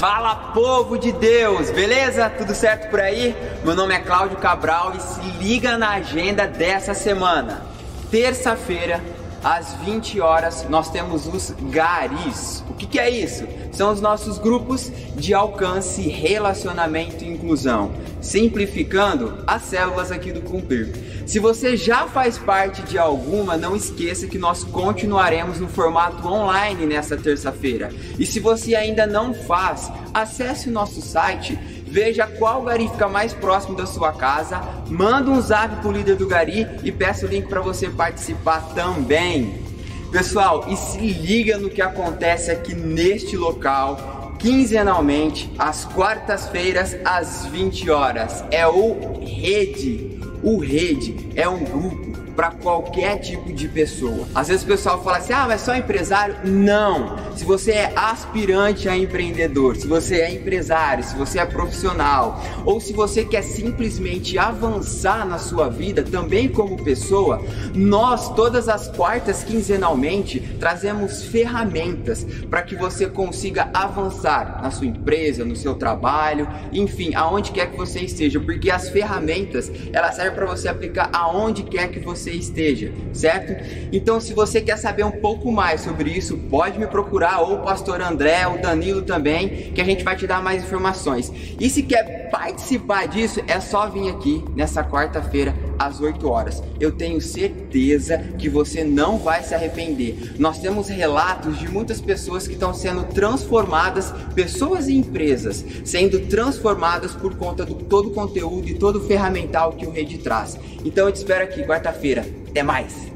Fala 0.00 0.34
povo 0.54 0.96
de 0.96 1.12
Deus, 1.12 1.70
beleza? 1.70 2.30
Tudo 2.30 2.54
certo 2.54 2.88
por 2.88 2.98
aí? 2.98 3.36
Meu 3.62 3.76
nome 3.76 3.94
é 3.94 3.98
Cláudio 3.98 4.38
Cabral 4.38 4.94
e 4.96 5.00
se 5.02 5.20
liga 5.38 5.76
na 5.76 5.90
agenda 5.90 6.46
dessa 6.46 6.94
semana. 6.94 7.66
Terça-feira, 8.10 9.04
às 9.44 9.74
20 9.74 10.18
horas, 10.18 10.66
nós 10.70 10.88
temos 10.88 11.26
os 11.26 11.50
garis. 11.70 12.64
O 12.70 12.72
que, 12.72 12.86
que, 12.86 12.98
é 12.98 13.10
isso? 13.10 13.46
São 13.72 13.92
os 13.92 14.00
nossos 14.00 14.38
grupos 14.38 14.90
de 15.16 15.32
alcance, 15.32 16.02
relacionamento 16.02 17.24
e 17.24 17.28
inclusão, 17.28 17.92
simplificando 18.20 19.42
as 19.46 19.62
células 19.62 20.10
aqui 20.10 20.32
do 20.32 20.42
Cumprir. 20.42 20.92
Se 21.26 21.38
você 21.38 21.76
já 21.76 22.06
faz 22.08 22.36
parte 22.38 22.82
de 22.82 22.98
alguma, 22.98 23.56
não 23.56 23.76
esqueça 23.76 24.26
que 24.26 24.38
nós 24.38 24.64
continuaremos 24.64 25.60
no 25.60 25.68
formato 25.68 26.26
online 26.26 26.86
nessa 26.86 27.16
terça-feira. 27.16 27.90
E 28.18 28.26
se 28.26 28.40
você 28.40 28.74
ainda 28.74 29.06
não 29.06 29.32
faz, 29.32 29.90
acesse 30.12 30.68
o 30.68 30.72
nosso 30.72 31.00
site 31.00 31.58
veja 31.90 32.26
qual 32.26 32.62
gari 32.62 32.88
fica 32.88 33.08
mais 33.08 33.32
próximo 33.34 33.76
da 33.76 33.84
sua 33.84 34.12
casa, 34.12 34.60
manda 34.88 35.30
um 35.30 35.40
zap 35.40 35.76
pro 35.82 35.90
líder 35.90 36.16
do 36.16 36.26
gari 36.26 36.66
e 36.84 36.92
peça 36.92 37.26
o 37.26 37.28
link 37.28 37.48
para 37.48 37.60
você 37.60 37.90
participar 37.90 38.60
também. 38.74 39.69
Pessoal, 40.10 40.66
e 40.68 40.76
se 40.76 40.98
liga 40.98 41.56
no 41.56 41.70
que 41.70 41.80
acontece 41.80 42.50
aqui 42.50 42.74
neste 42.74 43.36
local, 43.36 44.34
quinzenalmente, 44.40 45.48
às 45.56 45.84
quartas-feiras, 45.84 46.96
às 47.04 47.46
20 47.46 47.88
horas. 47.90 48.44
É 48.50 48.66
o 48.66 49.20
Rede. 49.20 50.18
O 50.42 50.58
Rede 50.58 51.28
é 51.36 51.48
um 51.48 51.62
grupo 51.62 52.09
para 52.34 52.50
qualquer 52.50 53.18
tipo 53.18 53.52
de 53.52 53.68
pessoa. 53.68 54.26
Às 54.34 54.48
vezes 54.48 54.62
o 54.62 54.66
pessoal 54.66 55.02
fala 55.02 55.18
assim: 55.18 55.32
ah, 55.32 55.46
mas 55.48 55.60
só 55.60 55.74
empresário? 55.74 56.36
Não. 56.44 57.16
Se 57.36 57.44
você 57.44 57.72
é 57.72 57.92
aspirante 57.96 58.88
a 58.88 58.96
empreendedor, 58.96 59.76
se 59.76 59.86
você 59.86 60.16
é 60.16 60.32
empresário, 60.32 61.02
se 61.04 61.14
você 61.16 61.38
é 61.38 61.46
profissional, 61.46 62.42
ou 62.64 62.80
se 62.80 62.92
você 62.92 63.24
quer 63.24 63.42
simplesmente 63.42 64.38
avançar 64.38 65.26
na 65.26 65.38
sua 65.38 65.68
vida 65.68 66.02
também 66.02 66.48
como 66.48 66.82
pessoa, 66.82 67.42
nós 67.74 68.34
todas 68.34 68.68
as 68.68 68.88
quartas 68.88 69.42
quinzenalmente 69.42 70.40
trazemos 70.58 71.24
ferramentas 71.24 72.26
para 72.48 72.62
que 72.62 72.76
você 72.76 73.06
consiga 73.06 73.70
avançar 73.72 74.60
na 74.62 74.70
sua 74.70 74.86
empresa, 74.86 75.44
no 75.44 75.56
seu 75.56 75.74
trabalho, 75.74 76.48
enfim, 76.72 77.14
aonde 77.14 77.52
quer 77.52 77.70
que 77.70 77.76
você 77.76 78.00
esteja, 78.00 78.38
porque 78.40 78.70
as 78.70 78.88
ferramentas 78.88 79.70
elas 79.92 80.16
servem 80.16 80.34
para 80.34 80.46
você 80.46 80.68
aplicar 80.68 81.08
aonde 81.12 81.62
quer 81.62 81.88
que 81.90 82.00
você 82.00 82.19
você 82.20 82.32
esteja, 82.32 82.92
certo? 83.12 83.54
Então, 83.92 84.20
se 84.20 84.34
você 84.34 84.60
quer 84.60 84.76
saber 84.76 85.04
um 85.04 85.10
pouco 85.10 85.50
mais 85.50 85.80
sobre 85.80 86.10
isso, 86.10 86.36
pode 86.36 86.78
me 86.78 86.86
procurar, 86.86 87.40
ou 87.40 87.56
o 87.56 87.62
pastor 87.62 88.00
André, 88.00 88.46
ou 88.46 88.58
Danilo 88.58 89.02
também, 89.02 89.72
que 89.72 89.80
a 89.80 89.84
gente 89.84 90.04
vai 90.04 90.16
te 90.16 90.26
dar 90.26 90.42
mais 90.42 90.62
informações. 90.62 91.32
E 91.58 91.68
se 91.68 91.82
quer 91.82 92.30
participar 92.30 93.08
disso, 93.08 93.42
é 93.46 93.58
só 93.60 93.88
vir 93.88 94.10
aqui 94.10 94.44
nessa 94.54 94.84
quarta-feira 94.84 95.54
às 95.80 95.98
8 95.98 96.28
horas. 96.28 96.62
Eu 96.78 96.92
tenho 96.92 97.18
certeza 97.22 98.18
que 98.38 98.50
você 98.50 98.84
não 98.84 99.18
vai 99.18 99.42
se 99.42 99.54
arrepender. 99.54 100.34
Nós 100.38 100.58
temos 100.58 100.88
relatos 100.88 101.58
de 101.58 101.66
muitas 101.66 102.02
pessoas 102.02 102.46
que 102.46 102.52
estão 102.52 102.74
sendo 102.74 103.04
transformadas, 103.04 104.12
pessoas 104.34 104.88
e 104.88 104.94
empresas 104.94 105.64
sendo 105.82 106.20
transformadas 106.26 107.12
por 107.12 107.34
conta 107.36 107.64
do 107.64 107.74
todo 107.74 108.10
o 108.10 108.12
conteúdo 108.12 108.68
e 108.68 108.74
todo 108.74 108.96
o 108.96 109.06
ferramental 109.06 109.72
que 109.72 109.86
o 109.86 109.90
Rede 109.90 110.18
traz. 110.18 110.58
Então 110.84 111.06
eu 111.06 111.12
te 111.12 111.16
espero 111.16 111.44
aqui 111.44 111.62
quarta-feira. 111.64 112.26
Até 112.50 112.62
mais! 112.62 113.10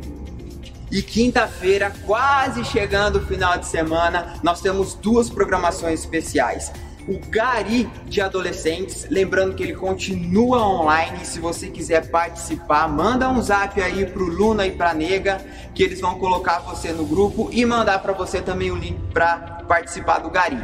E 0.91 1.03
quinta-feira, 1.03 1.93
quase 2.07 2.65
chegando 2.65 3.17
o 3.17 3.27
final 3.27 3.59
de 3.59 3.67
semana, 3.67 4.35
nós 4.43 4.61
temos 4.61 4.95
duas 4.95 5.29
programações 5.29 6.01
especiais 6.01 6.73
o 7.09 7.19
Gari 7.29 7.89
de 8.07 8.21
adolescentes. 8.21 9.07
Lembrando 9.11 9.55
que 9.55 9.63
ele 9.63 9.75
continua 9.75 10.67
online. 10.67 11.25
Se 11.25 11.39
você 11.39 11.69
quiser 11.69 12.11
participar, 12.11 12.89
manda 12.89 13.29
um 13.29 13.41
zap 13.41 13.81
aí 13.81 14.07
pro 14.07 14.25
Luna 14.25 14.67
e 14.67 14.73
pra 14.73 14.95
Nega, 14.95 15.45
que 15.75 15.83
eles 15.83 16.01
vão 16.01 16.19
colocar 16.19 16.61
você 16.61 16.93
no 16.93 17.05
grupo 17.05 17.49
e 17.53 17.65
mandar 17.65 18.01
para 18.01 18.13
você 18.13 18.41
também 18.41 18.71
o 18.71 18.77
link 18.77 18.99
para 19.13 19.37
participar 19.69 20.19
do 20.19 20.31
Gari. 20.31 20.59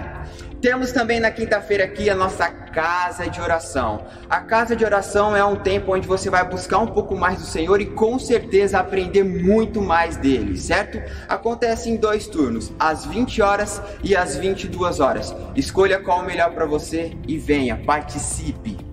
Temos 0.60 0.92
também 0.92 1.20
na 1.20 1.30
quinta-feira 1.30 1.84
aqui 1.84 2.10
a 2.10 2.14
nossa 2.14 2.46
casa 2.46 3.30
de 3.30 3.40
oração. 3.40 4.04
A 4.28 4.40
casa 4.40 4.76
de 4.76 4.84
oração 4.84 5.34
é 5.34 5.42
um 5.42 5.56
tempo 5.56 5.94
onde 5.94 6.06
você 6.06 6.28
vai 6.28 6.46
buscar 6.46 6.80
um 6.80 6.86
pouco 6.86 7.16
mais 7.16 7.38
do 7.38 7.46
Senhor 7.46 7.80
e 7.80 7.86
com 7.86 8.18
certeza 8.18 8.78
aprender 8.78 9.24
muito 9.24 9.80
mais 9.80 10.18
dele, 10.18 10.58
certo? 10.58 11.00
Acontece 11.26 11.88
em 11.88 11.96
dois 11.96 12.26
turnos, 12.26 12.70
às 12.78 13.06
20 13.06 13.40
horas 13.40 13.80
e 14.04 14.14
às 14.14 14.36
22 14.36 15.00
horas. 15.00 15.34
Escolha 15.56 15.98
qual 15.98 16.20
o 16.20 16.26
melhor 16.26 16.52
para 16.52 16.66
você 16.66 17.16
e 17.26 17.38
venha, 17.38 17.78
participe. 17.86 18.89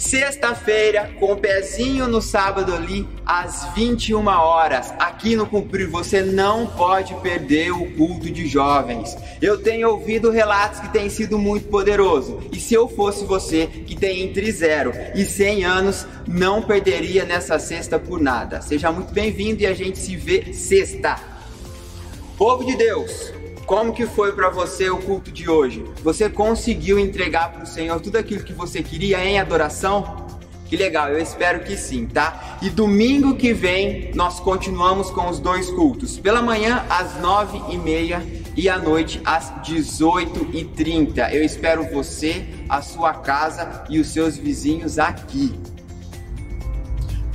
Sexta-feira, 0.00 1.10
com 1.20 1.32
o 1.32 1.36
pezinho 1.36 2.08
no 2.08 2.22
sábado 2.22 2.74
ali, 2.74 3.06
às 3.24 3.66
21 3.74 4.26
horas, 4.28 4.94
aqui 4.98 5.36
no 5.36 5.46
Cumprir, 5.46 5.90
você 5.90 6.22
não 6.22 6.66
pode 6.66 7.12
perder 7.16 7.70
o 7.70 7.84
culto 7.92 8.30
de 8.30 8.46
jovens. 8.46 9.14
Eu 9.42 9.62
tenho 9.62 9.90
ouvido 9.90 10.30
relatos 10.30 10.80
que 10.80 10.88
tem 10.88 11.10
sido 11.10 11.38
muito 11.38 11.68
poderoso. 11.68 12.40
E 12.50 12.58
se 12.58 12.72
eu 12.72 12.88
fosse 12.88 13.26
você, 13.26 13.66
que 13.66 13.94
tem 13.94 14.22
entre 14.22 14.50
0 14.50 14.90
e 15.14 15.22
100 15.26 15.64
anos, 15.66 16.06
não 16.26 16.62
perderia 16.62 17.26
nessa 17.26 17.58
sexta 17.58 17.98
por 17.98 18.18
nada. 18.18 18.62
Seja 18.62 18.90
muito 18.90 19.12
bem-vindo 19.12 19.60
e 19.60 19.66
a 19.66 19.74
gente 19.74 19.98
se 19.98 20.16
vê 20.16 20.54
sexta. 20.54 21.20
Povo 22.38 22.64
de 22.64 22.74
Deus, 22.74 23.34
como 23.70 23.92
que 23.92 24.04
foi 24.04 24.32
para 24.32 24.50
você 24.50 24.90
o 24.90 24.98
culto 24.98 25.30
de 25.30 25.48
hoje? 25.48 25.84
Você 26.02 26.28
conseguiu 26.28 26.98
entregar 26.98 27.52
para 27.52 27.62
o 27.62 27.66
Senhor 27.66 28.00
tudo 28.00 28.16
aquilo 28.16 28.42
que 28.42 28.52
você 28.52 28.82
queria 28.82 29.24
em 29.24 29.38
adoração? 29.38 30.26
Que 30.66 30.76
legal, 30.76 31.08
eu 31.08 31.20
espero 31.20 31.60
que 31.60 31.76
sim, 31.76 32.04
tá? 32.04 32.58
E 32.60 32.68
domingo 32.68 33.36
que 33.36 33.52
vem 33.52 34.10
nós 34.12 34.40
continuamos 34.40 35.08
com 35.12 35.28
os 35.28 35.38
dois 35.38 35.70
cultos. 35.70 36.18
Pela 36.18 36.42
manhã 36.42 36.84
às 36.90 37.20
nove 37.20 37.62
e 37.72 37.78
meia 37.78 38.26
e 38.56 38.68
à 38.68 38.76
noite 38.76 39.20
às 39.24 39.52
18h30. 39.62 41.32
Eu 41.32 41.44
espero 41.44 41.84
você, 41.92 42.44
a 42.68 42.82
sua 42.82 43.14
casa 43.14 43.84
e 43.88 44.00
os 44.00 44.08
seus 44.08 44.36
vizinhos 44.36 44.98
aqui. 44.98 45.54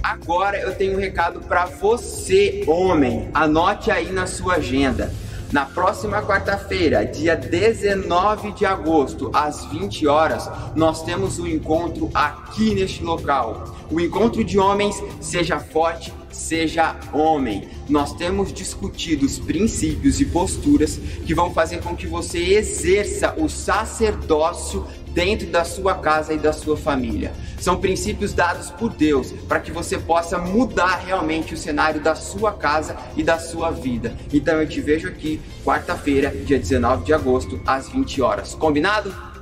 Agora 0.03 0.57
eu 0.59 0.75
tenho 0.75 0.97
um 0.97 0.99
recado 0.99 1.39
para 1.39 1.65
você, 1.65 2.65
homem. 2.67 3.29
Anote 3.33 3.89
aí 3.89 4.11
na 4.11 4.27
sua 4.27 4.55
agenda. 4.55 5.13
Na 5.55 5.63
próxima 5.63 6.21
quarta-feira, 6.21 7.05
dia 7.05 7.33
19 7.33 8.51
de 8.51 8.65
agosto, 8.65 9.31
às 9.33 9.63
20 9.63 10.05
horas, 10.05 10.49
nós 10.75 11.01
temos 11.03 11.39
um 11.39 11.47
encontro 11.47 12.09
aqui 12.13 12.75
neste 12.75 13.01
local. 13.01 13.73
O 13.89 14.01
encontro 14.01 14.43
de 14.43 14.59
homens, 14.59 15.01
seja 15.21 15.57
forte, 15.57 16.13
seja 16.29 16.97
homem. 17.13 17.69
Nós 17.87 18.11
temos 18.15 18.51
discutido 18.51 19.25
os 19.25 19.39
princípios 19.39 20.19
e 20.19 20.25
posturas 20.25 20.97
que 21.25 21.33
vão 21.33 21.53
fazer 21.53 21.81
com 21.81 21.95
que 21.95 22.05
você 22.05 22.37
exerça 22.37 23.33
o 23.37 23.47
sacerdócio 23.47 24.85
dentro 25.15 25.47
da 25.47 25.63
sua 25.63 25.95
casa 25.95 26.33
e 26.33 26.37
da 26.37 26.51
sua 26.51 26.75
família. 26.75 27.31
São 27.57 27.79
princípios 27.79 28.33
dados 28.33 28.69
por 28.69 28.93
Deus 28.93 29.31
para 29.47 29.61
que 29.61 29.71
você 29.71 29.97
possa 29.97 30.37
mudar 30.37 30.97
realmente 30.97 31.53
o 31.53 31.57
cenário 31.57 32.01
da 32.01 32.13
sua 32.13 32.51
casa 32.51 32.97
e 33.15 33.23
da 33.23 33.39
sua 33.39 33.71
vida. 33.71 34.13
Então 34.31 34.61
eu 34.61 34.67
te 34.67 34.81
vejo 34.81 35.07
aqui 35.07 35.41
quarta-feira, 35.63 36.29
dia 36.29 36.59
19 36.59 37.05
de 37.05 37.13
agosto, 37.13 37.59
às 37.65 37.87
20 37.87 38.21
horas. 38.21 38.53
Combinado? 38.53 39.34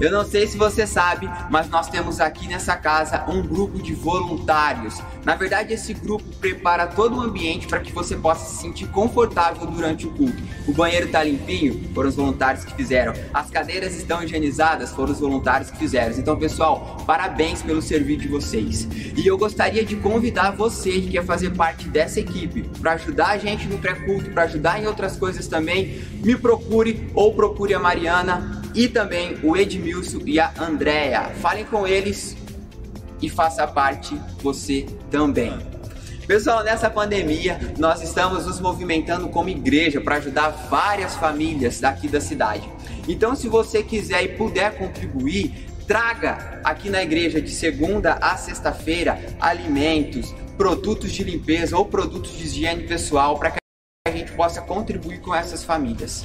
Eu 0.00 0.10
não 0.10 0.24
sei 0.24 0.46
se 0.46 0.56
você 0.56 0.86
sabe, 0.86 1.28
mas 1.50 1.68
nós 1.68 1.88
temos 1.88 2.20
aqui 2.20 2.48
nessa 2.48 2.74
casa 2.74 3.24
um 3.28 3.42
grupo 3.42 3.82
de 3.82 3.92
voluntários. 3.92 4.98
Na 5.26 5.34
verdade, 5.34 5.74
esse 5.74 5.92
grupo 5.92 6.24
prepara 6.40 6.86
todo 6.86 7.18
o 7.18 7.20
ambiente 7.20 7.66
para 7.66 7.80
que 7.80 7.92
você 7.92 8.16
possa 8.16 8.48
se 8.48 8.62
sentir 8.62 8.86
confortável 8.88 9.66
durante 9.66 10.06
o 10.06 10.10
culto. 10.12 10.42
O 10.66 10.72
banheiro 10.72 11.04
está 11.04 11.22
limpinho, 11.22 11.90
foram 11.94 12.08
os 12.08 12.16
voluntários 12.16 12.64
que 12.64 12.74
fizeram. 12.74 13.12
As 13.34 13.50
cadeiras 13.50 13.94
estão 13.94 14.22
higienizadas, 14.22 14.90
foram 14.90 15.12
os 15.12 15.20
voluntários 15.20 15.70
que 15.70 15.76
fizeram. 15.76 16.16
Então, 16.16 16.34
pessoal, 16.34 16.96
parabéns 17.06 17.60
pelo 17.60 17.82
serviço 17.82 18.20
de 18.20 18.28
vocês. 18.28 18.88
E 19.14 19.26
eu 19.26 19.36
gostaria 19.36 19.84
de 19.84 19.96
convidar 19.96 20.52
você 20.52 20.92
que 20.92 21.10
quer 21.10 21.26
fazer 21.26 21.50
parte 21.50 21.86
dessa 21.88 22.20
equipe 22.20 22.62
para 22.80 22.92
ajudar 22.92 23.28
a 23.28 23.38
gente 23.38 23.66
no 23.66 23.76
pré-culto, 23.76 24.30
para 24.30 24.44
ajudar 24.44 24.82
em 24.82 24.86
outras 24.86 25.16
coisas 25.18 25.46
também. 25.46 26.02
Me 26.24 26.36
procure 26.36 27.10
ou 27.14 27.34
procure 27.34 27.74
a 27.74 27.78
Mariana 27.78 28.59
e 28.74 28.88
também 28.88 29.38
o 29.42 29.56
Edmilson 29.56 30.20
e 30.26 30.38
a 30.38 30.52
Andrea. 30.58 31.30
Falem 31.40 31.64
com 31.64 31.86
eles 31.86 32.36
e 33.20 33.28
faça 33.28 33.66
parte 33.66 34.18
você 34.42 34.86
também. 35.10 35.52
Pessoal, 36.26 36.62
nessa 36.62 36.88
pandemia, 36.88 37.58
nós 37.76 38.02
estamos 38.02 38.46
nos 38.46 38.60
movimentando 38.60 39.28
como 39.28 39.48
igreja 39.48 40.00
para 40.00 40.16
ajudar 40.16 40.50
várias 40.70 41.16
famílias 41.16 41.80
daqui 41.80 42.06
da 42.06 42.20
cidade. 42.20 42.68
Então, 43.08 43.34
se 43.34 43.48
você 43.48 43.82
quiser 43.82 44.22
e 44.22 44.28
puder 44.36 44.78
contribuir, 44.78 45.66
traga 45.88 46.60
aqui 46.62 46.88
na 46.88 47.02
igreja 47.02 47.40
de 47.40 47.50
segunda 47.50 48.14
a 48.20 48.36
sexta-feira 48.36 49.20
alimentos, 49.40 50.32
produtos 50.56 51.10
de 51.10 51.24
limpeza 51.24 51.76
ou 51.76 51.84
produtos 51.84 52.30
de 52.38 52.44
higiene 52.44 52.86
pessoal 52.86 53.36
para 53.36 53.50
que 53.50 53.58
a 54.06 54.10
gente 54.12 54.30
possa 54.30 54.60
contribuir 54.60 55.20
com 55.20 55.34
essas 55.34 55.64
famílias. 55.64 56.24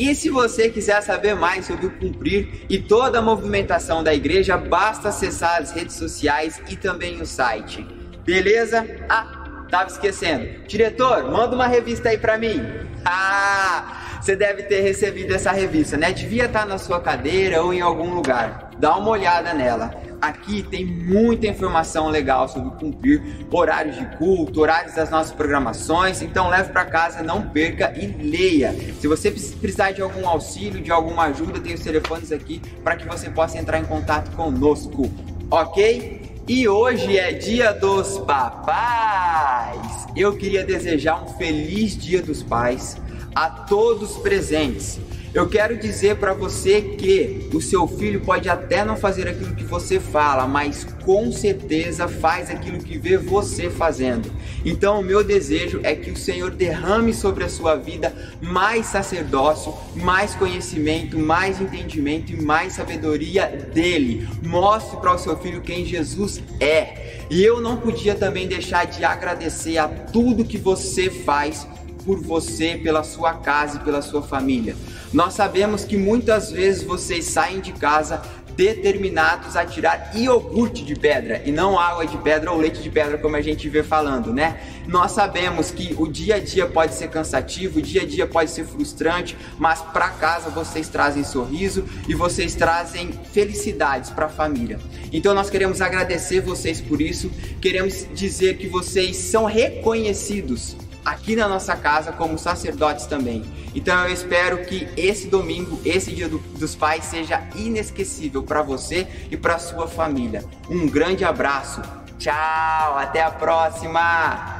E 0.00 0.14
se 0.14 0.30
você 0.30 0.70
quiser 0.70 1.02
saber 1.02 1.34
mais 1.34 1.66
sobre 1.66 1.84
o 1.84 1.90
Cumprir 1.90 2.64
e 2.70 2.78
toda 2.78 3.18
a 3.18 3.22
movimentação 3.22 4.02
da 4.02 4.14
igreja, 4.14 4.56
basta 4.56 5.10
acessar 5.10 5.60
as 5.60 5.72
redes 5.72 5.94
sociais 5.94 6.58
e 6.70 6.74
também 6.74 7.20
o 7.20 7.26
site. 7.26 7.86
Beleza? 8.24 8.86
Ah, 9.10 9.66
tava 9.70 9.90
esquecendo. 9.90 10.64
Diretor, 10.66 11.30
manda 11.30 11.54
uma 11.54 11.66
revista 11.66 12.08
aí 12.08 12.16
para 12.16 12.38
mim. 12.38 12.64
Ah, 13.04 14.18
você 14.22 14.34
deve 14.34 14.62
ter 14.62 14.80
recebido 14.80 15.34
essa 15.34 15.52
revista, 15.52 15.98
né? 15.98 16.12
Devia 16.12 16.46
estar 16.46 16.64
na 16.64 16.78
sua 16.78 16.98
cadeira 16.98 17.62
ou 17.62 17.74
em 17.74 17.82
algum 17.82 18.14
lugar. 18.14 18.69
Dá 18.80 18.96
uma 18.96 19.10
olhada 19.10 19.52
nela. 19.52 19.94
Aqui 20.22 20.62
tem 20.62 20.86
muita 20.86 21.46
informação 21.46 22.08
legal 22.08 22.48
sobre 22.48 22.70
cumprir 22.78 23.46
horários 23.50 23.96
de 23.96 24.06
culto, 24.16 24.62
horários 24.62 24.94
das 24.94 25.10
nossas 25.10 25.32
programações. 25.32 26.22
Então 26.22 26.48
leve 26.48 26.72
para 26.72 26.86
casa, 26.86 27.22
não 27.22 27.42
perca 27.42 27.92
e 27.94 28.06
leia. 28.06 28.74
Se 28.98 29.06
você 29.06 29.30
precisar 29.30 29.92
de 29.92 30.00
algum 30.00 30.26
auxílio, 30.26 30.80
de 30.80 30.90
alguma 30.90 31.24
ajuda, 31.24 31.60
tem 31.60 31.74
os 31.74 31.80
telefones 31.80 32.32
aqui 32.32 32.62
para 32.82 32.96
que 32.96 33.06
você 33.06 33.28
possa 33.28 33.58
entrar 33.58 33.78
em 33.78 33.84
contato 33.84 34.34
conosco, 34.34 35.10
ok? 35.50 36.22
E 36.48 36.66
hoje 36.66 37.18
é 37.18 37.32
dia 37.32 37.72
dos 37.72 38.16
papais. 38.18 40.06
Eu 40.16 40.38
queria 40.38 40.64
desejar 40.64 41.22
um 41.22 41.28
feliz 41.28 41.94
dia 41.96 42.22
dos 42.22 42.42
pais 42.42 42.96
a 43.34 43.50
todos 43.50 44.16
presentes. 44.16 44.98
Eu 45.32 45.48
quero 45.48 45.76
dizer 45.76 46.16
para 46.16 46.34
você 46.34 46.82
que 46.82 47.48
o 47.54 47.60
seu 47.60 47.86
filho 47.86 48.20
pode 48.20 48.48
até 48.48 48.84
não 48.84 48.96
fazer 48.96 49.28
aquilo 49.28 49.54
que 49.54 49.62
você 49.62 50.00
fala, 50.00 50.44
mas 50.48 50.84
com 51.04 51.30
certeza 51.30 52.08
faz 52.08 52.50
aquilo 52.50 52.78
que 52.78 52.98
vê 52.98 53.16
você 53.16 53.70
fazendo. 53.70 54.28
Então, 54.64 54.98
o 54.98 55.04
meu 55.04 55.22
desejo 55.22 55.78
é 55.84 55.94
que 55.94 56.10
o 56.10 56.16
Senhor 56.16 56.50
derrame 56.50 57.14
sobre 57.14 57.44
a 57.44 57.48
sua 57.48 57.76
vida 57.76 58.12
mais 58.42 58.86
sacerdócio, 58.86 59.72
mais 59.94 60.34
conhecimento, 60.34 61.16
mais 61.16 61.60
entendimento 61.60 62.32
e 62.32 62.42
mais 62.42 62.72
sabedoria 62.72 63.46
dele. 63.72 64.28
Mostre 64.42 64.96
para 64.96 65.14
o 65.14 65.18
seu 65.18 65.36
filho 65.36 65.60
quem 65.60 65.86
Jesus 65.86 66.42
é. 66.58 67.26
E 67.30 67.40
eu 67.40 67.60
não 67.60 67.76
podia 67.76 68.16
também 68.16 68.48
deixar 68.48 68.84
de 68.84 69.04
agradecer 69.04 69.78
a 69.78 69.86
tudo 69.86 70.44
que 70.44 70.58
você 70.58 71.08
faz 71.08 71.68
por 72.04 72.20
você, 72.20 72.78
pela 72.82 73.02
sua 73.02 73.34
casa 73.34 73.78
e 73.78 73.80
pela 73.80 74.02
sua 74.02 74.22
família. 74.22 74.76
Nós 75.12 75.34
sabemos 75.34 75.84
que 75.84 75.96
muitas 75.96 76.50
vezes 76.50 76.82
vocês 76.82 77.24
saem 77.24 77.60
de 77.60 77.72
casa 77.72 78.22
determinados 78.60 79.56
a 79.56 79.64
tirar 79.64 80.10
iogurte 80.14 80.84
de 80.84 80.94
pedra 80.94 81.42
e 81.46 81.50
não 81.50 81.78
água 81.78 82.06
de 82.06 82.18
pedra 82.18 82.52
ou 82.52 82.58
leite 82.58 82.82
de 82.82 82.90
pedra 82.90 83.16
como 83.16 83.34
a 83.34 83.40
gente 83.40 83.68
vê 83.70 83.82
falando, 83.82 84.34
né? 84.34 84.60
Nós 84.86 85.12
sabemos 85.12 85.70
que 85.70 85.94
o 85.98 86.06
dia 86.06 86.34
a 86.34 86.38
dia 86.38 86.66
pode 86.66 86.94
ser 86.94 87.08
cansativo, 87.08 87.78
o 87.78 87.82
dia 87.82 88.02
a 88.02 88.06
dia 88.06 88.26
pode 88.26 88.50
ser 88.50 88.64
frustrante, 88.64 89.36
mas 89.58 89.80
para 89.80 90.10
casa 90.10 90.50
vocês 90.50 90.88
trazem 90.88 91.24
sorriso 91.24 91.86
e 92.06 92.14
vocês 92.14 92.54
trazem 92.54 93.12
felicidades 93.32 94.10
para 94.10 94.26
a 94.26 94.28
família. 94.28 94.78
Então 95.10 95.34
nós 95.34 95.48
queremos 95.48 95.80
agradecer 95.80 96.40
vocês 96.40 96.82
por 96.82 97.00
isso, 97.00 97.30
queremos 97.62 98.06
dizer 98.14 98.58
que 98.58 98.68
vocês 98.68 99.16
são 99.16 99.46
reconhecidos 99.46 100.76
aqui 101.10 101.34
na 101.34 101.48
nossa 101.48 101.76
casa 101.76 102.12
como 102.12 102.38
sacerdotes 102.38 103.06
também. 103.06 103.44
Então 103.74 104.06
eu 104.06 104.12
espero 104.12 104.64
que 104.64 104.88
esse 104.96 105.26
domingo, 105.26 105.80
esse 105.84 106.12
Dia 106.14 106.28
do, 106.28 106.38
dos 106.38 106.76
Pais, 106.76 107.04
seja 107.04 107.48
inesquecível 107.56 108.42
para 108.42 108.62
você 108.62 109.08
e 109.30 109.36
para 109.36 109.58
sua 109.58 109.88
família. 109.88 110.44
Um 110.68 110.88
grande 110.88 111.24
abraço. 111.24 111.82
Tchau, 112.18 112.96
até 112.96 113.22
a 113.22 113.30
próxima. 113.30 114.58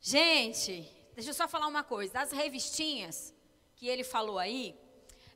Gente, 0.00 0.88
deixa 1.14 1.30
eu 1.30 1.34
só 1.34 1.48
falar 1.48 1.66
uma 1.66 1.82
coisa. 1.82 2.20
As 2.20 2.32
revistinhas 2.32 3.34
que 3.74 3.86
ele 3.86 4.04
falou 4.04 4.38
aí, 4.38 4.74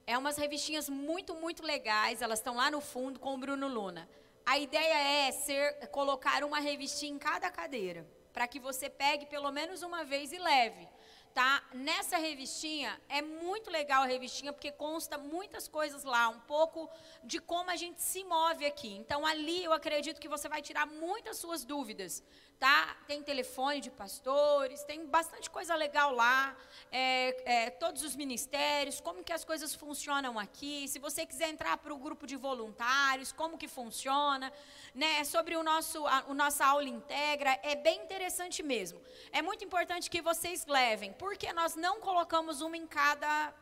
é 0.07 0.17
umas 0.17 0.37
revistinhas 0.37 0.89
muito, 0.89 1.35
muito 1.35 1.63
legais. 1.63 2.23
Elas 2.23 2.39
estão 2.39 2.57
lá 2.57 2.71
no 2.71 2.81
fundo 2.81 3.21
com 3.21 3.35
o 3.35 3.39
Bruno 3.39 3.69
Luna. 3.69 4.09
A 4.45 4.59
ideia 4.59 5.27
é 5.29 5.33
ser 5.33 5.87
colocar 5.89 6.43
uma 6.45 6.59
revistinha 6.59 7.13
em 7.13 7.19
cada 7.19 7.51
cadeira, 7.51 8.07
para 8.33 8.49
que 8.49 8.59
você 8.59 8.91
pegue 8.91 9.27
pelo 9.27 9.51
menos 9.53 9.83
uma 9.83 10.05
vez 10.05 10.33
e 10.33 10.39
leve. 10.39 10.89
Tá? 11.33 11.65
Nessa 11.73 12.19
revistinha, 12.19 13.01
é 13.09 13.23
muito 13.23 13.71
legal 13.71 14.03
a 14.03 14.07
revistinha, 14.07 14.53
porque 14.53 14.71
consta 14.71 15.17
muitas 15.17 15.67
coisas 15.67 16.05
lá, 16.05 16.29
um 16.29 16.41
pouco 16.41 16.91
de 17.25 17.39
como 17.39 17.71
a 17.71 17.77
gente 17.77 18.03
se 18.03 18.23
move 18.25 18.67
aqui. 18.67 18.95
Então, 18.97 19.25
ali 19.25 19.65
eu 19.65 19.73
acredito 19.73 20.21
que 20.21 20.29
você 20.29 20.47
vai 20.47 20.61
tirar 20.61 20.87
muitas 20.87 21.39
suas 21.39 21.65
dúvidas 21.65 22.23
tá? 22.63 22.97
Tem 23.09 23.21
telefone 23.25 23.81
de 23.81 23.91
pastores, 23.91 24.85
tem 24.85 25.05
bastante 25.05 25.51
coisa 25.51 25.75
legal 25.75 26.15
lá, 26.15 26.57
é, 26.93 27.05
é, 27.55 27.71
todos 27.71 28.05
os 28.05 28.15
ministérios, 28.15 29.01
como 29.01 29.25
que 29.25 29.33
as 29.33 29.45
coisas 29.45 29.75
funcionam 29.75 30.39
aqui. 30.39 30.87
Se 30.87 31.01
você 31.01 31.27
quiser 31.27 31.49
entrar 31.49 31.77
para 31.79 31.93
o 31.93 31.99
grupo 31.99 32.25
de 32.25 32.37
voluntários, 32.37 33.33
como 33.33 33.59
que 33.59 33.67
funciona, 33.67 34.53
né? 34.95 35.25
Sobre 35.25 35.57
o 35.57 35.63
nosso, 35.65 36.07
a, 36.07 36.23
o 36.29 36.35
nossa 36.35 36.65
aula 36.65 36.89
integra, 36.89 37.59
é 37.65 37.75
bem 37.75 38.01
interessante 38.05 38.63
mesmo. 38.63 39.03
É 39.33 39.43
muito 39.43 39.65
importante 39.65 40.09
que 40.09 40.23
vocês 40.23 40.65
levem, 40.65 41.13
porque 41.15 41.53
nós 41.53 41.75
não 41.75 41.99
colocamos 41.99 42.61
uma 42.61 42.77
em 42.77 42.87
cada 42.87 43.53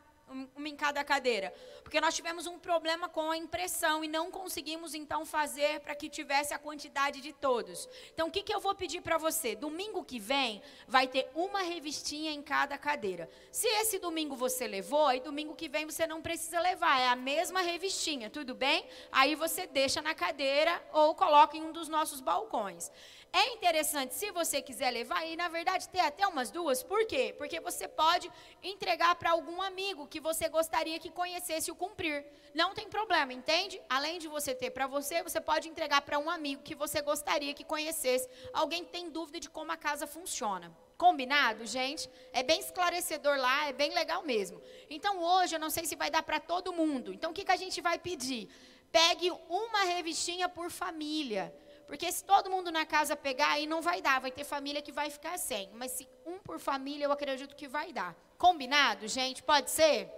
uma 0.55 0.69
em 0.69 0.75
cada 0.75 1.03
cadeira. 1.03 1.53
Porque 1.83 1.99
nós 1.99 2.15
tivemos 2.15 2.47
um 2.47 2.57
problema 2.57 3.09
com 3.09 3.29
a 3.31 3.37
impressão 3.37 4.03
e 4.03 4.07
não 4.07 4.31
conseguimos 4.31 4.93
então 4.93 5.25
fazer 5.25 5.79
para 5.81 5.95
que 5.95 6.09
tivesse 6.09 6.53
a 6.53 6.59
quantidade 6.59 7.21
de 7.21 7.33
todos. 7.33 7.87
Então 8.13 8.27
o 8.27 8.31
que, 8.31 8.43
que 8.43 8.53
eu 8.53 8.59
vou 8.59 8.73
pedir 8.73 9.01
para 9.01 9.17
você? 9.17 9.55
Domingo 9.55 10.03
que 10.03 10.19
vem 10.19 10.61
vai 10.87 11.07
ter 11.07 11.29
uma 11.35 11.61
revistinha 11.61 12.31
em 12.31 12.41
cada 12.41 12.77
cadeira. 12.77 13.29
Se 13.51 13.67
esse 13.67 13.99
domingo 13.99 14.35
você 14.35 14.67
levou, 14.67 15.07
aí 15.07 15.19
domingo 15.19 15.55
que 15.55 15.67
vem 15.67 15.85
você 15.85 16.07
não 16.07 16.21
precisa 16.21 16.59
levar, 16.59 16.99
é 16.99 17.09
a 17.09 17.15
mesma 17.15 17.61
revistinha, 17.61 18.29
tudo 18.29 18.55
bem? 18.55 18.85
Aí 19.11 19.35
você 19.35 19.67
deixa 19.67 20.01
na 20.01 20.15
cadeira 20.15 20.81
ou 20.93 21.13
coloca 21.13 21.57
em 21.57 21.61
um 21.61 21.71
dos 21.71 21.87
nossos 21.87 22.21
balcões. 22.21 22.91
É 23.33 23.53
interessante, 23.53 24.13
se 24.13 24.29
você 24.31 24.61
quiser 24.61 24.91
levar, 24.91 25.25
e 25.25 25.37
na 25.37 25.47
verdade 25.47 25.87
ter 25.87 26.01
até 26.01 26.27
umas 26.27 26.51
duas, 26.51 26.83
por 26.83 27.05
quê? 27.05 27.33
Porque 27.37 27.61
você 27.61 27.87
pode 27.87 28.29
entregar 28.61 29.15
para 29.15 29.31
algum 29.31 29.61
amigo 29.61 30.05
que 30.05 30.19
você 30.19 30.49
gostaria 30.49 30.99
que 30.99 31.09
conhecesse 31.09 31.71
o 31.71 31.75
cumprir. 31.75 32.25
Não 32.53 32.73
tem 32.73 32.89
problema, 32.89 33.31
entende? 33.31 33.81
Além 33.87 34.19
de 34.19 34.27
você 34.27 34.53
ter 34.53 34.71
para 34.71 34.85
você, 34.85 35.23
você 35.23 35.39
pode 35.39 35.69
entregar 35.69 36.01
para 36.01 36.19
um 36.19 36.29
amigo 36.29 36.61
que 36.61 36.75
você 36.75 37.01
gostaria 37.01 37.53
que 37.53 37.63
conhecesse. 37.63 38.27
Alguém 38.51 38.83
que 38.83 38.91
tem 38.91 39.09
dúvida 39.09 39.39
de 39.39 39.49
como 39.49 39.71
a 39.71 39.77
casa 39.77 40.05
funciona. 40.05 40.69
Combinado, 40.97 41.65
gente? 41.65 42.09
É 42.33 42.43
bem 42.43 42.59
esclarecedor 42.59 43.37
lá, 43.37 43.69
é 43.69 43.71
bem 43.71 43.93
legal 43.93 44.23
mesmo. 44.23 44.61
Então 44.89 45.23
hoje 45.23 45.55
eu 45.55 45.59
não 45.59 45.69
sei 45.69 45.85
se 45.85 45.95
vai 45.95 46.11
dar 46.11 46.21
para 46.21 46.41
todo 46.41 46.73
mundo. 46.73 47.13
Então 47.13 47.31
o 47.31 47.33
que, 47.33 47.45
que 47.45 47.51
a 47.51 47.55
gente 47.55 47.79
vai 47.79 47.97
pedir? 47.97 48.49
Pegue 48.91 49.31
uma 49.47 49.83
revistinha 49.85 50.49
por 50.49 50.69
família. 50.69 51.55
Porque 51.91 52.09
se 52.09 52.23
todo 52.23 52.49
mundo 52.49 52.71
na 52.71 52.85
casa 52.85 53.17
pegar, 53.17 53.49
aí 53.49 53.67
não 53.67 53.81
vai 53.81 54.01
dar. 54.01 54.21
Vai 54.21 54.31
ter 54.31 54.45
família 54.45 54.81
que 54.81 54.93
vai 54.93 55.09
ficar 55.09 55.37
sem. 55.37 55.69
Mas 55.73 55.91
se 55.91 56.07
um 56.25 56.39
por 56.39 56.57
família, 56.57 57.03
eu 57.03 57.11
acredito 57.11 57.53
que 57.53 57.67
vai 57.67 57.91
dar. 57.91 58.15
Combinado, 58.37 59.09
gente? 59.09 59.43
Pode 59.43 59.69
ser? 59.69 60.09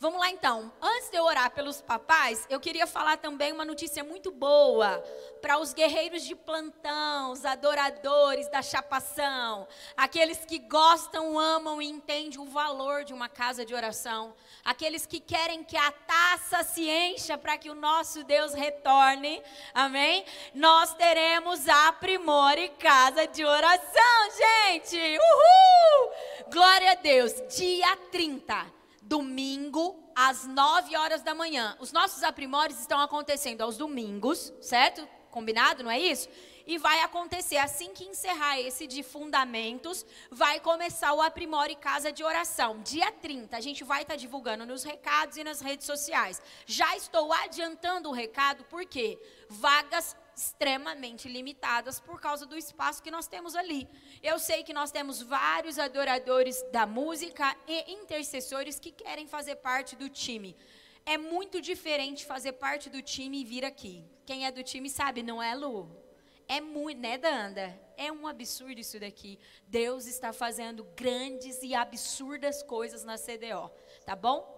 Vamos 0.00 0.20
lá 0.20 0.30
então. 0.30 0.72
Antes 0.80 1.10
de 1.10 1.16
eu 1.16 1.24
orar 1.24 1.50
pelos 1.50 1.80
papais, 1.80 2.46
eu 2.48 2.60
queria 2.60 2.86
falar 2.86 3.16
também 3.16 3.52
uma 3.52 3.64
notícia 3.64 4.04
muito 4.04 4.30
boa 4.30 5.02
para 5.42 5.58
os 5.58 5.74
guerreiros 5.74 6.22
de 6.22 6.36
plantão, 6.36 7.32
os 7.32 7.44
adoradores 7.44 8.48
da 8.48 8.62
chapação, 8.62 9.66
aqueles 9.96 10.44
que 10.44 10.60
gostam, 10.60 11.36
amam 11.36 11.82
e 11.82 11.86
entendem 11.86 12.38
o 12.38 12.44
valor 12.44 13.02
de 13.02 13.12
uma 13.12 13.28
casa 13.28 13.64
de 13.64 13.74
oração, 13.74 14.36
aqueles 14.64 15.04
que 15.04 15.18
querem 15.18 15.64
que 15.64 15.76
a 15.76 15.90
taça 15.90 16.62
se 16.62 16.88
encha 16.88 17.36
para 17.36 17.58
que 17.58 17.68
o 17.68 17.74
nosso 17.74 18.22
Deus 18.22 18.54
retorne. 18.54 19.42
Amém? 19.74 20.24
Nós 20.54 20.94
teremos 20.94 21.66
a 21.66 21.92
Primore 21.94 22.68
Casa 22.78 23.26
de 23.26 23.44
Oração, 23.44 24.30
gente. 24.36 24.96
Uhul! 24.96 26.12
Glória 26.52 26.92
a 26.92 26.94
Deus. 26.94 27.32
Dia 27.48 27.96
30 28.12 28.77
domingo, 29.08 29.98
às 30.14 30.46
9 30.46 30.94
horas 30.96 31.22
da 31.22 31.34
manhã. 31.34 31.76
Os 31.80 31.92
nossos 31.92 32.22
aprimores 32.22 32.78
estão 32.78 33.00
acontecendo 33.00 33.62
aos 33.62 33.78
domingos, 33.78 34.52
certo? 34.60 35.08
Combinado, 35.30 35.82
não 35.82 35.90
é 35.90 35.98
isso? 35.98 36.28
E 36.66 36.76
vai 36.76 37.00
acontecer 37.00 37.56
assim 37.56 37.94
que 37.94 38.04
encerrar 38.04 38.60
esse 38.60 38.86
de 38.86 39.02
fundamentos, 39.02 40.04
vai 40.30 40.60
começar 40.60 41.14
o 41.14 41.22
Aprimore 41.22 41.74
Casa 41.76 42.12
de 42.12 42.22
Oração. 42.22 42.82
Dia 42.82 43.10
30, 43.10 43.56
a 43.56 43.60
gente 43.60 43.82
vai 43.82 44.02
estar 44.02 44.14
tá 44.14 44.18
divulgando 44.18 44.66
nos 44.66 44.84
recados 44.84 45.38
e 45.38 45.44
nas 45.44 45.62
redes 45.62 45.86
sociais. 45.86 46.42
Já 46.66 46.94
estou 46.94 47.32
adiantando 47.32 48.10
o 48.10 48.12
recado, 48.12 48.64
porque 48.64 49.18
vagas 49.48 50.14
extremamente 50.38 51.28
limitadas 51.28 51.98
por 51.98 52.20
causa 52.20 52.46
do 52.46 52.56
espaço 52.56 53.02
que 53.02 53.10
nós 53.10 53.26
temos 53.26 53.56
ali. 53.56 53.88
Eu 54.22 54.38
sei 54.38 54.62
que 54.62 54.72
nós 54.72 54.92
temos 54.92 55.20
vários 55.20 55.78
adoradores 55.78 56.62
da 56.70 56.86
música 56.86 57.56
e 57.66 57.92
intercessores 57.92 58.78
que 58.78 58.92
querem 58.92 59.26
fazer 59.26 59.56
parte 59.56 59.96
do 59.96 60.08
time. 60.08 60.56
É 61.04 61.18
muito 61.18 61.60
diferente 61.60 62.24
fazer 62.24 62.52
parte 62.52 62.88
do 62.88 63.02
time 63.02 63.40
e 63.40 63.44
vir 63.44 63.64
aqui. 63.64 64.04
Quem 64.24 64.46
é 64.46 64.52
do 64.52 64.62
time 64.62 64.88
sabe, 64.88 65.22
não 65.22 65.42
é, 65.42 65.54
Lu? 65.54 65.90
É 66.46 66.60
muito, 66.60 67.00
né, 67.00 67.18
Danda? 67.18 67.78
É 67.96 68.12
um 68.12 68.26
absurdo 68.26 68.80
isso 68.80 68.98
daqui. 69.00 69.38
Deus 69.66 70.06
está 70.06 70.32
fazendo 70.32 70.84
grandes 70.96 71.62
e 71.62 71.74
absurdas 71.74 72.62
coisas 72.62 73.04
na 73.04 73.16
CDO, 73.18 73.70
tá 74.06 74.14
bom? 74.14 74.57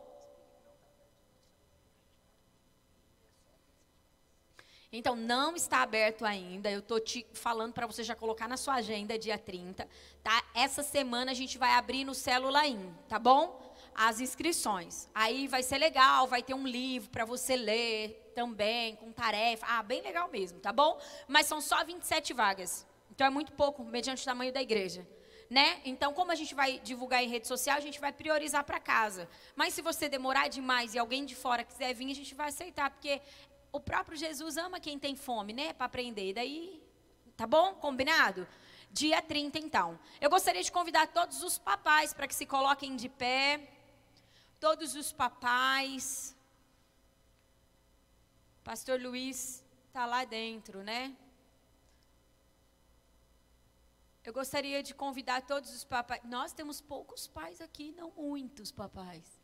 Então, 4.93 5.15
não 5.15 5.55
está 5.55 5.83
aberto 5.83 6.25
ainda. 6.25 6.69
Eu 6.69 6.81
estou 6.81 6.99
te 6.99 7.25
falando 7.33 7.73
para 7.73 7.87
você 7.87 8.03
já 8.03 8.17
colocar 8.17 8.49
na 8.49 8.57
sua 8.57 8.75
agenda 8.75 9.17
dia 9.17 9.39
30. 9.39 9.89
Tá? 10.23 10.45
Essa 10.53 10.83
semana 10.83 11.31
a 11.31 11.35
gente 11.35 11.57
vai 11.59 11.75
abrir 11.75 12.05
no 12.05 12.13
Célula 12.13 12.67
In, 12.67 12.93
tá 13.09 13.17
bom? 13.17 13.73
As 13.95 14.21
inscrições. 14.21 15.09
Aí 15.15 15.47
vai 15.47 15.63
ser 15.63 15.79
legal, 15.79 16.27
vai 16.27 16.43
ter 16.43 16.55
um 16.55 16.67
livro 16.67 17.09
para 17.09 17.25
você 17.25 17.55
ler 17.55 18.33
também, 18.35 18.97
com 18.97 19.13
tarefa. 19.13 19.65
Ah, 19.69 19.83
bem 19.83 20.03
legal 20.03 20.29
mesmo, 20.29 20.59
tá 20.59 20.73
bom? 20.73 20.99
Mas 21.29 21.47
são 21.47 21.61
só 21.61 21.85
27 21.85 22.33
vagas. 22.33 22.85
Então 23.13 23.27
é 23.27 23.31
muito 23.31 23.53
pouco, 23.53 23.85
mediante 23.85 24.23
o 24.23 24.25
tamanho 24.25 24.53
da 24.53 24.61
igreja. 24.61 25.07
Né? 25.49 25.81
Então, 25.85 26.13
como 26.13 26.31
a 26.31 26.37
gente 26.37 26.55
vai 26.55 26.79
divulgar 26.79 27.25
em 27.25 27.29
rede 27.29 27.49
social, 27.49 27.77
a 27.77 27.81
gente 27.81 28.01
vai 28.01 28.13
priorizar 28.13 28.63
para 28.63 28.79
casa. 28.79 29.29
Mas 29.57 29.75
se 29.75 29.83
você 29.83 30.09
demorar 30.09 30.49
demais 30.49 30.95
e 30.95 30.99
alguém 30.99 31.25
de 31.25 31.35
fora 31.35 31.65
quiser 31.65 31.93
vir, 31.93 32.09
a 32.11 32.15
gente 32.15 32.37
vai 32.37 32.49
aceitar, 32.49 32.89
porque 32.89 33.21
o 33.73 33.81
próprio 33.81 34.17
Jesus 34.17 34.57
ama 34.57 34.81
quem 34.81 34.99
tem 34.99 35.15
fome, 35.15 35.53
né? 35.53 35.73
Para 35.73 35.87
aprender. 35.87 36.33
Daí, 36.35 36.83
tá 37.37 37.47
bom? 37.47 37.75
Combinado? 37.75 38.47
Dia 38.91 39.23
30, 39.23 39.59
então. 39.59 39.99
Eu 40.21 40.29
gostaria 40.29 40.63
de 40.63 40.73
convidar 40.73 41.07
todos 41.09 41.43
os 41.43 41.59
papais 41.59 42.13
para 42.13 42.27
que 42.27 42.35
se 42.35 42.47
coloquem 42.47 42.97
de 42.97 43.09
pé. 43.09 43.69
Todos 44.59 44.95
os 44.95 45.13
papais. 45.13 46.37
Pastor 48.65 49.01
Luiz 49.01 49.65
está 49.89 50.07
lá 50.07 50.25
dentro, 50.25 50.83
né? 50.83 51.17
Eu 54.25 54.33
gostaria 54.33 54.83
de 54.83 54.95
convidar 54.95 55.43
todos 55.43 55.71
os 55.75 55.85
papais. 55.85 56.21
Nós 56.25 56.53
temos 56.53 56.81
poucos 56.81 57.27
pais 57.27 57.61
aqui, 57.61 57.95
não 57.97 58.11
muitos 58.11 58.71
papais. 58.71 59.41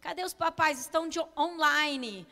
Cadê 0.00 0.24
os 0.24 0.34
papais? 0.34 0.80
Estão 0.80 1.08
online. 1.38 2.26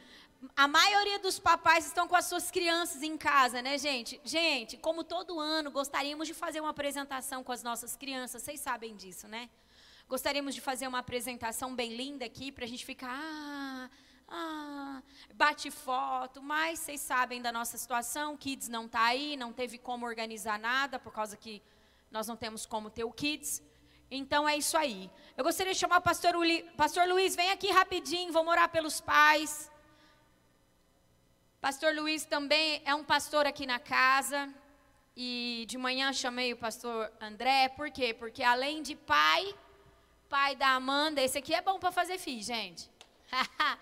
A 0.57 0.67
maioria 0.67 1.19
dos 1.19 1.39
papais 1.39 1.87
estão 1.87 2.09
com 2.09 2.17
as 2.17 2.25
suas 2.25 2.51
crianças 2.51 3.03
em 3.03 3.17
casa, 3.17 3.61
né, 3.61 3.77
gente? 3.77 4.19
Gente, 4.25 4.79
como 4.79 5.05
todo 5.05 5.39
ano, 5.39 5.71
gostaríamos 5.71 6.27
de 6.27 6.33
fazer 6.33 6.61
uma 6.61 6.71
apresentação 6.71 7.45
com 7.45 7.53
as 7.53 7.63
nossas 7.63 7.95
crianças. 7.95 8.43
Vocês 8.43 8.59
sabem 8.61 8.97
disso, 8.97 9.29
né? 9.29 9.51
Gostaríamos 10.09 10.55
de 10.55 10.61
fazer 10.61 10.89
uma 10.89 11.01
apresentação 11.01 11.75
bem 11.75 11.95
linda 11.95 12.25
aqui 12.25 12.51
para 12.51 12.65
a 12.65 12.69
gente 12.69 12.87
ficar. 12.87 13.11
Ah, 13.13 13.91
ah, 14.29 15.03
bate 15.35 15.71
foto, 15.71 16.43
mas 16.43 16.79
vocês 16.79 17.01
sabem 17.01 17.43
da 17.43 17.53
nossa 17.53 17.77
situação, 17.77 18.37
Kids 18.37 18.69
não 18.69 18.87
está 18.87 19.05
aí, 19.05 19.37
não 19.37 19.53
teve 19.53 19.77
como 19.77 20.07
organizar 20.07 20.59
nada, 20.59 20.99
por 20.99 21.13
causa 21.13 21.37
que 21.37 21.63
nós 22.11 22.27
não 22.27 22.37
temos 22.37 22.65
como 22.65 22.89
ter 22.89 23.05
o 23.05 23.13
Kids. 23.13 23.63
Então 24.11 24.49
é 24.49 24.57
isso 24.57 24.77
aí. 24.77 25.11
Eu 25.37 25.45
gostaria 25.45 25.73
de 25.75 25.79
chamar 25.79 25.99
o 25.99 26.03
pastor, 26.03 26.35
Uli, 26.35 26.63
pastor 26.77 27.07
Luiz, 27.07 27.37
vem 27.37 27.51
aqui 27.51 27.71
rapidinho, 27.71 28.33
vamos 28.33 28.51
orar 28.51 28.69
pelos 28.71 29.01
pais. 29.01 29.70
Pastor 31.61 31.95
Luiz 31.95 32.25
também 32.25 32.81
é 32.87 32.95
um 32.95 33.05
pastor 33.05 33.47
aqui 33.47 33.67
na 33.67 33.79
casa. 33.79 34.49
E 35.15 35.67
de 35.69 35.77
manhã 35.77 36.11
chamei 36.11 36.55
o 36.55 36.57
pastor 36.57 37.13
André, 37.21 37.69
por 37.69 37.91
quê? 37.91 38.15
Porque 38.15 38.43
além 38.43 38.83
de 38.83 38.95
pai, 38.95 39.55
pai 40.27 40.57
da 40.57 40.69
Amanda, 40.69 41.21
esse 41.21 41.37
aqui 41.37 41.53
é 41.53 41.61
bom 41.61 41.79
para 41.79 41.93
fazer 41.93 42.17
filho, 42.17 42.43
gente. 42.43 42.89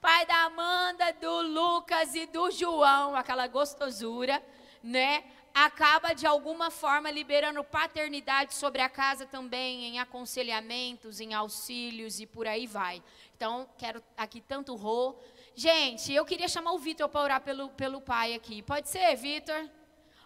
pai 0.00 0.24
da 0.24 0.44
Amanda, 0.44 1.12
do 1.14 1.42
Lucas 1.42 2.14
e 2.14 2.26
do 2.26 2.48
João, 2.52 3.16
aquela 3.16 3.48
gostosura, 3.48 4.40
né? 4.80 5.24
Acaba 5.52 6.12
de 6.12 6.28
alguma 6.28 6.70
forma 6.70 7.10
liberando 7.10 7.64
paternidade 7.64 8.54
sobre 8.54 8.82
a 8.82 8.88
casa 8.88 9.26
também, 9.26 9.84
em 9.86 9.98
aconselhamentos, 9.98 11.18
em 11.18 11.34
auxílios 11.34 12.20
e 12.20 12.26
por 12.26 12.46
aí 12.46 12.68
vai. 12.68 13.02
Então, 13.34 13.68
quero 13.76 14.00
aqui 14.16 14.40
tanto 14.40 14.74
o 14.74 14.76
Rô. 14.76 15.16
Gente, 15.58 16.12
eu 16.12 16.24
queria 16.26 16.48
chamar 16.48 16.72
o 16.72 16.78
Vitor 16.78 17.08
para 17.08 17.22
orar 17.22 17.40
pelo, 17.40 17.70
pelo 17.70 17.98
pai 17.98 18.34
aqui. 18.34 18.60
Pode 18.60 18.90
ser, 18.90 19.16
Vitor? 19.16 19.70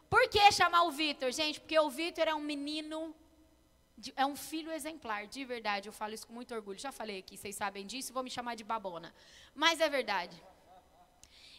Por 0.09 0.29
que 0.29 0.51
chamar 0.51 0.83
o 0.83 0.91
Vitor? 0.91 1.31
Gente, 1.31 1.61
porque 1.61 1.79
o 1.79 1.89
Vitor 1.89 2.27
é 2.27 2.35
um 2.35 2.41
menino 2.41 3.15
é 4.17 4.27
um 4.27 4.35
filho 4.35 4.73
exemplar, 4.73 5.29
de 5.29 5.45
verdade. 5.45 5.89
Eu 5.89 5.93
falo 5.93 6.15
isso 6.15 6.27
com 6.27 6.33
muito 6.33 6.53
orgulho. 6.53 6.79
Já 6.79 6.91
falei 6.91 7.19
aqui, 7.19 7.37
vocês 7.37 7.55
sabem 7.55 7.87
disso, 7.87 8.13
vou 8.13 8.25
me 8.25 8.31
chamar 8.31 8.57
de 8.57 8.65
babona. 8.65 9.15
Mas 9.55 9.81
é 9.81 9.89
verdade. 9.89 10.37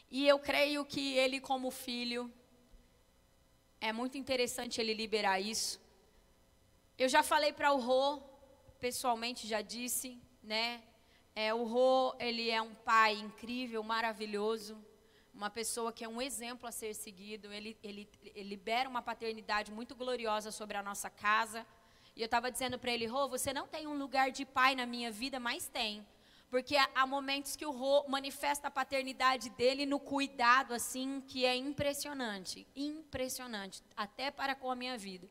E 0.10 0.28
eu 0.28 0.38
creio 0.38 0.84
que 0.84 1.14
ele, 1.14 1.40
como 1.40 1.72
filho, 1.72 2.30
é 3.80 3.94
muito 3.94 4.18
interessante 4.18 4.82
ele 4.82 4.94
liberar 4.94 5.40
isso. 5.40 5.80
Eu 6.98 7.08
já 7.08 7.24
falei 7.24 7.54
para 7.54 7.72
o 7.72 7.80
Rô, 7.80 8.20
pessoalmente 8.80 9.48
já 9.48 9.62
disse, 9.62 10.22
né? 10.44 10.84
É, 11.34 11.54
o 11.54 11.64
Rô, 11.64 12.14
ele 12.20 12.50
é 12.50 12.62
um 12.62 12.76
pai 12.76 13.14
incrível, 13.14 13.82
maravilhoso, 13.84 14.78
uma 15.34 15.50
pessoa 15.50 15.94
que 15.94 16.04
é 16.04 16.10
um 16.10 16.22
exemplo 16.22 16.68
a 16.68 16.72
ser 16.72 16.94
seguido. 16.94 17.54
Ele, 17.54 17.78
ele, 17.82 18.10
ele 18.36 18.50
libera 18.50 18.90
uma 18.90 19.02
paternidade 19.02 19.72
muito 19.72 19.96
gloriosa 19.96 20.52
sobre 20.52 20.76
a 20.76 20.84
nossa 20.84 21.10
casa. 21.10 21.66
E 22.16 22.22
eu 22.22 22.26
estava 22.26 22.52
dizendo 22.52 22.78
para 22.78 22.92
ele, 22.92 23.06
Rô, 23.06 23.30
você 23.30 23.54
não 23.54 23.66
tem 23.66 23.88
um 23.88 23.98
lugar 23.98 24.30
de 24.32 24.46
pai 24.46 24.76
na 24.76 24.86
minha 24.86 25.10
vida, 25.10 25.40
mas 25.40 25.70
tem. 25.70 26.06
Porque 26.50 26.76
há 26.94 27.08
momentos 27.08 27.56
que 27.56 27.66
o 27.66 27.72
Rô 27.72 28.06
manifesta 28.10 28.68
a 28.68 28.72
paternidade 28.72 29.50
dele 29.52 29.86
no 29.86 30.02
cuidado, 30.02 30.74
assim, 30.74 31.24
que 31.26 31.46
é 31.46 31.56
impressionante. 31.56 32.68
Impressionante, 32.76 33.82
até 33.96 34.30
para 34.30 34.54
com 34.54 34.70
a 34.70 34.76
minha 34.76 34.98
vida. 34.98 35.30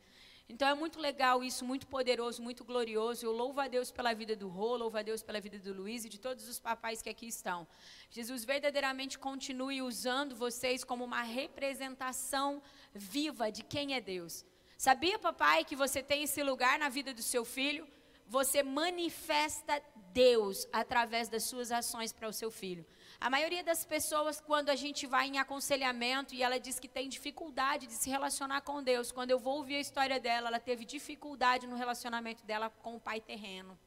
Então 0.52 0.66
é 0.66 0.74
muito 0.74 0.98
legal 0.98 1.44
isso, 1.44 1.64
muito 1.64 1.86
poderoso, 1.86 2.42
muito 2.42 2.64
glorioso. 2.64 3.24
Eu 3.24 3.30
louvo 3.30 3.60
a 3.60 3.68
Deus 3.68 3.92
pela 3.92 4.12
vida 4.12 4.34
do 4.34 4.48
Rô, 4.48 4.76
louvo 4.76 4.98
a 4.98 5.02
Deus 5.02 5.22
pela 5.22 5.40
vida 5.40 5.60
do 5.60 5.72
Luiz 5.72 6.04
e 6.04 6.08
de 6.08 6.18
todos 6.18 6.48
os 6.48 6.58
papais 6.58 7.00
que 7.00 7.08
aqui 7.08 7.28
estão. 7.28 7.68
Jesus 8.10 8.44
verdadeiramente 8.44 9.16
continue 9.16 9.80
usando 9.80 10.34
vocês 10.34 10.82
como 10.82 11.04
uma 11.04 11.22
representação 11.22 12.60
viva 12.92 13.52
de 13.52 13.62
quem 13.62 13.94
é 13.94 14.00
Deus. 14.00 14.44
Sabia, 14.76 15.20
papai, 15.20 15.64
que 15.64 15.76
você 15.76 16.02
tem 16.02 16.24
esse 16.24 16.42
lugar 16.42 16.80
na 16.80 16.88
vida 16.88 17.14
do 17.14 17.22
seu 17.22 17.44
filho? 17.44 17.86
Você 18.26 18.60
manifesta 18.60 19.80
Deus 20.12 20.66
através 20.72 21.28
das 21.28 21.44
suas 21.44 21.70
ações 21.70 22.12
para 22.12 22.28
o 22.28 22.32
seu 22.32 22.50
filho. 22.50 22.84
A 23.20 23.28
maioria 23.28 23.62
das 23.62 23.84
pessoas, 23.84 24.40
quando 24.40 24.70
a 24.70 24.74
gente 24.74 25.06
vai 25.06 25.28
em 25.28 25.38
aconselhamento 25.38 26.34
e 26.34 26.42
ela 26.42 26.58
diz 26.58 26.80
que 26.80 26.88
tem 26.88 27.06
dificuldade 27.06 27.86
de 27.86 27.92
se 27.92 28.08
relacionar 28.08 28.62
com 28.62 28.82
Deus, 28.82 29.12
quando 29.12 29.30
eu 29.30 29.38
vou 29.38 29.58
ouvir 29.58 29.76
a 29.76 29.80
história 29.80 30.18
dela, 30.18 30.48
ela 30.48 30.58
teve 30.58 30.86
dificuldade 30.86 31.66
no 31.66 31.76
relacionamento 31.76 32.46
dela 32.46 32.70
com 32.70 32.96
o 32.96 33.00
pai 33.00 33.20
terreno. 33.20 33.78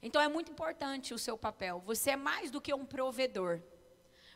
Então 0.00 0.22
é 0.22 0.28
muito 0.28 0.52
importante 0.52 1.12
o 1.12 1.18
seu 1.18 1.36
papel. 1.36 1.82
Você 1.84 2.10
é 2.10 2.16
mais 2.16 2.48
do 2.48 2.60
que 2.60 2.72
um 2.72 2.86
provedor. 2.86 3.60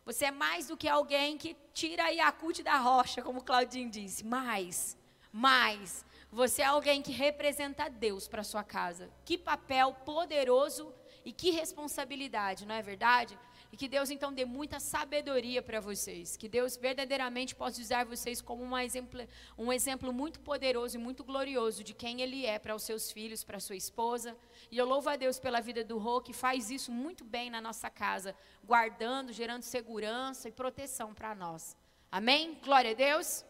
Você 0.04 0.24
é 0.26 0.30
mais 0.32 0.66
do 0.66 0.76
que 0.76 0.88
alguém 0.88 1.38
que 1.38 1.56
tira 1.72 2.10
Yakut 2.10 2.64
da 2.64 2.78
rocha, 2.78 3.22
como 3.22 3.44
Claudinho 3.44 3.88
disse. 3.88 4.24
Mais 4.24 4.96
mas 5.38 6.02
você 6.32 6.62
é 6.62 6.64
alguém 6.64 7.02
que 7.02 7.12
representa 7.12 7.90
Deus 7.90 8.26
para 8.26 8.42
sua 8.42 8.64
casa. 8.64 9.10
Que 9.22 9.36
papel 9.36 9.92
poderoso 9.92 10.94
e 11.26 11.30
que 11.30 11.50
responsabilidade, 11.50 12.64
não 12.64 12.74
é 12.74 12.80
verdade? 12.80 13.38
E 13.76 13.78
que 13.78 13.88
Deus 13.88 14.08
então 14.08 14.32
dê 14.32 14.46
muita 14.46 14.80
sabedoria 14.80 15.60
para 15.60 15.80
vocês. 15.80 16.34
Que 16.34 16.48
Deus 16.48 16.78
verdadeiramente 16.78 17.54
possa 17.54 17.78
usar 17.78 18.06
vocês 18.06 18.40
como 18.40 18.64
um 18.64 18.78
exemplo, 18.78 19.20
um 19.58 19.70
exemplo 19.70 20.14
muito 20.14 20.40
poderoso 20.40 20.96
e 20.96 20.98
muito 20.98 21.22
glorioso 21.22 21.84
de 21.84 21.92
quem 21.92 22.22
Ele 22.22 22.46
é 22.46 22.58
para 22.58 22.74
os 22.74 22.84
seus 22.84 23.12
filhos, 23.12 23.44
para 23.44 23.60
sua 23.60 23.76
esposa. 23.76 24.34
E 24.70 24.78
eu 24.78 24.86
louvo 24.86 25.10
a 25.10 25.16
Deus 25.16 25.38
pela 25.38 25.60
vida 25.60 25.84
do 25.84 25.98
Rô, 25.98 26.22
que 26.22 26.32
faz 26.32 26.70
isso 26.70 26.90
muito 26.90 27.22
bem 27.22 27.50
na 27.50 27.60
nossa 27.60 27.90
casa, 27.90 28.34
guardando, 28.64 29.30
gerando 29.30 29.62
segurança 29.62 30.48
e 30.48 30.52
proteção 30.52 31.12
para 31.12 31.34
nós. 31.34 31.76
Amém? 32.10 32.58
Glória 32.64 32.92
a 32.92 32.94
Deus. 32.94 33.44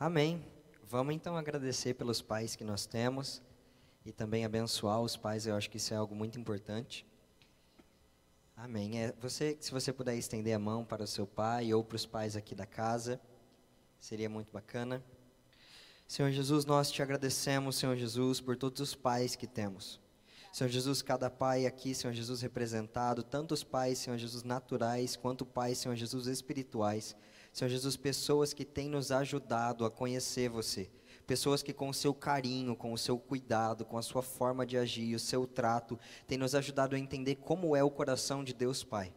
Amém. 0.00 0.44
Vamos 0.82 1.14
então 1.14 1.36
agradecer 1.36 1.94
pelos 1.94 2.20
pais 2.20 2.56
que 2.56 2.64
nós 2.64 2.86
temos 2.86 3.40
e 4.04 4.10
também 4.10 4.44
abençoar 4.44 5.00
os 5.00 5.16
pais, 5.16 5.46
eu 5.46 5.54
acho 5.54 5.70
que 5.70 5.76
isso 5.76 5.94
é 5.94 5.96
algo 5.96 6.12
muito 6.12 6.40
importante. 6.40 7.06
Amém. 8.62 9.00
É, 9.00 9.14
você, 9.18 9.56
se 9.58 9.70
você 9.70 9.90
puder 9.90 10.14
estender 10.16 10.54
a 10.54 10.58
mão 10.58 10.84
para 10.84 11.02
o 11.02 11.06
seu 11.06 11.26
pai 11.26 11.72
ou 11.72 11.82
para 11.82 11.96
os 11.96 12.04
pais 12.04 12.36
aqui 12.36 12.54
da 12.54 12.66
casa, 12.66 13.18
seria 13.98 14.28
muito 14.28 14.52
bacana. 14.52 15.02
Senhor 16.06 16.30
Jesus, 16.30 16.66
nós 16.66 16.90
te 16.90 17.02
agradecemos, 17.02 17.76
Senhor 17.76 17.96
Jesus, 17.96 18.38
por 18.38 18.58
todos 18.58 18.78
os 18.82 18.94
pais 18.94 19.34
que 19.34 19.46
temos. 19.46 19.98
Senhor 20.52 20.68
Jesus, 20.68 21.00
cada 21.00 21.30
pai 21.30 21.64
aqui, 21.64 21.94
Senhor 21.94 22.12
Jesus, 22.12 22.42
representado, 22.42 23.22
tanto 23.22 23.54
os 23.54 23.64
pais, 23.64 23.96
Senhor 23.96 24.18
Jesus, 24.18 24.42
naturais, 24.42 25.16
quanto 25.16 25.46
pais, 25.46 25.78
Senhor 25.78 25.94
Jesus, 25.94 26.26
espirituais. 26.26 27.16
Senhor 27.54 27.70
Jesus, 27.70 27.96
pessoas 27.96 28.52
que 28.52 28.66
têm 28.66 28.90
nos 28.90 29.10
ajudado 29.10 29.86
a 29.86 29.90
conhecer 29.90 30.50
você. 30.50 30.90
Pessoas 31.30 31.62
que, 31.62 31.72
com 31.72 31.88
o 31.88 31.94
seu 31.94 32.12
carinho, 32.12 32.74
com 32.74 32.92
o 32.92 32.98
seu 32.98 33.16
cuidado, 33.16 33.84
com 33.84 33.96
a 33.96 34.02
sua 34.02 34.20
forma 34.20 34.66
de 34.66 34.76
agir, 34.76 35.14
o 35.14 35.20
seu 35.20 35.46
trato, 35.46 35.96
têm 36.26 36.36
nos 36.36 36.56
ajudado 36.56 36.96
a 36.96 36.98
entender 36.98 37.36
como 37.36 37.76
é 37.76 37.84
o 37.84 37.88
coração 37.88 38.42
de 38.42 38.52
Deus 38.52 38.82
Pai. 38.82 39.12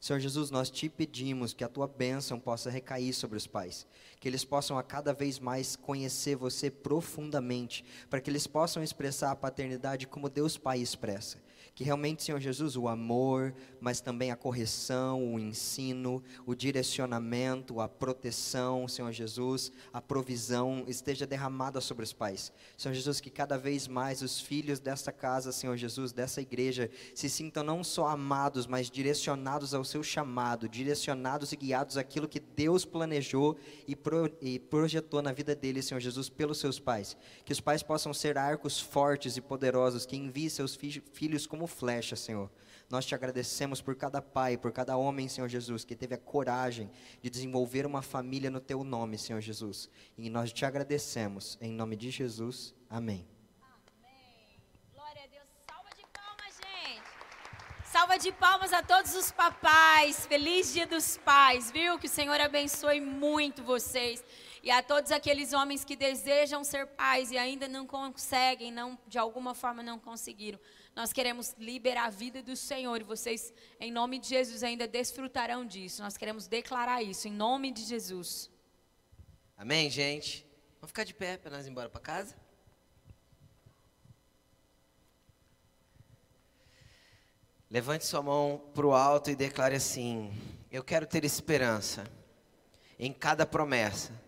Senhor 0.00 0.20
Jesus, 0.20 0.52
nós 0.52 0.70
te 0.70 0.88
pedimos 0.88 1.52
que 1.52 1.64
a 1.64 1.68
tua 1.68 1.88
bênção 1.88 2.38
possa 2.38 2.70
recair 2.70 3.12
sobre 3.12 3.36
os 3.36 3.48
pais, 3.48 3.88
que 4.20 4.28
eles 4.28 4.44
possam 4.44 4.78
a 4.78 4.84
cada 4.84 5.12
vez 5.12 5.40
mais 5.40 5.74
conhecer 5.74 6.36
você 6.36 6.70
profundamente, 6.70 7.84
para 8.08 8.20
que 8.20 8.30
eles 8.30 8.46
possam 8.46 8.80
expressar 8.80 9.32
a 9.32 9.36
paternidade 9.36 10.06
como 10.06 10.30
Deus 10.30 10.56
Pai 10.56 10.78
expressa. 10.78 11.38
Que 11.78 11.84
realmente, 11.84 12.24
Senhor 12.24 12.40
Jesus, 12.40 12.76
o 12.76 12.88
amor, 12.88 13.54
mas 13.80 14.00
também 14.00 14.32
a 14.32 14.36
correção, 14.36 15.34
o 15.34 15.38
ensino, 15.38 16.20
o 16.44 16.52
direcionamento, 16.52 17.80
a 17.80 17.88
proteção, 17.88 18.88
Senhor 18.88 19.12
Jesus, 19.12 19.70
a 19.92 20.02
provisão 20.02 20.82
esteja 20.88 21.24
derramada 21.24 21.80
sobre 21.80 22.02
os 22.02 22.12
pais. 22.12 22.52
Senhor 22.76 22.94
Jesus, 22.94 23.20
que 23.20 23.30
cada 23.30 23.56
vez 23.56 23.86
mais 23.86 24.22
os 24.22 24.40
filhos 24.40 24.80
desta 24.80 25.12
casa, 25.12 25.52
Senhor 25.52 25.76
Jesus, 25.76 26.10
dessa 26.10 26.40
igreja, 26.40 26.90
se 27.14 27.30
sintam 27.30 27.62
não 27.62 27.84
só 27.84 28.08
amados, 28.08 28.66
mas 28.66 28.90
direcionados 28.90 29.72
ao 29.72 29.84
seu 29.84 30.02
chamado, 30.02 30.68
direcionados 30.68 31.52
e 31.52 31.56
guiados 31.56 31.96
àquilo 31.96 32.26
que 32.26 32.40
Deus 32.40 32.84
planejou 32.84 33.56
e, 33.86 33.94
pro, 33.94 34.28
e 34.42 34.58
projetou 34.58 35.22
na 35.22 35.32
vida 35.32 35.54
deles, 35.54 35.84
Senhor 35.84 36.00
Jesus, 36.00 36.28
pelos 36.28 36.58
seus 36.58 36.80
pais. 36.80 37.16
Que 37.44 37.52
os 37.52 37.60
pais 37.60 37.84
possam 37.84 38.12
ser 38.12 38.36
arcos 38.36 38.80
fortes 38.80 39.36
e 39.36 39.40
poderosos, 39.40 40.04
que 40.04 40.16
enviem 40.16 40.48
seus 40.48 40.74
fi 40.74 41.00
filhos 41.12 41.46
como 41.46 41.67
flecha, 41.68 42.16
Senhor. 42.16 42.50
Nós 42.90 43.04
te 43.04 43.14
agradecemos 43.14 43.82
por 43.82 43.94
cada 43.94 44.22
pai, 44.22 44.56
por 44.56 44.72
cada 44.72 44.96
homem, 44.96 45.28
Senhor 45.28 45.48
Jesus, 45.48 45.84
que 45.84 45.94
teve 45.94 46.14
a 46.14 46.18
coragem 46.18 46.90
de 47.20 47.28
desenvolver 47.28 47.84
uma 47.84 48.00
família 48.00 48.50
no 48.50 48.60
teu 48.60 48.82
nome, 48.82 49.18
Senhor 49.18 49.42
Jesus. 49.42 49.90
E 50.16 50.30
nós 50.30 50.52
te 50.52 50.64
agradecemos. 50.64 51.58
Em 51.60 51.70
nome 51.70 51.96
de 51.96 52.10
Jesus. 52.10 52.74
Amém. 52.88 53.28
Glória 54.94 55.22
a 55.22 55.26
Deus. 55.26 55.44
Salva 55.66 55.90
de 55.94 56.02
palmas, 56.14 56.54
gente. 56.56 57.02
Salva 57.84 58.18
de 58.18 58.32
palmas 58.32 58.72
a 58.72 58.82
todos 58.82 59.14
os 59.14 59.30
papais. 59.30 60.24
Feliz 60.24 60.72
Dia 60.72 60.86
dos 60.86 61.18
Pais, 61.18 61.70
viu? 61.70 61.98
Que 61.98 62.06
o 62.06 62.10
Senhor 62.10 62.40
abençoe 62.40 63.02
muito 63.02 63.62
vocês. 63.62 64.24
E 64.62 64.70
a 64.70 64.82
todos 64.82 65.12
aqueles 65.12 65.52
homens 65.52 65.84
que 65.84 65.94
desejam 65.94 66.64
ser 66.64 66.86
pais 66.86 67.30
e 67.30 67.36
ainda 67.36 67.68
não 67.68 67.86
conseguem, 67.86 68.72
não, 68.72 68.98
de 69.06 69.18
alguma 69.18 69.54
forma 69.54 69.82
não 69.82 69.98
conseguiram. 69.98 70.58
Nós 70.98 71.12
queremos 71.12 71.54
liberar 71.60 72.06
a 72.06 72.10
vida 72.10 72.42
do 72.42 72.56
Senhor 72.56 73.00
e 73.00 73.04
vocês, 73.04 73.54
em 73.78 73.88
nome 73.88 74.18
de 74.18 74.30
Jesus, 74.30 74.64
ainda 74.64 74.84
desfrutarão 74.88 75.64
disso. 75.64 76.02
Nós 76.02 76.16
queremos 76.16 76.48
declarar 76.48 77.04
isso, 77.04 77.28
em 77.28 77.30
nome 77.30 77.70
de 77.70 77.84
Jesus. 77.84 78.50
Amém, 79.56 79.88
gente? 79.88 80.44
Vamos 80.80 80.88
ficar 80.88 81.04
de 81.04 81.14
pé 81.14 81.36
para 81.36 81.52
nós 81.52 81.66
ir 81.66 81.70
embora 81.70 81.88
para 81.88 82.00
casa? 82.00 82.36
Levante 87.70 88.04
sua 88.04 88.20
mão 88.20 88.60
para 88.74 88.84
o 88.84 88.92
alto 88.92 89.30
e 89.30 89.36
declare 89.36 89.76
assim: 89.76 90.32
Eu 90.68 90.82
quero 90.82 91.06
ter 91.06 91.24
esperança 91.24 92.10
em 92.98 93.12
cada 93.12 93.46
promessa 93.46 94.20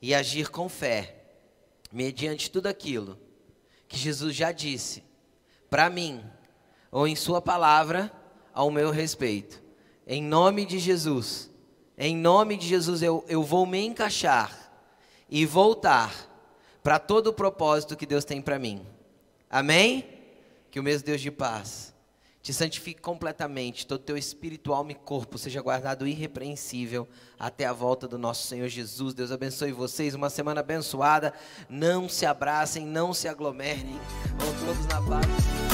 e 0.00 0.12
agir 0.16 0.50
com 0.50 0.68
fé, 0.68 1.14
mediante 1.92 2.50
tudo 2.50 2.66
aquilo 2.66 3.16
que 3.86 3.96
Jesus 3.96 4.34
já 4.34 4.50
disse 4.50 5.11
para 5.72 5.88
mim, 5.88 6.22
ou 6.90 7.08
em 7.08 7.16
Sua 7.16 7.40
palavra, 7.40 8.12
ao 8.52 8.70
meu 8.70 8.90
respeito. 8.90 9.62
Em 10.06 10.22
nome 10.22 10.66
de 10.66 10.78
Jesus, 10.78 11.50
em 11.96 12.14
nome 12.14 12.58
de 12.58 12.68
Jesus, 12.68 13.02
eu, 13.02 13.24
eu 13.26 13.42
vou 13.42 13.64
me 13.64 13.82
encaixar 13.82 14.70
e 15.30 15.46
voltar 15.46 16.14
para 16.82 16.98
todo 16.98 17.28
o 17.28 17.32
propósito 17.32 17.96
que 17.96 18.04
Deus 18.04 18.22
tem 18.22 18.42
para 18.42 18.58
mim. 18.58 18.86
Amém? 19.48 20.04
Que 20.70 20.78
o 20.78 20.82
mesmo 20.82 21.06
Deus 21.06 21.22
de 21.22 21.30
paz 21.30 21.91
te 22.42 22.52
santifique 22.52 23.00
completamente, 23.00 23.86
todo 23.86 24.00
teu 24.00 24.16
espírito, 24.16 24.72
alma 24.72 24.90
e 24.90 24.96
corpo 24.96 25.38
seja 25.38 25.62
guardado 25.62 26.06
irrepreensível 26.06 27.08
até 27.38 27.64
a 27.66 27.72
volta 27.72 28.08
do 28.08 28.18
nosso 28.18 28.48
Senhor 28.48 28.68
Jesus. 28.68 29.14
Deus 29.14 29.30
abençoe 29.30 29.70
vocês, 29.70 30.14
uma 30.14 30.28
semana 30.28 30.60
abençoada. 30.60 31.32
Não 31.68 32.08
se 32.08 32.26
abracem, 32.26 32.84
não 32.84 33.14
se 33.14 33.28
aglomerem. 33.28 33.98
Todos 34.38 34.86
na 34.86 35.00
paz. 35.02 35.71